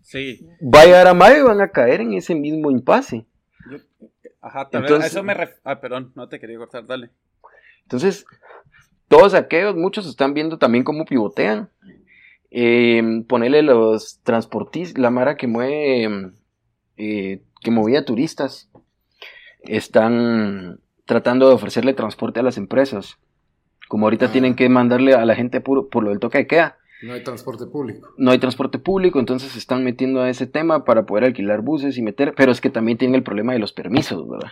Sí. 0.02 0.48
Va 0.62 0.82
a 0.82 0.86
llegar 0.86 1.08
a 1.08 1.14
mayo 1.14 1.38
y 1.38 1.44
van 1.44 1.62
a 1.62 1.70
caer 1.70 2.02
en 2.02 2.14
ese 2.14 2.34
mismo 2.34 2.72
impasse. 2.72 3.28
Ajá, 4.42 4.68
entonces, 4.72 5.12
eso 5.12 5.22
me 5.22 5.36
Ah, 5.64 5.80
perdón, 5.80 6.12
no 6.16 6.28
te 6.30 6.40
quería 6.40 6.58
cortar, 6.58 6.88
dale. 6.88 7.12
Entonces, 7.84 8.26
todos 9.10 9.34
aquellos, 9.34 9.76
muchos 9.76 10.08
están 10.08 10.34
viendo 10.34 10.58
también 10.58 10.86
cómo 10.86 11.04
pivotean. 11.04 11.70
Eh, 12.52 13.24
ponerle 13.28 13.62
los 13.62 14.22
transportistas, 14.24 15.00
la 15.00 15.10
mara 15.10 15.36
que 15.36 15.48
mueve, 15.48 16.32
eh, 16.98 17.42
que 17.62 17.72
movía 17.72 18.06
turistas, 18.06 18.70
están 19.64 20.80
tratando 21.06 21.48
de 21.48 21.56
ofrecerle 21.56 21.94
transporte 21.94 22.40
a 22.40 22.44
las 22.44 22.58
empresas. 22.58 23.18
Como 23.88 24.06
ahorita 24.06 24.28
ah. 24.28 24.32
tienen 24.32 24.56
que 24.56 24.70
mandarle 24.70 25.16
a 25.16 25.26
la 25.26 25.36
gente 25.36 25.60
por, 25.60 25.90
por 25.90 26.04
lo 26.04 26.12
del 26.12 26.20
toque 26.20 26.40
de 26.40 26.48
queda. 26.48 26.78
No 27.02 27.14
hay 27.14 27.24
transporte 27.24 27.66
público. 27.66 28.10
No 28.18 28.32
hay 28.32 28.40
transporte 28.40 28.78
público, 28.78 29.20
entonces 29.20 29.54
se 29.54 29.60
están 29.60 29.84
metiendo 29.84 30.22
a 30.22 30.30
ese 30.30 30.48
tema 30.48 30.84
para 30.86 31.06
poder 31.06 31.24
alquilar 31.24 31.62
buses 31.62 31.98
y 31.98 32.02
meter, 32.02 32.34
pero 32.36 32.52
es 32.52 32.62
que 32.62 32.70
también 32.70 32.98
tienen 32.98 33.16
el 33.16 33.24
problema 33.24 33.54
de 33.54 33.60
los 33.60 33.72
permisos, 33.72 34.28
¿verdad? 34.30 34.52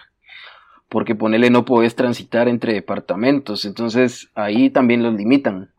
Porque 0.90 1.16
ponerle 1.16 1.50
no 1.50 1.66
podés 1.66 1.96
transitar 1.96 2.48
entre 2.48 2.74
departamentos, 2.74 3.66
entonces 3.66 4.30
ahí 4.36 4.70
también 4.70 5.04
los 5.04 5.14
limitan. 5.14 5.72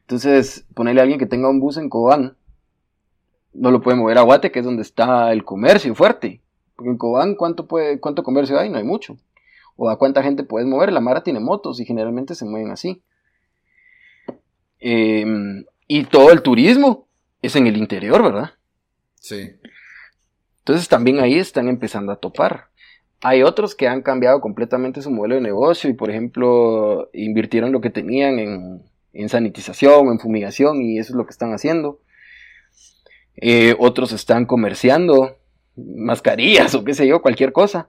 Entonces, 0.00 0.66
ponerle 0.74 1.00
a 1.00 1.04
alguien 1.04 1.18
que 1.18 1.26
tenga 1.26 1.48
un 1.48 1.60
bus 1.60 1.76
en 1.76 1.88
Cobán, 1.88 2.36
no 3.52 3.70
lo 3.70 3.80
puede 3.80 3.96
mover 3.96 4.18
a 4.18 4.22
Guate, 4.22 4.50
que 4.50 4.58
es 4.58 4.64
donde 4.64 4.82
está 4.82 5.32
el 5.32 5.44
comercio 5.44 5.94
fuerte. 5.94 6.42
Porque 6.74 6.90
en 6.90 6.98
Cobán, 6.98 7.36
¿cuánto, 7.36 7.66
puede, 7.66 8.00
cuánto 8.00 8.22
comercio 8.22 8.58
hay? 8.58 8.68
No 8.68 8.78
hay 8.78 8.84
mucho 8.84 9.16
o 9.76 9.90
a 9.90 9.98
cuánta 9.98 10.22
gente 10.22 10.44
puedes 10.44 10.68
mover. 10.68 10.92
La 10.92 11.00
Mara 11.00 11.22
tiene 11.22 11.40
motos 11.40 11.80
y 11.80 11.84
generalmente 11.84 12.34
se 12.34 12.44
mueven 12.44 12.70
así. 12.70 13.02
Em, 14.78 15.64
y 15.88 16.04
todo 16.04 16.30
el 16.30 16.42
turismo 16.42 17.08
es 17.42 17.56
en 17.56 17.66
el 17.66 17.76
interior, 17.76 18.22
¿verdad? 18.22 18.52
Sí. 19.16 19.52
Entonces 20.58 20.88
también 20.88 21.20
ahí 21.20 21.38
están 21.38 21.68
empezando 21.68 22.12
a 22.12 22.16
topar. 22.16 22.68
Hay 23.22 23.42
otros 23.42 23.74
que 23.74 23.88
han 23.88 24.02
cambiado 24.02 24.40
completamente 24.40 25.02
su 25.02 25.10
modelo 25.10 25.36
de 25.36 25.40
negocio 25.40 25.88
y, 25.88 25.94
por 25.94 26.10
ejemplo, 26.10 27.08
invirtieron 27.12 27.72
lo 27.72 27.80
que 27.80 27.90
tenían 27.90 28.38
en, 28.38 28.82
en 29.14 29.28
sanitización, 29.28 30.08
en 30.08 30.18
fumigación 30.18 30.82
y 30.82 30.98
eso 30.98 31.12
es 31.12 31.16
lo 31.16 31.24
que 31.24 31.30
están 31.30 31.52
haciendo. 31.52 32.00
Eh, 33.36 33.74
otros 33.78 34.12
están 34.12 34.46
comerciando 34.46 35.38
mascarillas 35.76 36.74
o 36.74 36.84
qué 36.84 36.94
sé 36.94 37.06
yo, 37.06 37.22
cualquier 37.22 37.52
cosa. 37.52 37.88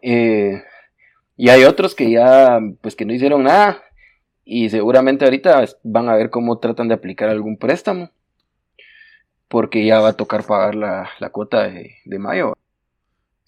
Eh, 0.00 0.62
y 1.36 1.48
hay 1.48 1.64
otros 1.64 1.94
que 1.94 2.10
ya, 2.10 2.60
pues 2.80 2.96
que 2.96 3.04
no 3.04 3.12
hicieron 3.12 3.44
nada. 3.44 3.82
Y 4.44 4.70
seguramente 4.70 5.24
ahorita 5.24 5.64
van 5.82 6.08
a 6.08 6.16
ver 6.16 6.30
cómo 6.30 6.58
tratan 6.58 6.88
de 6.88 6.94
aplicar 6.94 7.28
algún 7.28 7.56
préstamo. 7.56 8.10
Porque 9.48 9.84
ya 9.84 10.00
va 10.00 10.10
a 10.10 10.16
tocar 10.16 10.44
pagar 10.44 10.74
la, 10.74 11.08
cuota 11.30 11.64
de, 11.64 12.18
mayo. 12.18 12.54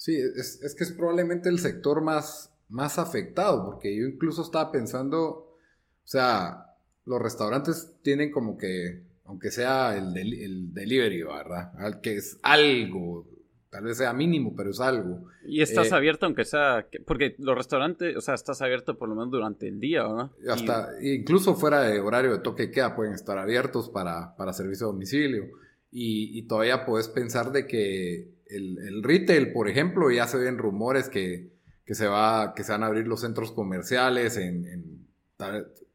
Sí, 0.04 0.16
es, 0.16 0.74
que 0.76 0.84
es 0.84 0.92
probablemente 0.92 1.48
el 1.48 1.58
sector 1.58 2.02
más, 2.02 2.52
más 2.68 2.98
afectado. 2.98 3.64
Porque 3.64 3.96
yo 3.96 4.06
incluso 4.06 4.42
estaba 4.42 4.70
pensando, 4.70 5.20
o 5.20 5.56
sea, 6.04 6.74
los 7.06 7.22
restaurantes 7.22 7.94
tienen 8.02 8.30
como 8.30 8.58
que, 8.58 9.02
aunque 9.24 9.50
sea 9.50 9.96
el, 9.96 10.16
el 10.16 10.74
delivery, 10.74 11.22
¿verdad? 11.22 12.00
Que 12.02 12.16
es 12.16 12.38
algo 12.42 13.26
Tal 13.74 13.82
vez 13.82 13.96
sea 13.96 14.12
mínimo, 14.12 14.54
pero 14.56 14.70
es 14.70 14.78
algo. 14.78 15.24
Y 15.44 15.60
estás 15.60 15.90
eh, 15.90 15.94
abierto 15.96 16.26
aunque 16.26 16.44
sea, 16.44 16.86
porque 17.04 17.34
los 17.38 17.56
restaurantes, 17.56 18.16
o 18.16 18.20
sea, 18.20 18.34
estás 18.34 18.62
abierto 18.62 18.96
por 18.96 19.08
lo 19.08 19.16
menos 19.16 19.32
durante 19.32 19.66
el 19.66 19.80
día, 19.80 20.04
¿no? 20.04 20.32
Hasta, 20.48 20.90
incluso 21.02 21.56
fuera 21.56 21.80
de 21.80 21.98
horario 21.98 22.30
de 22.30 22.38
toque 22.38 22.70
queda, 22.70 22.94
pueden 22.94 23.14
estar 23.14 23.36
abiertos 23.36 23.90
para, 23.90 24.36
para 24.36 24.52
servicio 24.52 24.86
a 24.86 24.92
domicilio. 24.92 25.46
Y, 25.90 26.46
todavía 26.46 26.86
puedes 26.86 27.08
pensar 27.08 27.50
de 27.50 27.66
que 27.66 28.28
el, 28.46 29.02
retail, 29.02 29.52
por 29.52 29.68
ejemplo, 29.68 30.10
ya 30.10 30.26
se 30.26 30.38
ven 30.38 30.58
rumores 30.58 31.08
que, 31.08 31.50
se, 31.86 32.06
va, 32.06 32.54
que 32.54 32.64
se 32.64 32.72
van 32.72 32.82
a 32.82 32.86
abrir 32.86 33.06
los 33.06 33.20
centros 33.20 33.52
comerciales 33.52 34.36
en, 34.36 35.04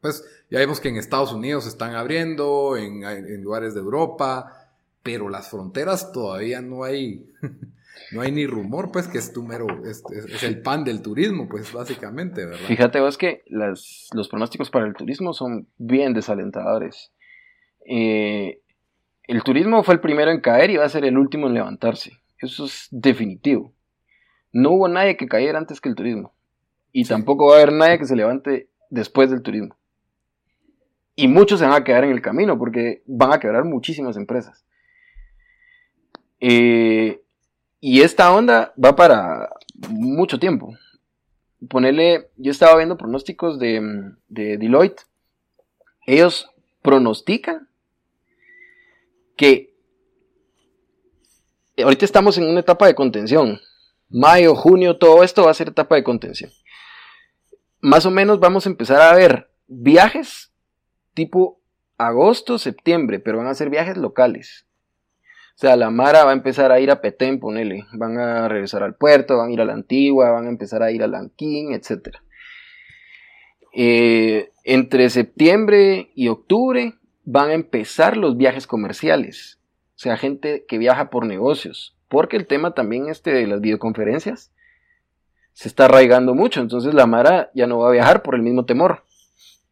pues 0.00 0.24
ya 0.50 0.58
vemos 0.58 0.80
que 0.80 0.88
en 0.88 0.96
Estados 0.96 1.32
Unidos 1.32 1.64
se 1.64 1.70
están 1.70 1.94
abriendo, 1.94 2.76
en, 2.76 3.42
lugares 3.42 3.74
de 3.74 3.80
Europa, 3.80 4.52
pero 5.02 5.28
las 5.28 5.50
fronteras 5.50 6.12
todavía 6.12 6.60
no 6.60 6.84
hay, 6.84 7.26
no 8.12 8.20
hay 8.20 8.32
ni 8.32 8.46
rumor, 8.46 8.90
pues 8.92 9.08
que 9.08 9.18
es 9.18 9.32
tu 9.32 9.42
mero, 9.42 9.66
es, 9.84 10.02
el 10.42 10.62
pan 10.62 10.84
del 10.84 11.02
turismo, 11.02 11.48
pues 11.48 11.72
básicamente, 11.72 12.46
¿verdad? 12.46 12.66
Fíjate 12.66 13.00
vos 13.00 13.18
que 13.18 13.42
los 13.46 14.28
pronósticos 14.30 14.70
para 14.70 14.86
el 14.86 14.94
turismo 14.94 15.32
son 15.32 15.68
bien 15.76 16.14
desalentadores. 16.14 17.12
Eh, 17.86 18.60
el 19.24 19.42
turismo 19.42 19.82
fue 19.84 19.94
el 19.94 20.00
primero 20.00 20.30
en 20.30 20.40
caer 20.40 20.70
y 20.70 20.76
va 20.76 20.84
a 20.84 20.88
ser 20.88 21.04
el 21.04 21.16
último 21.16 21.46
en 21.46 21.54
levantarse. 21.54 22.19
Eso 22.40 22.64
es 22.64 22.88
definitivo. 22.90 23.74
No 24.52 24.70
hubo 24.70 24.88
nadie 24.88 25.16
que 25.16 25.28
cayera 25.28 25.58
antes 25.58 25.80
que 25.80 25.88
el 25.88 25.94
turismo. 25.94 26.34
Y 26.92 27.04
tampoco 27.04 27.46
va 27.46 27.54
a 27.54 27.56
haber 27.56 27.72
nadie 27.72 27.98
que 27.98 28.06
se 28.06 28.16
levante 28.16 28.68
después 28.88 29.30
del 29.30 29.42
turismo. 29.42 29.76
Y 31.14 31.28
muchos 31.28 31.60
se 31.60 31.66
van 31.66 31.74
a 31.74 31.84
quedar 31.84 32.04
en 32.04 32.10
el 32.10 32.22
camino 32.22 32.58
porque 32.58 33.02
van 33.06 33.32
a 33.32 33.38
quebrar 33.38 33.64
muchísimas 33.64 34.16
empresas. 34.16 34.64
Eh, 36.40 37.22
y 37.80 38.00
esta 38.00 38.34
onda 38.34 38.72
va 38.82 38.96
para 38.96 39.50
mucho 39.90 40.38
tiempo. 40.38 40.74
Ponerle, 41.68 42.30
yo 42.36 42.50
estaba 42.50 42.76
viendo 42.76 42.96
pronósticos 42.96 43.58
de, 43.58 44.12
de 44.28 44.56
Deloitte. 44.56 45.02
Ellos 46.06 46.50
pronostican 46.82 47.68
que 49.36 49.69
ahorita 51.82 52.04
estamos 52.04 52.38
en 52.38 52.44
una 52.44 52.60
etapa 52.60 52.86
de 52.86 52.94
contención. 52.94 53.60
Mayo, 54.08 54.54
junio, 54.54 54.98
todo 54.98 55.22
esto 55.22 55.44
va 55.44 55.50
a 55.50 55.54
ser 55.54 55.68
etapa 55.68 55.94
de 55.94 56.04
contención. 56.04 56.50
Más 57.80 58.06
o 58.06 58.10
menos 58.10 58.40
vamos 58.40 58.66
a 58.66 58.70
empezar 58.70 59.00
a 59.00 59.14
ver 59.14 59.50
viajes 59.66 60.52
tipo 61.14 61.60
agosto, 61.96 62.58
septiembre, 62.58 63.20
pero 63.20 63.38
van 63.38 63.46
a 63.46 63.54
ser 63.54 63.70
viajes 63.70 63.96
locales. 63.96 64.66
O 65.54 65.60
sea, 65.60 65.76
la 65.76 65.90
Mara 65.90 66.24
va 66.24 66.30
a 66.30 66.34
empezar 66.34 66.72
a 66.72 66.80
ir 66.80 66.90
a 66.90 67.02
Petén, 67.02 67.38
ponele. 67.38 67.84
Van 67.92 68.18
a 68.18 68.48
regresar 68.48 68.82
al 68.82 68.94
puerto, 68.94 69.36
van 69.36 69.50
a 69.50 69.52
ir 69.52 69.60
a 69.60 69.66
la 69.66 69.74
Antigua, 69.74 70.30
van 70.30 70.46
a 70.46 70.48
empezar 70.48 70.82
a 70.82 70.90
ir 70.90 71.02
a 71.02 71.06
Lanquín, 71.06 71.74
etc. 71.74 72.16
Eh, 73.74 74.52
entre 74.64 75.10
septiembre 75.10 76.10
y 76.14 76.28
octubre 76.28 76.94
van 77.24 77.50
a 77.50 77.54
empezar 77.54 78.16
los 78.16 78.36
viajes 78.36 78.66
comerciales. 78.66 79.59
Sea, 80.00 80.16
gente 80.16 80.64
que 80.66 80.78
viaja 80.78 81.10
por 81.10 81.26
negocios. 81.26 81.94
Porque 82.08 82.38
el 82.38 82.46
tema 82.46 82.72
también 82.72 83.10
este 83.10 83.34
de 83.34 83.46
las 83.46 83.60
videoconferencias 83.60 84.50
se 85.52 85.68
está 85.68 85.84
arraigando 85.84 86.34
mucho. 86.34 86.62
Entonces 86.62 86.94
la 86.94 87.04
Mara 87.04 87.50
ya 87.54 87.66
no 87.66 87.80
va 87.80 87.90
a 87.90 87.92
viajar 87.92 88.22
por 88.22 88.34
el 88.34 88.40
mismo 88.40 88.64
temor. 88.64 89.04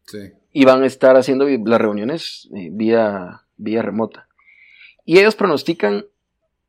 Sí. 0.05 0.19
Y 0.53 0.65
van 0.65 0.83
a 0.83 0.85
estar 0.85 1.17
haciendo 1.17 1.47
las 1.47 1.81
reuniones 1.81 2.47
eh, 2.55 2.69
vía, 2.71 3.41
vía 3.57 3.81
remota. 3.81 4.27
Y 5.03 5.17
ellos 5.17 5.35
pronostican 5.35 6.05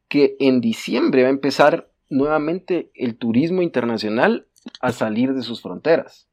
que 0.09 0.37
en 0.41 0.63
diciembre 0.63 1.25
va 1.25 1.29
a 1.29 1.33
empezar 1.33 1.91
nuevamente 2.09 2.91
el 2.95 3.19
turismo 3.19 3.61
internacional 3.61 4.47
a 4.81 4.91
salir 4.91 5.35
de 5.35 5.43
sus 5.43 5.61
fronteras. 5.61 6.30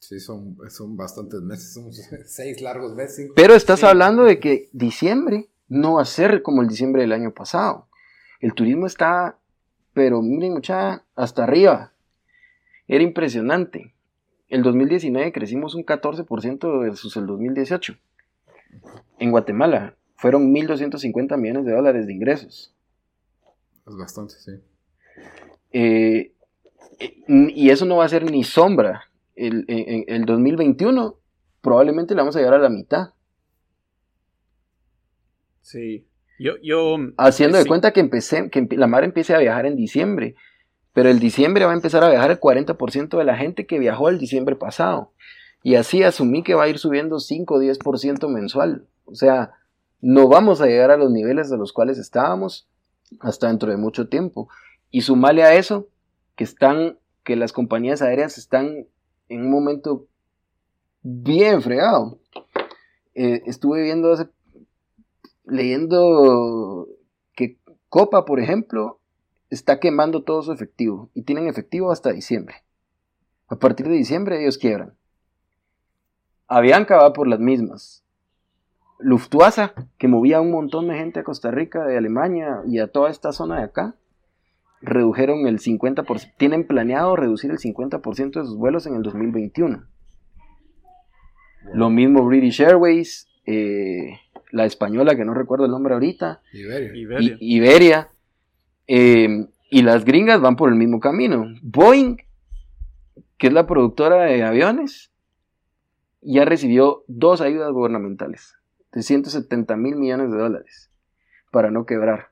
Sí, 0.00 0.18
son, 0.18 0.56
bastantes 0.96 1.42
meses, 1.42 1.74
son 1.74 1.92
seis 2.26 2.60
largos 2.60 2.94
meses. 2.94 3.30
Pero 3.36 3.54
estás 3.54 3.84
hablando 3.84 4.24
de 4.24 4.40
que 4.40 4.68
diciembre 4.72 5.48
no 5.68 5.94
va 5.94 6.02
a 6.02 6.06
ser 6.06 6.42
como 6.42 6.62
el 6.62 6.68
diciembre 6.68 7.02
del 7.02 7.12
año 7.12 7.32
pasado. 7.32 7.86
El 8.40 8.54
turismo 8.54 8.86
está, 8.86 9.38
pero 9.92 10.22
miren 10.22 10.54
mucha, 10.54 11.04
hasta 11.14 11.44
arriba. 11.44 11.92
Era 12.88 13.04
impresionante. 13.04 13.94
El 14.48 14.62
2019 14.62 15.32
crecimos 15.32 15.74
un 15.74 15.84
14% 15.84 16.80
versus 16.80 17.16
el 17.16 17.26
2018 17.26 17.96
en 19.18 19.30
Guatemala. 19.30 19.96
fueron 20.16 20.52
1.250 20.52 21.36
millones 21.36 21.66
de 21.66 21.72
dólares 21.72 22.06
de 22.06 22.12
ingresos. 22.12 22.74
Es 23.86 23.96
bastante, 23.96 24.34
sí. 24.34 24.52
Eh, 25.72 26.32
y 27.28 27.70
eso 27.70 27.84
no 27.84 27.96
va 27.96 28.06
a 28.06 28.08
ser 28.08 28.30
ni 28.30 28.44
sombra. 28.44 29.09
El, 29.46 29.64
en 29.68 30.04
el 30.06 30.24
2021 30.24 31.16
probablemente 31.60 32.14
le 32.14 32.20
vamos 32.20 32.36
a 32.36 32.38
llegar 32.38 32.54
a 32.54 32.58
la 32.58 32.68
mitad. 32.68 33.10
Sí. 35.62 36.06
Yo, 36.38 36.54
yo, 36.62 36.96
Haciendo 37.18 37.58
de 37.58 37.66
cuenta 37.66 37.92
que, 37.92 38.00
empecé, 38.00 38.48
que 38.50 38.66
la 38.70 38.86
mar 38.86 39.04
empiece 39.04 39.34
a 39.34 39.38
viajar 39.38 39.66
en 39.66 39.76
diciembre. 39.76 40.36
Pero 40.92 41.08
el 41.08 41.20
diciembre 41.20 41.64
va 41.64 41.72
a 41.72 41.76
empezar 41.76 42.02
a 42.02 42.10
viajar 42.10 42.30
el 42.30 42.40
40% 42.40 43.16
de 43.16 43.24
la 43.24 43.36
gente 43.36 43.66
que 43.66 43.78
viajó 43.78 44.08
el 44.08 44.18
diciembre 44.18 44.56
pasado. 44.56 45.12
Y 45.62 45.74
así 45.74 46.02
asumí 46.02 46.42
que 46.42 46.54
va 46.54 46.64
a 46.64 46.68
ir 46.68 46.78
subiendo 46.78 47.20
5 47.20 47.54
o 47.54 47.60
10% 47.60 48.28
mensual. 48.28 48.86
O 49.04 49.14
sea, 49.14 49.52
no 50.00 50.28
vamos 50.28 50.60
a 50.60 50.66
llegar 50.66 50.90
a 50.90 50.96
los 50.96 51.10
niveles 51.10 51.50
de 51.50 51.58
los 51.58 51.72
cuales 51.72 51.98
estábamos 51.98 52.68
hasta 53.20 53.48
dentro 53.48 53.70
de 53.70 53.76
mucho 53.76 54.08
tiempo. 54.08 54.48
Y 54.90 55.02
sumale 55.02 55.44
a 55.44 55.54
eso 55.54 55.88
que 56.36 56.44
están, 56.44 56.98
que 57.22 57.36
las 57.36 57.52
compañías 57.52 58.02
aéreas 58.02 58.38
están 58.38 58.86
en 59.30 59.46
un 59.46 59.50
momento 59.50 60.06
bien 61.02 61.62
fregado. 61.62 62.18
Eh, 63.14 63.42
estuve 63.46 63.82
viendo 63.82 64.12
hace, 64.12 64.28
leyendo 65.44 66.86
que 67.34 67.58
Copa, 67.88 68.24
por 68.24 68.40
ejemplo, 68.40 69.00
está 69.48 69.80
quemando 69.80 70.22
todo 70.22 70.42
su 70.42 70.52
efectivo 70.52 71.10
y 71.14 71.22
tienen 71.22 71.48
efectivo 71.48 71.90
hasta 71.90 72.12
diciembre. 72.12 72.56
A 73.48 73.56
partir 73.56 73.88
de 73.88 73.94
diciembre 73.94 74.42
ellos 74.42 74.58
quiebran. 74.58 74.94
Avianca 76.46 76.96
va 76.96 77.12
por 77.12 77.28
las 77.28 77.40
mismas. 77.40 78.04
Lufthansa, 78.98 79.72
que 79.96 80.08
movía 80.08 80.40
un 80.40 80.50
montón 80.50 80.88
de 80.88 80.96
gente 80.96 81.20
a 81.20 81.24
Costa 81.24 81.50
Rica, 81.50 81.86
de 81.86 81.96
Alemania 81.96 82.62
y 82.66 82.80
a 82.80 82.88
toda 82.88 83.10
esta 83.10 83.32
zona 83.32 83.58
de 83.58 83.64
acá, 83.64 83.94
redujeron 84.80 85.46
el 85.46 85.58
50%, 85.58 86.32
tienen 86.38 86.66
planeado 86.66 87.16
reducir 87.16 87.50
el 87.50 87.58
50% 87.58 88.40
de 88.40 88.46
sus 88.46 88.56
vuelos 88.56 88.86
en 88.86 88.94
el 88.96 89.02
2021. 89.02 89.84
Lo 91.74 91.90
mismo 91.90 92.24
British 92.24 92.62
Airways, 92.62 93.28
eh, 93.46 94.18
la 94.50 94.64
española, 94.64 95.14
que 95.16 95.24
no 95.24 95.34
recuerdo 95.34 95.66
el 95.66 95.70
nombre 95.70 95.94
ahorita, 95.94 96.40
Iberia. 96.52 96.94
Iberia. 96.96 97.36
I- 97.38 97.56
Iberia, 97.56 98.08
eh, 98.88 99.46
y 99.70 99.82
las 99.82 100.04
gringas 100.04 100.40
van 100.40 100.56
por 100.56 100.70
el 100.70 100.74
mismo 100.76 100.98
camino. 100.98 101.46
Boeing, 101.62 102.16
que 103.38 103.46
es 103.48 103.52
la 103.52 103.66
productora 103.66 104.24
de 104.24 104.42
aviones, 104.42 105.12
ya 106.22 106.44
recibió 106.44 107.04
dos 107.06 107.40
ayudas 107.40 107.70
gubernamentales 107.72 108.56
de 108.92 109.02
170 109.02 109.76
mil 109.76 109.96
millones 109.96 110.30
de 110.32 110.38
dólares 110.38 110.90
para 111.52 111.70
no 111.70 111.86
quebrar. 111.86 112.29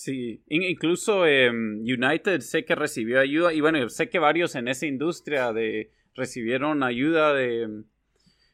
Sí, 0.00 0.44
In- 0.46 0.62
incluso 0.62 1.26
em, 1.26 1.80
United 1.80 2.38
sé 2.42 2.64
que 2.64 2.76
recibió 2.76 3.18
ayuda 3.18 3.52
y 3.52 3.60
bueno, 3.60 3.88
sé 3.88 4.08
que 4.08 4.20
varios 4.20 4.54
en 4.54 4.68
esa 4.68 4.86
industria 4.86 5.52
de 5.52 5.90
recibieron 6.14 6.84
ayuda 6.84 7.34
de 7.34 7.82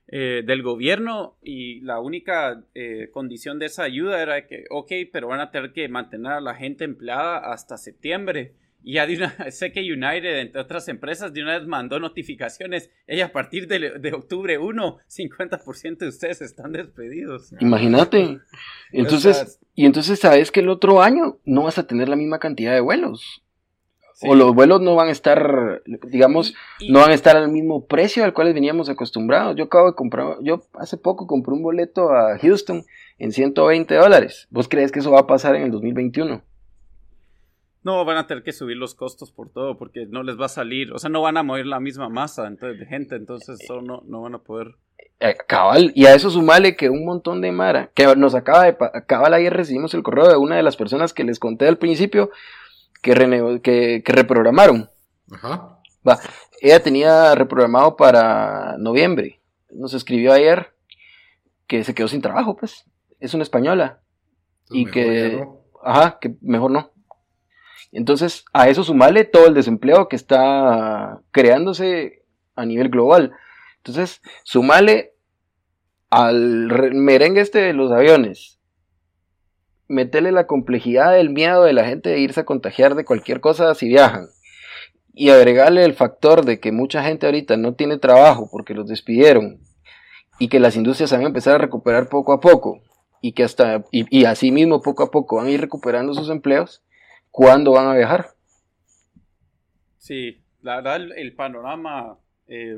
eh, 0.08 0.42
del 0.46 0.62
gobierno 0.62 1.36
y 1.42 1.82
la 1.82 2.00
única 2.00 2.64
eh, 2.74 3.10
condición 3.12 3.58
de 3.58 3.66
esa 3.66 3.82
ayuda 3.82 4.22
era 4.22 4.46
que, 4.46 4.64
ok, 4.70 4.90
pero 5.12 5.28
van 5.28 5.40
a 5.40 5.50
tener 5.50 5.74
que 5.74 5.86
mantener 5.86 6.32
a 6.32 6.40
la 6.40 6.54
gente 6.54 6.84
empleada 6.84 7.36
hasta 7.52 7.76
septiembre. 7.76 8.54
Y 8.86 8.94
ya 8.94 9.06
de 9.06 9.16
una, 9.16 9.34
sé 9.50 9.72
que 9.72 9.80
United, 9.80 10.40
entre 10.40 10.60
otras 10.60 10.86
empresas, 10.88 11.32
de 11.32 11.42
una 11.42 11.58
vez 11.58 11.66
mandó 11.66 11.98
notificaciones. 11.98 12.90
Ella 13.06 13.26
a 13.26 13.32
partir 13.32 13.66
de, 13.66 13.98
de 13.98 14.12
octubre 14.12 14.58
1, 14.58 14.98
50% 15.08 15.96
de 15.98 16.08
ustedes 16.08 16.42
están 16.42 16.72
despedidos. 16.72 17.52
Imagínate. 17.60 18.40
Entonces, 18.92 19.58
y 19.74 19.86
entonces 19.86 20.18
sabes 20.20 20.50
que 20.52 20.60
el 20.60 20.68
otro 20.68 21.00
año 21.02 21.38
no 21.44 21.62
vas 21.64 21.78
a 21.78 21.86
tener 21.86 22.08
la 22.08 22.16
misma 22.16 22.38
cantidad 22.38 22.72
de 22.74 22.80
vuelos. 22.80 23.42
sí. 24.14 24.28
O 24.28 24.34
los 24.34 24.54
vuelos 24.54 24.80
no 24.82 24.94
van 24.94 25.08
a 25.08 25.12
estar, 25.12 25.82
digamos, 26.08 26.54
Y- 26.78 26.92
no 26.92 27.00
van 27.00 27.10
a 27.10 27.14
estar 27.14 27.36
al 27.36 27.50
mismo 27.50 27.86
precio 27.86 28.22
al 28.22 28.32
cual 28.34 28.52
veníamos 28.54 28.88
acostumbrados. 28.90 29.56
Yo 29.56 29.64
acabo 29.64 29.88
de 29.90 29.96
comprar, 29.96 30.36
yo 30.42 30.62
hace 30.74 30.96
poco 30.98 31.26
compré 31.26 31.54
un 31.54 31.62
boleto 31.62 32.10
a 32.10 32.38
Houston 32.38 32.84
en 33.18 33.32
120 33.32 33.94
dólares. 33.94 34.46
¿Vos 34.50 34.68
crees 34.68 34.92
que 34.92 34.98
eso 35.00 35.10
va 35.10 35.20
a 35.20 35.26
pasar 35.26 35.56
en 35.56 35.62
el 35.62 35.70
2021? 35.70 36.42
No, 37.84 38.04
van 38.04 38.16
a 38.16 38.26
tener 38.26 38.42
que 38.42 38.52
subir 38.52 38.76
los 38.76 38.94
costos 38.94 39.30
por 39.30 39.50
todo 39.50 39.76
porque 39.78 40.06
no 40.08 40.22
les 40.22 40.40
va 40.40 40.46
a 40.46 40.48
salir, 40.48 40.92
o 40.92 40.98
sea, 40.98 41.10
no 41.10 41.20
van 41.22 41.36
a 41.36 41.42
mover 41.42 41.66
la 41.66 41.80
misma 41.80 42.08
masa 42.08 42.46
entonces, 42.46 42.80
de 42.80 42.86
gente, 42.86 43.14
entonces 43.14 43.60
eso 43.60 43.82
no, 43.82 44.02
no 44.06 44.22
van 44.22 44.34
a 44.34 44.38
poder. 44.38 44.74
Eh, 45.20 45.36
cabal, 45.46 45.92
y 45.94 46.06
a 46.06 46.14
eso 46.14 46.30
sumale 46.30 46.76
que 46.76 46.88
un 46.90 47.04
montón 47.04 47.40
de 47.40 47.52
Mara, 47.52 47.90
que 47.94 48.16
nos 48.16 48.34
acaba 48.34 48.64
de, 48.64 48.76
cabal 49.06 49.34
ayer 49.34 49.52
recibimos 49.52 49.92
el 49.94 50.02
correo 50.02 50.28
de 50.28 50.36
una 50.36 50.56
de 50.56 50.62
las 50.62 50.76
personas 50.76 51.12
que 51.12 51.24
les 51.24 51.38
conté 51.38 51.68
al 51.68 51.78
principio 51.78 52.30
que, 53.02 53.14
renego- 53.14 53.60
que, 53.60 54.02
que 54.04 54.12
reprogramaron. 54.12 54.88
Ajá. 55.30 55.78
Va, 56.08 56.18
ella 56.60 56.82
tenía 56.82 57.34
reprogramado 57.34 57.96
para 57.96 58.76
noviembre. 58.78 59.40
Nos 59.70 59.92
escribió 59.94 60.32
ayer 60.32 60.72
que 61.66 61.84
se 61.84 61.94
quedó 61.94 62.08
sin 62.08 62.22
trabajo, 62.22 62.56
pues. 62.56 62.84
Es 63.20 63.34
una 63.34 63.42
española. 63.42 64.00
Entonces, 64.70 64.88
Y 64.88 64.90
que- 64.90 65.30
ya 65.32 65.44
no. 65.44 65.60
Ajá, 65.82 66.18
que 66.20 66.34
mejor 66.40 66.70
no. 66.70 66.90
Entonces, 67.96 68.44
a 68.52 68.68
eso 68.68 68.84
sumarle 68.84 69.24
todo 69.24 69.46
el 69.46 69.54
desempleo 69.54 70.08
que 70.08 70.16
está 70.16 71.20
creándose 71.30 72.24
a 72.56 72.66
nivel 72.66 72.88
global. 72.88 73.32
Entonces, 73.78 74.20
sumarle 74.42 75.14
al 76.10 76.70
re- 76.70 76.92
merengue 76.92 77.40
este 77.40 77.60
de 77.60 77.72
los 77.72 77.90
aviones, 77.92 78.58
meterle 79.88 80.32
la 80.32 80.46
complejidad 80.46 81.12
del 81.12 81.30
miedo 81.30 81.64
de 81.64 81.72
la 81.72 81.84
gente 81.84 82.10
de 82.10 82.18
irse 82.18 82.40
a 82.40 82.44
contagiar 82.44 82.94
de 82.94 83.04
cualquier 83.04 83.40
cosa 83.40 83.74
si 83.74 83.88
viajan. 83.88 84.28
Y 85.12 85.30
agregarle 85.30 85.84
el 85.84 85.94
factor 85.94 86.44
de 86.44 86.58
que 86.58 86.72
mucha 86.72 87.04
gente 87.04 87.26
ahorita 87.26 87.56
no 87.56 87.74
tiene 87.74 87.98
trabajo 87.98 88.48
porque 88.50 88.74
los 88.74 88.88
despidieron 88.88 89.60
y 90.40 90.48
que 90.48 90.58
las 90.58 90.74
industrias 90.76 91.12
van 91.12 91.22
a 91.22 91.26
empezar 91.26 91.54
a 91.54 91.58
recuperar 91.58 92.08
poco 92.08 92.32
a 92.32 92.40
poco 92.40 92.80
y 93.20 93.32
que 93.32 93.44
hasta 93.44 93.84
y, 93.92 94.04
y 94.10 94.24
así 94.24 94.50
mismo 94.50 94.82
poco 94.82 95.04
a 95.04 95.10
poco 95.10 95.36
van 95.36 95.46
a 95.46 95.50
ir 95.50 95.60
recuperando 95.60 96.12
sus 96.14 96.30
empleos, 96.30 96.82
¿cuándo 97.34 97.72
van 97.72 97.88
a 97.88 97.94
viajar? 97.94 98.30
Sí, 99.98 100.42
la 100.62 100.76
verdad 100.76 100.96
el, 101.16 101.34
panorama 101.34 102.18
eh, 102.46 102.76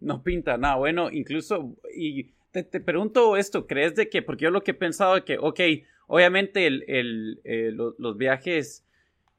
no 0.00 0.22
pinta 0.22 0.56
nada 0.56 0.76
bueno, 0.76 1.10
incluso, 1.10 1.74
y 1.94 2.32
te, 2.52 2.62
te 2.62 2.80
pregunto 2.80 3.36
esto, 3.36 3.66
¿crees 3.66 3.94
de 3.94 4.08
que, 4.08 4.22
porque 4.22 4.44
yo 4.44 4.50
lo 4.50 4.62
que 4.62 4.72
he 4.72 4.74
pensado 4.74 5.16
es 5.16 5.24
que, 5.24 5.38
ok, 5.38 5.60
obviamente 6.06 6.66
el, 6.66 6.84
el, 6.88 7.40
eh, 7.44 7.70
lo- 7.72 7.94
los 7.98 8.16
viajes 8.16 8.84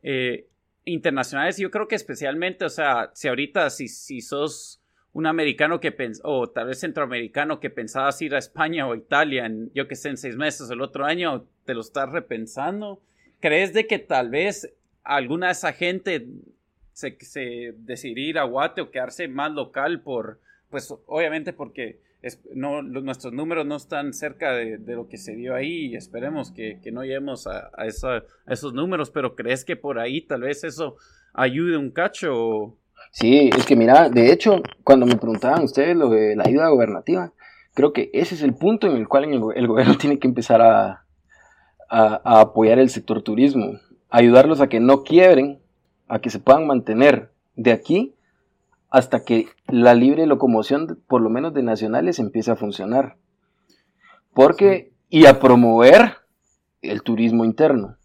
eh, 0.04 0.48
internacionales, 0.86 1.58
yo 1.58 1.72
creo 1.72 1.88
que 1.88 1.96
especialmente, 1.96 2.66
o 2.66 2.70
sea, 2.70 3.12
si 3.14 3.28
ahorita, 3.28 3.70
si, 3.70 3.88
si 3.88 4.22
sos 4.22 4.82
un 5.14 5.28
americano 5.28 5.80
que 5.80 5.92
pens 5.92 6.22
o 6.24 6.50
tal 6.50 6.68
vez 6.68 6.80
centroamericano 6.80 7.60
que 7.60 7.70
pensabas 7.70 8.22
ir 8.22 8.34
a 8.36 8.40
España 8.40 8.88
o 8.88 8.96
Italia 8.96 9.46
en, 9.46 9.72
yo 9.74 9.88
que 9.88 9.96
sé, 9.96 10.10
en 10.10 10.18
seis 10.18 10.36
meses 10.36 10.70
el 10.72 10.82
otro 10.82 11.06
año, 11.06 11.46
te 11.66 11.74
lo 11.76 11.82
estás 11.82 12.12
repensando. 12.12 13.02
¿Crees 13.44 13.74
de 13.74 13.88
que 13.88 14.00
tal 14.00 14.30
vez 14.30 14.74
alguna 15.04 15.48
de 15.48 15.52
esa 15.52 15.74
gente 15.74 16.26
se, 16.94 17.18
se 17.20 17.74
decidiría 17.80 18.30
ir 18.30 18.40
a 18.40 18.46
Guate 18.46 18.80
o 18.80 18.90
quedarse 18.90 19.28
más 19.28 19.52
local 19.52 20.00
por, 20.00 20.40
pues 20.70 20.96
obviamente 21.08 21.52
porque 21.52 22.00
es- 22.22 22.40
no, 22.54 22.82
nuestros 22.82 23.34
números 23.34 23.66
no 23.66 23.76
están 23.76 24.14
cerca 24.14 24.54
de, 24.54 24.78
de 24.78 24.96
lo 24.96 25.10
que 25.10 25.18
se 25.18 25.36
dio 25.36 25.56
ahí 25.56 25.88
y 25.88 25.96
esperemos 25.98 26.54
que, 26.54 26.80
que 26.82 26.94
no 26.94 27.02
lleguemos 27.04 27.46
a, 27.46 27.70
a 27.76 27.86
esos 28.48 28.74
números, 28.74 29.12
pero 29.12 29.36
¿crees 29.36 29.66
que 29.66 29.76
por 29.76 30.00
ahí 30.00 30.22
tal 30.22 30.44
vez 30.44 30.64
eso 30.64 30.96
ayude 31.34 31.76
un 31.76 31.92
cacho? 31.92 32.78
Sí, 33.12 33.50
es 33.58 33.66
que 33.66 33.76
mira, 33.76 34.08
de 34.08 34.32
hecho, 34.32 34.64
cuando 34.86 35.06
me 35.06 35.18
preguntaban 35.18 35.66
ustedes 35.66 35.98
lo 35.98 36.08
de 36.08 36.38
la 36.38 36.46
ayuda 36.46 36.70
gobernativa, 36.70 37.34
creo 37.74 37.92
que 37.92 38.10
ese 38.14 38.36
es 38.36 38.42
el 38.42 38.54
punto 38.54 38.88
en 38.88 38.96
el 38.96 39.10
cual 39.10 39.26
el 39.54 39.68
gobierno 39.68 39.98
tiene 40.00 40.18
que 40.18 40.30
empezar 40.30 40.62
a, 40.62 41.03
a- 41.94 42.20
a 42.24 42.42
apoyar 42.42 42.80
el 42.80 42.90
sector 42.90 43.22
turismo, 43.22 43.80
ayudarlos 44.10 44.62
a 44.62 44.68
que 44.68 44.80
no 44.80 45.04
quiebren, 45.04 45.60
a 46.08 46.20
que 46.20 46.32
se 46.32 46.40
puedan 46.40 46.66
mantener 46.66 47.32
de 47.56 47.72
aquí 47.72 48.16
hasta 48.90 49.24
que 49.24 49.46
la 49.68 49.94
libre 49.94 50.26
locomoción, 50.26 51.00
por 51.08 51.22
lo 51.22 51.30
menos 51.30 51.54
de 51.54 51.62
nacionales, 51.62 52.18
empiece 52.18 52.50
a 52.52 52.56
funcionar. 52.56 53.16
Porque, 54.34 54.92
y 55.10 55.28
a 55.28 55.40
promover 55.40 56.18
el 56.82 57.04
turismo 57.04 57.46
interno, 57.46 57.98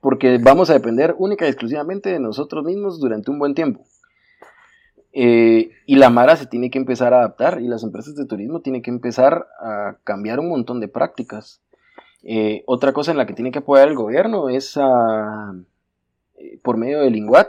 porque 0.00 0.38
vamos 0.38 0.68
a 0.68 0.74
depender 0.74 1.14
única 1.18 1.46
y 1.46 1.48
exclusivamente 1.48 2.10
de 2.10 2.20
nosotros 2.20 2.64
mismos 2.64 3.00
durante 3.00 3.30
un 3.30 3.38
buen 3.38 3.54
tiempo. 3.54 3.84
Eh, 5.12 5.70
y 5.86 5.96
la 5.96 6.10
Mara 6.10 6.36
se 6.36 6.46
tiene 6.46 6.70
que 6.70 6.78
empezar 6.78 7.14
a 7.14 7.18
adaptar 7.20 7.60
y 7.60 7.68
las 7.68 7.82
empresas 7.82 8.14
de 8.14 8.26
turismo 8.26 8.60
tienen 8.60 8.82
que 8.82 8.90
empezar 8.90 9.46
a 9.60 9.96
cambiar 10.04 10.40
un 10.40 10.50
montón 10.50 10.78
de 10.80 10.88
prácticas. 10.88 11.62
Eh, 12.22 12.62
otra 12.66 12.92
cosa 12.92 13.10
en 13.10 13.16
la 13.16 13.26
que 13.26 13.34
tiene 13.34 13.50
que 13.50 13.60
apoyar 13.60 13.88
el 13.88 13.94
gobierno 13.94 14.48
es 14.48 14.76
eh, 14.76 16.58
por 16.62 16.76
medio 16.76 17.00
del 17.00 17.16
INGUAT, 17.16 17.48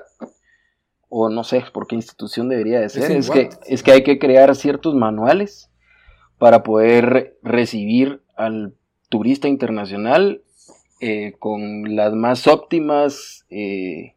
o 1.10 1.30
no 1.30 1.44
sé 1.44 1.64
por 1.74 1.88
qué 1.88 1.96
institución 1.96 2.48
debería 2.48 2.80
de 2.80 2.90
ser, 2.90 3.12
es, 3.12 3.30
que, 3.30 3.50
es 3.68 3.84
que 3.84 3.92
hay 3.92 4.04
que 4.04 4.18
crear 4.18 4.56
ciertos 4.56 4.96
manuales 4.96 5.70
para 6.38 6.64
poder 6.64 7.38
recibir 7.44 8.22
al 8.36 8.74
turista 9.10 9.50
internacional 9.50 10.42
eh, 11.02 11.34
con 11.38 11.96
las 11.96 12.14
más 12.14 12.48
óptimas 12.48 13.46
eh, 13.50 14.16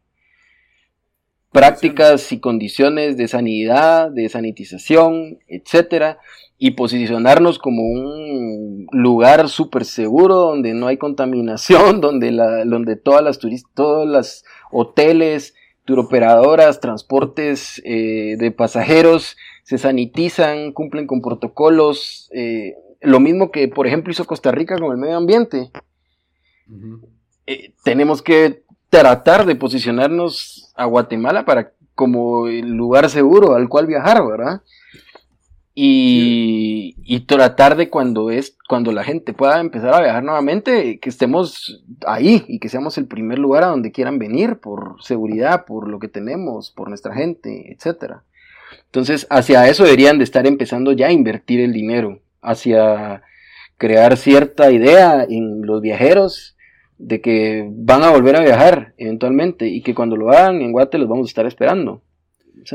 prácticas 1.55 2.33
y 2.33 2.41
condiciones 2.41 3.15
de 3.15 3.29
sanidad, 3.29 4.11
de 4.11 4.27
sanitización, 4.27 5.39
etcétera, 5.47 6.19
y 6.57 6.71
posicionarnos 6.71 7.59
como 7.59 7.81
un 7.81 8.87
lugar 8.91 9.47
súper 9.47 9.85
seguro 9.85 10.35
donde 10.35 10.73
no 10.73 10.87
hay 10.87 10.97
contaminación, 10.97 12.01
donde, 12.01 12.33
la, 12.33 12.65
donde 12.65 12.97
todas 12.97 13.23
las 13.23 13.39
turistas, 13.39 13.71
todos 13.73 14.05
los 14.05 14.43
hoteles, 14.69 15.55
turoperadoras, 15.85 16.81
transportes 16.81 17.81
eh, 17.85 18.35
de 18.37 18.51
pasajeros 18.51 19.37
se 19.63 19.77
sanitizan, 19.77 20.73
cumplen 20.73 21.07
con 21.07 21.21
protocolos, 21.21 22.29
eh, 22.33 22.75
lo 22.99 23.21
mismo 23.21 23.49
que 23.51 23.69
por 23.69 23.87
ejemplo 23.87 24.11
hizo 24.11 24.25
Costa 24.25 24.51
Rica 24.51 24.77
con 24.77 24.91
el 24.91 24.97
medio 24.97 25.15
ambiente. 25.15 25.71
Eh, 27.47 27.71
tenemos 27.85 28.21
que 28.21 28.64
tratar 28.89 29.45
de 29.45 29.55
posicionarnos 29.55 30.71
a 30.75 30.85
Guatemala 30.85 31.45
para 31.45 31.71
como 31.95 32.47
el 32.47 32.71
lugar 32.71 33.09
seguro 33.09 33.55
al 33.55 33.69
cual 33.69 33.87
viajar, 33.87 34.25
¿verdad? 34.25 34.61
Y, 35.77 36.95
y, 37.03 37.21
tratar 37.21 37.75
de 37.75 37.89
cuando 37.89 38.31
es 38.31 38.57
cuando 38.69 38.93
la 38.93 39.03
gente 39.03 39.33
pueda 39.33 39.59
empezar 39.59 39.93
a 39.93 40.01
viajar 40.01 40.23
nuevamente 40.23 40.99
que 40.99 41.09
estemos 41.09 41.83
ahí 42.07 42.45
y 42.47 42.59
que 42.59 42.69
seamos 42.69 42.97
el 42.97 43.07
primer 43.07 43.39
lugar 43.39 43.63
a 43.63 43.67
donde 43.67 43.91
quieran 43.91 44.17
venir 44.17 44.59
por 44.61 44.95
seguridad 45.03 45.65
por 45.65 45.89
lo 45.89 45.99
que 45.99 46.07
tenemos 46.07 46.71
por 46.71 46.87
nuestra 46.87 47.13
gente 47.13 47.73
etcétera 47.73 48.23
entonces 48.85 49.27
hacia 49.29 49.67
eso 49.67 49.83
deberían 49.83 50.17
de 50.17 50.23
estar 50.23 50.47
empezando 50.47 50.93
ya 50.93 51.07
a 51.07 51.11
invertir 51.11 51.59
el 51.59 51.73
dinero 51.73 52.21
hacia 52.41 53.23
crear 53.77 54.15
cierta 54.15 54.71
idea 54.71 55.25
en 55.27 55.63
los 55.63 55.81
viajeros 55.81 56.54
de 56.97 57.21
que 57.21 57.69
van 57.71 58.03
a 58.03 58.11
volver 58.11 58.35
a 58.35 58.41
viajar 58.41 58.93
eventualmente 58.97 59.67
y 59.67 59.81
que 59.81 59.95
cuando 59.95 60.15
lo 60.15 60.29
hagan 60.31 60.61
en 60.61 60.71
Guate 60.71 60.97
los 60.97 61.09
vamos 61.09 61.27
a 61.27 61.31
estar 61.31 61.45
esperando 61.45 62.01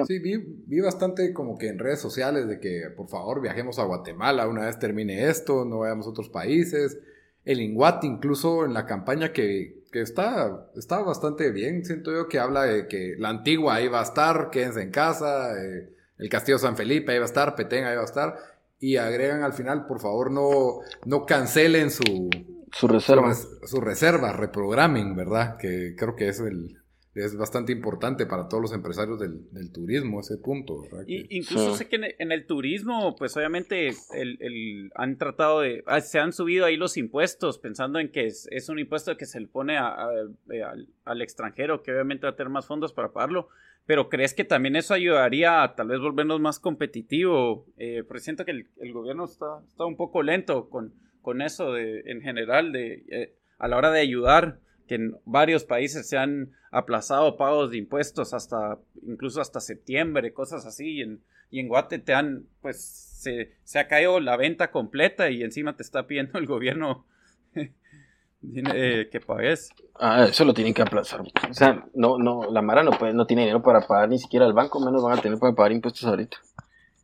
sí, 0.07 0.19
vi, 0.19 0.81
bastante 0.81 1.33
como 1.33 1.59
que 1.59 1.69
en 1.69 1.79
redes 1.79 2.01
sociales 2.01 2.47
de 2.49 2.61
que 2.61 2.91
por 2.97 3.09
favor 3.09 3.41
viajemos 3.41 3.79
a 3.79 3.85
Guatemala 3.85 4.47
una 4.47 4.67
vez 4.67 4.79
termine 4.79 5.29
esto, 5.29 5.65
no 5.65 5.81
vayamos 5.81 6.07
a 6.07 6.11
otros 6.11 6.29
países. 6.29 6.99
El 7.45 7.61
Inguat 7.61 8.05
incluso 8.05 8.65
en 8.65 8.75
la 8.75 8.87
campaña 8.87 9.33
que, 9.33 9.83
está, 9.93 10.69
está 10.77 11.01
bastante 11.01 11.51
bien, 11.51 11.85
siento 11.85 12.13
yo 12.13 12.29
que 12.29 12.39
habla 12.39 12.65
de 12.65 12.87
que 12.87 13.17
la 13.19 13.31
antigua 13.31 13.77
ahí 13.77 13.89
va 13.89 14.01
a 14.01 14.05
estar, 14.05 14.51
quédense 14.51 14.83
en 14.83 14.91
casa, 14.91 15.53
eh, 15.61 15.91
el 16.19 16.29
Castillo 16.29 16.59
San 16.59 16.77
Felipe 16.77 17.13
ahí 17.13 17.19
va 17.19 17.25
a 17.25 17.27
estar, 17.27 17.57
Petén 17.57 17.85
ahí 17.85 17.97
va 17.97 18.03
a 18.03 18.07
estar, 18.07 18.37
y 18.79 18.97
agregan 18.97 19.43
al 19.43 19.55
final, 19.55 19.87
por 19.87 20.01
favor 20.01 20.31
no, 20.31 20.81
no 21.07 21.27
cancelen 21.27 21.91
su, 21.91 22.31
su 22.73 22.89
reserva. 22.89 23.35
Su, 23.35 23.67
su 23.67 23.81
reserva, 23.81 24.33
reprogramen, 24.33 25.17
¿verdad? 25.17 25.57
Que 25.59 25.95
creo 25.97 26.17
que 26.17 26.29
es 26.29 26.41
el, 26.41 26.81
es 27.15 27.37
bastante 27.37 27.73
importante 27.73 28.25
para 28.27 28.49
todos 28.49 28.63
los 28.63 28.73
empresarios 28.73 29.19
del, 29.19 29.73
turismo 29.73 30.21
ese 30.21 30.39
punto. 30.39 30.85
Y, 31.07 31.39
incluso 31.39 31.75
sé 31.75 31.89
que 31.89 31.97
en, 31.97 32.33
el 32.33 32.47
turismo, 32.47 33.17
pues 33.17 33.37
obviamente 33.37 33.91
el, 34.15 34.91
han 34.95 35.19
tratado 35.19 35.61
de, 35.61 35.83
ah, 35.87 36.01
se 36.01 36.21
han 36.21 36.33
subido 36.33 36.67
ahí 36.67 36.77
los 36.77 36.97
impuestos 36.97 37.59
pensando 37.59 37.99
en 37.99 38.13
que 38.13 38.27
es, 38.27 38.69
un 38.69 38.79
impuesto 38.79 39.17
que 39.17 39.27
se 39.27 39.41
le 39.41 39.49
pone 39.49 39.75
eh, 39.75 40.63
al, 41.05 41.23
extranjero, 41.23 41.83
que 41.83 41.93
obviamente 41.93 42.27
va 42.27 42.33
a 42.33 42.37
tener 42.37 42.51
más 42.51 42.67
fondos 42.67 42.93
para 42.93 43.13
pagarlo. 43.13 43.49
Pero 43.87 44.09
¿crees 44.09 44.35
que 44.35 44.45
también 44.45 44.77
eso 44.77 44.95
ayudaría 44.95 45.65
a 45.65 45.75
tal 45.75 45.89
vez 45.89 45.99
volvernos 45.99 46.39
más 46.39 46.61
competitivo? 46.61 47.67
Eh, 47.77 48.05
porque 48.07 48.23
siento 48.23 48.45
que 48.45 48.53
el, 48.53 48.93
gobierno 48.93 49.25
está, 49.25 49.61
está, 49.67 49.85
un 49.85 49.97
poco 49.97 50.23
lento 50.23 50.69
con, 50.69 50.95
con 51.23 51.43
eso 51.43 51.73
de, 51.73 52.01
en 52.07 52.21
general 52.21 52.73
de, 52.73 53.05
eh, 53.11 53.35
a 53.59 53.69
la 53.69 53.77
hora 53.77 53.91
de 53.91 54.01
ayudar 54.01 54.59
que 54.87 54.97
en 54.97 55.17
varios 55.25 55.65
países 55.65 56.09
se 56.09 56.19
han 56.19 56.53
aplazado 56.73 57.37
pagos 57.37 57.71
de 57.71 57.79
impuestos 57.79 58.35
hasta 58.35 58.79
incluso 59.07 59.41
hasta 59.41 59.61
septiembre, 59.61 60.33
cosas 60.33 60.67
así, 60.67 60.97
y 60.97 61.03
en, 61.03 61.23
y 61.51 61.61
en 61.61 61.69
Guate 61.69 61.99
te 61.99 62.15
han, 62.15 62.47
pues 62.61 62.83
se, 62.83 63.53
se, 63.63 63.79
ha 63.79 63.87
caído 63.87 64.19
la 64.21 64.37
venta 64.37 64.71
completa 64.71 65.31
y 65.31 65.43
encima 65.43 65.77
te 65.77 65.83
está 65.83 66.07
pidiendo 66.07 66.39
el 66.39 66.47
gobierno 66.47 67.07
eh, 67.55 69.09
que 69.11 69.21
pagues. 69.21 69.71
Ah, 69.95 70.27
eso 70.29 70.45
lo 70.45 70.55
tienen 70.55 70.75
que 70.75 70.83
aplazar. 70.83 71.21
O 71.21 71.55
sea, 71.55 71.87
no, 71.95 72.19
no, 72.19 72.51
la 72.51 72.63
Mara 72.63 72.83
no 72.83 72.93
puede, 72.93 73.13
no 73.13 73.27
tiene 73.27 73.43
dinero 73.43 73.63
para 73.63 73.87
pagar 73.87 74.09
ni 74.09 74.19
siquiera 74.19 74.47
al 74.47 74.53
banco, 74.53 74.81
menos 74.81 75.03
van 75.03 75.19
a 75.19 75.23
tener 75.23 75.39
para 75.39 75.55
pagar 75.55 75.73
impuestos 75.73 76.05
ahorita. 76.05 76.37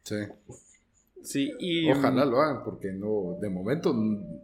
Sí. 0.03 0.17
Sí, 1.27 1.53
y... 1.59 1.91
Ojalá 1.91 2.25
lo 2.25 2.41
hagan, 2.41 2.63
porque 2.63 2.93
no, 2.93 3.37
de 3.41 3.51
momento 3.51 3.93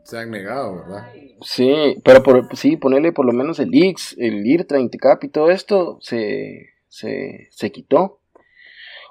se 0.03 0.19
han 0.19 0.33
negado, 0.33 0.79
¿verdad? 0.79 1.13
Sí, 1.41 1.97
pero 2.05 2.25
por, 2.25 2.57
sí, 2.57 2.77
ponerle 2.77 3.13
por 3.13 3.25
lo 3.25 3.33
menos 3.33 3.61
el 3.61 3.71
X, 3.73 4.17
el 4.19 4.45
IRTRA, 4.45 4.81
Inticap 4.81 5.23
y 5.23 5.29
todo 5.29 5.53
esto 5.53 5.99
se, 6.01 6.71
se, 6.89 7.47
se 7.53 7.71
quitó. 7.71 8.19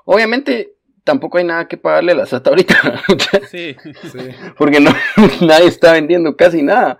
Obviamente 0.03 0.73
tampoco 1.05 1.37
hay 1.37 1.45
nada 1.45 1.69
que 1.69 1.77
pagarle 1.77 2.11
a 2.11 2.15
la 2.15 2.25
SAT 2.25 2.47
ahorita. 2.47 2.75
sí, 3.49 3.77
sí. 4.11 4.19
Porque 4.57 4.81
no, 4.81 4.91
nadie 5.41 5.67
está 5.67 5.93
vendiendo 5.93 6.35
casi 6.35 6.61
nada. 6.63 6.99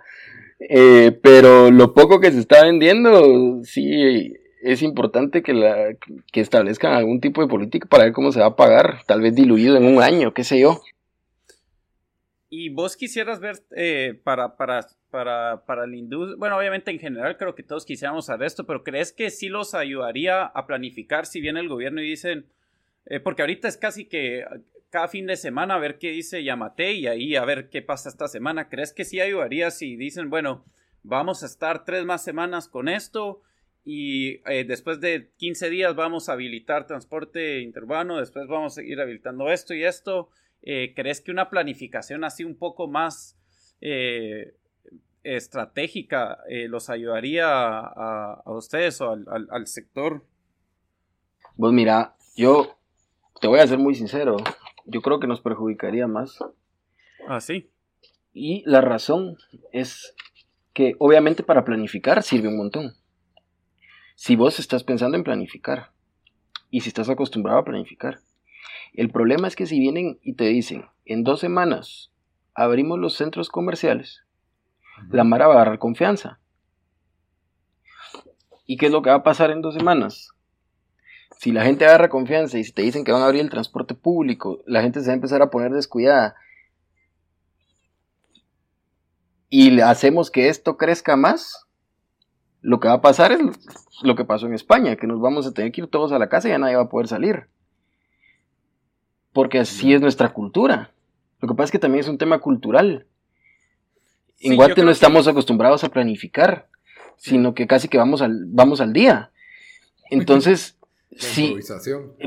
Eh, 0.58 1.18
pero 1.22 1.70
lo 1.70 1.92
poco 1.92 2.18
que 2.18 2.32
se 2.32 2.38
está 2.38 2.62
vendiendo, 2.62 3.62
sí, 3.62 4.32
es 4.62 4.82
importante 4.82 5.42
que, 5.42 5.52
la, 5.52 5.94
que 6.32 6.40
establezcan 6.40 6.94
algún 6.94 7.20
tipo 7.20 7.42
de 7.42 7.48
política 7.48 7.88
para 7.88 8.04
ver 8.04 8.12
cómo 8.12 8.30
se 8.30 8.40
va 8.40 8.46
a 8.46 8.56
pagar, 8.56 9.00
tal 9.06 9.20
vez 9.20 9.34
diluido 9.34 9.76
en 9.76 9.84
un 9.84 10.00
año, 10.00 10.32
qué 10.32 10.44
sé 10.44 10.60
yo. 10.60 10.80
Y 12.48 12.68
vos 12.68 12.96
quisieras 12.96 13.40
ver 13.40 13.56
eh, 13.74 14.20
para, 14.22 14.56
para, 14.56 14.86
para, 15.10 15.64
para 15.66 15.86
la 15.86 15.96
industria, 15.96 16.36
bueno, 16.38 16.56
obviamente 16.56 16.90
en 16.90 16.98
general 16.98 17.36
creo 17.38 17.54
que 17.54 17.62
todos 17.62 17.84
quisiéramos 17.84 18.26
saber 18.26 18.46
esto, 18.46 18.64
pero 18.64 18.84
¿crees 18.84 19.12
que 19.12 19.30
sí 19.30 19.48
los 19.48 19.74
ayudaría 19.74 20.44
a 20.44 20.66
planificar 20.66 21.26
si 21.26 21.40
viene 21.40 21.60
el 21.60 21.68
gobierno 21.68 22.00
y 22.00 22.08
dicen, 22.08 22.46
eh, 23.06 23.18
porque 23.18 23.42
ahorita 23.42 23.66
es 23.66 23.76
casi 23.76 24.04
que 24.04 24.44
cada 24.90 25.08
fin 25.08 25.26
de 25.26 25.36
semana 25.36 25.74
a 25.74 25.78
ver 25.78 25.98
qué 25.98 26.10
dice 26.10 26.44
Yamate 26.44 26.92
y 26.92 27.06
ahí 27.08 27.34
a 27.34 27.44
ver 27.44 27.68
qué 27.68 27.82
pasa 27.82 28.10
esta 28.10 28.28
semana, 28.28 28.68
¿crees 28.68 28.92
que 28.92 29.04
sí 29.04 29.20
ayudaría 29.20 29.70
si 29.70 29.96
dicen, 29.96 30.30
bueno, 30.30 30.64
vamos 31.02 31.42
a 31.42 31.46
estar 31.46 31.84
tres 31.84 32.04
más 32.04 32.22
semanas 32.22 32.68
con 32.68 32.88
esto? 32.88 33.40
Y 33.84 34.40
eh, 34.48 34.64
después 34.66 35.00
de 35.00 35.30
15 35.38 35.68
días 35.70 35.96
vamos 35.96 36.28
a 36.28 36.34
habilitar 36.34 36.86
transporte 36.86 37.60
interurbano, 37.60 38.18
después 38.18 38.46
vamos 38.46 38.72
a 38.72 38.76
seguir 38.76 39.00
habilitando 39.00 39.50
esto 39.50 39.74
y 39.74 39.84
esto. 39.84 40.28
Eh, 40.62 40.92
¿Crees 40.94 41.20
que 41.20 41.32
una 41.32 41.50
planificación 41.50 42.22
así 42.22 42.44
un 42.44 42.56
poco 42.56 42.86
más 42.86 43.36
eh, 43.80 44.54
estratégica 45.24 46.38
los 46.68 46.90
ayudaría 46.90 47.48
a, 47.48 48.42
ustedes 48.46 49.00
o 49.00 49.10
al, 49.10 49.66
sector? 49.66 50.24
Pues 51.56 51.72
mira, 51.72 52.14
yo 52.36 52.76
te 53.40 53.48
voy 53.48 53.58
a 53.58 53.66
ser 53.66 53.78
muy 53.78 53.96
sincero, 53.96 54.36
yo 54.84 55.02
creo 55.02 55.18
que 55.18 55.26
nos 55.26 55.40
perjudicaría 55.40 56.06
más. 56.06 56.38
Ah, 57.26 57.40
sí. 57.40 57.70
Y 58.32 58.62
la 58.64 58.80
razón 58.80 59.36
es 59.72 60.14
que 60.72 60.94
obviamente 60.98 61.42
para 61.42 61.64
planificar 61.64 62.22
sirve 62.22 62.48
un 62.48 62.56
montón 62.56 62.94
si 64.14 64.36
vos 64.36 64.58
estás 64.58 64.84
pensando 64.84 65.16
en 65.16 65.24
planificar 65.24 65.92
y 66.70 66.80
si 66.80 66.88
estás 66.88 67.08
acostumbrado 67.08 67.58
a 67.58 67.64
planificar. 67.64 68.20
El 68.92 69.10
problema 69.10 69.48
es 69.48 69.56
que 69.56 69.66
si 69.66 69.80
vienen 69.80 70.18
y 70.22 70.34
te 70.34 70.44
dicen, 70.44 70.86
en 71.04 71.24
dos 71.24 71.40
semanas 71.40 72.12
abrimos 72.54 72.98
los 72.98 73.14
centros 73.14 73.48
comerciales, 73.48 74.24
la 75.10 75.24
Mara 75.24 75.46
va 75.46 75.54
a 75.54 75.56
agarrar 75.56 75.78
confianza. 75.78 76.40
¿Y 78.66 78.76
qué 78.76 78.86
es 78.86 78.92
lo 78.92 79.02
que 79.02 79.10
va 79.10 79.16
a 79.16 79.22
pasar 79.22 79.50
en 79.50 79.62
dos 79.62 79.74
semanas? 79.74 80.30
Si 81.38 81.50
la 81.50 81.64
gente 81.64 81.84
agarra 81.84 82.08
confianza 82.08 82.58
y 82.58 82.64
si 82.64 82.72
te 82.72 82.82
dicen 82.82 83.04
que 83.04 83.12
van 83.12 83.22
a 83.22 83.26
abrir 83.26 83.40
el 83.40 83.50
transporte 83.50 83.94
público, 83.94 84.62
la 84.66 84.80
gente 84.80 85.00
se 85.00 85.06
va 85.06 85.12
a 85.12 85.16
empezar 85.16 85.42
a 85.42 85.50
poner 85.50 85.72
descuidada. 85.72 86.36
Y 89.48 89.80
hacemos 89.80 90.30
que 90.30 90.48
esto 90.48 90.76
crezca 90.76 91.16
más, 91.16 91.66
lo 92.62 92.78
que 92.80 92.88
va 92.88 92.94
a 92.94 93.00
pasar 93.02 93.32
es 93.32 93.40
lo 94.02 94.14
que 94.14 94.24
pasó 94.24 94.46
en 94.46 94.54
España, 94.54 94.96
que 94.96 95.06
nos 95.06 95.20
vamos 95.20 95.46
a 95.46 95.52
tener 95.52 95.72
que 95.72 95.82
ir 95.82 95.88
todos 95.88 96.12
a 96.12 96.18
la 96.18 96.28
casa 96.28 96.48
y 96.48 96.52
ya 96.52 96.58
nadie 96.58 96.76
va 96.76 96.82
a 96.82 96.88
poder 96.88 97.08
salir. 97.08 97.48
Porque 99.32 99.58
así 99.58 99.92
es 99.92 100.00
nuestra 100.00 100.32
cultura. 100.32 100.92
Lo 101.40 101.48
que 101.48 101.54
pasa 101.54 101.66
es 101.66 101.70
que 101.72 101.78
también 101.78 102.00
es 102.00 102.08
un 102.08 102.18
tema 102.18 102.38
cultural. 102.38 103.06
En 104.40 104.56
Guate 104.56 104.82
no 104.84 104.90
estamos 104.90 105.26
acostumbrados 105.26 105.82
a 105.84 105.88
planificar, 105.88 106.68
sino 107.16 107.54
que 107.54 107.66
casi 107.66 107.88
que 107.88 107.98
vamos 107.98 108.22
al, 108.22 108.44
vamos 108.46 108.80
al 108.80 108.92
día. 108.92 109.32
Entonces, 110.10 110.76
sí, 111.16 111.56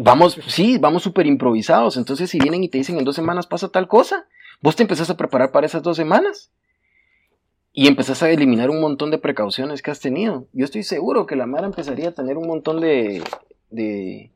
vamos, 0.02 0.38
sí, 0.48 0.78
vamos 0.80 1.04
súper 1.04 1.28
improvisados. 1.28 1.98
Entonces, 1.98 2.30
si 2.30 2.40
vienen 2.40 2.64
y 2.64 2.70
te 2.70 2.78
dicen 2.78 2.98
en 2.98 3.06
dos 3.06 3.16
semanas 3.16 3.48
pasa 3.48 3.70
tal 3.70 3.88
cosa, 3.88 4.28
vos 4.62 4.76
te 4.76 4.84
empezás 4.84 5.10
a 5.10 5.18
preparar 5.18 5.52
para 5.52 5.66
esas 5.66 5.82
dos 5.82 5.96
semanas 5.96 6.52
y 7.78 7.88
empezás 7.88 8.24
a 8.24 8.30
eliminar 8.30 8.70
un 8.70 8.80
montón 8.80 9.12
de 9.12 9.18
precauciones 9.18 9.82
que 9.82 9.92
has 9.92 10.00
tenido. 10.00 10.48
Yo 10.54 10.64
estoy 10.64 10.84
seguro 10.84 11.26
que 11.26 11.36
la 11.36 11.46
Mara 11.46 11.68
empezaría 11.68 12.08
a 12.08 12.14
tener 12.14 12.38
un 12.38 12.48
montón 12.48 12.80
de, 12.80 13.22
de, 13.70 14.32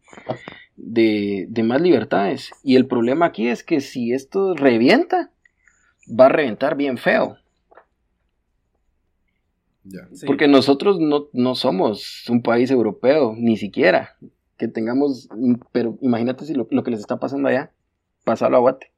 de, 0.76 1.46
de 1.48 1.64
más 1.64 1.80
libertades. 1.82 2.52
Y 2.64 2.76
el 2.76 2.86
problema 2.86 3.28
aquí 3.28 3.48
es 3.48 3.64
que 3.64 3.80
si 3.80 4.12
esto 4.12 4.56
revienta, 4.56 5.32
va 6.08 6.26
a 6.26 6.30
reventar 6.30 6.76
bien 6.76 6.98
feo. 6.98 7.38
Sí. 10.12 10.26
Porque 10.28 10.50
nosotros 10.50 11.00
no, 11.00 11.28
no 11.32 11.56
somos 11.56 12.26
un 12.30 12.42
país 12.42 12.70
europeo, 12.70 13.36
ni 13.38 13.56
siquiera. 13.56 14.18
Que 14.58 14.68
tengamos, 14.68 15.30
pero 15.72 15.98
imagínate 16.02 16.44
si 16.44 16.54
lo, 16.54 16.68
lo 16.70 16.84
que 16.84 16.92
les 16.92 17.00
está 17.00 17.22
pasando 17.22 17.48
allá, 17.48 17.72
pasarlo 18.26 18.58
a 18.58 18.60
Guate. 18.60 18.92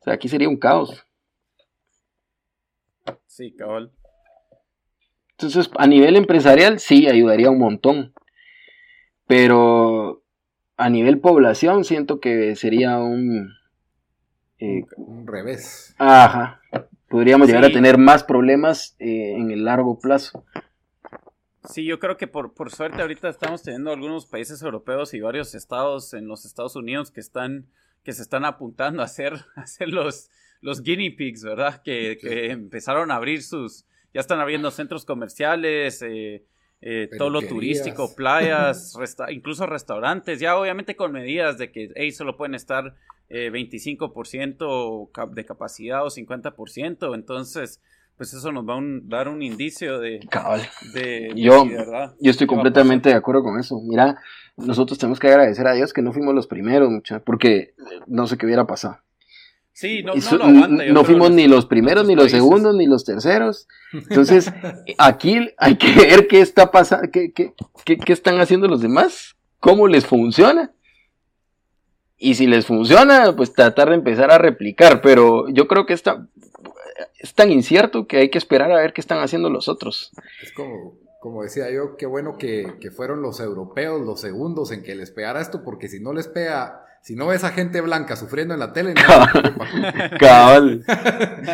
O 0.00 0.04
sea, 0.04 0.14
aquí 0.14 0.28
sería 0.28 0.48
un 0.48 0.56
caos. 0.56 1.04
Sí, 3.34 3.50
cabal. 3.52 3.90
Entonces, 5.32 5.68
a 5.76 5.88
nivel 5.88 6.14
empresarial, 6.14 6.78
sí, 6.78 7.08
ayudaría 7.08 7.50
un 7.50 7.58
montón. 7.58 8.14
Pero 9.26 10.22
a 10.76 10.88
nivel 10.88 11.18
población, 11.18 11.82
siento 11.82 12.20
que 12.20 12.54
sería 12.54 12.98
un... 12.98 13.52
eh, 14.60 14.84
Un 14.96 15.26
revés. 15.26 15.96
ajá. 15.98 16.60
Podríamos 17.08 17.48
llegar 17.48 17.64
a 17.64 17.70
tener 17.72 17.98
más 17.98 18.22
problemas 18.22 18.94
eh, 19.00 19.32
en 19.36 19.50
el 19.50 19.64
largo 19.64 19.98
plazo. 19.98 20.44
Sí, 21.68 21.84
yo 21.84 21.98
creo 21.98 22.16
que 22.16 22.28
por, 22.28 22.54
por 22.54 22.70
suerte 22.70 23.02
ahorita 23.02 23.28
estamos 23.28 23.62
teniendo 23.64 23.90
algunos 23.92 24.26
países 24.26 24.62
europeos 24.62 25.12
y 25.12 25.20
varios 25.20 25.56
estados 25.56 26.14
en 26.14 26.28
los 26.28 26.44
Estados 26.44 26.76
Unidos 26.76 27.10
que 27.10 27.20
están 27.20 27.66
que 28.04 28.12
se 28.12 28.22
están 28.22 28.44
apuntando 28.44 29.02
a 29.02 29.06
hacer, 29.06 29.34
a 29.56 29.62
hacer 29.62 29.88
los, 29.88 30.30
los 30.64 30.82
guinea 30.82 31.12
pigs, 31.16 31.44
¿verdad? 31.44 31.82
Que, 31.84 32.18
que 32.20 32.50
empezaron 32.50 33.10
a 33.10 33.16
abrir 33.16 33.42
sus, 33.42 33.84
ya 34.12 34.20
están 34.20 34.40
abriendo 34.40 34.70
centros 34.70 35.04
comerciales, 35.04 36.02
eh, 36.02 36.44
eh, 36.80 37.08
todo 37.18 37.30
lo 37.30 37.40
turístico, 37.42 38.14
playas, 38.16 38.94
resta- 38.98 39.30
incluso 39.30 39.66
restaurantes, 39.66 40.40
ya 40.40 40.56
obviamente 40.58 40.96
con 40.96 41.12
medidas 41.12 41.58
de 41.58 41.70
que 41.70 41.90
hey, 41.94 42.10
solo 42.12 42.36
pueden 42.36 42.54
estar 42.54 42.94
eh, 43.28 43.50
25% 43.50 45.10
cap- 45.12 45.30
de 45.32 45.44
capacidad 45.44 46.04
o 46.04 46.10
50%, 46.10 47.14
entonces 47.14 47.80
pues 48.16 48.32
eso 48.32 48.52
nos 48.52 48.66
va 48.68 48.74
a 48.74 48.76
un- 48.76 49.08
dar 49.08 49.28
un 49.28 49.42
indicio 49.42 49.98
de, 49.98 50.20
Cabal. 50.30 50.62
de, 50.92 51.32
Yo- 51.34 51.64
de 51.64 51.74
verdad 51.76 52.14
Yo 52.20 52.30
estoy 52.30 52.46
¿Qué 52.46 52.54
va 52.54 52.60
a 52.60 52.64
completamente 52.64 53.08
de 53.08 53.14
acuerdo 53.16 53.42
con 53.42 53.58
eso. 53.58 53.80
Mira, 53.82 54.18
nosotros 54.56 54.98
tenemos 54.98 55.18
que 55.18 55.26
agradecer 55.28 55.66
a 55.66 55.72
Dios 55.72 55.92
que 55.92 56.00
no 56.02 56.12
fuimos 56.12 56.32
los 56.34 56.46
primeros, 56.46 56.90
mucha, 56.90 57.18
porque 57.20 57.74
no 58.06 58.26
sé 58.28 58.38
qué 58.38 58.46
hubiera 58.46 58.66
pasado. 58.66 58.98
Sí, 59.76 60.02
no, 60.04 60.14
no 60.14 60.36
lo 60.38 60.44
aguanta. 60.44 60.84
no 60.86 61.04
fuimos 61.04 61.28
los- 61.30 61.36
ni 61.36 61.48
los 61.48 61.66
primeros, 61.66 62.06
ni 62.06 62.14
los 62.14 62.24
países. 62.24 62.38
segundos, 62.40 62.76
ni 62.76 62.86
los 62.86 63.04
terceros. 63.04 63.66
Entonces, 63.92 64.50
aquí 64.98 65.50
hay 65.58 65.76
que 65.76 65.92
ver 65.92 66.28
qué 66.28 66.40
está 66.40 66.70
pasando, 66.70 67.10
qué, 67.10 67.32
qué, 67.32 67.52
qué- 67.84 67.98
qué 67.98 68.12
están 68.12 68.40
haciendo 68.40 68.68
los 68.68 68.80
demás, 68.80 69.34
cómo 69.60 69.88
les 69.88 70.06
funciona. 70.06 70.72
Y 72.16 72.36
si 72.36 72.46
les 72.46 72.66
funciona, 72.66 73.34
pues 73.36 73.52
tratar 73.52 73.88
de 73.88 73.96
empezar 73.96 74.30
a 74.30 74.38
replicar. 74.38 75.02
Pero 75.02 75.48
yo 75.48 75.66
creo 75.66 75.84
que 75.86 75.92
está, 75.94 76.26
es 77.18 77.34
tan 77.34 77.50
incierto 77.50 78.06
que 78.06 78.18
hay 78.18 78.30
que 78.30 78.38
esperar 78.38 78.70
a 78.72 78.76
ver 78.80 78.92
qué 78.92 79.00
están 79.00 79.18
haciendo 79.18 79.50
los 79.50 79.68
otros. 79.68 80.12
Es 80.40 80.52
como, 80.52 80.94
como 81.20 81.42
decía 81.42 81.70
yo, 81.72 81.96
qué 81.96 82.06
bueno 82.06 82.38
que, 82.38 82.74
que 82.80 82.90
fueron 82.92 83.20
los 83.22 83.40
europeos 83.40 84.00
los 84.06 84.20
segundos 84.20 84.70
en 84.70 84.84
que 84.84 84.94
les 84.94 85.10
pegara 85.10 85.40
esto, 85.40 85.64
porque 85.64 85.88
si 85.88 85.98
no 86.00 86.12
les 86.12 86.28
pega, 86.28 86.83
si 87.04 87.14
no 87.16 87.26
ves 87.26 87.44
a 87.44 87.50
gente 87.50 87.82
blanca 87.82 88.16
sufriendo 88.16 88.54
en 88.54 88.60
la 88.60 88.72
tele, 88.72 88.94
se 88.96 89.40
preocupa. 89.40 89.66
Cabal. 90.18 90.84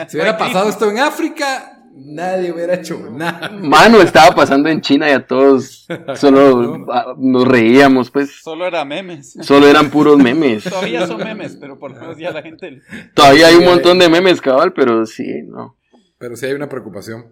si 0.08 0.16
hubiera 0.16 0.38
pasado 0.38 0.68
esto 0.68 0.88
en 0.88 1.00
África, 1.00 1.82
nadie 1.92 2.52
hubiera 2.52 2.74
hecho 2.74 2.96
nada. 3.10 3.50
Mano, 3.50 4.00
estaba 4.00 4.32
pasando 4.32 4.68
en 4.68 4.80
China 4.80 5.08
y 5.10 5.12
a 5.12 5.26
todos 5.26 5.88
solo 6.14 6.86
nos 7.18 7.48
reíamos, 7.48 8.12
pues. 8.12 8.40
Solo 8.44 8.64
era 8.64 8.84
memes. 8.84 9.34
Solo 9.42 9.66
eran 9.66 9.90
puros 9.90 10.18
memes. 10.18 10.62
Todavía 10.62 11.04
son 11.08 11.18
memes, 11.18 11.56
pero 11.60 11.80
por 11.80 11.90
lo 11.90 12.00
menos 12.00 12.16
ya 12.16 12.30
la 12.30 12.42
gente. 12.42 12.80
Todavía 13.14 13.48
hay 13.48 13.56
un 13.56 13.64
montón 13.64 13.98
de 13.98 14.08
memes, 14.08 14.40
cabal, 14.40 14.72
pero 14.72 15.04
sí, 15.04 15.42
no. 15.48 15.76
Pero 16.18 16.36
sí 16.36 16.46
hay 16.46 16.52
una 16.52 16.68
preocupación. 16.68 17.26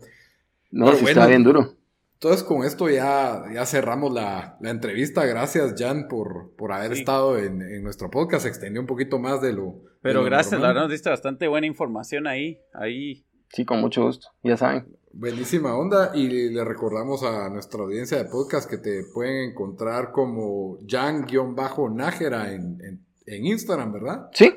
No, 0.72 0.86
Pero 0.86 0.96
sí 0.98 1.02
bueno. 1.04 1.20
está 1.20 1.26
bien 1.28 1.44
duro. 1.44 1.77
Entonces 2.20 2.42
con 2.42 2.64
esto 2.64 2.88
ya, 2.90 3.44
ya 3.54 3.64
cerramos 3.64 4.12
la, 4.12 4.56
la 4.60 4.70
entrevista. 4.70 5.24
Gracias 5.24 5.74
Jan 5.78 6.08
por, 6.08 6.54
por 6.56 6.72
haber 6.72 6.94
Sí. 6.94 7.00
estado 7.00 7.38
en, 7.38 7.62
en 7.62 7.82
nuestro 7.84 8.10
podcast. 8.10 8.42
Se 8.42 8.48
extendió 8.48 8.80
un 8.80 8.88
poquito 8.88 9.20
más 9.20 9.40
de 9.40 9.52
lo... 9.52 9.66
de 9.66 9.88
Pero 10.02 10.20
lo 10.20 10.26
gracias, 10.26 10.60
la 10.60 10.68
verdad 10.68 10.82
nos 10.82 10.90
diste 10.90 11.10
bastante 11.10 11.46
buena 11.46 11.68
información 11.68 12.26
ahí. 12.26 12.58
Ahí. 12.74 13.24
Sí, 13.50 13.64
con 13.64 13.80
mucho 13.80 14.02
gusto. 14.04 14.28
Ya 14.42 14.56
saben. 14.56 14.88
Buenísima 15.12 15.76
onda 15.76 16.10
y 16.14 16.50
le 16.50 16.64
recordamos 16.64 17.22
a 17.22 17.48
nuestra 17.50 17.82
audiencia 17.82 18.18
de 18.18 18.24
podcast 18.28 18.68
que 18.68 18.78
te 18.78 19.04
pueden 19.14 19.50
encontrar 19.50 20.10
como 20.12 20.78
Jan-Nájera 20.86 22.52
en, 22.52 22.78
en, 22.84 23.06
en 23.26 23.46
Instagram, 23.46 23.92
¿verdad? 23.92 24.28
Sí, 24.32 24.52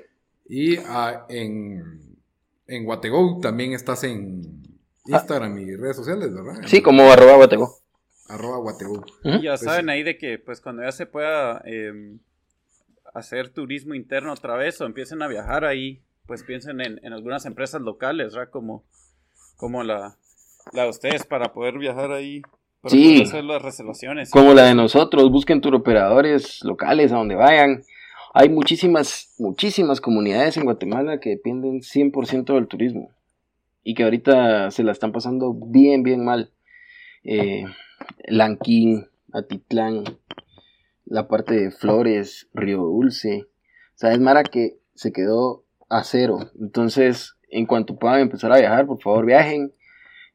Y 0.48 0.78
ah, 0.78 1.26
en, 1.30 1.84
en 2.68 2.88
también 3.42 3.74
estás 3.74 4.04
en 4.04 4.61
Instagram 5.06 5.58
y 5.60 5.76
redes 5.76 5.96
sociales, 5.98 6.34
¿verdad? 6.34 6.62
sí, 6.66 6.82
como 6.82 7.04
arroba 7.12 7.36
guatego. 7.38 7.76
Arroba 8.28 8.58
Guategou. 8.60 8.98
Ujú. 9.00 9.30
Y 9.40 9.42
ya 9.44 9.52
Pues 9.52 9.62
saben 9.62 9.90
ahí 9.90 10.04
de 10.04 10.18
que 10.18 10.40
pues 10.40 10.62
cuando 10.62 10.84
ya 10.84 10.92
se 10.94 11.06
pueda 11.06 11.62
eh, 11.66 11.92
hacer 13.14 13.50
turismo 13.50 13.94
interno 13.94 14.32
otra 14.32 14.56
vez 14.56 14.80
o 14.80 14.86
empiecen 14.86 15.22
a 15.22 15.28
viajar 15.28 15.66
ahí, 15.66 16.02
pues 16.28 16.44
piensen 16.44 16.80
en, 16.80 17.00
en 17.04 17.12
algunas 17.14 17.46
empresas 17.46 17.82
locales, 17.82 18.34
¿verdad? 18.34 18.50
Como, 18.50 18.86
como 19.58 19.84
la, 19.84 20.16
la 20.72 20.84
de 20.84 20.90
ustedes 20.90 21.26
para 21.26 21.52
poder 21.52 21.78
viajar 21.78 22.12
ahí. 22.14 22.42
Para 22.82 22.92
Sí. 22.92 23.04
poder 23.16 23.28
hacer 23.28 23.44
las 23.44 23.62
reservaciones. 23.62 24.32
Como 24.32 24.54
la 24.54 24.64
de 24.64 24.76
nosotros, 24.76 25.30
busquen 25.30 25.60
turoperadores 25.62 26.64
locales 26.64 27.12
a 27.12 27.16
donde 27.18 27.36
vayan. 27.36 27.84
Hay 28.34 28.48
muchísimas, 28.48 29.34
muchísimas 29.40 30.00
comunidades 30.00 30.56
en 30.56 30.64
Guatemala 30.64 31.20
que 31.20 31.32
dependen 31.32 31.82
100% 31.82 32.54
del 32.56 32.68
turismo 32.68 33.12
y 33.84 33.94
que 33.94 34.04
ahorita 34.04 34.72
se 34.72 34.84
la 34.84 34.92
están 34.92 35.12
pasando 35.12 35.54
bien, 35.54 36.04
bien 36.04 36.24
mal. 36.24 36.52
Eh, 37.24 37.66
Lanquín, 38.28 39.08
Atitlán, 39.34 40.04
la 41.06 41.28
parte 41.28 41.56
de 41.56 41.72
Flores, 41.72 42.50
Río 42.54 42.80
Dulce. 42.80 43.44
O 43.44 43.98
sea, 43.98 44.14
es 44.14 44.20
Mara 44.20 44.44
que 44.44 44.78
se 44.96 45.12
quedó 45.12 45.66
a 45.90 46.04
cero. 46.04 46.40
Entonces, 46.60 47.36
en 47.50 47.66
cuanto 47.66 47.98
puedan 47.98 48.22
empezar 48.22 48.52
a 48.52 48.60
viajar, 48.60 48.88
por 48.88 49.02
favor 49.02 49.26
viajen. 49.26 49.74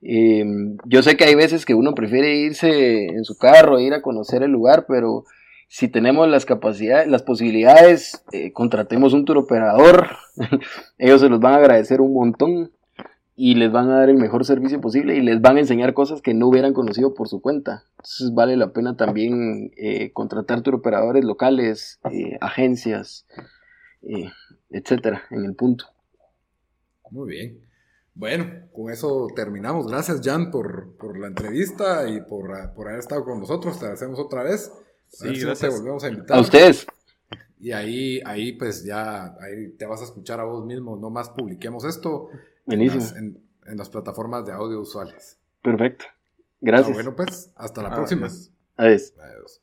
Eh, 0.03 0.45
yo 0.85 1.03
sé 1.03 1.17
que 1.17 1.25
hay 1.25 1.35
veces 1.35 1.65
que 1.65 1.75
uno 1.75 1.95
prefiere 1.95 2.37
irse 2.37 3.07
en 3.07 3.25
su 3.25 3.37
carro, 3.39 3.81
ir 3.81 3.95
a 3.95 4.03
conocer 4.03 4.43
el 4.43 4.51
lugar, 4.51 4.85
pero 4.87 5.25
si 5.69 5.89
tenemos 5.89 6.29
las 6.29 6.45
capacidades, 6.45 7.09
las 7.09 7.23
posibilidades, 7.23 8.23
eh, 8.33 8.53
contratemos 8.53 9.15
un 9.15 9.25
turoperador. 9.25 10.09
Ellos 10.99 11.21
se 11.21 11.29
los 11.29 11.41
van 11.41 11.55
a 11.55 11.57
agradecer 11.57 12.01
un 12.01 12.13
montón 12.13 12.71
y 13.39 13.55
les 13.55 13.71
van 13.71 13.91
a 13.91 13.99
dar 13.99 14.09
el 14.09 14.17
mejor 14.17 14.47
servicio 14.47 14.81
posible 14.81 15.15
y 15.15 15.21
les 15.21 15.43
van 15.43 15.59
a 15.59 15.61
enseñar 15.61 15.93
cosas 15.93 16.23
que 16.23 16.33
no 16.33 16.49
hubieran 16.49 16.73
conocido 16.73 17.13
por 17.13 17.29
su 17.29 17.43
cuenta. 17.43 17.85
Entonces 17.99 18.33
vale 18.35 18.57
la 18.57 18.73
pena 18.73 18.97
también 18.97 19.73
eh, 19.77 20.11
contratar 20.13 20.63
turoperadores 20.63 21.23
locales, 21.25 22.01
eh, 22.11 22.39
agencias, 22.41 23.27
eh, 24.03 24.31
etcétera, 24.71 25.23
en 25.31 25.45
el 25.45 25.55
punto. 25.55 25.85
Muy 27.11 27.29
bien. 27.29 27.61
Bueno, 28.15 28.47
con 28.73 28.91
eso 28.91 29.27
terminamos. 29.37 29.87
Gracias, 29.87 30.23
Jan, 30.25 30.51
por, 30.51 30.97
por 30.97 31.19
la 31.19 31.27
entrevista 31.27 32.09
y 32.09 32.23
por, 32.23 32.73
por 32.75 32.89
haber 32.89 33.01
estado 33.01 33.23
con 33.25 33.39
nosotros. 33.39 33.79
Te 33.79 33.85
agradecemos 33.85 34.19
otra 34.19 34.43
vez. 34.43 34.73
A 34.73 34.87
Sí, 35.09 35.25
ver 35.27 35.37
si 35.37 35.43
no 35.43 35.47
gracias. 35.49 35.71
te 35.75 35.79
volvemos 35.79 36.05
a 36.05 36.09
invitar. 36.09 36.37
A 36.39 36.41
ustedes. 36.41 36.87
Y 37.61 37.73
ahí, 37.73 38.21
ahí 38.25 38.53
pues 38.55 38.83
ya 38.85 39.35
ahí 39.41 39.69
te 39.79 39.85
vas 39.85 40.01
a 40.01 40.05
escuchar 40.05 40.41
a 40.41 40.45
vos 40.45 40.65
mismo. 40.65 40.97
No 40.97 41.11
más 41.11 41.29
publiquemos 41.31 41.85
esto 41.85 42.31
en 42.67 42.87
las, 42.87 43.17
en- 43.17 43.43
en 43.67 43.77
las 43.77 43.89
plataformas 43.91 44.45
de 44.47 44.53
audio 44.53 44.81
usuales. 44.81 45.39
Perfecto. 45.63 46.05
Ah, 46.09 46.15
Gracias. 46.61 46.95
bueno, 46.95 47.15
pues 47.17 47.51
hasta 47.57 47.83
la 47.83 47.89
Ah, 47.89 47.95
próxima. 47.97 48.29
Adiós. 48.77 49.15
Adiós. 49.19 49.63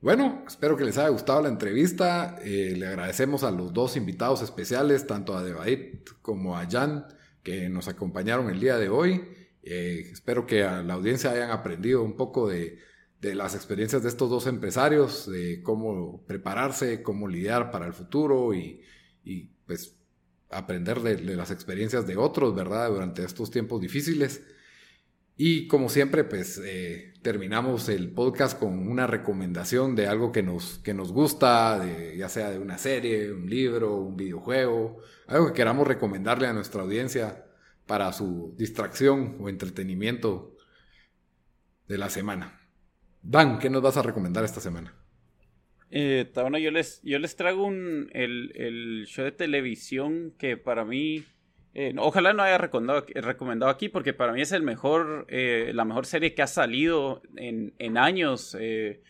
Bueno, 0.00 0.44
espero 0.46 0.76
que 0.76 0.84
les 0.84 0.96
haya 0.98 1.08
gustado 1.08 1.42
la 1.42 1.48
entrevista. 1.48 2.38
Eh, 2.44 2.74
le 2.76 2.86
agradecemos 2.86 3.42
a 3.42 3.50
los 3.50 3.72
dos 3.72 3.96
invitados 3.96 4.42
especiales, 4.42 5.06
tanto 5.06 5.36
a 5.36 5.42
Debaid 5.42 6.02
como 6.22 6.56
a 6.56 6.66
Jan, 6.70 7.06
que 7.42 7.68
nos 7.68 7.88
acompañaron 7.88 8.48
el 8.48 8.60
día 8.60 8.76
de 8.78 8.88
hoy. 8.88 9.24
Eh, 9.62 10.08
espero 10.12 10.46
que 10.46 10.62
a 10.62 10.82
la 10.82 10.94
audiencia 10.94 11.32
hayan 11.32 11.50
aprendido 11.50 12.02
un 12.04 12.16
poco 12.16 12.48
de, 12.48 12.78
de 13.20 13.34
las 13.34 13.56
experiencias 13.56 14.02
de 14.04 14.08
estos 14.08 14.30
dos 14.30 14.46
empresarios, 14.46 15.28
de 15.30 15.62
cómo 15.62 16.24
prepararse, 16.26 17.02
cómo 17.02 17.26
lidiar 17.26 17.72
para 17.72 17.86
el 17.86 17.92
futuro 17.92 18.54
y, 18.54 18.80
y, 19.24 19.46
pues 19.66 19.97
aprender 20.50 21.00
de, 21.00 21.18
las 21.36 21.50
experiencias 21.50 22.06
de 22.06 22.16
otros, 22.16 22.54
¿verdad? 22.54 22.90
Durante 22.90 23.24
estos 23.24 23.50
tiempos 23.50 23.80
difíciles. 23.80 24.42
Y 25.36 25.68
como 25.68 25.88
siempre, 25.88 26.24
pues 26.24 26.60
eh, 26.64 27.14
terminamos 27.22 27.88
el 27.88 28.10
podcast 28.10 28.58
con 28.58 28.88
una 28.88 29.06
recomendación 29.06 29.94
de 29.94 30.08
algo 30.08 30.32
que 30.32 30.42
nos, 30.42 30.78
que 30.78 30.94
nos 30.94 31.12
gusta, 31.12 31.78
de, 31.78 32.16
ya 32.16 32.28
sea 32.28 32.50
de 32.50 32.58
una 32.58 32.76
serie, 32.76 33.32
un 33.32 33.48
libro, 33.48 33.96
un 33.96 34.16
videojuego, 34.16 34.98
algo 35.28 35.48
que 35.48 35.52
queramos 35.52 35.86
recomendarle 35.86 36.48
a 36.48 36.52
nuestra 36.52 36.82
audiencia 36.82 37.44
para 37.86 38.12
su 38.12 38.54
distracción 38.56 39.36
o 39.40 39.48
entretenimiento 39.48 40.56
de 41.86 41.98
la 41.98 42.10
semana. 42.10 42.68
Dan, 43.22 43.58
¿qué 43.58 43.70
nos 43.70 43.82
vas 43.82 43.96
a 43.96 44.02
recomendar 44.02 44.44
esta 44.44 44.60
semana? 44.60 44.97
Eh, 45.90 46.30
bueno, 46.34 46.58
yo 46.58 46.70
les, 46.70 47.00
yo 47.02 47.18
les 47.18 47.36
traigo 47.36 47.64
un, 47.64 48.10
el, 48.12 48.52
el 48.54 49.06
show 49.06 49.24
de 49.24 49.32
televisión 49.32 50.34
que 50.38 50.56
para 50.56 50.84
mí 50.84 51.24
eh, 51.74 51.94
ojalá 51.98 52.32
no 52.32 52.42
haya 52.42 52.58
recomendado, 52.58 53.06
recomendado, 53.14 53.70
aquí 53.70 53.88
porque 53.88 54.12
para 54.12 54.32
mí 54.32 54.40
es 54.42 54.52
el 54.52 54.62
mejor, 54.62 55.26
eh, 55.28 55.70
la 55.74 55.84
mejor 55.84 56.06
serie 56.06 56.34
que 56.34 56.42
ha 56.42 56.46
salido 56.46 57.22
en, 57.36 57.74
en 57.78 57.96
años. 57.98 58.56
Eh, 58.58 59.02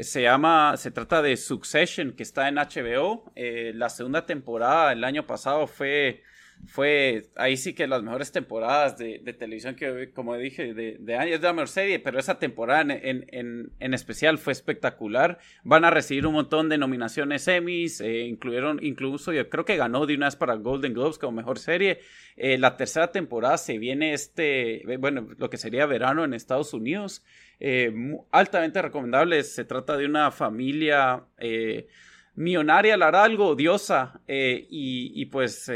se 0.00 0.22
llama, 0.22 0.76
se 0.76 0.90
trata 0.90 1.22
de 1.22 1.36
Succession 1.36 2.12
que 2.12 2.22
está 2.22 2.48
en 2.48 2.56
HBO. 2.56 3.32
la 3.34 3.88
segunda 3.88 4.26
temporada 4.26 4.92
el 4.92 5.04
año 5.04 5.26
pasado 5.26 5.66
fue 5.66 6.22
fue 6.66 7.30
ahí 7.36 7.56
sí 7.56 7.72
que 7.72 7.86
las 7.86 8.02
mejores 8.02 8.32
temporadas 8.32 8.98
de, 8.98 9.18
televisión 9.38 9.74
que, 9.74 10.10
como 10.12 10.36
dije, 10.36 10.74
de, 10.74 11.16
años 11.16 11.40
de 11.40 11.46
la 11.46 11.52
mejor 11.52 11.68
serie, 11.68 11.98
pero 11.98 12.18
esa 12.18 12.38
temporada 12.38 12.82
en, 12.82 13.26
en, 13.28 13.72
en, 13.78 13.94
especial 13.94 14.38
fue 14.38 14.52
espectacular. 14.52 15.38
Van 15.64 15.84
a 15.84 15.90
recibir 15.90 16.26
un 16.26 16.34
montón 16.34 16.68
de 16.68 16.78
nominaciones 16.78 17.46
Emmys, 17.48 18.00
eh, 18.00 18.26
incluyeron, 18.26 18.80
incluso 18.82 19.32
yo 19.32 19.48
creo 19.48 19.64
que 19.64 19.76
ganó 19.76 20.04
de 20.06 20.14
una 20.14 20.26
vez 20.26 20.36
para 20.36 20.54
Golden 20.54 20.94
Globes 20.94 21.18
como 21.18 21.32
mejor 21.32 21.58
serie. 21.58 22.00
Eh, 22.36 22.58
la 22.58 22.76
tercera 22.76 23.12
temporada 23.12 23.56
se 23.56 23.78
viene 23.78 24.12
este, 24.12 24.82
bueno, 24.98 25.28
lo 25.38 25.50
que 25.50 25.56
sería 25.56 25.86
verano 25.86 26.24
en 26.24 26.34
Estados 26.34 26.74
Unidos. 26.74 27.24
Eh, 27.60 27.92
altamente 28.30 28.82
recomendable, 28.82 29.42
se 29.42 29.64
trata 29.64 29.96
de 29.96 30.06
una 30.06 30.30
familia 30.30 31.24
millonaria, 32.34 32.96
la 32.96 33.08
hará 33.08 33.24
odiosa 33.24 34.20
y, 34.28 35.12
y, 35.20 35.26
pues 35.26 35.68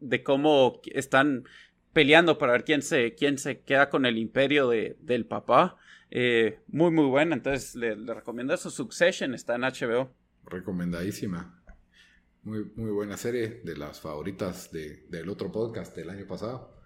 de 0.00 0.22
cómo 0.22 0.80
están 0.86 1.44
peleando 1.92 2.38
para 2.38 2.52
ver 2.52 2.64
quién 2.64 2.82
se, 2.82 3.14
quién 3.14 3.38
se 3.38 3.60
queda 3.60 3.90
con 3.90 4.06
el 4.06 4.18
imperio 4.18 4.68
de, 4.68 4.96
del 5.00 5.26
papá. 5.26 5.76
Eh, 6.10 6.60
muy, 6.68 6.90
muy 6.90 7.06
buena. 7.06 7.36
Entonces, 7.36 7.74
le, 7.74 7.94
recomiendo 7.94 8.54
eso. 8.54 8.70
Succession 8.70 9.34
está 9.34 9.56
en 9.56 9.62
HBO. 9.62 10.12
Recomendadísima. 10.44 11.56
Muy, 12.42 12.64
muy 12.74 12.90
buena 12.90 13.16
serie, 13.16 13.60
de 13.64 13.76
las 13.76 14.00
favoritas 14.00 14.72
de, 14.72 15.04
del 15.08 15.28
otro 15.28 15.52
podcast 15.52 15.94
del 15.94 16.10
año 16.10 16.26
pasado. 16.26 16.80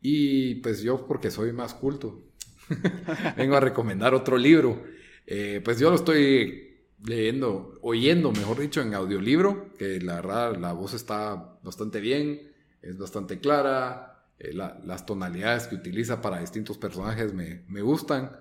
Y 0.00 0.56
pues 0.56 0.82
yo, 0.82 1.06
porque 1.06 1.30
soy 1.30 1.52
más 1.52 1.74
culto, 1.74 2.28
vengo 3.36 3.56
a 3.56 3.60
recomendar 3.60 4.14
otro 4.14 4.38
libro. 4.38 4.84
Eh, 5.26 5.60
pues 5.64 5.78
yo 5.78 5.90
lo 5.90 5.96
estoy 5.96 6.68
leyendo, 7.04 7.78
oyendo, 7.82 8.32
mejor 8.32 8.60
dicho, 8.60 8.80
en 8.80 8.94
audiolibro, 8.94 9.72
que 9.76 10.00
la 10.00 10.16
verdad 10.16 10.56
la 10.56 10.72
voz 10.72 10.94
está 10.94 11.57
bastante 11.68 12.00
bien, 12.00 12.50
es 12.82 12.98
bastante 12.98 13.38
clara, 13.38 14.24
eh, 14.38 14.52
las 14.54 15.04
tonalidades 15.06 15.66
que 15.66 15.74
utiliza 15.74 16.20
para 16.20 16.40
distintos 16.40 16.78
personajes 16.78 17.34
me, 17.34 17.62
me 17.68 17.82
gustan. 17.82 18.32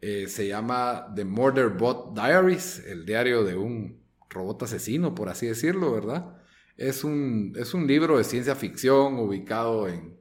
Eh, 0.00 0.28
se 0.28 0.46
llama 0.46 1.12
The 1.14 1.24
Murder 1.24 1.70
Bot 1.70 2.14
Diaries, 2.14 2.84
el 2.86 3.04
diario 3.04 3.42
de 3.42 3.56
un 3.56 4.02
robot 4.30 4.62
asesino, 4.62 5.14
por 5.14 5.28
así 5.28 5.46
decirlo, 5.46 5.92
¿verdad? 5.92 6.36
Es 6.76 7.04
un, 7.04 7.54
es 7.56 7.74
un 7.74 7.86
libro 7.86 8.18
de 8.18 8.24
ciencia 8.24 8.54
ficción 8.54 9.18
ubicado 9.18 9.88
en, 9.88 10.16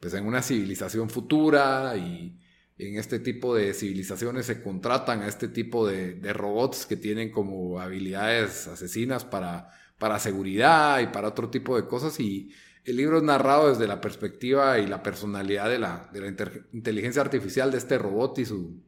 pues, 0.00 0.14
en 0.14 0.26
una 0.26 0.42
civilización 0.42 1.08
futura 1.10 1.96
y 1.96 2.38
en 2.78 2.98
este 2.98 3.18
tipo 3.18 3.54
de 3.54 3.72
civilizaciones 3.72 4.46
se 4.46 4.62
contratan 4.62 5.22
a 5.22 5.28
este 5.28 5.48
tipo 5.48 5.86
de, 5.86 6.32
robots 6.32 6.86
que 6.86 6.96
tienen 6.96 7.30
como 7.30 7.80
habilidades 7.80 8.66
asesinas 8.66 9.24
para, 9.24 9.70
para 9.98 10.18
seguridad 10.18 11.00
y 11.00 11.06
para 11.08 11.28
otro 11.28 11.50
tipo 11.50 11.76
de 11.76 11.86
cosas 11.86 12.18
y 12.20 12.52
el 12.84 12.96
libro 12.96 13.18
es 13.18 13.22
narrado 13.22 13.70
desde 13.70 13.86
la 13.86 14.00
perspectiva 14.00 14.78
y 14.78 14.86
la 14.86 15.02
personalidad 15.02 15.70
de 15.70 15.78
la, 15.78 16.10
de 16.12 16.20
la 16.20 16.28
inteligencia 16.72 17.22
artificial 17.22 17.70
de 17.70 17.78
este 17.78 17.96
robot 17.96 18.38
y 18.38 18.44
su, 18.44 18.82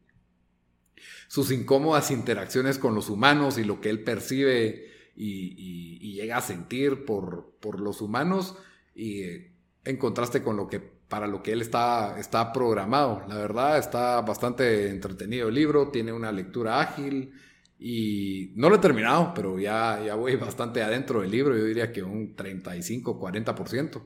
sus 1.27 1.51
incómodas 1.51 2.11
interacciones 2.11 2.77
con 2.77 2.93
los 2.93 3.09
humanos 3.09 3.57
y 3.57 3.63
lo 3.63 3.81
que 3.81 3.89
él 3.89 4.03
percibe 4.03 4.91
y, 5.15 6.13
llega 6.13 6.37
a 6.37 6.41
sentir 6.41 7.05
por, 7.05 7.57
por 7.59 7.79
los 7.79 8.01
humanos 8.01 8.55
y 8.95 9.21
eh, 9.21 9.51
en 9.83 9.97
contraste 9.97 10.41
con 10.41 10.57
lo 10.57 10.67
que 10.67 10.79
para 10.79 11.27
lo 11.27 11.41
que 11.43 11.53
él 11.53 11.61
está, 11.61 12.19
está 12.19 12.51
programado. 12.51 13.23
La 13.27 13.35
verdad, 13.35 13.77
está 13.77 14.19
bastante 14.21 14.89
entretenido 14.89 15.47
el 15.47 15.55
libro, 15.55 15.89
tiene 15.89 16.11
una 16.11 16.31
lectura 16.31 16.81
ágil 16.81 17.33
y 17.79 18.51
no 18.55 18.69
lo 18.69 18.77
he 18.77 18.79
terminado, 18.79 19.33
pero 19.35 19.59
ya, 19.59 20.01
ya 20.05 20.15
voy 20.15 20.35
bastante 20.37 20.81
adentro 20.81 21.21
del 21.21 21.31
libro, 21.31 21.55
yo 21.55 21.65
diría 21.65 21.91
que 21.91 22.03
un 22.03 22.35
35, 22.35 23.19
40%. 23.19 24.01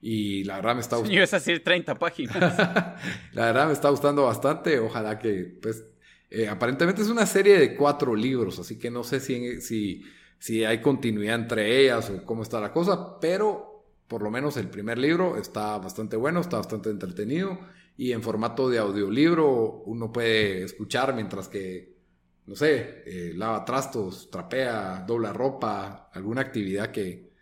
Y 0.00 0.44
la 0.44 0.56
verdad 0.56 0.76
me 0.76 0.80
está 0.80 0.96
gustando. 0.96 1.22
es 1.22 1.30
decir 1.30 1.64
30 1.64 1.98
páginas. 1.98 2.36
la 3.32 3.46
verdad 3.46 3.66
me 3.66 3.72
está 3.72 3.88
gustando 3.90 4.26
bastante. 4.26 4.78
Ojalá 4.78 5.18
que, 5.18 5.58
pues, 5.60 5.84
eh, 6.30 6.46
aparentemente 6.46 7.02
es 7.02 7.08
una 7.08 7.26
serie 7.26 7.58
de 7.58 7.74
cuatro 7.74 8.14
libros, 8.14 8.60
así 8.60 8.78
que 8.78 8.90
no 8.90 9.02
sé 9.02 9.18
si, 9.18 9.60
si, 9.60 10.04
si 10.38 10.64
hay 10.64 10.80
continuidad 10.80 11.34
entre 11.34 11.80
ellas 11.80 12.10
o 12.10 12.24
cómo 12.24 12.42
está 12.42 12.60
la 12.60 12.70
cosa, 12.70 13.18
pero 13.18 13.84
por 14.06 14.22
lo 14.22 14.30
menos 14.30 14.56
el 14.56 14.68
primer 14.68 14.98
libro 14.98 15.36
está 15.36 15.78
bastante 15.78 16.16
bueno, 16.16 16.40
está 16.40 16.58
bastante 16.58 16.90
entretenido 16.90 17.58
y 17.96 18.12
en 18.12 18.22
formato 18.22 18.68
de 18.68 18.78
audiolibro 18.78 19.82
uno 19.86 20.12
puede 20.12 20.62
escuchar 20.64 21.14
mientras 21.14 21.48
que, 21.48 21.97
no 22.48 22.56
sé, 22.56 23.02
eh, 23.06 23.32
lava 23.36 23.64
trastos, 23.64 24.30
trapea, 24.30 25.04
dobla 25.06 25.32
ropa, 25.32 26.10
alguna 26.12 26.40
actividad 26.40 26.90
que, 26.90 27.32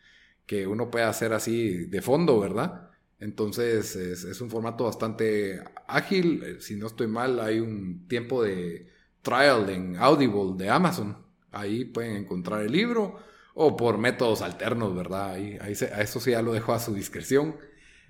que 0.44 0.66
uno 0.66 0.90
pueda 0.90 1.08
hacer 1.08 1.32
así 1.32 1.86
de 1.86 2.02
fondo, 2.02 2.40
¿verdad? 2.40 2.90
Entonces 3.20 3.96
es, 3.96 4.40
un 4.40 4.50
formato 4.50 4.84
bastante 4.84 5.62
ágil. 5.86 6.42
Eh, 6.44 6.60
si 6.60 6.76
no 6.76 6.88
estoy 6.88 7.06
mal, 7.06 7.40
hay 7.40 7.60
un 7.60 8.06
tiempo 8.08 8.42
de 8.42 8.88
trial 9.22 9.70
en 9.70 9.96
Audible 9.96 10.54
de 10.56 10.70
Amazon. 10.70 11.16
Ahí 11.52 11.84
pueden 11.84 12.16
encontrar 12.16 12.62
el 12.62 12.72
libro 12.72 13.18
o 13.54 13.76
por 13.76 13.98
métodos 13.98 14.42
alternos, 14.42 14.94
¿verdad? 14.94 15.30
Ahí, 15.30 15.56
ahí 15.60 15.74
a 15.94 16.02
eso 16.02 16.20
sí 16.20 16.32
ya 16.32 16.42
lo 16.42 16.52
dejo 16.52 16.72
a 16.74 16.80
su 16.80 16.94
discreción. 16.94 17.56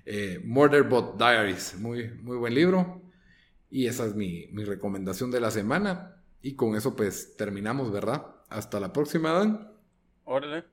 Eh, 0.05 0.41
Murderbot 0.43 1.17
Diaries, 1.17 1.75
muy, 1.79 2.09
muy 2.21 2.37
buen 2.37 2.55
libro. 2.55 3.01
Y 3.69 3.87
esa 3.87 4.05
es 4.05 4.15
mi, 4.15 4.47
mi, 4.51 4.63
recomendación 4.63 5.31
de 5.31 5.41
la 5.41 5.51
semana. 5.51 6.16
Y 6.41 6.55
con 6.55 6.75
eso 6.75 6.95
pues 6.95 7.35
terminamos, 7.35 7.91
¿verdad? 7.91 8.25
Hasta 8.49 8.79
la 8.79 8.93
próxima, 8.93 9.31
Dan. 9.33 9.71
Órale. 10.25 10.65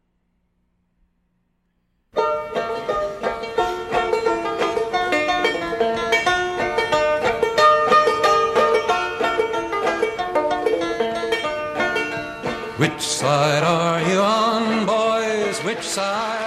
Which 12.77 13.01
side 13.01 13.62
are 13.62 14.03
you 14.03 14.19
on, 14.19 14.85
boys? 14.85 15.59
Which 15.65 15.82
side 15.82 16.44